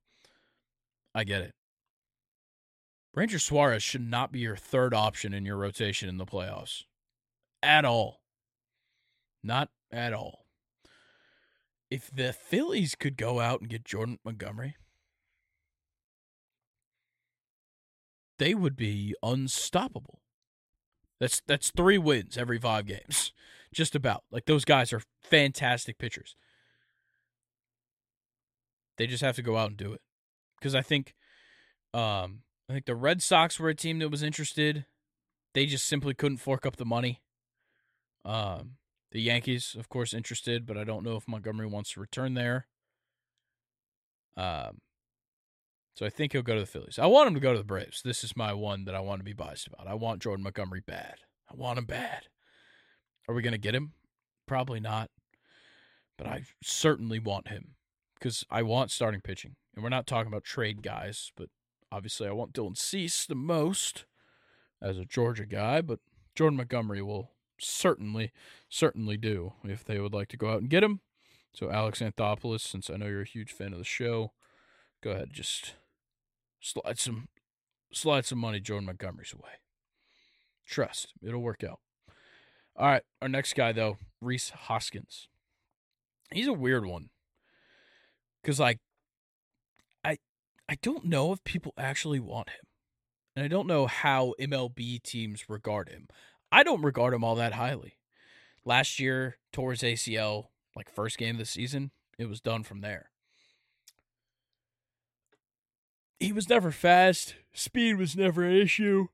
I 1.15 1.25
get 1.25 1.43
it. 1.43 1.55
Ranger 3.15 3.39
Suarez 3.39 3.83
should 3.83 4.09
not 4.09 4.33
be 4.33 4.41
your 4.41 4.57
third 4.57 4.93
option 4.93 5.33
in 5.33 5.45
your 5.45 5.57
rotation 5.57 6.09
in 6.09 6.17
the 6.17 6.27
playoffs. 6.27 6.85
At 7.65 7.87
all. 7.87 8.21
Not 9.43 9.71
at 9.91 10.13
all. 10.13 10.45
If 11.91 12.11
the 12.15 12.35
Phillies 12.35 12.95
could 12.95 13.17
go 13.17 13.41
out 13.41 13.61
and 13.61 13.71
get 13.71 13.85
Jordan 13.85 14.19
Montgomery, 14.23 14.77
they 18.39 18.55
would 18.55 18.77
be 18.77 19.15
unstoppable. 19.23 20.21
That's 21.21 21.41
that's 21.47 21.71
three 21.71 21.97
wins 21.97 22.37
every 22.37 22.59
five 22.59 22.85
games, 22.87 23.33
just 23.75 23.95
about. 23.95 24.25
Like 24.31 24.45
those 24.45 24.67
guys 24.67 24.93
are 24.93 25.03
fantastic 25.23 25.99
pitchers. 25.99 26.37
They 28.99 29.07
just 29.07 29.23
have 29.23 29.37
to 29.37 29.43
go 29.43 29.57
out 29.57 29.71
and 29.71 29.77
do 29.77 29.93
it, 29.93 30.03
because 30.59 30.75
I 30.75 30.83
think, 30.83 31.15
um, 31.95 32.43
I 32.69 32.75
think 32.75 32.85
the 32.85 32.95
Red 32.95 33.23
Sox 33.23 33.59
were 33.59 33.71
a 33.71 33.75
team 33.75 34.01
that 34.01 34.11
was 34.11 34.23
interested. 34.23 34.85
They 35.55 35.67
just 35.67 35.87
simply 35.87 36.15
couldn't 36.15 36.39
fork 36.39 36.67
up 36.67 36.77
the 36.77 36.85
money. 36.85 37.24
Um, 38.25 38.77
the 39.13 39.21
Yankees, 39.21 39.77
of 39.79 39.89
course, 39.89 40.13
interested, 40.13 40.67
but 40.67 40.77
I 40.77 40.85
don't 40.85 41.05
know 41.05 41.17
if 41.17 41.29
Montgomery 41.29 41.67
wants 41.67 41.93
to 41.93 42.01
return 42.01 42.35
there. 42.35 42.67
Um, 44.37 44.81
so 45.95 46.05
I 46.05 46.11
think 46.11 46.33
he'll 46.33 46.43
go 46.43 46.55
to 46.55 46.61
the 46.61 46.67
Phillies. 46.67 46.99
I 46.99 47.07
want 47.07 47.29
him 47.29 47.35
to 47.35 47.41
go 47.41 47.53
to 47.53 47.59
the 47.59 47.65
Braves. 47.65 48.03
This 48.03 48.25
is 48.25 48.37
my 48.37 48.53
one 48.53 48.85
that 48.87 48.95
I 48.95 49.01
want 49.01 49.21
to 49.21 49.25
be 49.25 49.33
biased 49.33 49.69
about. 49.69 49.87
I 49.87 49.95
want 49.95 50.21
Jordan 50.21 50.43
Montgomery 50.43 50.83
bad. 50.85 51.17
I 51.49 51.55
want 51.55 51.79
him 51.79 51.85
bad. 51.85 52.25
Are 53.29 53.35
we 53.35 53.43
going 53.43 53.53
to 53.53 53.59
get 53.59 53.75
him? 53.75 53.93
Probably 54.47 54.81
not. 54.81 55.11
But 56.19 56.27
I 56.27 56.43
certainly 56.63 57.19
want 57.19 57.49
him 57.49 57.75
because 58.19 58.45
I 58.51 58.63
want 58.63 58.91
starting 58.91 59.21
pitching. 59.21 59.57
And 59.75 59.83
we're 59.83 59.91
not 59.91 60.07
talking 60.07 60.33
about 60.33 60.45
trade 60.45 60.83
guys, 60.83 61.31
but 61.37 61.49
obviously 61.93 62.29
I 62.29 62.33
want 62.33 62.53
Dylan 62.53 62.77
Cease 62.77 63.27
the 63.27 63.35
most 63.35 64.05
as 64.83 64.99
a 64.99 65.05
Georgia 65.05 65.47
guy, 65.47 65.81
but 65.81 66.01
Jordan 66.35 66.57
Montgomery 66.57 67.03
will 67.03 67.31
certainly, 67.65 68.33
certainly 68.69 69.17
do 69.17 69.55
if 69.65 69.85
they 69.85 69.99
would 69.99 70.15
like 70.15 70.29
to 70.29 70.37
go 70.37 70.51
out 70.51 70.61
and 70.61 70.71
get 70.71 70.85
him. 70.85 71.01
So, 71.53 71.71
Alex 71.71 72.01
Anthopoulos, 72.01 72.61
since 72.61 72.91
I 72.91 72.97
know 72.97 73.07
you're 73.07 73.23
a 73.23 73.27
huge 73.27 73.53
fan 73.53 73.73
of 73.73 73.79
the 73.79 73.85
show, 73.85 74.33
go 75.03 75.11
ahead, 75.11 75.29
just 75.33 75.75
slide 76.61 76.99
some 76.99 77.29
slide 77.93 78.25
some 78.25 78.39
money 78.39 78.61
Jordan 78.61 78.87
Montgomery's 78.87 79.33
away. 79.33 79.61
Trust, 80.67 81.13
it'll 81.23 81.43
work 81.43 81.63
out. 81.63 81.81
All 82.77 82.89
right, 82.89 83.03
our 83.23 83.29
next 83.29 83.55
guy 83.55 83.73
though, 83.73 83.99
Rhys 84.21 84.51
Hoskins. 84.51 85.29
He's 86.33 86.49
a 86.49 86.53
weird 86.53 86.87
one. 86.87 87.11
Cuz 88.43 88.59
like 88.59 88.79
I 90.05 90.19
I 90.69 90.77
don't 90.83 91.05
know 91.05 91.33
if 91.33 91.45
people 91.45 91.73
actually 91.79 92.21
want 92.21 92.51
him. 92.51 92.67
And 93.37 93.45
I 93.45 93.49
don't 93.49 93.67
know 93.67 93.87
how 93.87 94.35
MLB 94.41 95.03
teams 95.03 95.49
regard 95.49 95.89
him. 95.89 96.09
I 96.51 96.63
don't 96.63 96.83
regard 96.83 97.15
him 97.15 97.25
all 97.25 97.35
that 97.37 97.55
highly. 97.55 97.99
Last 98.65 98.99
year, 98.99 99.39
tore 99.53 99.73
his 99.73 99.83
ACL, 99.83 100.47
like 100.77 100.91
first 100.91 101.19
game 101.19 101.35
of 101.35 101.39
the 101.39 101.45
season, 101.45 101.91
it 102.19 102.29
was 102.29 102.41
done 102.41 102.63
from 102.63 102.81
there 102.81 103.11
he 106.25 106.33
was 106.33 106.49
never 106.49 106.71
fast. 106.71 107.35
Speed 107.53 107.99
was 107.99 108.17
never 108.17 108.45
an 108.45 108.57
issue. 108.57 109.09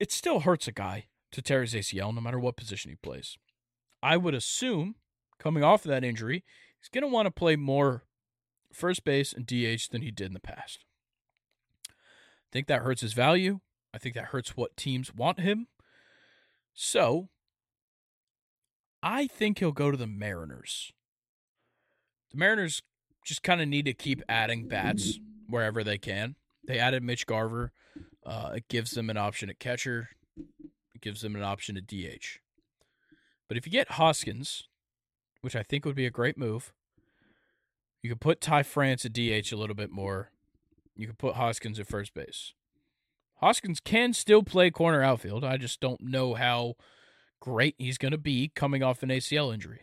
It 0.00 0.10
still 0.10 0.40
hurts 0.40 0.66
a 0.68 0.72
guy 0.72 1.06
to 1.32 1.42
tear 1.42 1.62
his 1.62 1.74
ACL 1.74 2.14
no 2.14 2.20
matter 2.20 2.38
what 2.38 2.56
position 2.56 2.90
he 2.90 2.96
plays. 2.96 3.38
I 4.02 4.16
would 4.16 4.34
assume, 4.34 4.96
coming 5.38 5.62
off 5.62 5.84
of 5.84 5.90
that 5.90 6.04
injury, 6.04 6.44
he's 6.80 6.88
going 6.88 7.02
to 7.02 7.14
want 7.14 7.26
to 7.26 7.30
play 7.30 7.56
more 7.56 8.04
first 8.72 9.04
base 9.04 9.32
and 9.32 9.46
DH 9.46 9.90
than 9.90 10.02
he 10.02 10.10
did 10.10 10.26
in 10.26 10.34
the 10.34 10.40
past. 10.40 10.84
I 11.88 12.50
think 12.52 12.66
that 12.66 12.82
hurts 12.82 13.00
his 13.00 13.12
value. 13.12 13.60
I 13.94 13.98
think 13.98 14.16
that 14.16 14.26
hurts 14.26 14.56
what 14.56 14.76
teams 14.76 15.14
want 15.14 15.38
him. 15.38 15.68
So, 16.74 17.28
I 19.00 19.28
think 19.28 19.60
he'll 19.60 19.70
go 19.70 19.92
to 19.92 19.96
the 19.96 20.08
Mariners. 20.08 20.92
The 22.32 22.38
Mariners 22.38 22.82
just 23.24 23.44
kind 23.44 23.60
of 23.60 23.68
need 23.68 23.84
to 23.84 23.94
keep 23.94 24.20
adding 24.28 24.66
bats 24.66 25.20
wherever 25.48 25.84
they 25.84 25.96
can. 25.96 26.34
They 26.66 26.80
added 26.80 27.04
Mitch 27.04 27.24
Garver. 27.24 27.70
Uh, 28.26 28.54
it 28.56 28.68
gives 28.68 28.90
them 28.90 29.10
an 29.10 29.16
option 29.16 29.48
at 29.48 29.60
catcher. 29.60 30.08
It 30.36 31.00
gives 31.00 31.20
them 31.22 31.36
an 31.36 31.42
option 31.44 31.76
at 31.76 31.86
DH. 31.86 32.40
But 33.46 33.56
if 33.56 33.64
you 33.64 33.70
get 33.70 33.92
Hoskins, 33.92 34.64
which 35.42 35.54
I 35.54 35.62
think 35.62 35.84
would 35.84 35.94
be 35.94 36.06
a 36.06 36.10
great 36.10 36.36
move, 36.36 36.72
you 38.02 38.10
could 38.10 38.20
put 38.20 38.40
Ty 38.40 38.64
France 38.64 39.04
at 39.04 39.12
DH 39.12 39.52
a 39.52 39.56
little 39.56 39.76
bit 39.76 39.92
more. 39.92 40.30
You 40.96 41.06
could 41.06 41.18
put 41.18 41.36
Hoskins 41.36 41.78
at 41.78 41.86
first 41.86 42.12
base. 42.12 42.54
Hoskins 43.44 43.78
can 43.78 44.14
still 44.14 44.42
play 44.42 44.70
corner 44.70 45.02
outfield. 45.02 45.44
I 45.44 45.58
just 45.58 45.78
don't 45.78 46.00
know 46.00 46.32
how 46.32 46.76
great 47.40 47.74
he's 47.76 47.98
going 47.98 48.12
to 48.12 48.16
be 48.16 48.50
coming 48.54 48.82
off 48.82 49.02
an 49.02 49.10
ACL 49.10 49.52
injury. 49.52 49.82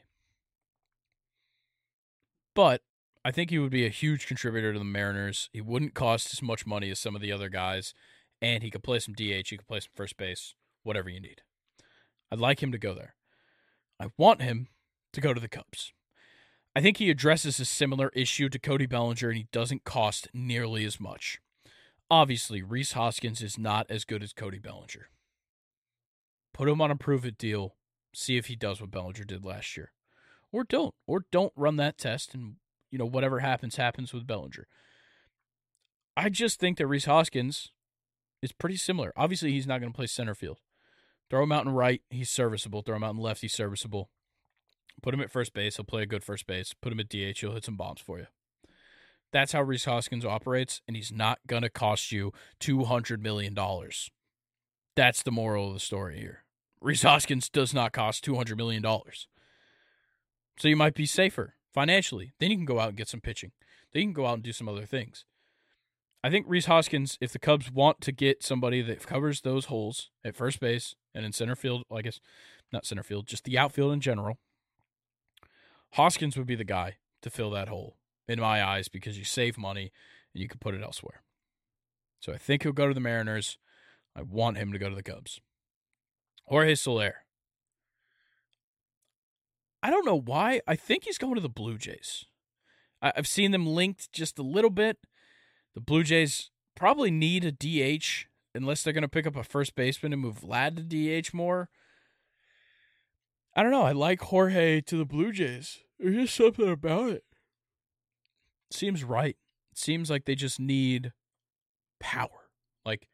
But 2.56 2.82
I 3.24 3.30
think 3.30 3.52
he 3.52 3.60
would 3.60 3.70
be 3.70 3.86
a 3.86 3.90
huge 3.90 4.26
contributor 4.26 4.74
to 4.74 4.80
the 4.80 4.84
Mariners. 4.84 5.48
He 5.54 5.62
wouldn't 5.62 5.94
cost 5.94 6.34
as 6.34 6.42
much 6.42 6.66
money 6.66 6.90
as 6.90 6.98
some 6.98 7.16
of 7.16 7.22
the 7.22 7.32
other 7.32 7.50
guys, 7.50 7.94
and 8.42 8.64
he 8.64 8.72
could 8.72 8.82
play 8.82 8.98
some 8.98 9.14
DH, 9.14 9.50
he 9.50 9.58
could 9.58 9.68
play 9.68 9.80
some 9.80 9.92
first 9.94 10.18
base, 10.18 10.56
whatever 10.82 11.12
you 11.12 11.22
need. 11.22 11.44
I'd 12.32 12.40
like 12.40 12.64
him 12.64 12.72
to 12.72 12.80
go 12.80 12.96
there. 12.96 13.14
I 14.00 14.08
want 14.18 14.42
him 14.42 14.70
to 15.14 15.22
go 15.22 15.36
to 15.36 15.40
the 15.40 15.48
Cubs. 15.48 15.94
I 16.76 16.82
think 16.82 16.98
he 16.98 17.12
addresses 17.12 17.60
a 17.60 17.66
similar 17.66 18.10
issue 18.16 18.50
to 18.50 18.58
Cody 18.58 18.88
Bellinger 18.88 19.30
and 19.30 19.38
he 19.38 19.48
doesn't 19.52 19.84
cost 19.84 20.30
nearly 20.34 20.84
as 20.84 21.00
much. 21.00 21.40
Obviously, 22.12 22.62
Rhys 22.62 22.92
Hoskins 22.92 23.42
is 23.42 23.58
not 23.58 23.88
as 23.90 24.04
good 24.04 24.22
as 24.22 24.34
Cody 24.34 24.60
Bellinger. 24.60 25.08
Put 26.54 26.68
him 26.68 26.82
on 26.82 26.92
a 26.92 26.98
prove 26.98 27.26
it 27.26 27.38
deal, 27.38 27.78
see 28.14 28.36
if 28.36 28.48
he 28.48 28.56
does 28.58 28.82
what 28.82 28.92
Bellinger 28.92 29.24
did 29.24 29.46
last 29.46 29.78
year. 29.78 29.94
Or 30.52 30.66
don't. 30.66 30.94
Or 31.08 31.24
don't 31.32 31.54
run 31.56 31.78
that 31.78 31.98
test 31.98 32.34
and 32.34 32.58
you 32.92 32.98
know, 32.98 33.06
whatever 33.06 33.40
happens, 33.40 33.78
happens 33.78 34.14
with 34.14 34.28
Bellinger. 34.28 34.68
I 36.18 36.28
just 36.28 36.60
think 36.60 36.78
that 36.78 36.88
Rhys 36.88 37.06
Hoskins 37.06 37.72
is 38.42 38.52
pretty 38.52 38.76
similar. 38.76 39.14
Obviously, 39.16 39.54
he's 39.54 39.66
not 39.66 39.80
going 39.80 39.92
to 39.92 39.96
play 39.96 40.08
center 40.08 40.36
field. 40.36 40.60
Throw 41.30 41.44
him 41.44 41.54
out 41.54 41.66
in 41.66 41.72
right, 41.72 42.02
he's 42.10 42.30
serviceable. 42.30 42.82
Throw 42.82 42.98
him 42.98 43.04
out 43.04 43.16
in 43.16 43.22
left, 43.22 43.40
he's 43.40 43.54
serviceable. 43.54 44.10
Put 45.02 45.14
him 45.14 45.22
at 45.22 45.32
first 45.32 45.54
base, 45.54 45.78
he'll 45.78 45.86
play 45.86 46.04
a 46.04 46.08
good 46.08 46.26
first 46.26 46.46
base. 46.46 46.74
Put 46.74 46.92
him 46.92 47.00
at 47.00 47.08
DH, 47.08 47.40
he'll 47.40 47.54
hit 47.54 47.64
some 47.64 47.78
bombs 47.78 48.02
for 48.02 48.20
you. 48.20 48.28
That's 49.32 49.54
how 49.54 49.62
Rhys 49.62 49.86
Hoskins 49.86 50.26
operates, 50.26 50.82
and 50.88 50.98
he's 50.98 51.12
not 51.12 51.40
going 51.48 51.62
to 51.62 51.70
cost 51.70 52.12
you 52.12 52.34
$200 52.60 53.20
million. 53.22 53.58
That's 54.96 55.24
the 55.24 55.32
moral 55.32 55.70
of 55.70 55.74
the 55.74 55.80
story 55.80 56.20
here. 56.20 56.44
Rhys 56.82 57.04
Hoskins 57.04 57.50
does 57.50 57.74
not 57.74 57.94
cost 57.94 58.26
$200 58.26 58.58
million. 58.58 58.84
So 60.58 60.68
you 60.68 60.76
might 60.76 60.96
be 60.96 61.06
safer 61.06 61.56
financially. 61.74 62.34
Then 62.40 62.52
you 62.52 62.58
can 62.58 62.66
go 62.66 62.80
out 62.80 62.90
and 62.90 62.98
get 62.98 63.08
some 63.08 63.22
pitching. 63.22 63.52
Then 63.94 64.02
you 64.02 64.08
can 64.08 64.14
go 64.14 64.26
out 64.26 64.36
and 64.36 64.44
do 64.44 64.52
some 64.52 64.68
other 64.68 64.86
things. 64.86 65.26
I 66.24 66.30
think 66.30 66.46
Rhys 66.48 66.66
Hoskins, 66.66 67.18
if 67.22 67.32
the 67.32 67.40
Cubs 67.40 67.72
want 67.72 68.02
to 68.02 68.12
get 68.12 68.44
somebody 68.44 68.82
that 68.82 69.08
covers 69.08 69.42
those 69.42 69.66
holes 69.66 70.12
at 70.24 70.36
first 70.36 70.60
base 70.60 70.96
and 71.16 71.26
in 71.26 71.32
center 71.32 71.56
field, 71.56 71.84
I 71.92 72.02
guess 72.02 72.20
not 72.72 72.86
center 72.86 73.04
field, 73.04 73.28
just 73.28 73.46
the 73.46 73.58
outfield 73.58 73.94
in 73.94 74.02
general, 74.02 74.38
Hoskins 75.94 76.38
would 76.38 76.48
be 76.48 76.56
the 76.56 76.64
guy 76.64 76.98
to 77.22 77.30
fill 77.30 77.50
that 77.52 77.70
hole 77.70 77.98
in 78.28 78.40
my 78.40 78.64
eyes 78.64 78.88
because 78.88 79.18
you 79.18 79.24
save 79.24 79.58
money 79.58 79.92
and 80.34 80.42
you 80.42 80.48
can 80.48 80.60
put 80.60 80.76
it 80.76 80.84
elsewhere. 80.84 81.24
So 82.20 82.34
I 82.34 82.38
think 82.38 82.64
he'll 82.64 82.72
go 82.72 82.88
to 82.88 82.94
the 82.94 83.00
Mariners. 83.00 83.58
I 84.16 84.22
want 84.22 84.58
him 84.58 84.72
to 84.72 84.80
go 84.80 84.90
to 84.90 84.96
the 84.96 85.04
Cubs. 85.04 85.42
Jorge 86.46 86.76
Soler. 86.76 87.16
I 89.84 89.90
don't 89.90 90.06
know 90.06 90.20
why. 90.20 90.62
I 90.68 90.76
think 90.76 91.06
he's 91.06 91.18
going 91.18 91.36
to 91.36 91.42
the 91.42 91.50
Blue 91.50 91.78
Jays. 91.78 92.26
I've 93.02 93.28
seen 93.28 93.52
them 93.52 93.66
linked 93.66 94.12
just 94.12 94.38
a 94.38 94.44
little 94.44 94.70
bit. 94.70 94.98
The 95.74 95.82
Blue 95.82 96.04
Jays 96.04 96.52
probably 96.76 97.10
need 97.10 97.44
a 97.44 97.52
DH 97.52 98.28
unless 98.54 98.84
they're 98.84 98.94
going 98.94 99.02
to 99.02 99.08
pick 99.08 99.26
up 99.26 99.36
a 99.36 99.44
first 99.44 99.76
baseman 99.76 100.14
and 100.14 100.22
move 100.22 100.42
Vlad 100.42 100.76
to 100.76 101.22
DH 101.22 101.34
more. 101.34 101.70
I 103.56 103.64
don't 103.64 103.72
know. 103.72 103.84
I 103.84 103.92
like 103.92 104.22
Jorge 104.22 104.82
to 104.82 104.98
the 104.98 105.06
Blue 105.06 105.32
Jays. 105.32 105.80
There's 106.00 106.16
just 106.16 106.36
something 106.36 106.70
about 106.70 107.10
it. 107.10 107.24
Seems 108.72 109.04
right. 109.04 109.38
It 109.72 109.78
seems 109.78 110.10
like 110.10 110.26
they 110.26 110.36
just 110.36 110.60
need 110.60 111.14
power. 112.00 112.50
Like, 112.86 113.08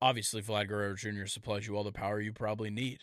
obviously, 0.00 0.42
Vlad 0.42 0.68
Guerrero 0.68 0.94
Jr. 0.94 1.26
supplies 1.26 1.66
you 1.66 1.76
all 1.76 1.84
the 1.84 1.92
power 1.92 2.20
you 2.20 2.32
probably 2.32 2.70
need. 2.70 3.00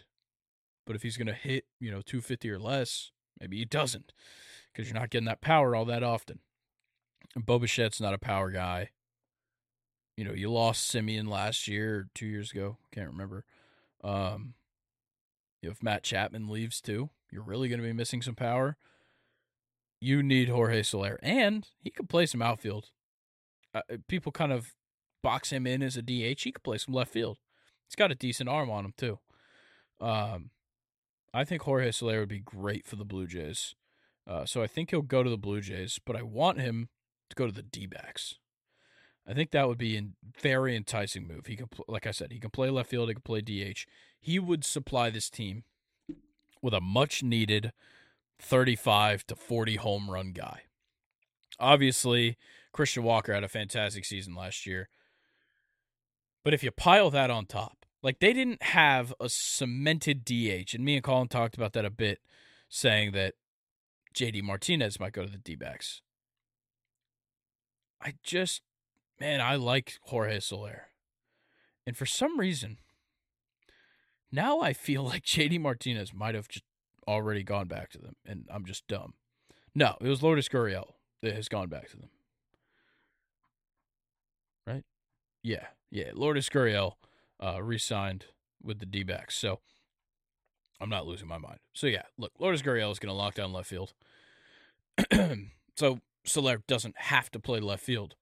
But 0.86 0.96
if 0.96 1.02
he's 1.02 1.18
going 1.18 1.28
to 1.28 1.34
hit, 1.34 1.66
you 1.80 1.90
know, 1.90 2.02
250 2.02 2.50
or 2.52 2.60
less, 2.60 3.12
maybe 3.40 3.58
he 3.58 3.66
doesn't 3.66 4.14
because 4.72 4.90
you're 4.90 5.00
not 5.00 5.10
getting 5.10 5.26
that 5.26 5.42
power 5.42 5.76
all 5.76 5.86
that 5.86 6.04
often. 6.04 6.40
And 7.36 7.46
Bo 7.46 7.60
Bichette's 7.60 8.02
not 8.02 8.14
a 8.14 8.20
power 8.20 8.52
guy. 8.52 8.92
You 10.16 10.24
know, 10.24 10.34
you 10.34 10.52
lost 10.52 10.94
Semien 10.94 11.28
last 11.28 11.68
year 11.68 11.96
or 11.96 12.08
two 12.14 12.28
years 12.28 12.52
ago. 12.52 12.78
Can't 12.92 13.10
remember. 13.10 13.44
Um, 14.04 14.54
if 15.62 15.82
Matt 15.82 16.04
Chapman 16.04 16.48
leaves 16.48 16.80
too, 16.80 17.10
you're 17.32 17.44
really 17.44 17.68
going 17.68 17.82
to 17.82 17.88
be 17.88 17.94
missing 17.94 18.22
some 18.22 18.36
power. 18.36 18.78
You 20.06 20.22
need 20.22 20.50
Jorge 20.50 20.84
Soler, 20.84 21.18
and 21.24 21.68
he 21.80 21.90
could 21.90 22.08
play 22.08 22.28
some 22.28 22.40
outfield. 22.40 22.92
Uh, 23.74 23.82
people 24.08 24.32
kind 24.32 24.52
of 24.52 24.76
box 25.24 25.50
him 25.50 25.66
in 25.66 25.82
as 25.82 25.98
a 25.98 26.04
DH. 26.04 26.44
He 26.44 26.52
could 26.52 26.62
play 26.64 26.78
some 26.78 26.94
left 26.94 27.12
field. 27.12 27.40
He's 27.88 27.96
got 27.96 28.12
a 28.12 28.16
decent 28.16 28.48
arm 28.48 28.70
on 28.70 28.86
him 28.86 28.94
too. 28.96 29.18
Um, 30.00 30.52
I 31.34 31.44
think 31.44 31.64
Jorge 31.64 31.92
Soler 31.92 32.20
would 32.20 32.30
be 32.30 32.38
great 32.38 32.86
for 32.86 32.98
the 32.98 33.04
Blue 33.04 33.26
Jays. 33.26 33.74
Uh, 34.28 34.46
so 34.46 34.62
I 34.62 34.68
think 34.68 34.92
he'll 34.92 35.02
go 35.02 35.24
to 35.24 35.30
the 35.30 35.40
Blue 35.40 35.60
Jays, 35.60 36.00
but 36.06 36.16
I 36.16 36.22
want 36.22 36.62
him 36.62 36.90
to 37.32 37.36
go 37.36 37.48
to 37.48 37.52
the 37.52 37.64
D 37.64 37.88
backs. 37.88 38.36
I 39.28 39.34
think 39.34 39.50
that 39.52 39.68
would 39.68 39.80
be 39.80 39.98
a 39.98 40.04
very 40.40 40.76
enticing 40.76 41.28
move. 41.28 41.48
He 41.48 41.56
can, 41.56 41.68
like 41.88 42.06
I 42.06 42.12
said, 42.12 42.32
he 42.32 42.40
can 42.40 42.52
play 42.52 42.70
left 42.70 42.92
field, 42.92 43.08
he 43.08 43.16
can 43.16 43.24
play 43.24 43.42
DH. 43.42 43.88
He 44.20 44.38
would 44.38 44.64
supply 44.64 45.10
this 45.10 45.32
team 45.32 45.64
with 46.62 46.76
a 46.76 46.82
much 46.82 47.24
needed 47.24 47.72
35 48.40 49.26
to 49.28 49.36
40 49.36 49.76
home 49.78 50.10
run 50.10 50.32
guy. 50.32 50.62
Obviously, 51.60 52.38
Christian 52.74 53.04
Walker 53.04 53.34
had 53.34 53.44
a 53.44 53.50
fantastic 53.50 54.06
season 54.06 54.36
last 54.36 54.66
year. 54.66 54.90
But 56.44 56.54
if 56.54 56.64
you 56.64 56.72
pile 56.72 57.10
that 57.12 57.32
on 57.32 57.46
top, 57.46 57.86
like 58.04 58.20
they 58.20 58.34
didn't 58.34 58.62
have 58.62 59.14
a 59.20 59.30
cemented 59.30 60.24
DH, 60.26 60.74
and 60.76 60.86
me 60.86 60.96
and 60.96 61.04
Colin 61.04 61.28
talked 61.28 61.56
about 61.56 61.74
that 61.74 61.86
a 61.86 61.90
bit, 61.90 62.20
saying 62.70 63.14
that 63.14 63.34
JD 64.14 64.44
Martinez 64.44 65.00
might 65.00 65.14
go 65.14 65.24
to 65.24 65.32
the 65.32 65.38
D 65.38 65.56
backs. 65.56 66.02
I 68.02 68.14
just, 68.24 68.62
man, 69.20 69.42
I 69.42 69.56
like 69.56 69.98
Jorge 70.04 70.40
Soler. 70.40 70.90
And 71.88 71.98
for 71.98 72.06
some 72.06 72.40
reason, 72.40 72.78
now 74.32 74.60
I 74.60 74.74
feel 74.74 75.04
like 75.06 75.24
JD 75.24 75.60
Martinez 75.60 76.14
might 76.14 76.36
have 76.36 76.48
just 76.48 76.66
already 77.08 77.44
gone 77.44 77.68
back 77.68 77.90
to 77.92 77.98
them, 77.98 78.16
and 78.26 78.46
I'm 78.50 78.66
just 78.66 78.88
dumb. 78.88 79.14
No, 79.74 79.96
it 80.00 80.08
was 80.08 80.24
Lourdes 80.24 80.50
Gurriel 80.50 80.94
that 81.22 81.36
has 81.36 81.50
gone 81.50 81.68
back 81.68 81.90
to 81.90 81.98
them. 81.98 82.10
Right? 84.66 84.84
Yeah, 85.44 85.68
yeah. 85.92 86.12
Lourdes 86.14 86.50
Gurriel 86.50 86.94
uh, 87.44 87.62
re-signed 87.62 88.26
with 88.64 88.80
the 88.80 88.86
D-backs. 88.86 89.38
So 89.38 89.60
I'm 90.80 90.90
not 90.90 91.06
losing 91.06 91.28
my 91.28 91.38
mind. 91.38 91.60
So 91.74 91.88
yeah, 91.88 92.04
look, 92.18 92.32
Lourdes 92.40 92.62
Gurriel 92.62 92.92
is 92.92 93.00
going 93.00 93.14
to 93.14 93.18
lock 93.18 93.36
down 93.36 93.54
left 93.54 93.70
field. 93.70 93.94
so 95.76 96.00
Soler 96.26 96.62
doesn't 96.68 96.96
have 96.98 97.30
to 97.32 97.40
play 97.40 97.60
left 97.60 97.84
field, 97.84 98.16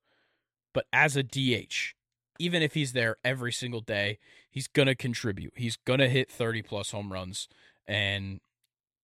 but 0.73 0.85
as 0.91 1.15
a 1.15 1.23
DH, 1.23 1.93
even 2.39 2.61
if 2.61 2.73
he's 2.73 2.93
there 2.93 3.17
every 3.23 3.51
single 3.51 3.81
day, 3.81 4.17
he's 4.49 4.67
going 4.67 4.87
to 4.87 4.95
contribute. 4.95 5.53
He's 5.55 5.77
going 5.77 5.99
to 5.99 6.09
hit 6.09 6.31
30 6.31 6.63
plus 6.63 6.91
home 6.91 7.13
runs 7.13 7.47
and 7.87 8.39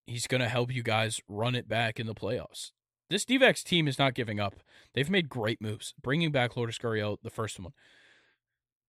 he's 0.10 0.28
going 0.28 0.42
to 0.42 0.50
help 0.50 0.74
you 0.74 0.84
guys 0.84 1.22
run 1.28 1.56
it 1.56 1.68
back 1.68 2.00
in 2.00 2.08
the 2.08 2.16
playoffs. 2.16 2.72
This 3.10 3.26
D-backs 3.26 3.64
team 3.64 3.88
is 3.88 3.98
not 3.98 4.14
giving 4.14 4.40
up. 4.40 4.56
They've 4.94 5.10
made 5.10 5.30
great 5.30 5.62
moves. 5.62 5.94
Bringing 6.02 6.32
back 6.32 6.56
Lourdes 6.56 6.78
Gurriel, 6.78 7.18
the 7.24 7.30
first 7.30 7.60
one 7.60 7.74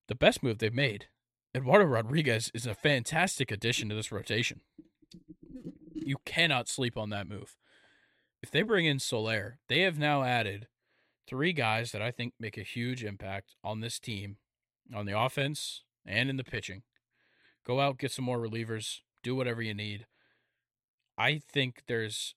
the 0.08 0.14
best 0.16 0.42
move 0.42 0.58
they've 0.58 0.74
made. 0.74 1.06
Eduardo 1.56 1.84
Rodriguez 1.84 2.50
is 2.52 2.66
a 2.66 2.74
fantastic 2.74 3.52
addition 3.52 3.88
to 3.88 3.94
this 3.94 4.10
rotation. 4.10 4.60
You 5.94 6.16
cannot 6.24 6.68
sleep 6.68 6.96
on 6.96 7.10
that 7.10 7.28
move. 7.28 7.56
If 8.42 8.50
they 8.50 8.62
bring 8.62 8.86
in 8.86 8.98
Soler, 8.98 9.60
they 9.68 9.82
have 9.82 10.00
now 10.00 10.24
added 10.24 10.66
three 11.28 11.52
guys 11.52 11.92
that 11.92 12.02
I 12.02 12.10
think 12.10 12.34
make 12.40 12.58
a 12.58 12.62
huge 12.62 13.04
impact 13.04 13.54
on 13.62 13.80
this 13.80 14.00
team, 14.00 14.38
on 14.92 15.06
the 15.06 15.16
offense 15.16 15.84
and 16.04 16.28
in 16.28 16.36
the 16.36 16.42
pitching. 16.42 16.82
Go 17.64 17.78
out, 17.78 17.98
get 17.98 18.10
some 18.10 18.24
more 18.24 18.38
relievers, 18.38 19.00
do 19.22 19.36
whatever 19.36 19.62
you 19.62 19.74
need. 19.74 20.06
I 21.20 21.38
think 21.38 21.82
there's 21.86 22.34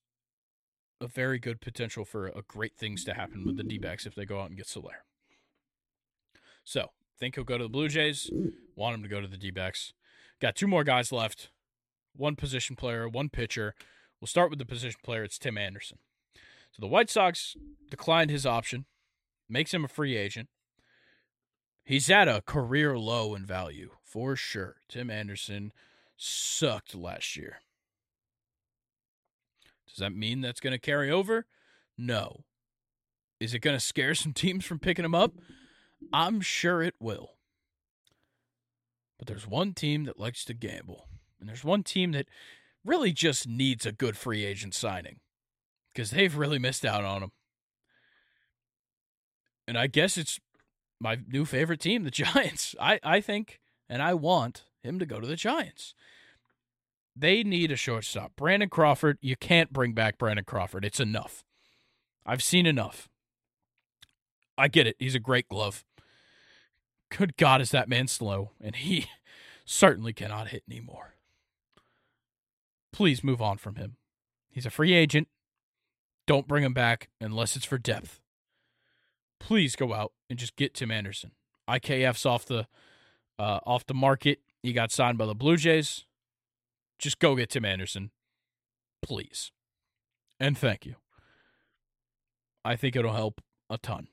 a 1.00 1.08
very 1.08 1.40
good 1.40 1.62
potential 1.62 2.06
for 2.06 2.28
a 2.28 2.42
great 2.48 2.76
things 2.76 3.04
to 3.06 3.14
happen 3.14 3.46
with 3.46 3.58
the 3.58 3.64
D 3.64 3.78
backs 3.78 4.06
if 4.06 4.16
they 4.16 4.26
go 4.26 4.42
out 4.42 4.50
and 4.50 4.58
get 4.58 4.68
Soler. 4.68 5.06
So 6.64 6.90
Think 7.24 7.36
he'll 7.36 7.44
go 7.44 7.58
to 7.58 7.64
the 7.64 7.70
Blue 7.70 7.88
Jays. 7.88 8.30
Want 8.76 8.96
him 8.96 9.04
to 9.04 9.08
go 9.08 9.22
to 9.22 9.28
the 9.28 9.38
D 9.38 9.52
backs. 9.52 9.94
Got 10.42 10.58
two 10.58 10.68
more 10.68 10.84
guys 10.84 11.12
left 11.12 11.50
one 12.16 12.36
position 12.36 12.76
player, 12.76 13.08
one 13.08 13.30
pitcher. 13.30 13.74
We'll 14.20 14.28
start 14.28 14.50
with 14.50 14.60
the 14.60 14.66
position 14.66 15.00
player. 15.04 15.24
It's 15.24 15.40
Tim 15.40 15.58
Anderson. 15.58 16.00
So 16.72 16.82
the 16.82 16.88
White 16.88 17.10
Sox 17.10 17.56
declined 17.90 18.30
his 18.30 18.46
option, 18.46 18.86
makes 19.48 19.74
him 19.74 19.86
a 19.86 19.88
free 19.88 20.18
agent. 20.18 20.50
He's 21.84 22.10
at 22.10 22.28
a 22.28 22.42
career 22.46 22.98
low 22.98 23.36
in 23.36 23.46
value 23.46 23.92
for 24.04 24.36
sure. 24.36 24.76
Tim 24.90 25.10
Anderson 25.10 25.72
sucked 26.18 26.94
last 26.94 27.38
year. 27.38 27.60
Does 29.88 29.98
that 29.98 30.16
mean 30.16 30.42
that's 30.42 30.60
going 30.60 30.72
to 30.72 30.80
carry 30.80 31.12
over? 31.12 31.46
No. 31.98 32.44
Is 33.40 33.54
it 33.54 33.60
going 33.60 33.78
to 33.78 33.84
scare 33.84 34.16
some 34.16 34.34
teams 34.34 34.66
from 34.66 34.80
picking 34.80 35.06
him 35.06 35.16
up? 35.16 35.34
I'm 36.12 36.42
sure 36.42 36.82
it 36.82 36.96
will. 37.00 37.36
But 39.18 39.28
there's 39.28 39.48
one 39.48 39.74
team 39.74 40.04
that 40.06 40.20
likes 40.20 40.44
to 40.46 40.54
gamble. 40.54 41.08
And 41.40 41.48
there's 41.48 41.64
one 41.64 41.84
team 41.84 42.12
that 42.12 42.28
really 42.84 43.12
just 43.12 43.48
needs 43.48 43.86
a 43.86 43.92
good 43.92 44.18
free 44.18 44.44
agent 44.44 44.74
signing 44.74 45.20
because 45.94 46.12
they've 46.12 46.36
really 46.36 46.60
missed 46.60 46.86
out 46.86 47.06
on 47.06 47.24
him. 47.24 47.32
And 49.68 49.78
I 49.78 49.88
guess 49.88 50.18
it's 50.18 50.40
my 51.00 51.20
new 51.28 51.46
favorite 51.46 51.80
team, 51.80 52.04
the 52.04 52.12
Giants. 52.12 52.76
I, 52.80 53.00
I 53.04 53.22
think 53.22 53.60
and 53.90 54.02
I 54.02 54.14
want 54.14 54.66
him 54.82 55.00
to 55.00 55.06
go 55.06 55.20
to 55.20 55.28
the 55.28 55.36
Giants. 55.36 55.94
They 57.16 57.44
need 57.44 57.72
a 57.72 57.76
shortstop. 57.76 58.36
Brandon 58.36 58.70
Crawford, 58.70 59.18
you 59.22 59.36
can't 59.36 59.72
bring 59.72 59.94
back 59.94 60.18
Brandon 60.18 60.46
Crawford. 60.46 60.84
It's 60.84 61.00
enough. 61.00 61.44
I've 62.26 62.44
seen 62.44 62.66
enough. 62.66 63.10
I 64.58 64.68
get 64.68 64.88
it. 64.88 64.96
He's 65.00 65.16
a 65.16 65.20
great 65.20 65.48
glove. 65.48 65.84
Good 67.16 67.38
God, 67.38 67.62
is 67.62 67.72
that 67.72 67.90
man 67.90 68.08
slow? 68.08 68.52
And 68.60 68.76
he 68.76 69.08
certainly 69.66 70.14
cannot 70.14 70.50
hit 70.50 70.64
anymore. 70.70 71.16
Please 72.92 73.24
move 73.24 73.42
on 73.42 73.58
from 73.58 73.76
him. 73.76 73.98
He's 74.50 74.66
a 74.66 74.72
free 74.72 74.94
agent. 74.94 75.28
Don't 76.26 76.48
bring 76.48 76.64
him 76.64 76.74
back 76.74 77.10
unless 77.20 77.56
it's 77.56 77.66
for 77.66 77.78
depth. 77.78 78.22
Please 79.40 79.76
go 79.76 79.94
out 79.94 80.14
and 80.30 80.40
just 80.40 80.56
get 80.56 80.74
Tim 80.74 80.92
Anderson. 80.92 81.32
IKF's 81.68 82.26
off 82.26 82.46
the 82.46 82.68
uh, 83.40 83.60
off 83.66 83.86
the 83.86 83.94
market. 83.94 84.40
He 84.62 84.74
got 84.74 84.92
signed 84.92 85.18
by 85.18 85.26
the 85.26 85.36
Blue 85.36 85.58
Jays. 85.58 86.06
Just 87.04 87.20
go 87.20 87.36
get 87.36 87.50
Tim 87.50 87.66
Anderson, 87.66 88.12
please. 89.02 89.52
And 90.40 90.58
thank 90.58 90.86
you. 90.86 90.96
I 92.64 92.78
think 92.78 92.96
it'll 92.96 93.12
help 93.12 93.42
a 93.70 93.78
ton, 93.78 94.08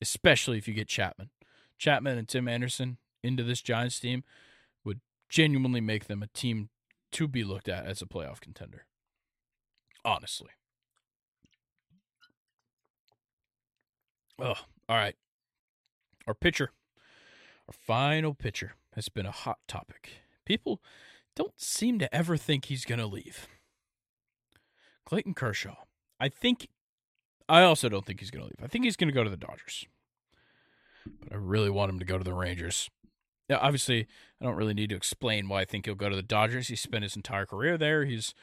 especially 0.00 0.56
if 0.56 0.68
you 0.68 0.74
get 0.74 0.86
Chapman. 0.86 1.30
Chapman 1.78 2.16
and 2.16 2.28
Tim 2.28 2.46
Anderson 2.46 2.98
into 3.24 3.42
this 3.42 3.60
Giants 3.60 3.98
team 3.98 4.22
would 4.84 5.00
genuinely 5.28 5.80
make 5.80 6.06
them 6.06 6.22
a 6.22 6.28
team 6.28 6.68
to 7.10 7.26
be 7.26 7.42
looked 7.42 7.68
at 7.68 7.86
as 7.86 8.02
a 8.02 8.06
playoff 8.06 8.40
contender. 8.40 8.86
Honestly. 10.04 10.50
Oh, 14.38 14.54
all 14.88 14.96
right. 14.96 15.16
Our 16.28 16.34
pitcher 16.34 16.70
our 17.68 17.74
final 17.74 18.32
pitcher 18.32 18.74
has 18.94 19.08
been 19.08 19.26
a 19.26 19.30
hot 19.30 19.58
topic. 19.66 20.10
People 20.46 20.80
don't 21.38 21.60
seem 21.60 22.00
to 22.00 22.12
ever 22.12 22.36
think 22.36 22.64
he's 22.64 22.84
going 22.84 22.98
to 22.98 23.06
leave. 23.06 23.46
Clayton 25.06 25.34
Kershaw. 25.34 25.76
I 26.18 26.28
think, 26.28 26.68
I 27.48 27.62
also 27.62 27.88
don't 27.88 28.04
think 28.04 28.18
he's 28.18 28.32
going 28.32 28.42
to 28.42 28.48
leave. 28.48 28.62
I 28.62 28.66
think 28.66 28.84
he's 28.84 28.96
going 28.96 29.08
to 29.08 29.14
go 29.14 29.22
to 29.22 29.30
the 29.30 29.36
Dodgers. 29.36 29.86
But 31.06 31.32
I 31.32 31.36
really 31.36 31.70
want 31.70 31.90
him 31.92 32.00
to 32.00 32.04
go 32.04 32.18
to 32.18 32.24
the 32.24 32.34
Rangers. 32.34 32.90
Now, 33.48 33.60
obviously, 33.62 34.08
I 34.40 34.44
don't 34.44 34.56
really 34.56 34.74
need 34.74 34.90
to 34.90 34.96
explain 34.96 35.48
why 35.48 35.60
I 35.60 35.64
think 35.64 35.86
he'll 35.86 35.94
go 35.94 36.08
to 36.08 36.16
the 36.16 36.22
Dodgers. 36.22 36.68
He 36.68 36.76
spent 36.76 37.04
his 37.04 37.14
entire 37.14 37.46
career 37.46 37.78
there. 37.78 38.04
He's 38.04 38.34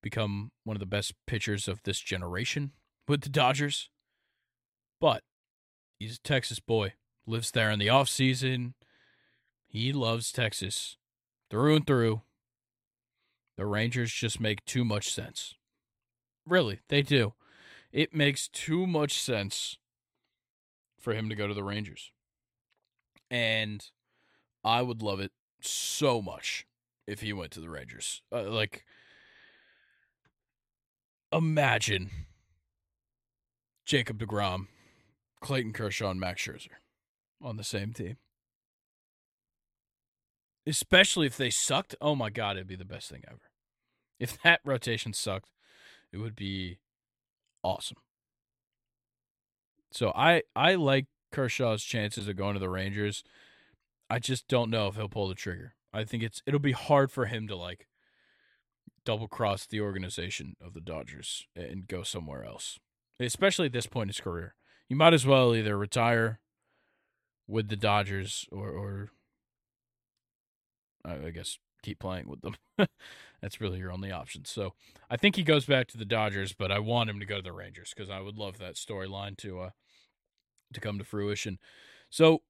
become 0.00 0.52
one 0.62 0.76
of 0.76 0.80
the 0.80 0.86
best 0.86 1.14
pitchers 1.26 1.66
of 1.66 1.82
this 1.82 1.98
generation 1.98 2.70
with 3.08 3.22
the 3.22 3.28
Dodgers. 3.28 3.90
But 5.00 5.24
he's 5.98 6.16
a 6.16 6.20
Texas 6.20 6.60
boy 6.60 6.94
lives 7.26 7.50
there 7.50 7.72
in 7.72 7.80
the 7.80 7.88
off 7.88 8.08
season. 8.08 8.74
He 9.66 9.92
loves 9.92 10.30
Texas 10.30 10.96
through 11.50 11.74
and 11.76 11.86
through. 11.86 12.22
The 13.56 13.66
Rangers 13.66 14.12
just 14.12 14.40
make 14.40 14.64
too 14.64 14.84
much 14.84 15.12
sense. 15.12 15.54
Really, 16.46 16.80
they 16.88 17.02
do. 17.02 17.34
It 17.92 18.14
makes 18.14 18.48
too 18.48 18.86
much 18.86 19.18
sense 19.18 19.78
for 21.00 21.14
him 21.14 21.28
to 21.28 21.34
go 21.34 21.46
to 21.46 21.54
the 21.54 21.64
Rangers. 21.64 22.12
And 23.30 23.84
I 24.62 24.82
would 24.82 25.02
love 25.02 25.20
it 25.20 25.32
so 25.60 26.20
much 26.20 26.66
if 27.06 27.20
he 27.20 27.32
went 27.32 27.52
to 27.52 27.60
the 27.60 27.70
Rangers. 27.70 28.22
Uh, 28.30 28.50
like, 28.50 28.84
imagine 31.32 32.10
Jacob 33.84 34.18
DeGrom, 34.18 34.66
Clayton 35.40 35.72
Kershaw, 35.72 36.10
and 36.10 36.20
Max 36.20 36.42
Scherzer 36.42 36.78
on 37.40 37.56
the 37.56 37.64
same 37.64 37.92
team. 37.92 38.16
Especially 40.66 41.26
if 41.26 41.36
they 41.36 41.50
sucked. 41.50 41.94
Oh 42.00 42.14
my 42.14 42.30
god, 42.30 42.56
it'd 42.56 42.66
be 42.66 42.76
the 42.76 42.84
best 42.84 43.10
thing 43.10 43.22
ever. 43.28 43.50
If 44.18 44.40
that 44.44 44.60
rotation 44.64 45.12
sucked, 45.12 45.50
it 46.12 46.18
would 46.18 46.36
be 46.36 46.78
awesome. 47.62 47.98
So 49.92 50.12
I 50.14 50.42
I 50.54 50.74
like 50.74 51.06
Kershaw's 51.32 51.84
chances 51.84 52.28
of 52.28 52.36
going 52.36 52.54
to 52.54 52.60
the 52.60 52.68
Rangers. 52.68 53.24
I 54.08 54.18
just 54.18 54.48
don't 54.48 54.70
know 54.70 54.88
if 54.88 54.96
he'll 54.96 55.08
pull 55.08 55.28
the 55.28 55.34
trigger. 55.34 55.74
I 55.92 56.04
think 56.04 56.22
it's 56.22 56.42
it'll 56.46 56.60
be 56.60 56.72
hard 56.72 57.10
for 57.10 57.26
him 57.26 57.48
to 57.48 57.56
like 57.56 57.86
double 59.04 59.28
cross 59.28 59.66
the 59.66 59.80
organization 59.80 60.56
of 60.60 60.74
the 60.74 60.80
Dodgers 60.80 61.46
and 61.54 61.86
go 61.86 62.02
somewhere 62.02 62.44
else. 62.44 62.78
Especially 63.18 63.66
at 63.66 63.72
this 63.72 63.86
point 63.86 64.04
in 64.04 64.08
his 64.08 64.20
career. 64.20 64.54
You 64.88 64.96
might 64.96 65.14
as 65.14 65.26
well 65.26 65.54
either 65.54 65.78
retire 65.78 66.40
with 67.48 67.68
the 67.68 67.76
Dodgers 67.76 68.46
or 68.50 68.70
or 68.70 69.10
I 71.06 71.30
guess 71.30 71.58
keep 71.82 71.98
playing 71.98 72.28
with 72.28 72.40
them. 72.40 72.56
That's 73.40 73.60
really 73.60 73.78
your 73.78 73.92
only 73.92 74.10
option. 74.10 74.44
So 74.44 74.74
I 75.08 75.16
think 75.16 75.36
he 75.36 75.42
goes 75.42 75.66
back 75.66 75.86
to 75.88 75.98
the 75.98 76.04
Dodgers, 76.04 76.52
but 76.52 76.72
I 76.72 76.78
want 76.78 77.10
him 77.10 77.20
to 77.20 77.26
go 77.26 77.36
to 77.36 77.42
the 77.42 77.52
Rangers 77.52 77.92
because 77.94 78.10
I 78.10 78.20
would 78.20 78.36
love 78.36 78.58
that 78.58 78.74
storyline 78.74 79.36
to 79.38 79.60
uh 79.60 79.70
to 80.74 80.80
come 80.80 80.98
to 80.98 81.04
fruition. 81.04 81.58
So 82.10 82.42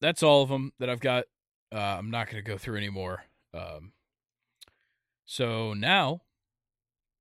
that's 0.00 0.22
all 0.22 0.42
of 0.42 0.48
them 0.48 0.72
that 0.78 0.88
I've 0.88 1.00
got. 1.00 1.24
Uh, 1.72 1.78
I'm 1.98 2.10
not 2.10 2.30
going 2.30 2.42
to 2.42 2.48
go 2.48 2.56
through 2.56 2.76
anymore. 2.76 3.24
Um, 3.52 3.92
so 5.24 5.74
now 5.74 6.22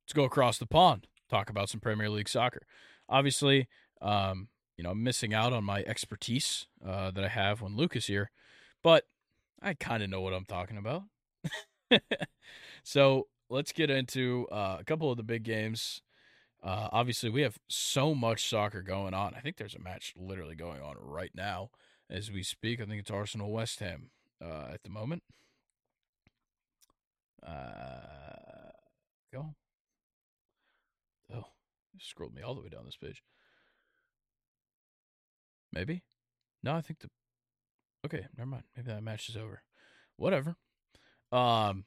let's 0.03 0.13
go 0.13 0.25
across 0.25 0.57
the 0.57 0.67
pond, 0.67 1.07
talk 1.29 1.49
about 1.49 1.69
some 1.69 1.79
Premier 1.79 2.09
League 2.09 2.29
soccer. 2.29 2.67
Obviously, 3.09 3.67
um, 4.01 4.49
you 4.77 4.83
know, 4.83 4.91
I'm 4.91 5.03
missing 5.03 5.33
out 5.33 5.53
on 5.53 5.63
my 5.63 5.83
expertise 5.87 6.67
uh, 6.85 7.09
that 7.11 7.23
I 7.23 7.29
have 7.29 7.61
when 7.61 7.75
Luke 7.75 7.95
is 7.95 8.07
here, 8.07 8.31
but 8.83 9.05
I 9.63 9.73
kind 9.73 10.03
of 10.03 10.09
know 10.09 10.19
what 10.19 10.33
I'm 10.33 10.45
talking 10.45 10.77
about. 10.77 11.03
so 12.83 13.27
let's 13.49 13.71
get 13.71 13.89
into 13.89 14.45
uh, 14.51 14.77
a 14.79 14.83
couple 14.83 15.09
of 15.09 15.15
the 15.15 15.23
big 15.23 15.43
games. 15.43 16.01
Uh, 16.61 16.89
obviously, 16.91 17.29
we 17.29 17.41
have 17.41 17.57
so 17.69 18.13
much 18.13 18.49
soccer 18.49 18.81
going 18.81 19.13
on. 19.13 19.33
I 19.35 19.39
think 19.39 19.55
there's 19.57 19.75
a 19.75 19.79
match 19.79 20.13
literally 20.17 20.55
going 20.55 20.81
on 20.81 20.95
right 20.99 21.31
now 21.33 21.69
as 22.09 22.29
we 22.29 22.43
speak. 22.43 22.81
I 22.81 22.85
think 22.85 22.99
it's 22.99 23.11
Arsenal 23.11 23.51
West 23.51 23.79
Ham 23.79 24.11
uh, 24.43 24.67
at 24.73 24.83
the 24.83 24.89
moment. 24.89 25.23
Uh, 27.45 28.71
go. 29.31 29.55
Oh, 31.33 31.45
scrolled 31.99 32.33
me 32.33 32.41
all 32.41 32.55
the 32.55 32.61
way 32.61 32.69
down 32.69 32.85
this 32.85 32.97
page. 32.97 33.23
Maybe. 35.71 36.03
No, 36.61 36.75
I 36.75 36.81
think 36.81 36.99
the. 36.99 37.09
Okay, 38.05 38.25
never 38.37 38.49
mind. 38.49 38.63
Maybe 38.75 38.91
that 38.91 39.03
match 39.03 39.29
is 39.29 39.37
over. 39.37 39.63
Whatever. 40.17 40.55
Um. 41.31 41.85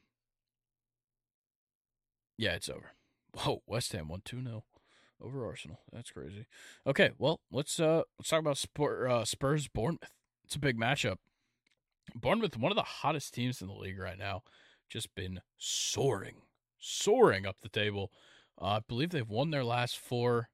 Yeah, 2.37 2.53
it's 2.53 2.69
over. 2.69 2.91
Whoa, 3.33 3.61
West 3.65 3.91
Ham 3.93 4.07
won 4.07 4.21
two 4.23 4.43
0 4.43 4.63
over 5.21 5.45
Arsenal. 5.45 5.79
That's 5.91 6.11
crazy. 6.11 6.45
Okay, 6.85 7.11
well 7.17 7.41
let's 7.51 7.79
uh 7.79 8.03
let's 8.19 8.29
talk 8.29 8.39
about 8.39 8.57
Spur, 8.57 9.07
uh, 9.07 9.25
Spurs 9.25 9.67
Bournemouth. 9.67 10.11
It's 10.45 10.55
a 10.55 10.59
big 10.59 10.77
matchup. 10.77 11.17
Bournemouth, 12.15 12.57
one 12.57 12.71
of 12.71 12.77
the 12.77 12.83
hottest 12.83 13.33
teams 13.33 13.61
in 13.61 13.67
the 13.67 13.73
league 13.73 13.99
right 13.99 14.17
now, 14.17 14.43
just 14.89 15.13
been 15.13 15.41
soaring, 15.57 16.35
soaring 16.79 17.45
up 17.45 17.57
the 17.61 17.69
table. 17.69 18.11
Uh, 18.59 18.65
I 18.65 18.79
believe 18.87 19.09
they've 19.09 19.27
won 19.29 19.51
their 19.51 19.65
last 19.65 19.97
four, 19.97 20.49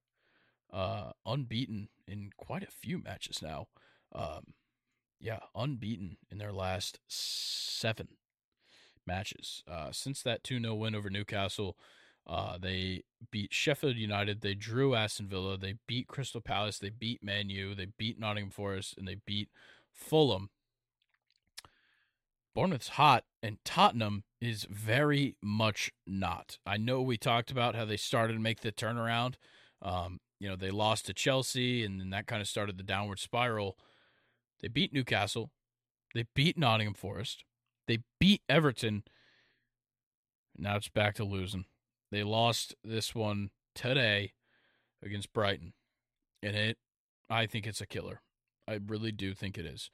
uh, 0.71 1.11
unbeaten 1.25 1.89
in 2.07 2.31
quite 2.37 2.63
a 2.63 2.71
few 2.71 2.97
matches 2.97 3.41
now. 3.41 3.67
Um, 4.13 4.55
yeah, 5.23 5.39
unbeaten 5.55 6.17
in 6.29 6.37
their 6.37 6.51
last 6.51 6.99
seven 7.07 8.09
matches. 9.07 9.63
Uh, 9.65 9.89
since 9.91 10.21
that 10.21 10.43
2 10.43 10.59
0 10.59 10.75
win 10.75 10.93
over 10.93 11.09
Newcastle, 11.09 11.77
uh, 12.27 12.57
they 12.57 13.03
beat 13.31 13.53
Sheffield 13.53 13.95
United, 13.95 14.41
they 14.41 14.53
drew 14.53 14.95
Aston 14.95 15.27
Villa, 15.27 15.57
they 15.57 15.75
beat 15.87 16.07
Crystal 16.07 16.41
Palace, 16.41 16.77
they 16.77 16.89
beat 16.89 17.23
Man 17.23 17.49
U, 17.49 17.73
they 17.73 17.87
beat 17.97 18.19
Nottingham 18.19 18.51
Forest, 18.51 18.95
and 18.97 19.07
they 19.07 19.15
beat 19.25 19.49
Fulham. 19.93 20.49
Bournemouth's 22.53 22.89
hot, 22.89 23.23
and 23.41 23.57
Tottenham 23.63 24.25
is 24.41 24.67
very 24.69 25.37
much 25.41 25.91
not. 26.05 26.59
I 26.65 26.75
know 26.77 27.01
we 27.01 27.17
talked 27.17 27.49
about 27.49 27.75
how 27.75 27.85
they 27.85 27.97
started 27.97 28.33
to 28.33 28.39
make 28.39 28.59
the 28.59 28.73
turnaround. 28.73 29.35
Um, 29.81 30.19
you 30.39 30.49
know, 30.49 30.55
they 30.57 30.69
lost 30.69 31.05
to 31.05 31.13
Chelsea, 31.13 31.85
and 31.85 31.99
then 31.99 32.09
that 32.09 32.27
kind 32.27 32.41
of 32.41 32.47
started 32.47 32.77
the 32.77 32.83
downward 32.83 33.19
spiral. 33.19 33.77
They 34.63 34.69
beat 34.69 34.93
Newcastle. 34.93 35.51
They 36.15 36.25
beat 36.33 36.57
Nottingham 36.57 36.95
Forest. 36.95 37.43
They 37.87 37.99
beat 38.19 38.41
Everton. 38.47 39.03
Now 40.57 40.77
it's 40.77 40.87
back 40.87 41.15
to 41.15 41.25
losing. 41.25 41.65
They 42.11 42.23
lost 42.23 42.73
this 42.83 43.13
one 43.13 43.49
today 43.75 44.33
against 45.03 45.33
Brighton. 45.33 45.73
And 46.41 46.55
it 46.55 46.77
I 47.29 47.45
think 47.45 47.67
it's 47.67 47.81
a 47.81 47.85
killer. 47.85 48.21
I 48.67 48.79
really 48.85 49.11
do 49.11 49.33
think 49.33 49.57
it 49.57 49.65
is. 49.65 49.89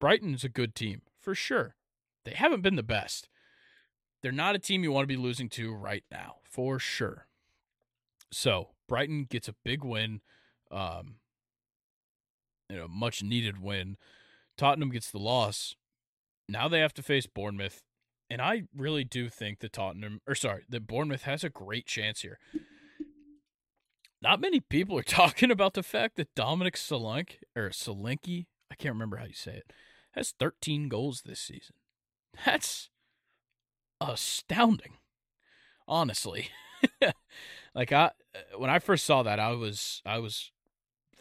Brighton's 0.00 0.44
a 0.44 0.48
good 0.48 0.74
team, 0.74 1.02
for 1.20 1.34
sure. 1.34 1.76
they 2.24 2.32
haven't 2.32 2.62
been 2.62 2.76
the 2.76 2.82
best. 2.82 3.28
They're 4.22 4.32
not 4.32 4.56
a 4.56 4.58
team 4.58 4.82
you 4.82 4.90
want 4.90 5.04
to 5.04 5.14
be 5.14 5.20
losing 5.20 5.48
to 5.50 5.72
right 5.72 6.04
now, 6.10 6.36
for 6.42 6.78
sure. 6.78 7.28
So 8.32 8.70
Brighton 8.88 9.24
gets 9.24 9.48
a 9.48 9.54
big 9.64 9.84
win, 9.84 10.20
um, 10.70 11.16
you 12.68 12.76
know, 12.76 12.88
much 12.88 13.22
needed 13.22 13.60
win. 13.60 13.96
Tottenham 14.56 14.90
gets 14.90 15.10
the 15.10 15.18
loss. 15.18 15.74
Now 16.48 16.68
they 16.68 16.80
have 16.80 16.94
to 16.94 17.02
face 17.02 17.26
Bournemouth, 17.26 17.82
and 18.30 18.40
I 18.40 18.64
really 18.76 19.04
do 19.04 19.28
think 19.28 19.60
that 19.60 19.72
Tottenham, 19.72 20.20
or 20.26 20.34
sorry, 20.34 20.64
that 20.68 20.86
Bournemouth 20.86 21.22
has 21.22 21.44
a 21.44 21.50
great 21.50 21.86
chance 21.86 22.22
here. 22.22 22.38
Not 24.20 24.40
many 24.40 24.60
people 24.60 24.98
are 24.98 25.02
talking 25.04 25.50
about 25.50 25.74
the 25.74 25.82
fact 25.82 26.16
that 26.16 26.34
Dominic 26.34 26.74
Solanke 26.74 27.36
or 27.54 27.70
Solanke, 27.70 28.46
I 28.70 28.74
can't 28.74 28.94
remember 28.94 29.18
how 29.18 29.26
you 29.26 29.34
say 29.34 29.56
it, 29.56 29.72
has 30.12 30.32
13 30.38 30.88
goals 30.88 31.22
this 31.22 31.40
season. 31.40 31.76
That's 32.44 32.90
astounding. 34.00 34.94
Honestly. 35.86 36.50
like 37.74 37.92
I 37.92 38.06
uh, 38.06 38.58
when 38.58 38.70
I 38.70 38.78
first 38.78 39.04
saw 39.04 39.22
that 39.22 39.40
I 39.40 39.52
was 39.52 40.02
I 40.06 40.18
was 40.18 40.52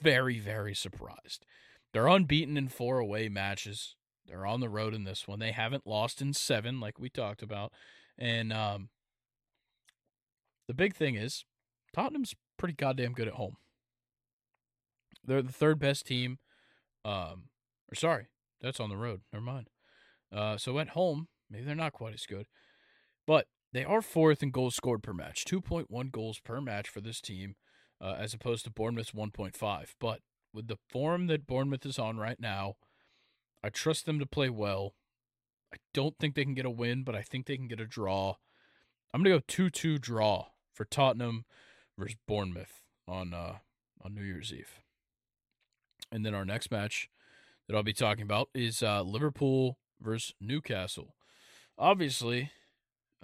very 0.02 0.40
very 0.40 0.74
surprised. 0.74 1.46
They're 1.94 2.08
unbeaten 2.08 2.58
in 2.58 2.68
four 2.68 3.00
away 3.00 3.30
matches. 3.30 3.96
They're 4.26 4.46
on 4.46 4.60
the 4.60 4.70
road 4.70 4.94
in 4.94 5.06
this 5.06 5.28
one. 5.28 5.40
They 5.40 5.52
haven't 5.52 5.88
lost 5.88 6.22
in 6.22 6.34
7 6.34 6.80
like 6.80 7.00
we 7.00 7.10
talked 7.10 7.42
about. 7.42 7.72
And 8.18 8.52
um 8.52 8.90
the 10.68 10.74
big 10.74 10.96
thing 10.96 11.16
is 11.16 11.46
Tottenham's 11.94 12.36
pretty 12.58 12.74
goddamn 12.74 13.14
good 13.14 13.28
at 13.28 13.36
home. 13.36 13.56
They're 15.24 15.42
the 15.42 15.52
third 15.52 15.80
best 15.80 16.06
team 16.06 16.40
um 17.06 17.50
or 17.92 17.96
sorry, 17.96 18.28
that's 18.62 18.80
on 18.80 18.90
the 18.90 18.98
road. 18.98 19.22
Never 19.32 19.46
mind. 19.46 19.70
Uh 20.32 20.58
so 20.58 20.80
at 20.80 20.90
home, 20.90 21.28
maybe 21.50 21.66
they're 21.66 21.76
not 21.76 21.94
quite 21.94 22.14
as 22.14 22.26
good. 22.26 22.48
But 23.26 23.48
they 23.74 23.84
are 23.84 24.02
fourth 24.02 24.42
in 24.42 24.52
goals 24.52 24.76
scored 24.76 25.04
per 25.04 25.14
match, 25.14 25.46
2.1 25.46 26.12
goals 26.12 26.40
per 26.40 26.62
match 26.62 26.88
for 26.90 27.02
this 27.02 27.20
team, 27.22 27.56
uh, 28.02 28.16
as 28.18 28.34
opposed 28.34 28.64
to 28.66 28.72
Bournemouth's 28.72 29.12
1.5. 29.12 29.96
But 30.00 30.22
with 30.54 30.68
the 30.68 30.78
form 30.90 31.28
that 31.28 31.48
Bournemouth 31.48 31.86
is 31.86 32.00
on 32.00 32.18
right 32.18 32.40
now, 32.40 32.76
I 33.64 33.70
trust 33.70 34.06
them 34.06 34.20
to 34.20 34.26
play 34.26 34.50
well. 34.50 34.94
I 35.74 35.78
don't 35.94 36.18
think 36.18 36.36
they 36.36 36.46
can 36.46 36.54
get 36.54 36.66
a 36.66 36.70
win, 36.70 37.04
but 37.04 37.16
I 37.16 37.22
think 37.22 37.46
they 37.46 37.58
can 37.58 37.68
get 37.68 37.80
a 37.80 37.86
draw. 37.86 38.36
I'm 39.14 39.22
gonna 39.22 39.36
go 39.36 39.42
two-two 39.48 39.98
draw 39.98 40.48
for 40.74 40.86
Tottenham 40.86 41.46
versus 41.98 42.18
Bournemouth 42.28 42.82
on 43.08 43.34
uh, 43.34 43.58
on 44.02 44.14
New 44.14 44.24
Year's 44.24 44.54
Eve. 44.54 44.80
And 46.12 46.26
then 46.26 46.34
our 46.34 46.46
next 46.46 46.72
match 46.72 47.10
that 47.68 47.76
I'll 47.76 47.84
be 47.84 47.94
talking 47.94 48.24
about 48.24 48.50
is 48.54 48.82
uh, 48.82 49.02
Liverpool 49.02 49.78
versus 50.00 50.34
Newcastle. 50.40 51.16
Obviously, 51.78 52.52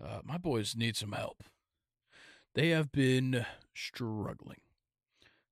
uh, 0.01 0.19
my 0.23 0.37
boys 0.37 0.75
need 0.75 0.97
some 0.97 1.13
help. 1.13 1.43
They 2.55 2.69
have 2.69 2.91
been 2.91 3.45
struggling. 3.73 4.62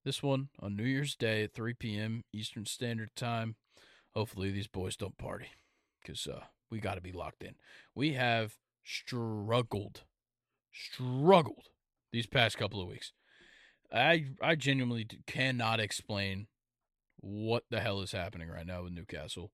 This 0.04 0.24
one 0.24 0.50
on 0.60 0.76
New 0.76 0.84
Year's 0.84 1.16
Day 1.16 1.44
at 1.44 1.54
3 1.54 1.74
p.m. 1.74 2.24
Eastern 2.34 2.66
Standard 2.66 3.16
Time. 3.16 3.56
Hopefully, 4.16 4.52
these 4.52 4.68
boys 4.68 4.96
don't 4.96 5.18
party 5.18 5.48
because 6.02 6.28
uh, 6.28 6.42
we 6.70 6.80
got 6.80 6.96
to 6.96 7.02
be 7.02 7.12
locked 7.12 7.44
in. 7.44 7.56
We 7.96 8.14
have 8.14 8.56
struggled, 8.84 10.02
struggled 10.74 11.70
these 12.12 12.26
past 12.26 12.58
couple 12.58 12.82
of 12.82 12.88
weeks. 12.88 13.14
I 13.94 14.26
I 14.42 14.56
genuinely 14.56 15.08
cannot 15.28 15.80
explain 15.80 16.48
what 17.18 17.64
the 17.70 17.82
hell 17.82 18.02
is 18.02 18.12
happening 18.12 18.50
right 18.50 18.66
now 18.66 18.84
with 18.84 18.94
Newcastle, 18.94 19.52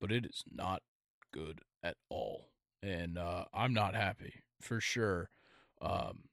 but 0.00 0.12
it 0.12 0.26
is 0.26 0.44
not 0.52 0.82
good 1.32 1.60
at 1.82 1.96
all 2.10 2.52
and 2.82 3.16
uh, 3.16 3.44
I'm 3.54 3.72
not 3.72 3.94
happy 3.94 4.42
for 4.60 4.80
sure. 4.80 5.30
Um, 5.80 6.24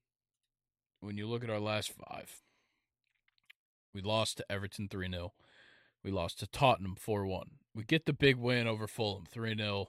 when 0.99 1.17
you 1.17 1.27
look 1.27 1.43
at 1.43 1.49
our 1.49 1.59
last 1.59 1.93
five, 1.93 2.41
we 3.99 4.09
lost 4.09 4.37
to 4.37 4.45
Everton 4.49 4.87
3 4.87 5.09
0. 5.11 5.33
We 6.03 6.11
lost 6.11 6.39
to 6.39 6.47
Tottenham 6.47 6.95
4 6.95 7.25
1. 7.25 7.49
We 7.75 7.83
get 7.83 8.05
the 8.05 8.13
big 8.13 8.37
win 8.37 8.65
over 8.65 8.87
Fulham 8.87 9.25
3 9.29 9.57
0. 9.57 9.87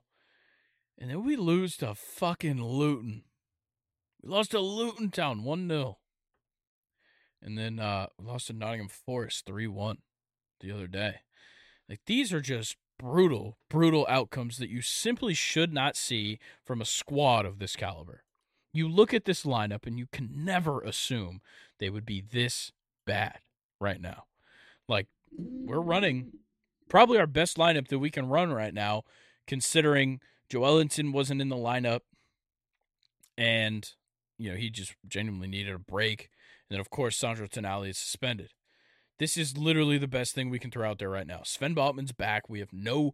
And 0.98 1.10
then 1.10 1.24
we 1.24 1.36
lose 1.36 1.76
to 1.76 1.94
fucking 1.94 2.62
Luton. 2.62 3.22
We 4.22 4.28
lost 4.28 4.50
to 4.50 4.60
Luton 4.60 5.10
Town 5.10 5.44
1 5.44 5.68
0. 5.68 5.98
And 7.40 7.56
then 7.56 7.78
uh, 7.78 8.06
we 8.18 8.26
lost 8.26 8.48
to 8.48 8.52
Nottingham 8.52 8.88
Forest 8.88 9.46
3 9.46 9.68
1 9.68 9.98
the 10.60 10.72
other 10.72 10.88
day. 10.88 11.20
Like 11.88 12.00
these 12.06 12.32
are 12.32 12.40
just 12.40 12.76
brutal, 12.98 13.58
brutal 13.68 14.06
outcomes 14.08 14.58
that 14.58 14.70
you 14.70 14.82
simply 14.82 15.34
should 15.34 15.72
not 15.72 15.96
see 15.96 16.40
from 16.64 16.80
a 16.80 16.84
squad 16.84 17.46
of 17.46 17.60
this 17.60 17.76
caliber. 17.76 18.24
You 18.72 18.88
look 18.88 19.14
at 19.14 19.24
this 19.24 19.44
lineup 19.44 19.86
and 19.86 19.98
you 19.98 20.06
can 20.10 20.30
never 20.44 20.80
assume 20.80 21.40
they 21.78 21.90
would 21.90 22.04
be 22.04 22.20
this 22.20 22.72
bad 23.06 23.38
right 23.80 24.00
now. 24.00 24.24
Like, 24.88 25.06
we're 25.36 25.80
running 25.80 26.32
probably 26.88 27.18
our 27.18 27.26
best 27.26 27.56
lineup 27.56 27.88
that 27.88 27.98
we 27.98 28.10
can 28.10 28.28
run 28.28 28.52
right 28.52 28.74
now, 28.74 29.02
considering 29.46 30.20
Joelinton 30.50 31.12
wasn't 31.12 31.40
in 31.40 31.48
the 31.48 31.56
lineup 31.56 32.00
and, 33.38 33.88
you 34.38 34.50
know, 34.50 34.56
he 34.56 34.68
just 34.68 34.94
genuinely 35.08 35.48
needed 35.48 35.74
a 35.74 35.78
break. 35.78 36.30
And 36.68 36.74
then, 36.74 36.80
of 36.80 36.90
course, 36.90 37.16
Sandro 37.16 37.46
Tonali 37.46 37.90
is 37.90 37.98
suspended. 37.98 38.50
This 39.18 39.36
is 39.36 39.56
literally 39.56 39.98
the 39.98 40.08
best 40.08 40.34
thing 40.34 40.50
we 40.50 40.58
can 40.58 40.70
throw 40.70 40.88
out 40.88 40.98
there 40.98 41.10
right 41.10 41.26
now. 41.26 41.40
Sven 41.44 41.74
Botman's 41.74 42.12
back. 42.12 42.48
We 42.48 42.60
have 42.60 42.72
no 42.72 43.12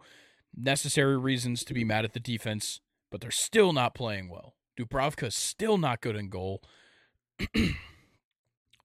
necessary 0.57 1.17
reasons 1.17 1.65
to 1.65 1.75
be 1.75 1.85
mad 1.85 2.05
at 2.05 2.13
the 2.13 2.21
defense, 2.21 2.81
but 3.11 3.21
they're 3.21 3.31
still 3.31 3.73
not 3.73 3.95
playing 3.95 4.29
well. 4.29 4.55
Dubravka's 4.79 5.35
still 5.35 5.79
not 5.79 6.01
good 6.01 6.17
in 6.17 6.29
goal. 6.29 6.63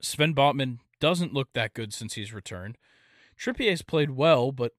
Sven 0.02 0.34
Botman 0.34 0.80
doesn't 1.02 1.34
look 1.34 1.50
that 1.54 1.74
good 1.74 1.94
since 1.94 2.14
he's 2.14 2.34
returned. 2.34 2.78
Trippier's 3.38 3.82
played 3.82 4.12
well, 4.12 4.54
but 4.54 4.72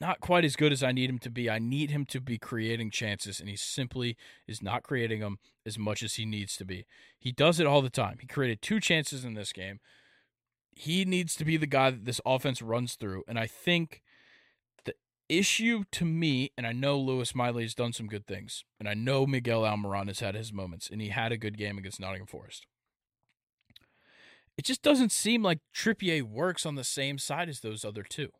not 0.00 0.20
quite 0.20 0.44
as 0.44 0.56
good 0.56 0.72
as 0.72 0.82
I 0.82 0.92
need 0.92 1.10
him 1.10 1.18
to 1.18 1.30
be. 1.30 1.50
I 1.50 1.58
need 1.58 1.90
him 1.90 2.06
to 2.06 2.20
be 2.20 2.38
creating 2.38 2.92
chances, 2.92 3.40
and 3.40 3.48
he 3.48 3.56
simply 3.56 4.16
is 4.46 4.62
not 4.62 4.84
creating 4.84 5.20
them 5.20 5.38
as 5.66 5.78
much 5.78 6.02
as 6.02 6.14
he 6.14 6.24
needs 6.24 6.56
to 6.56 6.64
be. 6.64 6.86
He 7.18 7.32
does 7.32 7.60
it 7.60 7.66
all 7.66 7.82
the 7.82 7.90
time. 7.90 8.16
He 8.20 8.26
created 8.26 8.62
two 8.62 8.80
chances 8.80 9.24
in 9.24 9.34
this 9.34 9.52
game 9.52 9.80
he 10.78 11.04
needs 11.04 11.34
to 11.34 11.44
be 11.44 11.56
the 11.56 11.66
guy 11.66 11.90
that 11.90 12.04
this 12.04 12.20
offense 12.24 12.62
runs 12.62 12.94
through. 12.94 13.24
And 13.26 13.36
I 13.36 13.48
think 13.48 14.00
the 14.84 14.94
issue 15.28 15.82
to 15.90 16.04
me, 16.04 16.52
and 16.56 16.64
I 16.64 16.72
know 16.72 16.96
Lewis 16.96 17.34
Miley 17.34 17.64
has 17.64 17.74
done 17.74 17.92
some 17.92 18.06
good 18.06 18.26
things, 18.28 18.64
and 18.78 18.88
I 18.88 18.94
know 18.94 19.26
Miguel 19.26 19.62
Almiron 19.62 20.06
has 20.06 20.20
had 20.20 20.36
his 20.36 20.52
moments, 20.52 20.88
and 20.88 21.00
he 21.00 21.08
had 21.08 21.32
a 21.32 21.36
good 21.36 21.58
game 21.58 21.78
against 21.78 21.98
Nottingham 21.98 22.28
Forest. 22.28 22.66
It 24.58 24.64
just 24.64 24.82
doesn't 24.82 25.12
seem 25.12 25.44
like 25.44 25.60
Trippier 25.72 26.22
works 26.24 26.66
on 26.66 26.74
the 26.74 26.82
same 26.82 27.16
side 27.16 27.48
as 27.48 27.60
those 27.60 27.84
other 27.84 28.02
two. 28.02 28.30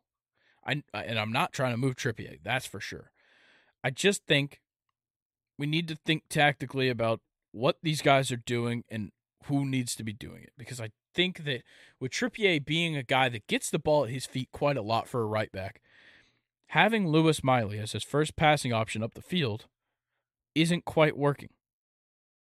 I 0.65 0.83
and 0.93 1.17
I'm 1.17 1.31
not 1.31 1.53
trying 1.53 1.71
to 1.71 1.77
move 1.77 1.95
Trippier, 1.95 2.39
that's 2.43 2.65
for 2.65 2.81
sure. 2.81 3.11
I 3.83 3.89
just 3.89 4.25
think 4.25 4.59
we 5.57 5.65
need 5.65 5.87
to 5.87 5.95
think 5.95 6.23
tactically 6.29 6.89
about 6.89 7.21
what 7.53 7.77
these 7.81 8.01
guys 8.01 8.31
are 8.33 8.37
doing 8.37 8.83
and 8.89 9.11
who 9.45 9.65
needs 9.65 9.95
to 9.95 10.03
be 10.03 10.11
doing 10.11 10.43
it 10.43 10.51
because 10.57 10.81
I 10.81 10.89
think 11.15 11.45
that 11.45 11.63
with 12.01 12.11
Trippier 12.11 12.63
being 12.63 12.97
a 12.97 13.03
guy 13.03 13.29
that 13.29 13.47
gets 13.47 13.69
the 13.69 13.79
ball 13.79 14.03
at 14.03 14.11
his 14.11 14.25
feet 14.25 14.49
quite 14.51 14.77
a 14.77 14.81
lot 14.81 15.07
for 15.07 15.21
a 15.21 15.25
right 15.25 15.51
back, 15.53 15.81
having 16.67 17.07
Lewis 17.07 17.43
Miley 17.43 17.79
as 17.79 17.93
his 17.93 18.03
first 18.03 18.35
passing 18.35 18.73
option 18.73 19.01
up 19.01 19.13
the 19.13 19.21
field 19.21 19.67
isn't 20.53 20.83
quite 20.83 21.17
working 21.17 21.49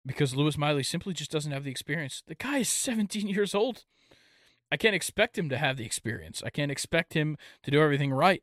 because 0.09 0.35
Lewis 0.35 0.59
Miley 0.59 0.83
simply 0.83 1.13
just 1.13 1.31
doesn't 1.31 1.53
have 1.53 1.65
the 1.65 1.71
experience. 1.71 2.23
The 2.27 2.35
guy 2.35 2.59
is 2.59 2.69
17 2.69 3.29
years 3.29 3.55
old. 3.55 3.85
I 4.73 4.77
can't 4.77 4.95
expect 4.95 5.39
him 5.39 5.49
to 5.51 5.59
have 5.59 5.77
the 5.77 5.85
experience. 5.85 6.43
I 6.45 6.51
can't 6.51 6.73
expect 6.73 7.15
him 7.15 7.37
to 7.63 7.71
do 7.71 7.81
everything 7.81 8.13
right. 8.13 8.43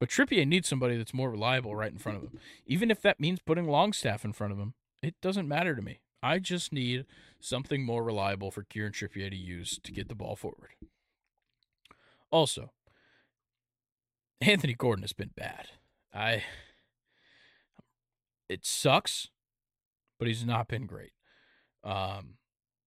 But 0.00 0.08
Trippier 0.08 0.46
needs 0.46 0.68
somebody 0.68 0.96
that's 0.96 1.14
more 1.14 1.30
reliable 1.30 1.76
right 1.76 1.92
in 1.92 1.98
front 1.98 2.18
of 2.18 2.24
him. 2.24 2.40
Even 2.66 2.90
if 2.90 3.00
that 3.02 3.20
means 3.20 3.40
putting 3.40 3.66
Longstaff 3.66 4.24
in 4.24 4.32
front 4.32 4.52
of 4.52 4.58
him, 4.58 4.74
it 5.02 5.14
doesn't 5.20 5.48
matter 5.48 5.76
to 5.76 5.82
me. 5.82 6.00
I 6.22 6.38
just 6.38 6.72
need 6.72 7.04
something 7.40 7.84
more 7.84 8.04
reliable 8.04 8.50
for 8.50 8.62
Kieran 8.62 8.92
Trippier 8.92 9.30
to 9.30 9.36
use 9.36 9.78
to 9.82 9.92
get 9.92 10.08
the 10.08 10.14
ball 10.14 10.36
forward. 10.36 10.70
Also, 12.30 12.72
Anthony 14.40 14.74
Gordon 14.74 15.02
has 15.02 15.12
been 15.12 15.32
bad. 15.36 15.68
I 16.14 16.44
it 18.48 18.66
sucks, 18.66 19.28
but 20.22 20.28
he's 20.28 20.46
not 20.46 20.68
been 20.68 20.86
great. 20.86 21.10
Um, 21.82 22.34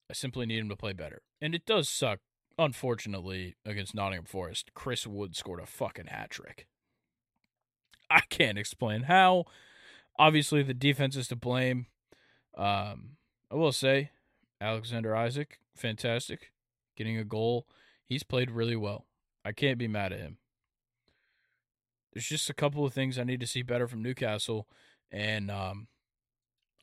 I 0.10 0.14
simply 0.14 0.46
need 0.46 0.60
him 0.60 0.70
to 0.70 0.78
play 0.78 0.94
better. 0.94 1.22
And 1.42 1.54
it 1.54 1.66
does 1.66 1.90
suck, 1.90 2.20
unfortunately, 2.58 3.58
against 3.66 3.94
Nottingham 3.94 4.24
Forest. 4.24 4.72
Chris 4.74 5.06
Wood 5.06 5.36
scored 5.36 5.60
a 5.60 5.66
fucking 5.66 6.06
hat 6.06 6.30
trick. 6.30 6.66
I 8.10 8.22
can't 8.30 8.58
explain 8.58 9.02
how. 9.02 9.44
Obviously, 10.18 10.64
the 10.64 10.74
defense 10.74 11.18
is 11.18 11.28
to 11.28 11.36
blame. 11.36 11.88
Um, 12.58 13.18
I 13.52 13.56
will 13.56 13.74
say, 13.74 14.12
Alexander 14.62 15.14
Isak, 15.14 15.60
fantastic, 15.76 16.54
getting 16.96 17.18
a 17.18 17.26
goal. 17.26 17.68
He's 18.06 18.24
played 18.24 18.50
really 18.50 18.78
well. 18.78 19.08
I 19.44 19.52
can't 19.52 19.78
be 19.78 19.90
mad 19.90 20.14
at 20.14 20.20
him. 20.20 20.38
there's 22.14 22.30
just 22.30 22.50
a 22.50 22.54
couple 22.54 22.86
of 22.86 22.94
things 22.94 23.20
I 23.20 23.26
need 23.26 23.42
to 23.42 23.46
see 23.46 23.62
better 23.62 23.90
from 23.90 24.02
Newcastle, 24.02 24.70
and 25.12 25.52
um, 25.52 25.88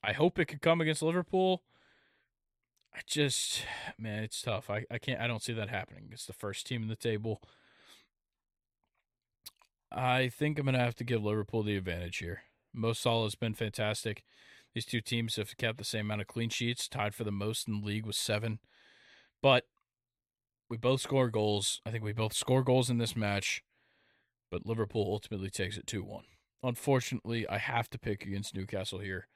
I 0.04 0.12
hope 0.12 0.38
it 0.38 0.46
could 0.46 0.62
come 0.62 0.80
against 0.80 1.02
Liverpool. 1.02 1.62
I 2.94 3.00
just, 3.06 3.64
man, 3.98 4.24
it's 4.24 4.42
tough. 4.42 4.68
I, 4.68 4.84
I 4.90 4.98
can't. 4.98 5.20
I 5.20 5.26
don't 5.26 5.42
see 5.42 5.52
that 5.52 5.70
happening. 5.70 6.08
It's 6.10 6.26
the 6.26 6.32
first 6.32 6.66
team 6.66 6.82
in 6.82 6.88
the 6.88 6.96
table. 6.96 7.40
I 9.90 10.28
think 10.28 10.58
I'm 10.58 10.66
gonna 10.66 10.78
have 10.78 10.96
to 10.96 11.04
give 11.04 11.22
Liverpool 11.22 11.62
the 11.62 11.76
advantage 11.76 12.18
here. 12.18 12.42
Mo 12.74 12.92
Salah 12.92 13.24
has 13.24 13.34
been 13.34 13.54
fantastic. 13.54 14.24
These 14.74 14.86
two 14.86 15.00
teams 15.00 15.36
have 15.36 15.56
kept 15.56 15.78
the 15.78 15.84
same 15.84 16.06
amount 16.06 16.22
of 16.22 16.26
clean 16.26 16.48
sheets, 16.48 16.88
tied 16.88 17.14
for 17.14 17.24
the 17.24 17.30
most 17.30 17.68
in 17.68 17.80
the 17.80 17.86
league 17.86 18.06
with 18.06 18.16
seven. 18.16 18.58
But 19.42 19.64
we 20.68 20.78
both 20.78 21.02
score 21.02 21.28
goals. 21.28 21.80
I 21.84 21.90
think 21.90 22.02
we 22.02 22.12
both 22.12 22.32
score 22.32 22.62
goals 22.62 22.88
in 22.88 22.98
this 22.98 23.14
match, 23.14 23.62
but 24.50 24.66
Liverpool 24.66 25.06
ultimately 25.06 25.50
takes 25.50 25.76
it 25.76 25.86
2 25.86 26.02
1. 26.02 26.24
Unfortunately, 26.62 27.46
I 27.48 27.58
have 27.58 27.90
to 27.90 27.98
pick 27.98 28.24
against 28.24 28.54
Newcastle 28.54 29.00
here 29.00 29.28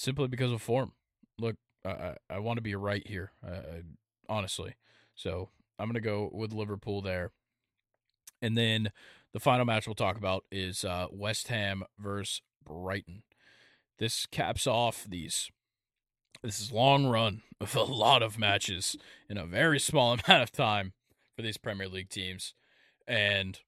simply 0.00 0.28
because 0.28 0.50
of 0.50 0.62
form. 0.62 0.92
Look, 1.38 1.56
I, 1.84 2.14
I, 2.30 2.38
want 2.38 2.56
to 2.56 2.62
be 2.62 2.74
right 2.74 3.06
here, 3.06 3.32
uh, 3.46 3.82
honestly. 4.30 4.74
So 5.14 5.50
I'm 5.78 5.86
going 5.86 5.94
to 5.94 6.00
go 6.00 6.30
with 6.32 6.54
Liverpool 6.54 7.02
there. 7.02 7.32
And 8.40 8.56
then 8.56 8.92
the 9.34 9.40
final 9.40 9.66
match 9.66 9.86
we'll 9.86 9.94
talk 9.94 10.16
about 10.16 10.44
is 10.50 10.84
uh, 10.84 11.08
West 11.10 11.48
Ham 11.48 11.84
versus 11.98 12.40
Brighton. 12.64 13.24
This 13.98 14.24
caps 14.24 14.66
off 14.66 15.04
these 15.06 15.50
this 16.42 16.58
is 16.58 16.72
long 16.72 17.04
run 17.06 17.42
of 17.60 17.76
a 17.76 17.82
lot 17.82 18.22
of 18.22 18.38
matches 18.38 18.96
in 19.28 19.36
a 19.36 19.44
very 19.44 19.78
small 19.78 20.12
amount 20.26 20.42
of 20.42 20.50
time 20.50 20.94
for 21.36 21.42
these 21.42 21.58
Premier 21.58 21.88
League 21.88 22.08
teams. 22.08 22.54
And 23.06 23.58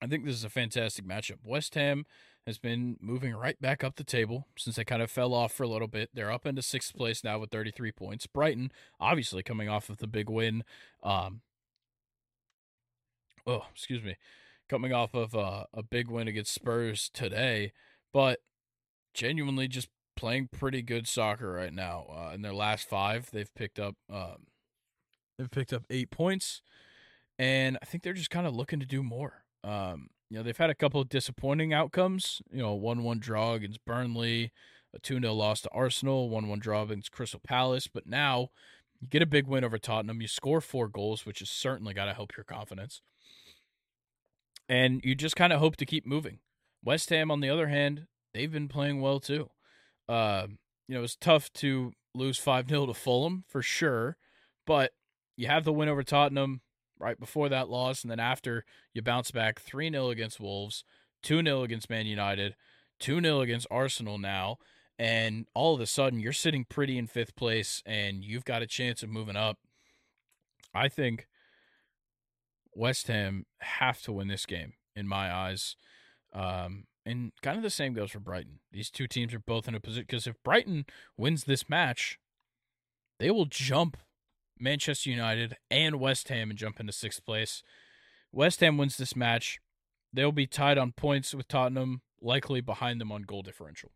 I 0.00 0.06
think 0.06 0.24
this 0.24 0.36
is 0.36 0.44
a 0.44 0.48
fantastic 0.48 1.04
matchup. 1.04 1.40
West 1.44 1.74
Ham 1.74 2.06
has 2.50 2.58
been 2.58 2.96
moving 3.00 3.32
right 3.32 3.60
back 3.60 3.84
up 3.84 3.94
the 3.94 4.04
table 4.04 4.48
since 4.58 4.74
they 4.74 4.84
kind 4.84 5.02
of 5.02 5.10
fell 5.10 5.32
off 5.32 5.52
for 5.52 5.62
a 5.62 5.68
little 5.68 5.86
bit. 5.86 6.10
They're 6.12 6.32
up 6.32 6.44
into 6.46 6.62
sixth 6.62 6.94
place 6.94 7.22
now 7.22 7.38
with 7.38 7.50
33 7.50 7.92
points. 7.92 8.26
Brighton, 8.26 8.72
obviously 8.98 9.44
coming 9.44 9.68
off 9.68 9.88
of 9.88 9.98
the 9.98 10.08
big 10.08 10.28
win. 10.28 10.64
Um, 11.02 11.42
oh, 13.46 13.66
excuse 13.72 14.02
me, 14.02 14.16
coming 14.68 14.92
off 14.92 15.14
of 15.14 15.34
uh, 15.36 15.64
a 15.72 15.84
big 15.84 16.10
win 16.10 16.26
against 16.26 16.52
Spurs 16.52 17.08
today, 17.14 17.72
but 18.12 18.40
genuinely 19.14 19.68
just 19.68 19.88
playing 20.16 20.48
pretty 20.48 20.82
good 20.82 21.06
soccer 21.06 21.52
right 21.52 21.72
now. 21.72 22.06
Uh, 22.10 22.34
in 22.34 22.42
their 22.42 22.52
last 22.52 22.88
five, 22.88 23.30
they've 23.30 23.54
picked 23.54 23.78
up 23.78 23.94
um, 24.12 24.46
they've 25.38 25.50
picked 25.50 25.72
up 25.72 25.84
eight 25.88 26.10
points, 26.10 26.62
and 27.38 27.78
I 27.80 27.84
think 27.84 28.02
they're 28.02 28.12
just 28.12 28.30
kind 28.30 28.46
of 28.46 28.56
looking 28.56 28.80
to 28.80 28.86
do 28.86 29.02
more. 29.02 29.44
Um, 29.62 30.08
you 30.30 30.36
know, 30.36 30.42
they've 30.44 30.56
had 30.56 30.70
a 30.70 30.74
couple 30.74 31.00
of 31.00 31.08
disappointing 31.08 31.74
outcomes. 31.74 32.40
You 32.52 32.62
know, 32.62 32.74
one-one 32.74 33.18
draw 33.18 33.54
against 33.54 33.84
Burnley, 33.84 34.52
a 34.94 35.00
two-0 35.00 35.36
loss 35.36 35.60
to 35.62 35.70
Arsenal, 35.70 36.28
one-one 36.28 36.60
draw 36.60 36.82
against 36.82 37.10
Crystal 37.10 37.40
Palace, 37.40 37.88
but 37.88 38.06
now 38.06 38.50
you 39.00 39.08
get 39.08 39.22
a 39.22 39.26
big 39.26 39.48
win 39.48 39.64
over 39.64 39.76
Tottenham. 39.76 40.20
You 40.20 40.28
score 40.28 40.60
four 40.60 40.86
goals, 40.86 41.26
which 41.26 41.40
has 41.40 41.50
certainly 41.50 41.94
got 41.94 42.04
to 42.04 42.14
help 42.14 42.36
your 42.36 42.44
confidence. 42.44 43.02
And 44.68 45.00
you 45.04 45.16
just 45.16 45.34
kind 45.34 45.52
of 45.52 45.58
hope 45.58 45.76
to 45.76 45.86
keep 45.86 46.06
moving. 46.06 46.38
West 46.84 47.10
Ham, 47.10 47.30
on 47.30 47.40
the 47.40 47.50
other 47.50 47.66
hand, 47.66 48.06
they've 48.32 48.52
been 48.52 48.68
playing 48.68 49.00
well 49.00 49.18
too. 49.18 49.50
Uh, 50.08 50.46
you 50.86 50.94
know, 50.94 51.02
it's 51.02 51.16
tough 51.16 51.52
to 51.54 51.92
lose 52.14 52.38
5 52.38 52.68
0 52.68 52.86
to 52.86 52.94
Fulham 52.94 53.44
for 53.48 53.62
sure, 53.62 54.16
but 54.64 54.92
you 55.36 55.48
have 55.48 55.64
the 55.64 55.72
win 55.72 55.88
over 55.88 56.04
Tottenham 56.04 56.60
right 57.00 57.18
before 57.18 57.48
that 57.48 57.68
loss, 57.68 58.02
and 58.02 58.10
then 58.10 58.20
after 58.20 58.64
you 58.92 59.02
bounce 59.02 59.30
back 59.30 59.60
3 59.60 59.90
0 59.90 60.10
against 60.10 60.40
Wolves, 60.40 60.84
2 61.22 61.42
0 61.42 61.62
against 61.62 61.90
Man 61.90 62.06
United, 62.06 62.54
2 63.00 63.20
0 63.20 63.40
against 63.40 63.66
Arsenal 63.70 64.18
now, 64.18 64.58
and 64.98 65.46
all 65.54 65.74
of 65.74 65.80
a 65.80 65.86
sudden 65.86 66.20
you're 66.20 66.32
sitting 66.32 66.64
pretty 66.64 66.98
in 66.98 67.06
fifth 67.06 67.34
place 67.34 67.82
and 67.86 68.22
you've 68.22 68.44
got 68.44 68.62
a 68.62 68.66
chance 68.66 69.02
of 69.02 69.08
moving 69.08 69.36
up. 69.36 69.58
I 70.74 70.88
think 70.88 71.26
West 72.74 73.08
Ham 73.08 73.46
have 73.60 74.02
to 74.02 74.12
win 74.12 74.28
this 74.28 74.46
game 74.46 74.74
in 74.94 75.08
my 75.08 75.32
eyes. 75.32 75.76
Um, 76.32 76.84
and 77.06 77.32
kind 77.42 77.56
of 77.56 77.62
the 77.62 77.70
same 77.70 77.94
goes 77.94 78.10
for 78.10 78.20
Brighton. 78.20 78.60
These 78.70 78.90
two 78.90 79.06
teams 79.06 79.32
are 79.34 79.40
both 79.40 79.66
in 79.66 79.74
a 79.74 79.80
position 79.80 80.04
because 80.06 80.26
if 80.26 80.40
Brighton 80.44 80.84
wins 81.16 81.44
this 81.44 81.68
match, 81.68 82.18
they 83.18 83.30
will 83.30 83.46
jump 83.46 83.96
Manchester 84.60 85.10
United 85.10 85.56
and 85.70 85.98
West 85.98 86.28
Ham 86.28 86.50
and 86.50 86.58
jump 86.58 86.78
into 86.78 86.92
sixth 86.92 87.24
place. 87.24 87.62
West 88.32 88.60
Ham 88.60 88.76
wins 88.76 88.96
this 88.96 89.16
match. 89.16 89.58
They'll 90.12 90.32
be 90.32 90.46
tied 90.46 90.78
on 90.78 90.92
points 90.92 91.34
with 91.34 91.48
Tottenham, 91.48 92.02
likely 92.20 92.60
behind 92.60 93.00
them 93.00 93.10
on 93.10 93.22
goal 93.22 93.42
differential. 93.42 93.92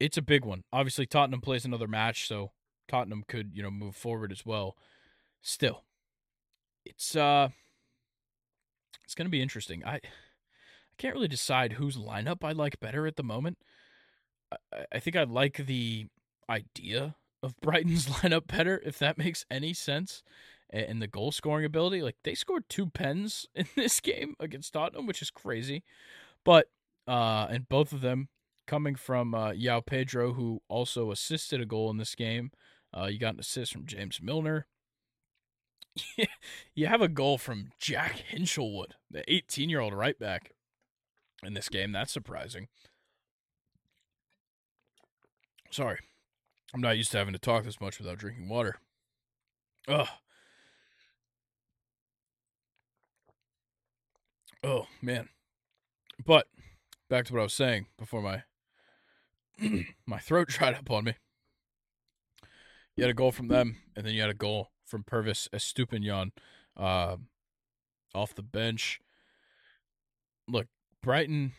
It's 0.00 0.16
a 0.16 0.22
big 0.22 0.44
one. 0.44 0.64
Obviously, 0.72 1.06
Tottenham 1.06 1.40
plays 1.40 1.64
another 1.64 1.86
match, 1.86 2.26
so 2.26 2.52
Tottenham 2.88 3.24
could, 3.28 3.52
you 3.54 3.62
know, 3.62 3.70
move 3.70 3.94
forward 3.94 4.32
as 4.32 4.44
well. 4.44 4.76
Still, 5.42 5.84
it's 6.84 7.14
uh 7.14 7.50
it's 9.04 9.14
going 9.14 9.26
to 9.26 9.30
be 9.30 9.42
interesting. 9.42 9.84
I 9.84 9.94
I 9.94 10.00
can't 10.98 11.14
really 11.14 11.28
decide 11.28 11.74
whose 11.74 11.96
lineup 11.96 12.44
I 12.44 12.52
like 12.52 12.80
better 12.80 13.06
at 13.06 13.16
the 13.16 13.22
moment. 13.22 13.58
I, 14.50 14.56
I 14.92 14.98
think 14.98 15.16
I 15.16 15.24
like 15.24 15.66
the 15.66 16.06
idea 16.48 17.16
of 17.42 17.60
Brighton's 17.60 18.06
lineup 18.08 18.46
better, 18.46 18.82
if 18.84 18.98
that 18.98 19.18
makes 19.18 19.44
any 19.50 19.72
sense. 19.72 20.22
And 20.70 21.02
the 21.02 21.06
goal 21.06 21.32
scoring 21.32 21.66
ability, 21.66 22.00
like 22.00 22.16
they 22.24 22.34
scored 22.34 22.64
two 22.68 22.86
pens 22.86 23.46
in 23.54 23.66
this 23.76 24.00
game 24.00 24.34
against 24.40 24.72
Tottenham, 24.72 25.06
which 25.06 25.20
is 25.20 25.30
crazy. 25.30 25.84
But 26.44 26.70
uh, 27.06 27.46
and 27.50 27.68
both 27.68 27.92
of 27.92 28.00
them 28.00 28.28
coming 28.66 28.94
from 28.94 29.34
uh, 29.34 29.50
João 29.50 29.84
Pedro, 29.84 30.32
who 30.32 30.62
also 30.68 31.10
assisted 31.10 31.60
a 31.60 31.66
goal 31.66 31.90
in 31.90 31.98
this 31.98 32.14
game. 32.14 32.52
Uh, 32.96 33.06
you 33.06 33.18
got 33.18 33.34
an 33.34 33.40
assist 33.40 33.72
from 33.72 33.86
James 33.86 34.20
Milner. 34.22 34.66
you 36.74 36.86
have 36.86 37.02
a 37.02 37.08
goal 37.08 37.38
from 37.38 37.70
Jack 37.78 38.24
Hinshelwood, 38.30 38.92
the 39.10 39.30
18 39.30 39.68
year 39.68 39.80
old 39.80 39.94
right 39.94 40.18
back 40.18 40.52
in 41.42 41.54
this 41.54 41.68
game. 41.68 41.92
That's 41.92 42.12
surprising. 42.12 42.68
Sorry. 45.70 45.98
I'm 46.74 46.80
not 46.80 46.96
used 46.96 47.10
to 47.12 47.18
having 47.18 47.34
to 47.34 47.38
talk 47.38 47.64
this 47.64 47.80
much 47.80 47.98
without 47.98 48.18
drinking 48.18 48.48
water. 48.48 48.76
Ugh. 49.88 50.08
Oh, 54.64 54.86
man. 55.02 55.28
But 56.24 56.46
back 57.10 57.26
to 57.26 57.32
what 57.32 57.40
I 57.40 57.44
was 57.44 57.54
saying 57.54 57.86
before 57.98 58.22
my 58.22 58.44
my 60.06 60.18
throat 60.18 60.48
dried 60.48 60.74
up 60.74 60.90
on 60.90 61.04
me. 61.04 61.14
You 62.96 63.04
had 63.04 63.10
a 63.10 63.14
goal 63.14 63.32
from 63.32 63.48
them, 63.48 63.78
and 63.96 64.06
then 64.06 64.14
you 64.14 64.20
had 64.20 64.30
a 64.30 64.34
goal 64.34 64.70
from 64.84 65.02
Pervis 65.02 65.48
Estupiñán 65.50 66.30
uh, 66.76 67.16
off 68.14 68.34
the 68.34 68.42
bench. 68.42 69.00
Look, 70.46 70.66
Brighton 71.02 71.52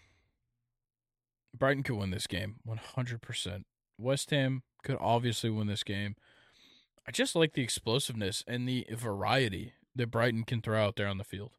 Brighton 1.57 1.83
could 1.83 1.97
win 1.97 2.11
this 2.11 2.27
game 2.27 2.55
100%. 2.67 3.63
West 3.97 4.31
Ham 4.31 4.63
could 4.83 4.97
obviously 4.99 5.49
win 5.49 5.67
this 5.67 5.83
game. 5.83 6.15
I 7.07 7.11
just 7.11 7.35
like 7.35 7.53
the 7.53 7.63
explosiveness 7.63 8.43
and 8.47 8.67
the 8.67 8.85
variety 8.91 9.73
that 9.95 10.11
Brighton 10.11 10.43
can 10.43 10.61
throw 10.61 10.83
out 10.83 10.95
there 10.95 11.07
on 11.07 11.17
the 11.17 11.23
field. 11.23 11.51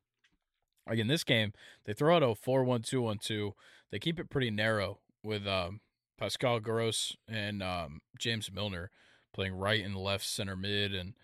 Like 0.88 0.98
in 0.98 1.06
this 1.06 1.24
game, 1.24 1.52
they 1.84 1.92
throw 1.92 2.16
out 2.16 2.22
a 2.22 2.34
4 2.34 2.64
1 2.64 2.82
2 2.82 3.02
1 3.02 3.18
2. 3.18 3.55
They 3.90 3.98
keep 3.98 4.18
it 4.18 4.30
pretty 4.30 4.51
narrow 4.51 4.98
with 5.22 5.46
um, 5.46 5.80
Pascal 6.18 6.60
Gross 6.60 7.16
and 7.28 7.62
um, 7.62 8.01
James 8.18 8.51
Milner 8.52 8.90
playing 9.32 9.55
right 9.55 9.84
and 9.84 9.96
left 9.96 10.24
center 10.24 10.56
mid. 10.56 10.94
And 10.94 11.14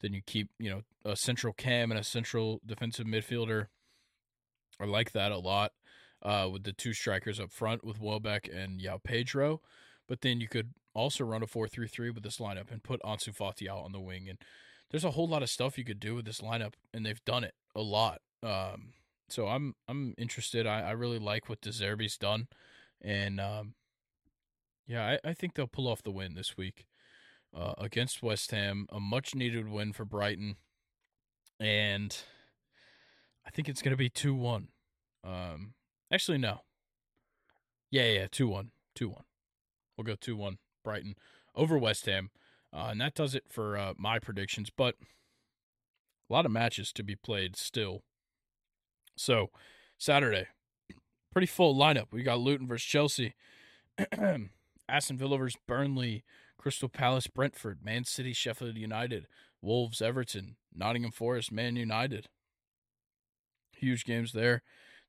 then 0.00 0.12
you 0.12 0.22
keep, 0.24 0.50
you 0.58 0.70
know, 0.70 0.82
a 1.04 1.16
central 1.16 1.52
cam 1.52 1.90
and 1.90 2.00
a 2.00 2.04
central 2.04 2.60
defensive 2.66 3.06
midfielder. 3.06 3.66
I 4.80 4.84
like 4.84 5.12
that 5.12 5.32
a 5.32 5.38
lot 5.38 5.72
uh, 6.22 6.48
with 6.50 6.64
the 6.64 6.72
two 6.72 6.92
strikers 6.92 7.38
up 7.38 7.52
front 7.52 7.84
with 7.84 8.00
Welbeck 8.00 8.48
and 8.52 8.80
João 8.80 9.02
Pedro. 9.02 9.60
But 10.08 10.22
then 10.22 10.40
you 10.40 10.48
could 10.48 10.74
also 10.94 11.24
run 11.24 11.42
a 11.42 11.46
4 11.46 11.68
3 11.68 11.86
3 11.86 12.10
with 12.10 12.22
this 12.22 12.38
lineup 12.38 12.70
and 12.70 12.82
put 12.82 13.02
Ansu 13.02 13.36
Fati 13.36 13.68
out 13.68 13.84
on 13.84 13.92
the 13.92 14.00
wing. 14.00 14.28
And 14.28 14.38
there's 14.90 15.04
a 15.04 15.12
whole 15.12 15.28
lot 15.28 15.42
of 15.42 15.50
stuff 15.50 15.76
you 15.76 15.84
could 15.84 16.00
do 16.00 16.14
with 16.14 16.24
this 16.24 16.40
lineup, 16.40 16.74
and 16.92 17.04
they've 17.04 17.24
done 17.24 17.44
it 17.44 17.54
a 17.74 17.82
lot. 17.82 18.20
Um, 18.42 18.92
so 19.28 19.48
I'm 19.48 19.74
I'm 19.88 20.14
interested. 20.16 20.66
I, 20.66 20.80
I 20.80 20.90
really 20.92 21.18
like 21.18 21.48
what 21.48 21.60
De 21.60 21.70
Zerbi's 21.70 22.16
done. 22.16 22.48
And 23.02 23.40
um, 23.40 23.74
yeah, 24.86 25.18
I, 25.24 25.30
I 25.30 25.34
think 25.34 25.54
they'll 25.54 25.66
pull 25.66 25.88
off 25.88 26.02
the 26.02 26.10
win 26.10 26.34
this 26.34 26.56
week 26.56 26.86
uh, 27.54 27.74
against 27.78 28.22
West 28.22 28.50
Ham. 28.52 28.86
A 28.90 29.00
much 29.00 29.34
needed 29.34 29.68
win 29.68 29.92
for 29.92 30.04
Brighton. 30.04 30.56
And 31.60 32.16
I 33.46 33.50
think 33.50 33.68
it's 33.68 33.82
going 33.82 33.92
to 33.92 33.96
be 33.96 34.08
2 34.08 34.34
1. 34.34 34.68
Um, 35.24 35.74
Actually, 36.12 36.38
no. 36.38 36.60
Yeah, 37.90 38.10
yeah, 38.10 38.26
2 38.30 38.48
1. 38.48 38.70
2 38.94 39.08
1. 39.08 39.24
We'll 39.96 40.04
go 40.04 40.14
2 40.20 40.36
1 40.36 40.58
Brighton 40.84 41.16
over 41.56 41.76
West 41.76 42.06
Ham. 42.06 42.30
Uh, 42.72 42.88
and 42.90 43.00
that 43.00 43.14
does 43.14 43.34
it 43.34 43.44
for 43.48 43.76
uh, 43.76 43.94
my 43.96 44.18
predictions. 44.18 44.70
But 44.70 44.96
a 46.28 46.32
lot 46.32 46.46
of 46.46 46.52
matches 46.52 46.92
to 46.92 47.02
be 47.02 47.16
played 47.16 47.56
still. 47.56 48.02
So, 49.16 49.50
Saturday, 49.98 50.46
pretty 51.32 51.46
full 51.46 51.76
lineup. 51.76 52.06
We 52.10 52.22
got 52.22 52.40
Luton 52.40 52.66
versus 52.66 52.86
Chelsea, 52.86 53.34
Aston 54.88 55.18
Villa 55.18 55.38
versus 55.38 55.60
Burnley, 55.66 56.24
Crystal 56.58 56.88
Palace, 56.88 57.26
Brentford, 57.26 57.84
Man 57.84 58.04
City, 58.04 58.32
Sheffield 58.32 58.76
United, 58.76 59.26
Wolves, 59.60 60.02
Everton, 60.02 60.56
Nottingham 60.74 61.12
Forest, 61.12 61.52
Man 61.52 61.76
United. 61.76 62.28
Huge 63.76 64.04
games 64.04 64.32
there. 64.32 64.62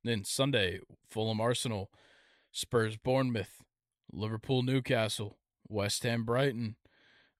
Then 0.03 0.23
Sunday, 0.23 0.79
Fulham, 1.07 1.41
Arsenal, 1.41 1.89
Spurs, 2.51 2.97
Bournemouth, 2.97 3.63
Liverpool, 4.11 4.61
Newcastle, 4.61 5.37
West 5.67 6.03
Ham, 6.03 6.23
Brighton. 6.23 6.75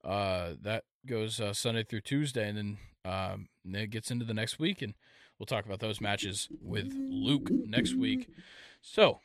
Uh, 0.04 0.54
that 0.62 0.84
goes 1.06 1.40
uh, 1.40 1.54
Sunday 1.54 1.84
through 1.84 2.02
Tuesday, 2.02 2.48
and 2.48 2.58
then 2.58 2.78
um, 3.06 3.48
it 3.66 3.90
gets 3.90 4.12
into 4.12 4.26
the 4.26 4.34
next 4.34 4.60
week, 4.60 4.82
and 4.82 4.94
we'll 5.38 5.46
talk 5.46 5.66
about 5.66 5.80
those 5.80 6.02
matches 6.02 6.48
with 6.62 6.94
Luke 6.94 7.50
next 7.50 7.96
week. 7.96 8.30
So, 8.82 9.20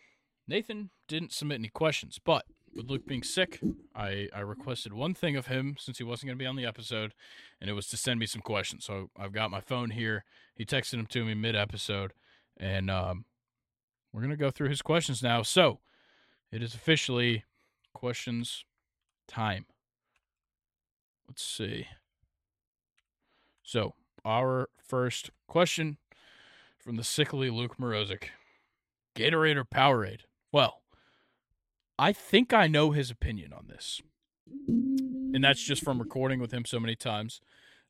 Nathan 0.48 0.90
didn't 1.06 1.32
submit 1.32 1.58
any 1.58 1.68
questions, 1.68 2.18
but 2.22 2.44
with 2.74 2.88
Luke 2.88 3.06
being 3.06 3.22
sick, 3.22 3.60
I, 3.94 4.28
I 4.34 4.40
requested 4.40 4.92
one 4.92 5.14
thing 5.14 5.36
of 5.36 5.46
him 5.46 5.76
since 5.78 5.98
he 5.98 6.04
wasn't 6.04 6.28
going 6.28 6.38
to 6.38 6.42
be 6.42 6.46
on 6.46 6.56
the 6.56 6.66
episode, 6.66 7.14
and 7.60 7.68
it 7.68 7.74
was 7.74 7.88
to 7.88 7.96
send 7.96 8.20
me 8.20 8.26
some 8.26 8.42
questions. 8.42 8.84
So 8.84 9.10
I've 9.18 9.32
got 9.32 9.50
my 9.50 9.60
phone 9.60 9.90
here. 9.90 10.24
He 10.54 10.64
texted 10.64 10.92
them 10.92 11.06
to 11.06 11.24
me 11.24 11.34
mid 11.34 11.56
episode, 11.56 12.12
and 12.56 12.90
um, 12.90 13.24
we're 14.12 14.22
going 14.22 14.30
to 14.30 14.36
go 14.36 14.50
through 14.50 14.68
his 14.68 14.82
questions 14.82 15.22
now. 15.22 15.42
So 15.42 15.80
it 16.52 16.62
is 16.62 16.74
officially 16.74 17.44
questions 17.92 18.64
time. 19.30 19.66
Let's 21.28 21.42
see. 21.42 21.86
So, 23.62 23.94
our 24.24 24.68
first 24.84 25.30
question 25.46 25.98
from 26.78 26.96
the 26.96 27.04
sickly 27.04 27.50
Luke 27.50 27.76
Morozic 27.78 28.24
Gatorade 29.14 29.56
or 29.56 29.64
Powerade? 29.64 30.22
Well, 30.52 30.82
I 31.98 32.12
think 32.12 32.52
I 32.52 32.66
know 32.66 32.90
his 32.90 33.10
opinion 33.10 33.52
on 33.52 33.66
this. 33.68 34.02
And 34.66 35.44
that's 35.44 35.62
just 35.62 35.84
from 35.84 36.00
recording 36.00 36.40
with 36.40 36.52
him 36.52 36.64
so 36.64 36.80
many 36.80 36.96
times. 36.96 37.40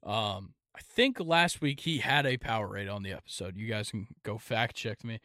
Um, 0.05 0.55
I 0.77 0.81
think 0.83 1.19
last 1.19 1.61
week 1.61 1.81
he 1.81 1.99
had 1.99 2.27
a 2.27 2.37
Powerade 2.37 2.93
on 2.93 3.03
the 3.03 3.13
episode. 3.13 3.57
You 3.57 3.67
guys 3.67 3.91
can 3.91 4.09
go 4.23 4.37
fact 4.37 4.77
check 4.77 5.03
me. 5.03 5.21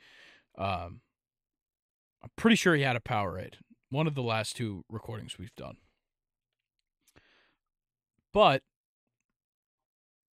Um, 0.57 1.01
I'm 2.23 2.31
pretty 2.35 2.55
sure 2.55 2.75
he 2.75 2.83
had 2.83 2.95
a 2.95 3.01
Powerade. 3.01 3.55
One 3.89 4.07
of 4.07 4.15
the 4.15 4.23
last 4.23 4.55
two 4.55 4.85
recordings 4.89 5.37
we've 5.37 5.55
done. 5.55 5.77
But 8.35 8.63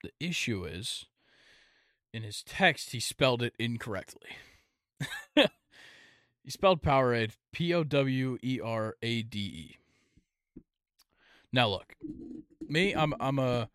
the 0.03 0.11
issue 0.21 0.63
is 0.63 1.07
in 2.13 2.23
his 2.23 2.43
text 2.43 2.91
he 2.91 3.01
spelled 3.01 3.43
it 3.43 3.53
incorrectly. 3.59 4.29
he 5.35 6.49
spelled 6.49 6.81
Powerade 6.81 7.33
P 7.51 7.73
O 7.73 7.83
W 7.83 8.37
E 8.41 8.61
R 8.63 8.95
A 9.03 9.21
D 9.23 9.39
E. 9.39 9.77
Now 11.51 11.67
look, 11.67 11.97
me, 12.69 12.93
I'm 12.93 13.13
I'm 13.19 13.37
a 13.37 13.69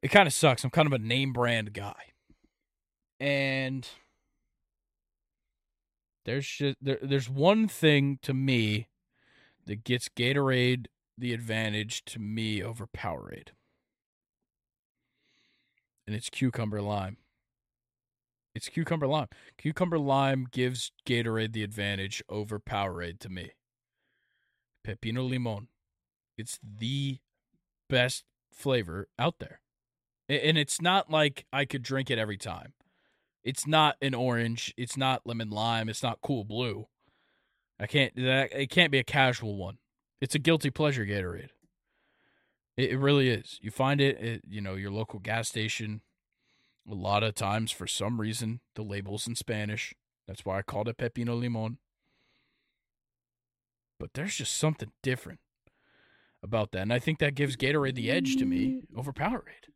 it 0.00 0.12
kind 0.12 0.28
of 0.28 0.32
sucks. 0.32 0.62
I'm 0.62 0.70
kind 0.70 0.86
of 0.86 0.92
a 0.92 0.98
name 0.98 1.32
brand 1.32 1.72
guy. 1.72 2.12
And 3.18 3.88
there's 6.24 6.46
just, 6.46 6.76
there, 6.80 7.00
there's 7.02 7.28
one 7.28 7.66
thing 7.66 8.20
to 8.22 8.32
me 8.32 8.86
that 9.66 9.82
gets 9.82 10.08
Gatorade 10.08 10.86
the 11.16 11.32
advantage 11.32 12.04
to 12.06 12.18
me 12.18 12.62
over 12.62 12.86
Powerade. 12.86 13.48
And 16.06 16.14
it's 16.14 16.30
cucumber 16.30 16.80
lime. 16.80 17.18
It's 18.54 18.68
cucumber 18.68 19.06
lime. 19.06 19.28
Cucumber 19.58 19.98
lime 19.98 20.46
gives 20.50 20.92
Gatorade 21.06 21.52
the 21.52 21.64
advantage 21.64 22.22
over 22.28 22.60
Powerade 22.60 23.18
to 23.20 23.28
me. 23.28 23.52
Pepino 24.86 25.28
limon. 25.28 25.68
It's 26.36 26.58
the 26.62 27.18
best 27.88 28.24
flavor 28.52 29.08
out 29.18 29.38
there. 29.38 29.60
And 30.28 30.56
it's 30.56 30.80
not 30.80 31.10
like 31.10 31.46
I 31.52 31.64
could 31.64 31.82
drink 31.82 32.10
it 32.10 32.18
every 32.18 32.38
time. 32.38 32.74
It's 33.42 33.66
not 33.66 33.96
an 34.00 34.14
orange. 34.14 34.72
It's 34.76 34.96
not 34.96 35.26
lemon 35.26 35.50
lime. 35.50 35.88
It's 35.88 36.02
not 36.02 36.20
cool 36.22 36.44
blue. 36.44 36.86
I 37.78 37.86
can't. 37.86 38.14
That 38.16 38.52
it 38.52 38.70
can't 38.70 38.90
be 38.90 38.98
a 38.98 39.04
casual 39.04 39.56
one. 39.56 39.78
It's 40.24 40.34
a 40.34 40.38
guilty 40.38 40.70
pleasure 40.70 41.04
Gatorade. 41.04 41.50
It, 42.78 42.92
it 42.92 42.96
really 42.98 43.28
is. 43.28 43.58
You 43.60 43.70
find 43.70 44.00
it 44.00 44.16
at 44.18 44.40
you 44.48 44.62
know 44.62 44.74
your 44.74 44.90
local 44.90 45.18
gas 45.18 45.48
station. 45.50 46.00
A 46.90 46.94
lot 46.94 47.22
of 47.22 47.34
times, 47.34 47.70
for 47.70 47.86
some 47.86 48.18
reason, 48.18 48.60
the 48.74 48.82
label's 48.82 49.26
in 49.26 49.34
Spanish. 49.34 49.92
That's 50.26 50.46
why 50.46 50.56
I 50.58 50.62
called 50.62 50.88
it 50.88 50.96
Pepino 50.96 51.38
Limon. 51.38 51.76
But 54.00 54.14
there's 54.14 54.34
just 54.36 54.56
something 54.56 54.92
different 55.02 55.40
about 56.42 56.72
that, 56.72 56.80
and 56.80 56.92
I 56.92 56.98
think 57.00 57.18
that 57.18 57.34
gives 57.34 57.54
Gatorade 57.54 57.94
the 57.94 58.10
edge 58.10 58.36
to 58.36 58.46
me 58.46 58.80
over 58.96 59.12
Powerade. 59.12 59.68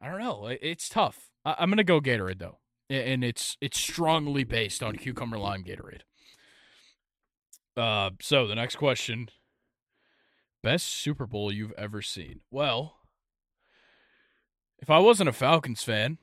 I 0.00 0.08
don't 0.10 0.20
know. 0.20 0.46
It's 0.46 0.88
tough. 0.88 1.28
I- 1.44 1.56
I'm 1.58 1.70
gonna 1.70 1.82
go 1.82 2.00
Gatorade 2.00 2.38
though, 2.38 2.60
and 2.88 3.24
it's 3.24 3.56
it's 3.60 3.80
strongly 3.80 4.44
based 4.44 4.80
on 4.80 4.94
cucumber 4.94 5.38
lime 5.38 5.64
Gatorade. 5.64 6.02
Uh, 7.76 8.10
so 8.20 8.46
the 8.46 8.54
next 8.54 8.76
question: 8.76 9.28
Best 10.62 10.86
Super 10.86 11.26
Bowl 11.26 11.52
you've 11.52 11.72
ever 11.72 12.02
seen? 12.02 12.40
Well, 12.50 12.96
if 14.78 14.90
I 14.90 14.98
wasn't 14.98 15.28
a 15.28 15.32
Falcons 15.32 15.82
fan, 15.82 16.18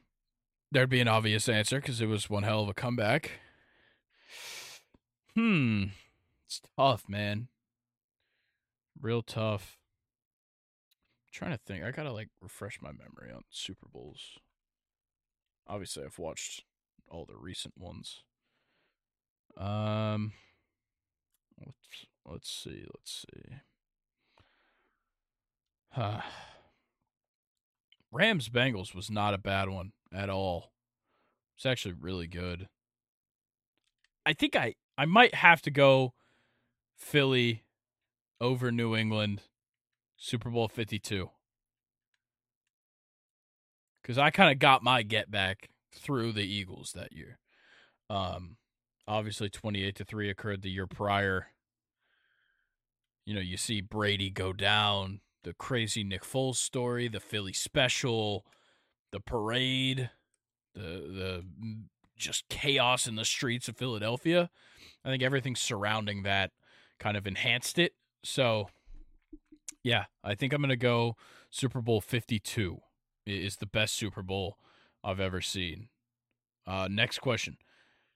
there'd 0.72 0.90
be 0.90 1.02
an 1.02 1.08
obvious 1.08 1.48
answer 1.50 1.80
because 1.80 2.02
it 2.02 2.08
was 2.08 2.30
one 2.30 2.44
hell 2.44 2.62
of 2.64 2.70
a 2.70 2.74
comeback. 2.74 3.32
Hmm, 5.36 5.86
it's 6.46 6.62
tough, 6.78 7.04
man. 7.08 7.48
Real 9.00 9.22
tough. 9.22 9.78
I'm 11.26 11.32
trying 11.32 11.52
to 11.52 11.60
think. 11.66 11.84
I 11.84 11.92
gotta 11.92 12.12
like 12.12 12.30
refresh 12.42 12.80
my 12.82 12.92
memory 12.92 13.32
on 13.34 13.44
Super 13.50 13.88
Bowls. 13.92 14.40
Obviously, 15.68 16.04
I've 16.04 16.18
watched 16.18 16.64
all 17.10 17.26
the 17.26 17.36
recent 17.36 17.76
ones. 17.78 18.24
Um, 19.58 20.34
let's 21.60 22.06
let's 22.26 22.50
see, 22.50 22.86
let's 22.94 23.26
see. 23.32 23.56
Uh, 25.96 26.22
Rams 28.12 28.50
Bengals 28.50 28.96
was 28.96 29.10
not 29.10 29.34
a 29.34 29.38
bad 29.38 29.70
one 29.70 29.92
at 30.14 30.30
all. 30.30 30.72
It's 31.56 31.66
actually 31.66 31.96
really 32.00 32.28
good. 32.28 32.68
I 34.26 34.34
think 34.34 34.56
I 34.56 34.76
I 34.98 35.06
might 35.06 35.36
have 35.36 35.62
to 35.64 35.72
go 35.72 36.14
Philly 36.98 37.64
over 38.40 38.72
New 38.72 38.96
England 38.96 39.42
Super 40.18 40.50
Bowl 40.50 40.68
52. 40.68 41.30
Cuz 44.04 44.18
I 44.18 44.30
kind 44.30 44.52
of 44.52 44.60
got 44.60 44.84
my 44.84 45.04
get 45.04 45.32
back 45.32 45.70
through 45.94 46.34
the 46.34 46.44
Eagles 46.44 46.92
that 46.94 47.14
year. 47.14 47.40
Um 48.10 48.58
obviously 49.08 49.50
28 49.50 49.96
to 49.96 50.06
3 50.06 50.30
occurred 50.30 50.62
the 50.62 50.70
year 50.72 50.88
prior. 50.88 51.48
You 53.26 53.34
know, 53.34 53.42
you 53.42 53.58
see 53.58 53.82
Brady 53.82 54.30
go 54.30 54.54
down, 54.54 55.22
the 55.48 55.54
crazy 55.54 56.04
Nick 56.04 56.24
Foles 56.24 56.58
story, 56.58 57.08
the 57.08 57.22
Philly 57.22 57.54
special, 57.54 58.46
the 59.14 59.22
parade, 59.22 60.10
the 60.76 60.82
the 60.82 61.46
just 62.18 62.50
chaos 62.50 63.08
in 63.08 63.16
the 63.16 63.24
streets 63.24 63.70
of 63.70 63.78
Philadelphia. 63.78 64.50
I 65.06 65.10
think 65.10 65.24
everything 65.24 65.56
surrounding 65.56 66.24
that 66.24 66.52
kind 67.00 67.16
of 67.16 67.26
enhanced 67.26 67.80
it. 67.80 67.94
So, 68.26 68.68
yeah, 69.84 70.06
I 70.22 70.36
think 70.36 70.52
I'm 70.52 70.60
going 70.60 70.70
to 70.70 70.76
go 70.76 71.16
Super 71.50 71.80
Bowl 71.80 72.02
52 72.02 72.80
is 73.26 73.56
the 73.58 73.66
best 73.66 73.94
Super 73.94 74.24
Bowl 74.24 74.58
I've 75.02 75.22
ever 75.22 75.40
seen. 75.40 75.88
Uh, 76.66 76.90
next 76.92 77.20
question. 77.20 77.56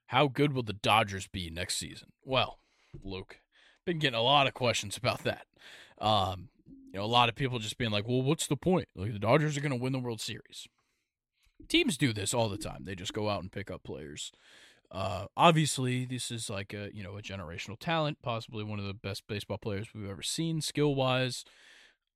How 0.08 0.28
good 0.28 0.52
will 0.52 0.64
the 0.64 0.74
Dodgers 0.74 1.28
be 1.28 1.50
next 1.50 1.78
season? 1.78 2.10
Well, 2.26 2.60
Luke, 3.02 3.40
been 3.86 4.00
getting 4.00 4.20
a 4.20 4.24
lot 4.24 4.48
of 4.48 4.54
questions 4.54 4.98
about 4.98 5.24
that. 5.24 5.46
Um, 6.02 6.50
you 6.92 7.00
know, 7.00 7.06
a 7.06 7.08
lot 7.08 7.30
of 7.30 7.36
people 7.36 7.60
just 7.60 7.78
being 7.78 7.92
like, 7.92 8.08
"Well, 8.08 8.22
what's 8.22 8.48
the 8.48 8.58
point? 8.58 8.88
Like 8.96 9.14
the 9.14 9.20
Dodgers 9.20 9.58
are 9.58 9.62
going 9.62 9.72
to 9.72 9.82
win 9.82 9.94
the 9.94 10.00
World 10.00 10.22
Series." 10.22 10.68
Teams 11.68 11.98
do 11.98 12.12
this 12.12 12.34
all 12.34 12.50
the 12.50 12.58
time. 12.58 12.84
They 12.86 12.96
just 12.96 13.14
go 13.14 13.30
out 13.30 13.42
and 13.42 13.52
pick 13.52 13.72
up 13.72 13.84
players. 13.84 14.32
Uh, 14.92 15.28
obviously, 15.38 16.04
this 16.04 16.32
is 16.32 16.50
like 16.50 16.74
a 16.74 16.90
you 16.94 17.02
know 17.02 17.18
a 17.18 17.22
generational 17.22 17.80
talent, 17.80 18.18
possibly 18.22 18.64
one 18.64 18.80
of 18.80 18.86
the 18.86 18.94
best 18.94 19.24
baseball 19.28 19.58
players 19.58 19.88
we've 19.94 20.10
ever 20.10 20.22
seen, 20.22 20.60
skill 20.60 20.94
wise, 20.94 21.46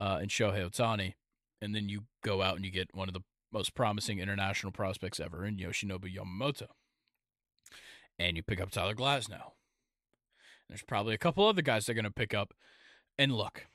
uh, 0.01 0.19
in 0.21 0.27
Shohei 0.27 0.69
Ohtani. 0.69 1.13
And 1.61 1.73
then 1.73 1.87
you 1.87 2.03
go 2.21 2.41
out 2.41 2.57
and 2.57 2.65
you 2.65 2.71
get 2.71 2.93
one 2.93 3.07
of 3.07 3.13
the 3.13 3.21
most 3.51 3.75
promising 3.75 4.19
international 4.19 4.73
prospects 4.73 5.21
ever 5.21 5.45
in 5.45 5.55
Yoshinobu 5.55 6.13
Yamamoto. 6.13 6.67
And 8.19 8.35
you 8.35 8.43
pick 8.43 8.59
up 8.59 8.71
Tyler 8.71 8.93
Glasnow. 8.93 9.51
There's 10.67 10.83
probably 10.83 11.13
a 11.13 11.19
couple 11.19 11.47
other 11.47 11.61
guys 11.61 11.85
they're 11.85 11.95
going 11.95 12.03
to 12.03 12.11
pick 12.11 12.33
up. 12.33 12.53
And 13.17 13.31
look, 13.31 13.67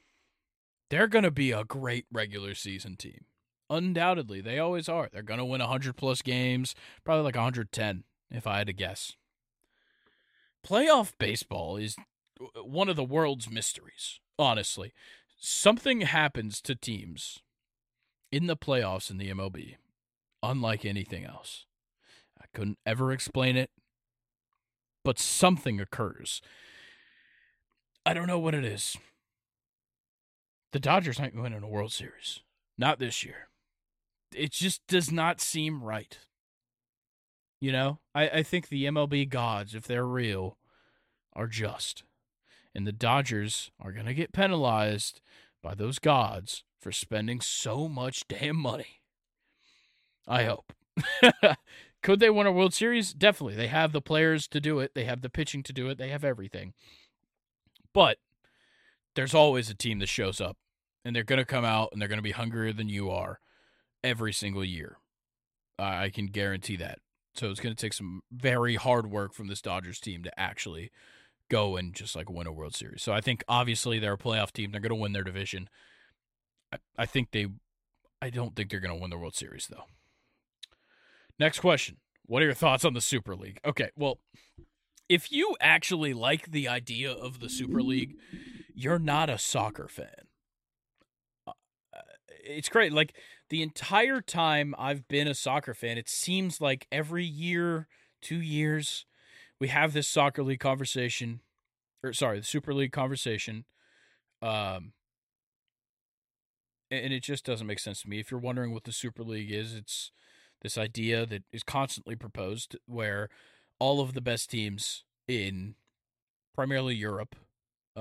they're 0.91 1.09
going 1.09 1.25
to 1.25 1.31
be 1.31 1.53
a 1.53 1.65
great 1.65 2.07
regular 2.13 2.55
season 2.55 2.97
team. 2.97 3.25
Undoubtedly, 3.71 4.41
they 4.41 4.59
always 4.59 4.89
are. 4.89 5.09
They're 5.11 5.23
going 5.23 5.39
to 5.39 5.45
win 5.45 5.61
100 5.61 5.97
plus 5.97 6.23
games, 6.23 6.75
probably 7.05 7.25
like 7.25 7.37
110 7.37 8.05
if 8.31 8.47
I 8.47 8.59
had 8.59 8.67
to 8.67 8.73
guess. 8.73 9.15
Playoff 10.67 11.13
baseball 11.19 11.77
is 11.77 11.97
one 12.63 12.89
of 12.89 12.97
the 12.97 13.05
world's 13.05 13.49
mysteries, 13.49 14.19
honestly. 14.39 14.93
Something 15.39 16.03
happens 16.03 16.61
to 16.63 16.75
teams 16.75 17.41
in 18.33 18.47
the 18.47 18.57
playoffs 18.57 19.11
in 19.11 19.19
the 19.19 19.31
MLB, 19.31 19.77
unlike 20.43 20.85
anything 20.85 21.25
else. 21.25 21.65
I 22.41 22.45
couldn't 22.53 22.79
ever 22.85 23.13
explain 23.13 23.57
it, 23.57 23.71
but 25.05 25.19
something 25.19 25.81
occurs. 25.81 26.43
I 28.05 28.15
don't 28.15 28.27
know 28.27 28.39
what 28.39 28.55
it 28.55 28.65
is. 28.65 28.97
The 30.73 30.81
Dodgers 30.81 31.19
aren't 31.19 31.41
winning 31.41 31.63
a 31.63 31.69
World 31.69 31.93
Series. 31.93 32.41
Not 32.79 32.99
this 32.99 33.25
year 33.25 33.51
it 34.35 34.53
just 34.53 34.87
does 34.87 35.11
not 35.11 35.41
seem 35.41 35.83
right. 35.83 36.19
You 37.61 37.73
know, 37.73 37.99
I, 38.15 38.29
I 38.29 38.43
think 38.43 38.69
the 38.69 38.85
MLB 38.87 39.29
gods, 39.29 39.75
if 39.75 39.87
they're 39.87 40.07
real, 40.07 40.57
are 41.35 41.47
just. 41.47 42.05
And 42.75 42.87
the 42.87 42.93
Dodgers 42.93 43.71
are 43.81 43.93
going 43.93 44.07
to 44.07 44.15
get 44.15 44.33
penalized 44.33 45.21
by 45.63 45.75
those 45.75 45.99
gods 45.99 46.65
for 46.79 46.93
spending 46.93 47.41
so 47.41 47.89
much 47.89 48.27
damn 48.29 48.57
money. 48.57 49.03
I 50.27 50.45
hope. 50.45 50.73
Could 52.03 52.21
they 52.21 52.31
win 52.31 52.47
a 52.47 52.53
World 52.53 52.73
Series? 52.73 53.13
Definitely. 53.13 53.57
They 53.57 53.67
have 53.67 53.93
the 53.93 54.01
players 54.01 54.49
to 54.49 54.61
do 54.61 54.79
it, 54.79 54.93
they 54.95 55.05
have 55.05 55.21
the 55.21 55.29
pitching 55.29 55.63
to 55.65 55.73
do 55.73 55.89
it, 55.89 55.99
they 55.99 56.09
have 56.09 56.25
everything. 56.25 56.73
But 57.93 58.19
there's 59.15 59.35
always 59.35 59.71
a 59.71 59.75
team 59.75 59.99
that 59.99 60.09
shows 60.09 60.41
up, 60.41 60.57
and 61.05 61.15
they're 61.15 61.25
going 61.25 61.39
to 61.39 61.45
come 61.45 61.65
out 61.65 61.91
and 61.93 62.01
they're 62.01 62.09
going 62.09 62.19
to 62.19 62.23
be 62.23 62.31
hungrier 62.33 62.73
than 62.73 62.89
you 62.89 63.11
are 63.11 63.41
every 64.03 64.33
single 64.33 64.65
year. 64.65 64.97
I 65.79 66.11
can 66.11 66.27
guarantee 66.27 66.77
that. 66.77 66.99
So 67.35 67.49
it's 67.49 67.61
going 67.61 67.75
to 67.75 67.81
take 67.81 67.95
some 67.95 68.21
very 68.31 68.75
hard 68.75 69.11
work 69.11 69.33
from 69.33 69.47
this 69.47 69.63
Dodgers 69.63 69.99
team 69.99 70.23
to 70.25 70.41
actually 70.41 70.91
go 71.49 71.77
and 71.77 71.95
just 71.95 72.15
like 72.15 72.29
win 72.29 72.47
a 72.47 72.53
World 72.53 72.75
Series. 72.75 73.03
So 73.03 73.13
I 73.13 73.21
think 73.21 73.43
obviously 73.49 73.99
they're 73.99 74.13
a 74.13 74.19
playoff 74.19 74.53
team. 74.53 74.73
They're 74.73 74.81
going 74.81 74.91
to 74.91 74.97
win 74.97 75.13
their 75.13 75.25
division. 75.25 75.71
I, 76.73 76.79
I 76.99 77.07
think 77.07 77.31
they, 77.31 77.47
I 78.21 78.31
don't 78.31 78.55
think 78.55 78.71
they're 78.71 78.81
going 78.81 78.95
to 78.95 79.01
win 79.01 79.11
the 79.11 79.19
World 79.19 79.35
Series 79.35 79.69
though. 79.69 79.85
Next 81.39 81.61
question. 81.61 81.97
What 82.27 82.43
are 82.43 82.47
your 82.47 82.55
thoughts 82.55 82.85
on 82.85 82.93
the 82.93 83.01
Super 83.01 83.35
League? 83.35 83.59
Okay, 83.65 83.91
well, 83.97 84.19
if 85.09 85.33
you 85.33 85.57
actually 85.61 86.13
like 86.13 86.51
the 86.51 86.69
idea 86.69 87.11
of 87.11 87.41
the 87.41 87.49
Super 87.49 87.83
League, 87.83 88.17
you're 88.75 88.99
not 88.99 89.31
a 89.31 89.39
soccer 89.39 89.89
fan. 89.89 90.29
Uh, 91.47 91.53
it's 92.45 92.69
great. 92.69 92.93
Like 92.93 93.15
the 93.49 93.63
entire 93.63 94.21
time 94.21 94.75
I've 94.79 95.07
been 95.09 95.29
a 95.29 95.35
soccer 95.35 95.75
fan, 95.75 95.99
it 95.99 96.09
seems 96.09 96.61
like 96.61 96.87
every 96.91 97.25
year, 97.25 97.89
two 98.21 98.41
years, 98.41 99.07
we 99.59 99.69
have 99.69 99.93
this 99.93 100.09
soccer 100.09 100.43
league 100.43 100.61
conversation, 100.61 101.41
or 102.03 102.13
sorry, 102.13 102.41
the 102.41 102.47
Super 102.47 102.73
League 102.73 102.93
conversation. 102.93 103.65
Um, 104.43 104.93
and 106.91 107.13
it 107.13 107.23
just 107.23 107.45
doesn't 107.45 107.67
make 107.67 107.79
sense 107.79 108.03
to 108.03 108.09
me. 108.09 108.19
If 108.19 108.31
you're 108.31 108.41
wondering 108.41 108.73
what 108.73 108.85
the 108.85 108.93
Super 108.93 109.23
League 109.23 109.53
is, 109.53 109.75
it's 109.75 110.11
this 110.63 110.77
idea 110.77 111.25
that 111.27 111.45
is 111.53 111.63
constantly 111.63 112.17
proposed 112.17 112.77
where 112.87 113.29
all 113.79 114.01
of 114.01 114.15
the 114.15 114.21
best 114.21 114.51
teams 114.51 115.05
in 115.29 115.75
primarily 116.55 116.95
Europe, 116.95 117.37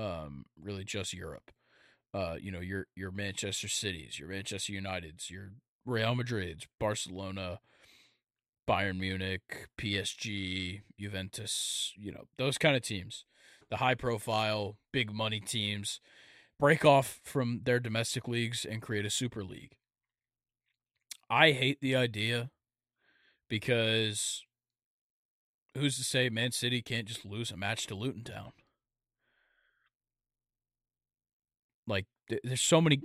um, 0.00 0.44
really 0.60 0.84
just 0.84 1.12
Europe, 1.12 1.50
uh, 2.14 2.36
you 2.40 2.50
know, 2.50 2.60
your 2.60 2.86
your 2.96 3.10
Manchester 3.10 3.68
Cities, 3.68 4.18
your 4.18 4.28
Manchester 4.28 4.72
Uniteds, 4.72 5.30
your 5.30 5.50
Real 5.84 6.14
Madrids, 6.14 6.66
Barcelona, 6.78 7.60
Bayern 8.68 8.98
Munich, 8.98 9.68
PSG, 9.78 10.82
Juventus, 10.98 11.92
you 11.96 12.12
know, 12.12 12.24
those 12.38 12.56
kind 12.58 12.76
of 12.76 12.82
teams, 12.82 13.24
the 13.70 13.78
high 13.78 13.94
profile, 13.94 14.76
big 14.92 15.12
money 15.12 15.40
teams, 15.40 16.00
break 16.58 16.84
off 16.84 17.20
from 17.24 17.60
their 17.64 17.80
domestic 17.80 18.26
leagues 18.28 18.64
and 18.64 18.82
create 18.82 19.04
a 19.04 19.10
super 19.10 19.44
league. 19.44 19.72
I 21.28 21.52
hate 21.52 21.80
the 21.80 21.94
idea 21.94 22.50
because 23.48 24.42
who's 25.76 25.96
to 25.96 26.04
say 26.04 26.28
Man 26.28 26.52
City 26.52 26.82
can't 26.82 27.06
just 27.06 27.24
lose 27.24 27.50
a 27.50 27.56
match 27.56 27.86
to 27.88 27.94
Luton 27.94 28.24
Town? 28.24 28.52
Like 31.90 32.06
there's 32.28 32.62
so 32.62 32.80
many 32.80 33.00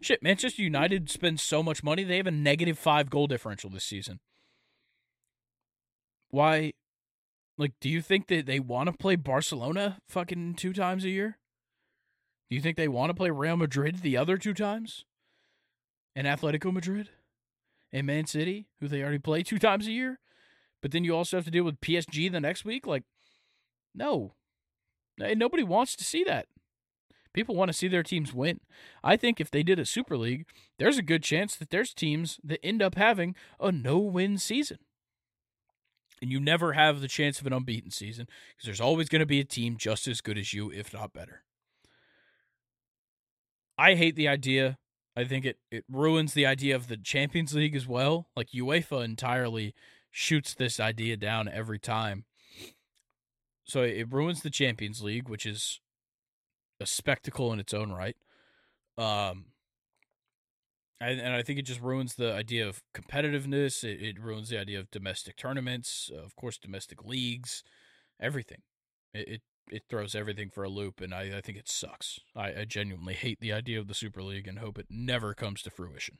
shit. 0.00 0.22
Manchester 0.22 0.62
United 0.62 1.10
spends 1.10 1.42
so 1.42 1.62
much 1.62 1.84
money; 1.84 2.02
they 2.02 2.16
have 2.16 2.26
a 2.26 2.32
negative 2.32 2.78
five 2.78 3.10
goal 3.10 3.26
differential 3.26 3.70
this 3.70 3.84
season. 3.84 4.20
Why? 6.30 6.72
Like, 7.58 7.72
do 7.80 7.88
you 7.88 8.02
think 8.02 8.26
that 8.26 8.46
they 8.46 8.60
want 8.60 8.88
to 8.88 8.92
play 8.92 9.16
Barcelona 9.16 9.98
fucking 10.08 10.54
two 10.54 10.72
times 10.72 11.04
a 11.04 11.10
year? 11.10 11.38
Do 12.50 12.56
you 12.56 12.60
think 12.60 12.76
they 12.76 12.88
want 12.88 13.10
to 13.10 13.14
play 13.14 13.30
Real 13.30 13.56
Madrid 13.56 14.02
the 14.02 14.16
other 14.16 14.36
two 14.36 14.52
times? 14.52 15.04
And 16.14 16.26
Atletico 16.26 16.72
Madrid? 16.72 17.10
And 17.92 18.06
Man 18.06 18.26
City, 18.26 18.66
who 18.80 18.88
they 18.88 19.02
already 19.02 19.18
play 19.18 19.42
two 19.42 19.58
times 19.58 19.86
a 19.86 19.92
year? 19.92 20.18
But 20.82 20.90
then 20.90 21.04
you 21.04 21.16
also 21.16 21.38
have 21.38 21.46
to 21.46 21.50
deal 21.50 21.64
with 21.64 21.80
PSG 21.80 22.30
the 22.30 22.40
next 22.40 22.64
week? 22.64 22.86
Like, 22.86 23.04
no. 23.94 24.34
Nobody 25.18 25.62
wants 25.62 25.96
to 25.96 26.04
see 26.04 26.24
that. 26.24 26.46
People 27.36 27.54
want 27.54 27.68
to 27.68 27.76
see 27.76 27.86
their 27.86 28.02
teams 28.02 28.32
win. 28.32 28.60
I 29.04 29.18
think 29.18 29.42
if 29.42 29.50
they 29.50 29.62
did 29.62 29.78
a 29.78 29.84
Super 29.84 30.16
League, 30.16 30.46
there's 30.78 30.96
a 30.96 31.02
good 31.02 31.22
chance 31.22 31.54
that 31.56 31.68
there's 31.68 31.92
teams 31.92 32.40
that 32.42 32.64
end 32.64 32.80
up 32.80 32.94
having 32.94 33.34
a 33.60 33.70
no 33.70 33.98
win 33.98 34.38
season. 34.38 34.78
And 36.22 36.32
you 36.32 36.40
never 36.40 36.72
have 36.72 37.02
the 37.02 37.08
chance 37.08 37.38
of 37.38 37.46
an 37.46 37.52
unbeaten 37.52 37.90
season 37.90 38.26
because 38.48 38.64
there's 38.64 38.80
always 38.80 39.10
going 39.10 39.20
to 39.20 39.26
be 39.26 39.38
a 39.38 39.44
team 39.44 39.76
just 39.76 40.08
as 40.08 40.22
good 40.22 40.38
as 40.38 40.54
you, 40.54 40.72
if 40.72 40.94
not 40.94 41.12
better. 41.12 41.42
I 43.76 43.96
hate 43.96 44.16
the 44.16 44.28
idea. 44.28 44.78
I 45.14 45.24
think 45.24 45.44
it, 45.44 45.58
it 45.70 45.84
ruins 45.90 46.32
the 46.32 46.46
idea 46.46 46.74
of 46.74 46.88
the 46.88 46.96
Champions 46.96 47.54
League 47.54 47.76
as 47.76 47.86
well. 47.86 48.28
Like 48.34 48.52
UEFA 48.52 49.04
entirely 49.04 49.74
shoots 50.10 50.54
this 50.54 50.80
idea 50.80 51.18
down 51.18 51.48
every 51.48 51.78
time. 51.78 52.24
So 53.64 53.82
it 53.82 54.10
ruins 54.10 54.40
the 54.40 54.48
Champions 54.48 55.02
League, 55.02 55.28
which 55.28 55.44
is 55.44 55.80
a 56.80 56.86
spectacle 56.86 57.52
in 57.52 57.60
its 57.60 57.74
own 57.74 57.92
right. 57.92 58.16
Um, 58.98 59.46
and, 61.00 61.20
and 61.20 61.34
I 61.34 61.42
think 61.42 61.58
it 61.58 61.66
just 61.66 61.80
ruins 61.80 62.14
the 62.14 62.32
idea 62.32 62.66
of 62.66 62.82
competitiveness. 62.94 63.84
It, 63.84 64.02
it 64.02 64.20
ruins 64.20 64.48
the 64.48 64.58
idea 64.58 64.78
of 64.80 64.90
domestic 64.90 65.36
tournaments, 65.36 66.10
of 66.16 66.34
course, 66.36 66.58
domestic 66.58 67.04
leagues, 67.04 67.62
everything. 68.20 68.62
It, 69.12 69.28
it 69.28 69.42
it 69.68 69.82
throws 69.88 70.14
everything 70.14 70.48
for 70.48 70.62
a 70.62 70.68
loop, 70.68 71.00
and 71.00 71.12
I, 71.12 71.38
I 71.38 71.40
think 71.40 71.58
it 71.58 71.68
sucks. 71.68 72.20
I, 72.34 72.60
I 72.60 72.64
genuinely 72.64 73.14
hate 73.14 73.40
the 73.40 73.52
idea 73.52 73.80
of 73.80 73.88
the 73.88 73.94
Super 73.94 74.22
League 74.22 74.46
and 74.46 74.60
hope 74.60 74.78
it 74.78 74.86
never 74.88 75.34
comes 75.34 75.60
to 75.62 75.70
fruition. 75.70 76.18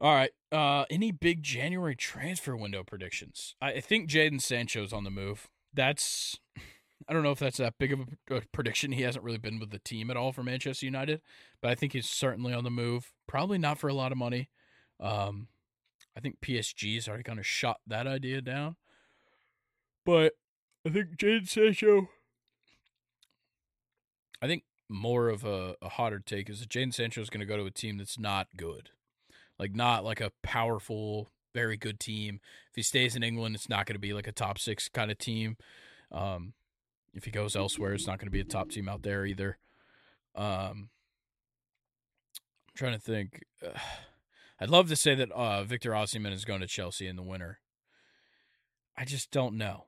All 0.00 0.12
right. 0.12 0.32
Uh, 0.50 0.84
any 0.90 1.12
big 1.12 1.42
January 1.42 1.94
transfer 1.94 2.56
window 2.56 2.82
predictions? 2.82 3.54
I, 3.60 3.74
I 3.74 3.80
think 3.80 4.10
Jadon 4.10 4.40
Sancho's 4.40 4.92
on 4.92 5.04
the 5.04 5.10
move. 5.10 5.48
That's 5.72 6.40
I 7.08 7.12
don't 7.12 7.22
know 7.22 7.32
if 7.32 7.38
that's 7.38 7.58
that 7.58 7.78
big 7.78 7.92
of 7.92 8.00
a, 8.30 8.40
prediction. 8.52 8.92
He 8.92 9.02
hasn't 9.02 9.24
really 9.24 9.38
been 9.38 9.58
with 9.58 9.70
the 9.70 9.78
team 9.78 10.10
at 10.10 10.16
all 10.16 10.32
for 10.32 10.42
Manchester 10.42 10.86
United, 10.86 11.20
but 11.60 11.70
I 11.70 11.74
think 11.74 11.92
he's 11.92 12.08
certainly 12.08 12.54
on 12.54 12.64
the 12.64 12.70
move. 12.70 13.12
Probably 13.26 13.58
not 13.58 13.78
for 13.78 13.88
a 13.88 13.94
lot 13.94 14.12
of 14.12 14.18
money. 14.18 14.48
Um, 15.00 15.48
I 16.16 16.20
think 16.20 16.40
PSG's 16.40 17.08
already 17.08 17.24
kind 17.24 17.38
of 17.38 17.46
shot 17.46 17.80
that 17.86 18.06
idea 18.06 18.40
down. 18.40 18.76
But 20.04 20.34
I 20.86 20.90
think 20.90 21.16
Jade 21.16 21.48
Sancho. 21.48 22.08
I 24.40 24.46
think 24.46 24.64
more 24.88 25.28
of 25.28 25.44
a, 25.44 25.74
a 25.80 25.88
hotter 25.88 26.20
take 26.24 26.50
is 26.50 26.60
that 26.60 26.68
Jadon 26.68 26.92
Sancho 26.92 27.20
is 27.20 27.30
going 27.30 27.40
to 27.40 27.46
go 27.46 27.56
to 27.56 27.64
a 27.64 27.70
team 27.70 27.96
that's 27.96 28.18
not 28.18 28.48
good, 28.56 28.90
like 29.58 29.74
not 29.74 30.04
like 30.04 30.20
a 30.20 30.32
powerful, 30.42 31.30
very 31.54 31.76
good 31.76 31.98
team. 31.98 32.40
If 32.70 32.76
he 32.76 32.82
stays 32.82 33.16
in 33.16 33.22
England, 33.22 33.54
it's 33.54 33.68
not 33.68 33.86
going 33.86 33.94
to 33.94 34.00
be 34.00 34.12
like 34.12 34.26
a 34.26 34.32
top 34.32 34.58
six 34.58 34.88
kind 34.88 35.10
of 35.10 35.18
team. 35.18 35.56
Um, 36.12 36.52
if 37.14 37.24
he 37.24 37.30
goes 37.30 37.56
elsewhere, 37.56 37.94
it's 37.94 38.06
not 38.06 38.18
going 38.18 38.26
to 38.26 38.32
be 38.32 38.40
a 38.40 38.44
top 38.44 38.70
team 38.70 38.88
out 38.88 39.02
there 39.02 39.24
either. 39.24 39.58
Um, 40.34 40.90
I'm 42.68 42.76
trying 42.76 42.94
to 42.94 43.00
think. 43.00 43.44
Uh, 43.64 43.78
I'd 44.60 44.70
love 44.70 44.88
to 44.88 44.96
say 44.96 45.16
that 45.16 45.32
uh, 45.32 45.64
Victor 45.64 45.90
Osimhen 45.90 46.32
is 46.32 46.44
going 46.44 46.60
to 46.60 46.66
Chelsea 46.66 47.08
in 47.08 47.16
the 47.16 47.22
winter. 47.22 47.58
I 48.96 49.04
just 49.04 49.32
don't 49.32 49.56
know. 49.56 49.86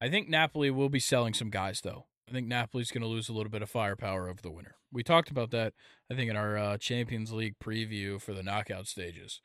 I 0.00 0.08
think 0.08 0.28
Napoli 0.28 0.70
will 0.70 0.88
be 0.88 0.98
selling 0.98 1.32
some 1.32 1.48
guys 1.48 1.80
though. 1.80 2.06
I 2.28 2.32
think 2.32 2.48
Napoli's 2.48 2.90
going 2.90 3.02
to 3.02 3.08
lose 3.08 3.28
a 3.28 3.32
little 3.32 3.50
bit 3.50 3.62
of 3.62 3.70
firepower 3.70 4.28
over 4.28 4.40
the 4.42 4.50
winter. 4.50 4.76
We 4.92 5.02
talked 5.02 5.30
about 5.30 5.50
that, 5.50 5.74
I 6.10 6.14
think, 6.14 6.30
in 6.30 6.36
our 6.36 6.56
uh, 6.56 6.78
Champions 6.78 7.32
League 7.32 7.58
preview 7.62 8.20
for 8.20 8.32
the 8.32 8.42
knockout 8.42 8.86
stages. 8.86 9.40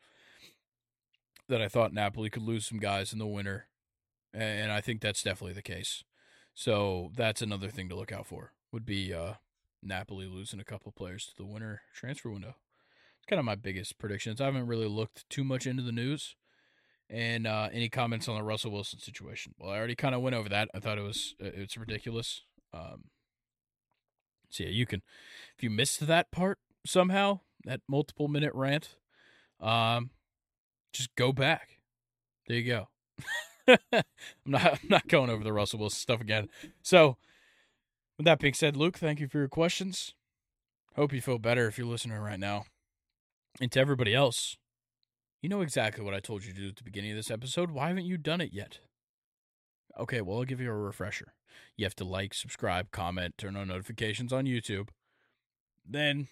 That 1.48 1.62
I 1.62 1.68
thought 1.68 1.94
Napoli 1.94 2.30
could 2.30 2.44
lose 2.44 2.66
some 2.66 2.80
guys 2.80 3.12
in 3.12 3.20
the 3.20 3.28
winter, 3.28 3.68
and 4.34 4.72
I 4.72 4.82
think 4.82 5.02
that's 5.02 5.24
definitely 5.24 5.54
the 5.54 5.62
case. 5.62 6.04
So 6.60 7.10
that's 7.16 7.42
another 7.42 7.70
thing 7.70 7.88
to 7.88 7.96
look 7.96 8.12
out 8.12 8.28
for. 8.28 8.52
Would 8.74 8.86
be 8.86 9.14
uh, 9.14 9.36
Napoli 9.82 10.26
losing 10.26 10.60
a 10.60 10.66
couple 10.66 10.92
players 10.92 11.26
to 11.28 11.32
the 11.38 11.46
winter 11.46 11.84
transfer 11.96 12.30
window. 12.30 12.58
It's 13.18 13.26
kind 13.30 13.40
of 13.40 13.46
my 13.46 13.56
biggest 13.56 13.98
predictions. 13.98 14.42
I 14.42 14.46
haven't 14.46 14.68
really 14.68 14.90
looked 14.90 15.24
too 15.30 15.46
much 15.46 15.66
into 15.66 15.84
the 15.84 15.94
news. 15.94 16.36
And 17.10 17.48
uh, 17.48 17.70
any 17.72 17.88
comments 17.88 18.28
on 18.28 18.36
the 18.36 18.44
Russell 18.44 18.74
Wilson 18.74 19.00
situation? 19.00 19.56
Well, 19.58 19.72
I 19.72 19.78
already 19.78 19.96
kind 19.96 20.14
of 20.14 20.20
went 20.20 20.36
over 20.36 20.50
that. 20.50 20.68
I 20.76 20.80
thought 20.80 20.98
it 20.98 21.02
was 21.02 21.34
uh, 21.42 21.48
it's 21.54 21.78
ridiculous. 21.78 22.42
Um, 22.74 23.06
so 24.50 24.66
yeah, 24.66 24.72
you 24.72 24.86
can 24.86 25.02
if 25.56 25.64
you 25.64 25.70
missed 25.70 26.06
that 26.08 26.30
part 26.30 26.58
somehow, 26.86 27.40
that 27.64 27.80
multiple 27.88 28.28
minute 28.28 28.52
rant, 28.54 28.98
um, 29.62 30.10
just 30.92 31.16
go 31.16 31.32
back. 31.32 31.80
There 32.50 32.58
you 32.58 32.68
go. 32.68 32.90
I'm 33.94 34.04
not 34.46 34.66
I'm 34.74 34.90
not 34.90 35.08
going 35.08 35.30
over 35.30 35.44
the 35.44 35.54
Russell 35.54 35.80
Wilson 35.80 36.00
stuff 36.00 36.22
again. 36.22 36.50
So 36.82 37.18
with 38.18 38.26
that 38.26 38.40
being 38.40 38.54
said, 38.54 38.76
Luke, 38.76 38.98
thank 38.98 39.20
you 39.20 39.28
for 39.28 39.38
your 39.38 39.48
questions. 39.48 40.14
Hope 40.96 41.14
you 41.14 41.22
feel 41.22 41.40
better 41.40 41.68
if 41.68 41.78
you're 41.78 41.88
listening 41.88 42.18
right 42.18 42.40
now. 42.40 42.66
And 43.62 43.72
to 43.72 43.80
everybody 43.80 44.14
else, 44.14 44.58
you 45.42 45.50
know 45.50 45.62
exactly 45.62 46.04
what 46.04 46.14
I 46.14 46.20
told 46.20 46.44
you 46.44 46.54
to 46.54 46.60
do 46.60 46.68
at 46.70 46.76
the 46.76 46.84
beginning 46.84 47.12
of 47.12 47.18
this 47.18 47.32
episode. 47.32 47.72
Why 47.72 47.88
haven't 47.88 48.06
you 48.06 48.18
done 48.18 48.42
it 48.42 48.52
yet? 48.52 48.80
Okay, 49.98 50.22
well, 50.22 50.40
I'll 50.40 50.44
give 50.44 50.62
you 50.62 50.70
a 50.70 50.76
refresher. 50.76 51.34
You 51.78 51.86
have 51.86 51.96
to 51.96 52.04
like, 52.04 52.34
subscribe, 52.34 52.92
comment, 52.92 53.38
turn 53.38 53.56
on 53.56 53.70
notifications 53.70 54.34
on 54.34 54.46
YouTube. 54.46 54.90
Then 55.88 56.28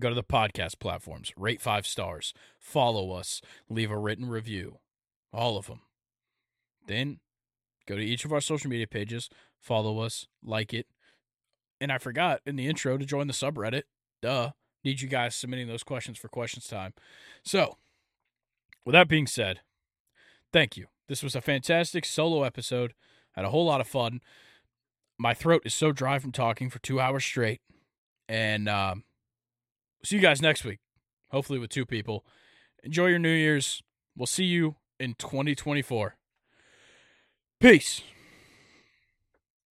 go 0.00 0.08
to 0.08 0.14
the 0.14 0.24
podcast 0.24 0.78
platforms, 0.80 1.32
rate 1.36 1.60
five 1.60 1.86
stars, 1.86 2.34
follow 2.58 3.12
us, 3.12 3.40
leave 3.68 3.90
a 3.90 3.98
written 3.98 4.28
review. 4.28 4.78
All 5.32 5.56
of 5.56 5.66
them. 5.66 5.80
Then 6.86 7.20
go 7.86 7.96
to 7.96 8.02
each 8.04 8.24
of 8.24 8.32
our 8.32 8.40
social 8.40 8.70
media 8.70 8.86
pages, 8.86 9.28
follow 9.60 10.00
us, 10.00 10.26
like 10.42 10.72
it. 10.74 10.86
And 11.80 11.90
I 11.92 11.98
forgot 11.98 12.40
in 12.46 12.56
the 12.56 12.66
intro 12.66 12.96
to 12.96 13.04
join 13.04 13.26
the 13.26 13.32
subreddit. 13.32 13.82
Duh. 14.22 14.52
Need 14.84 15.00
you 15.00 15.08
guys 15.08 15.34
submitting 15.34 15.66
those 15.66 15.82
questions 15.82 16.18
for 16.18 16.28
questions 16.28 16.66
time. 16.66 16.92
So, 17.42 17.78
with 18.84 18.92
that 18.92 19.08
being 19.08 19.26
said, 19.26 19.60
thank 20.52 20.76
you. 20.76 20.86
This 21.08 21.22
was 21.22 21.34
a 21.34 21.40
fantastic 21.40 22.04
solo 22.04 22.42
episode. 22.42 22.92
Had 23.32 23.44
a 23.44 23.50
whole 23.50 23.64
lot 23.64 23.80
of 23.80 23.88
fun. 23.88 24.20
My 25.18 25.32
throat 25.32 25.62
is 25.64 25.74
so 25.74 25.90
dry 25.92 26.18
from 26.18 26.32
talking 26.32 26.68
for 26.68 26.78
two 26.80 27.00
hours 27.00 27.24
straight. 27.24 27.60
And 28.28 28.68
um, 28.68 29.04
see 30.04 30.16
you 30.16 30.22
guys 30.22 30.42
next 30.42 30.64
week, 30.64 30.80
hopefully 31.30 31.58
with 31.58 31.70
two 31.70 31.86
people. 31.86 32.24
Enjoy 32.82 33.06
your 33.06 33.18
New 33.18 33.28
Year's. 33.30 33.82
We'll 34.16 34.26
see 34.26 34.44
you 34.44 34.76
in 35.00 35.14
2024. 35.14 36.16
Peace. 37.60 38.02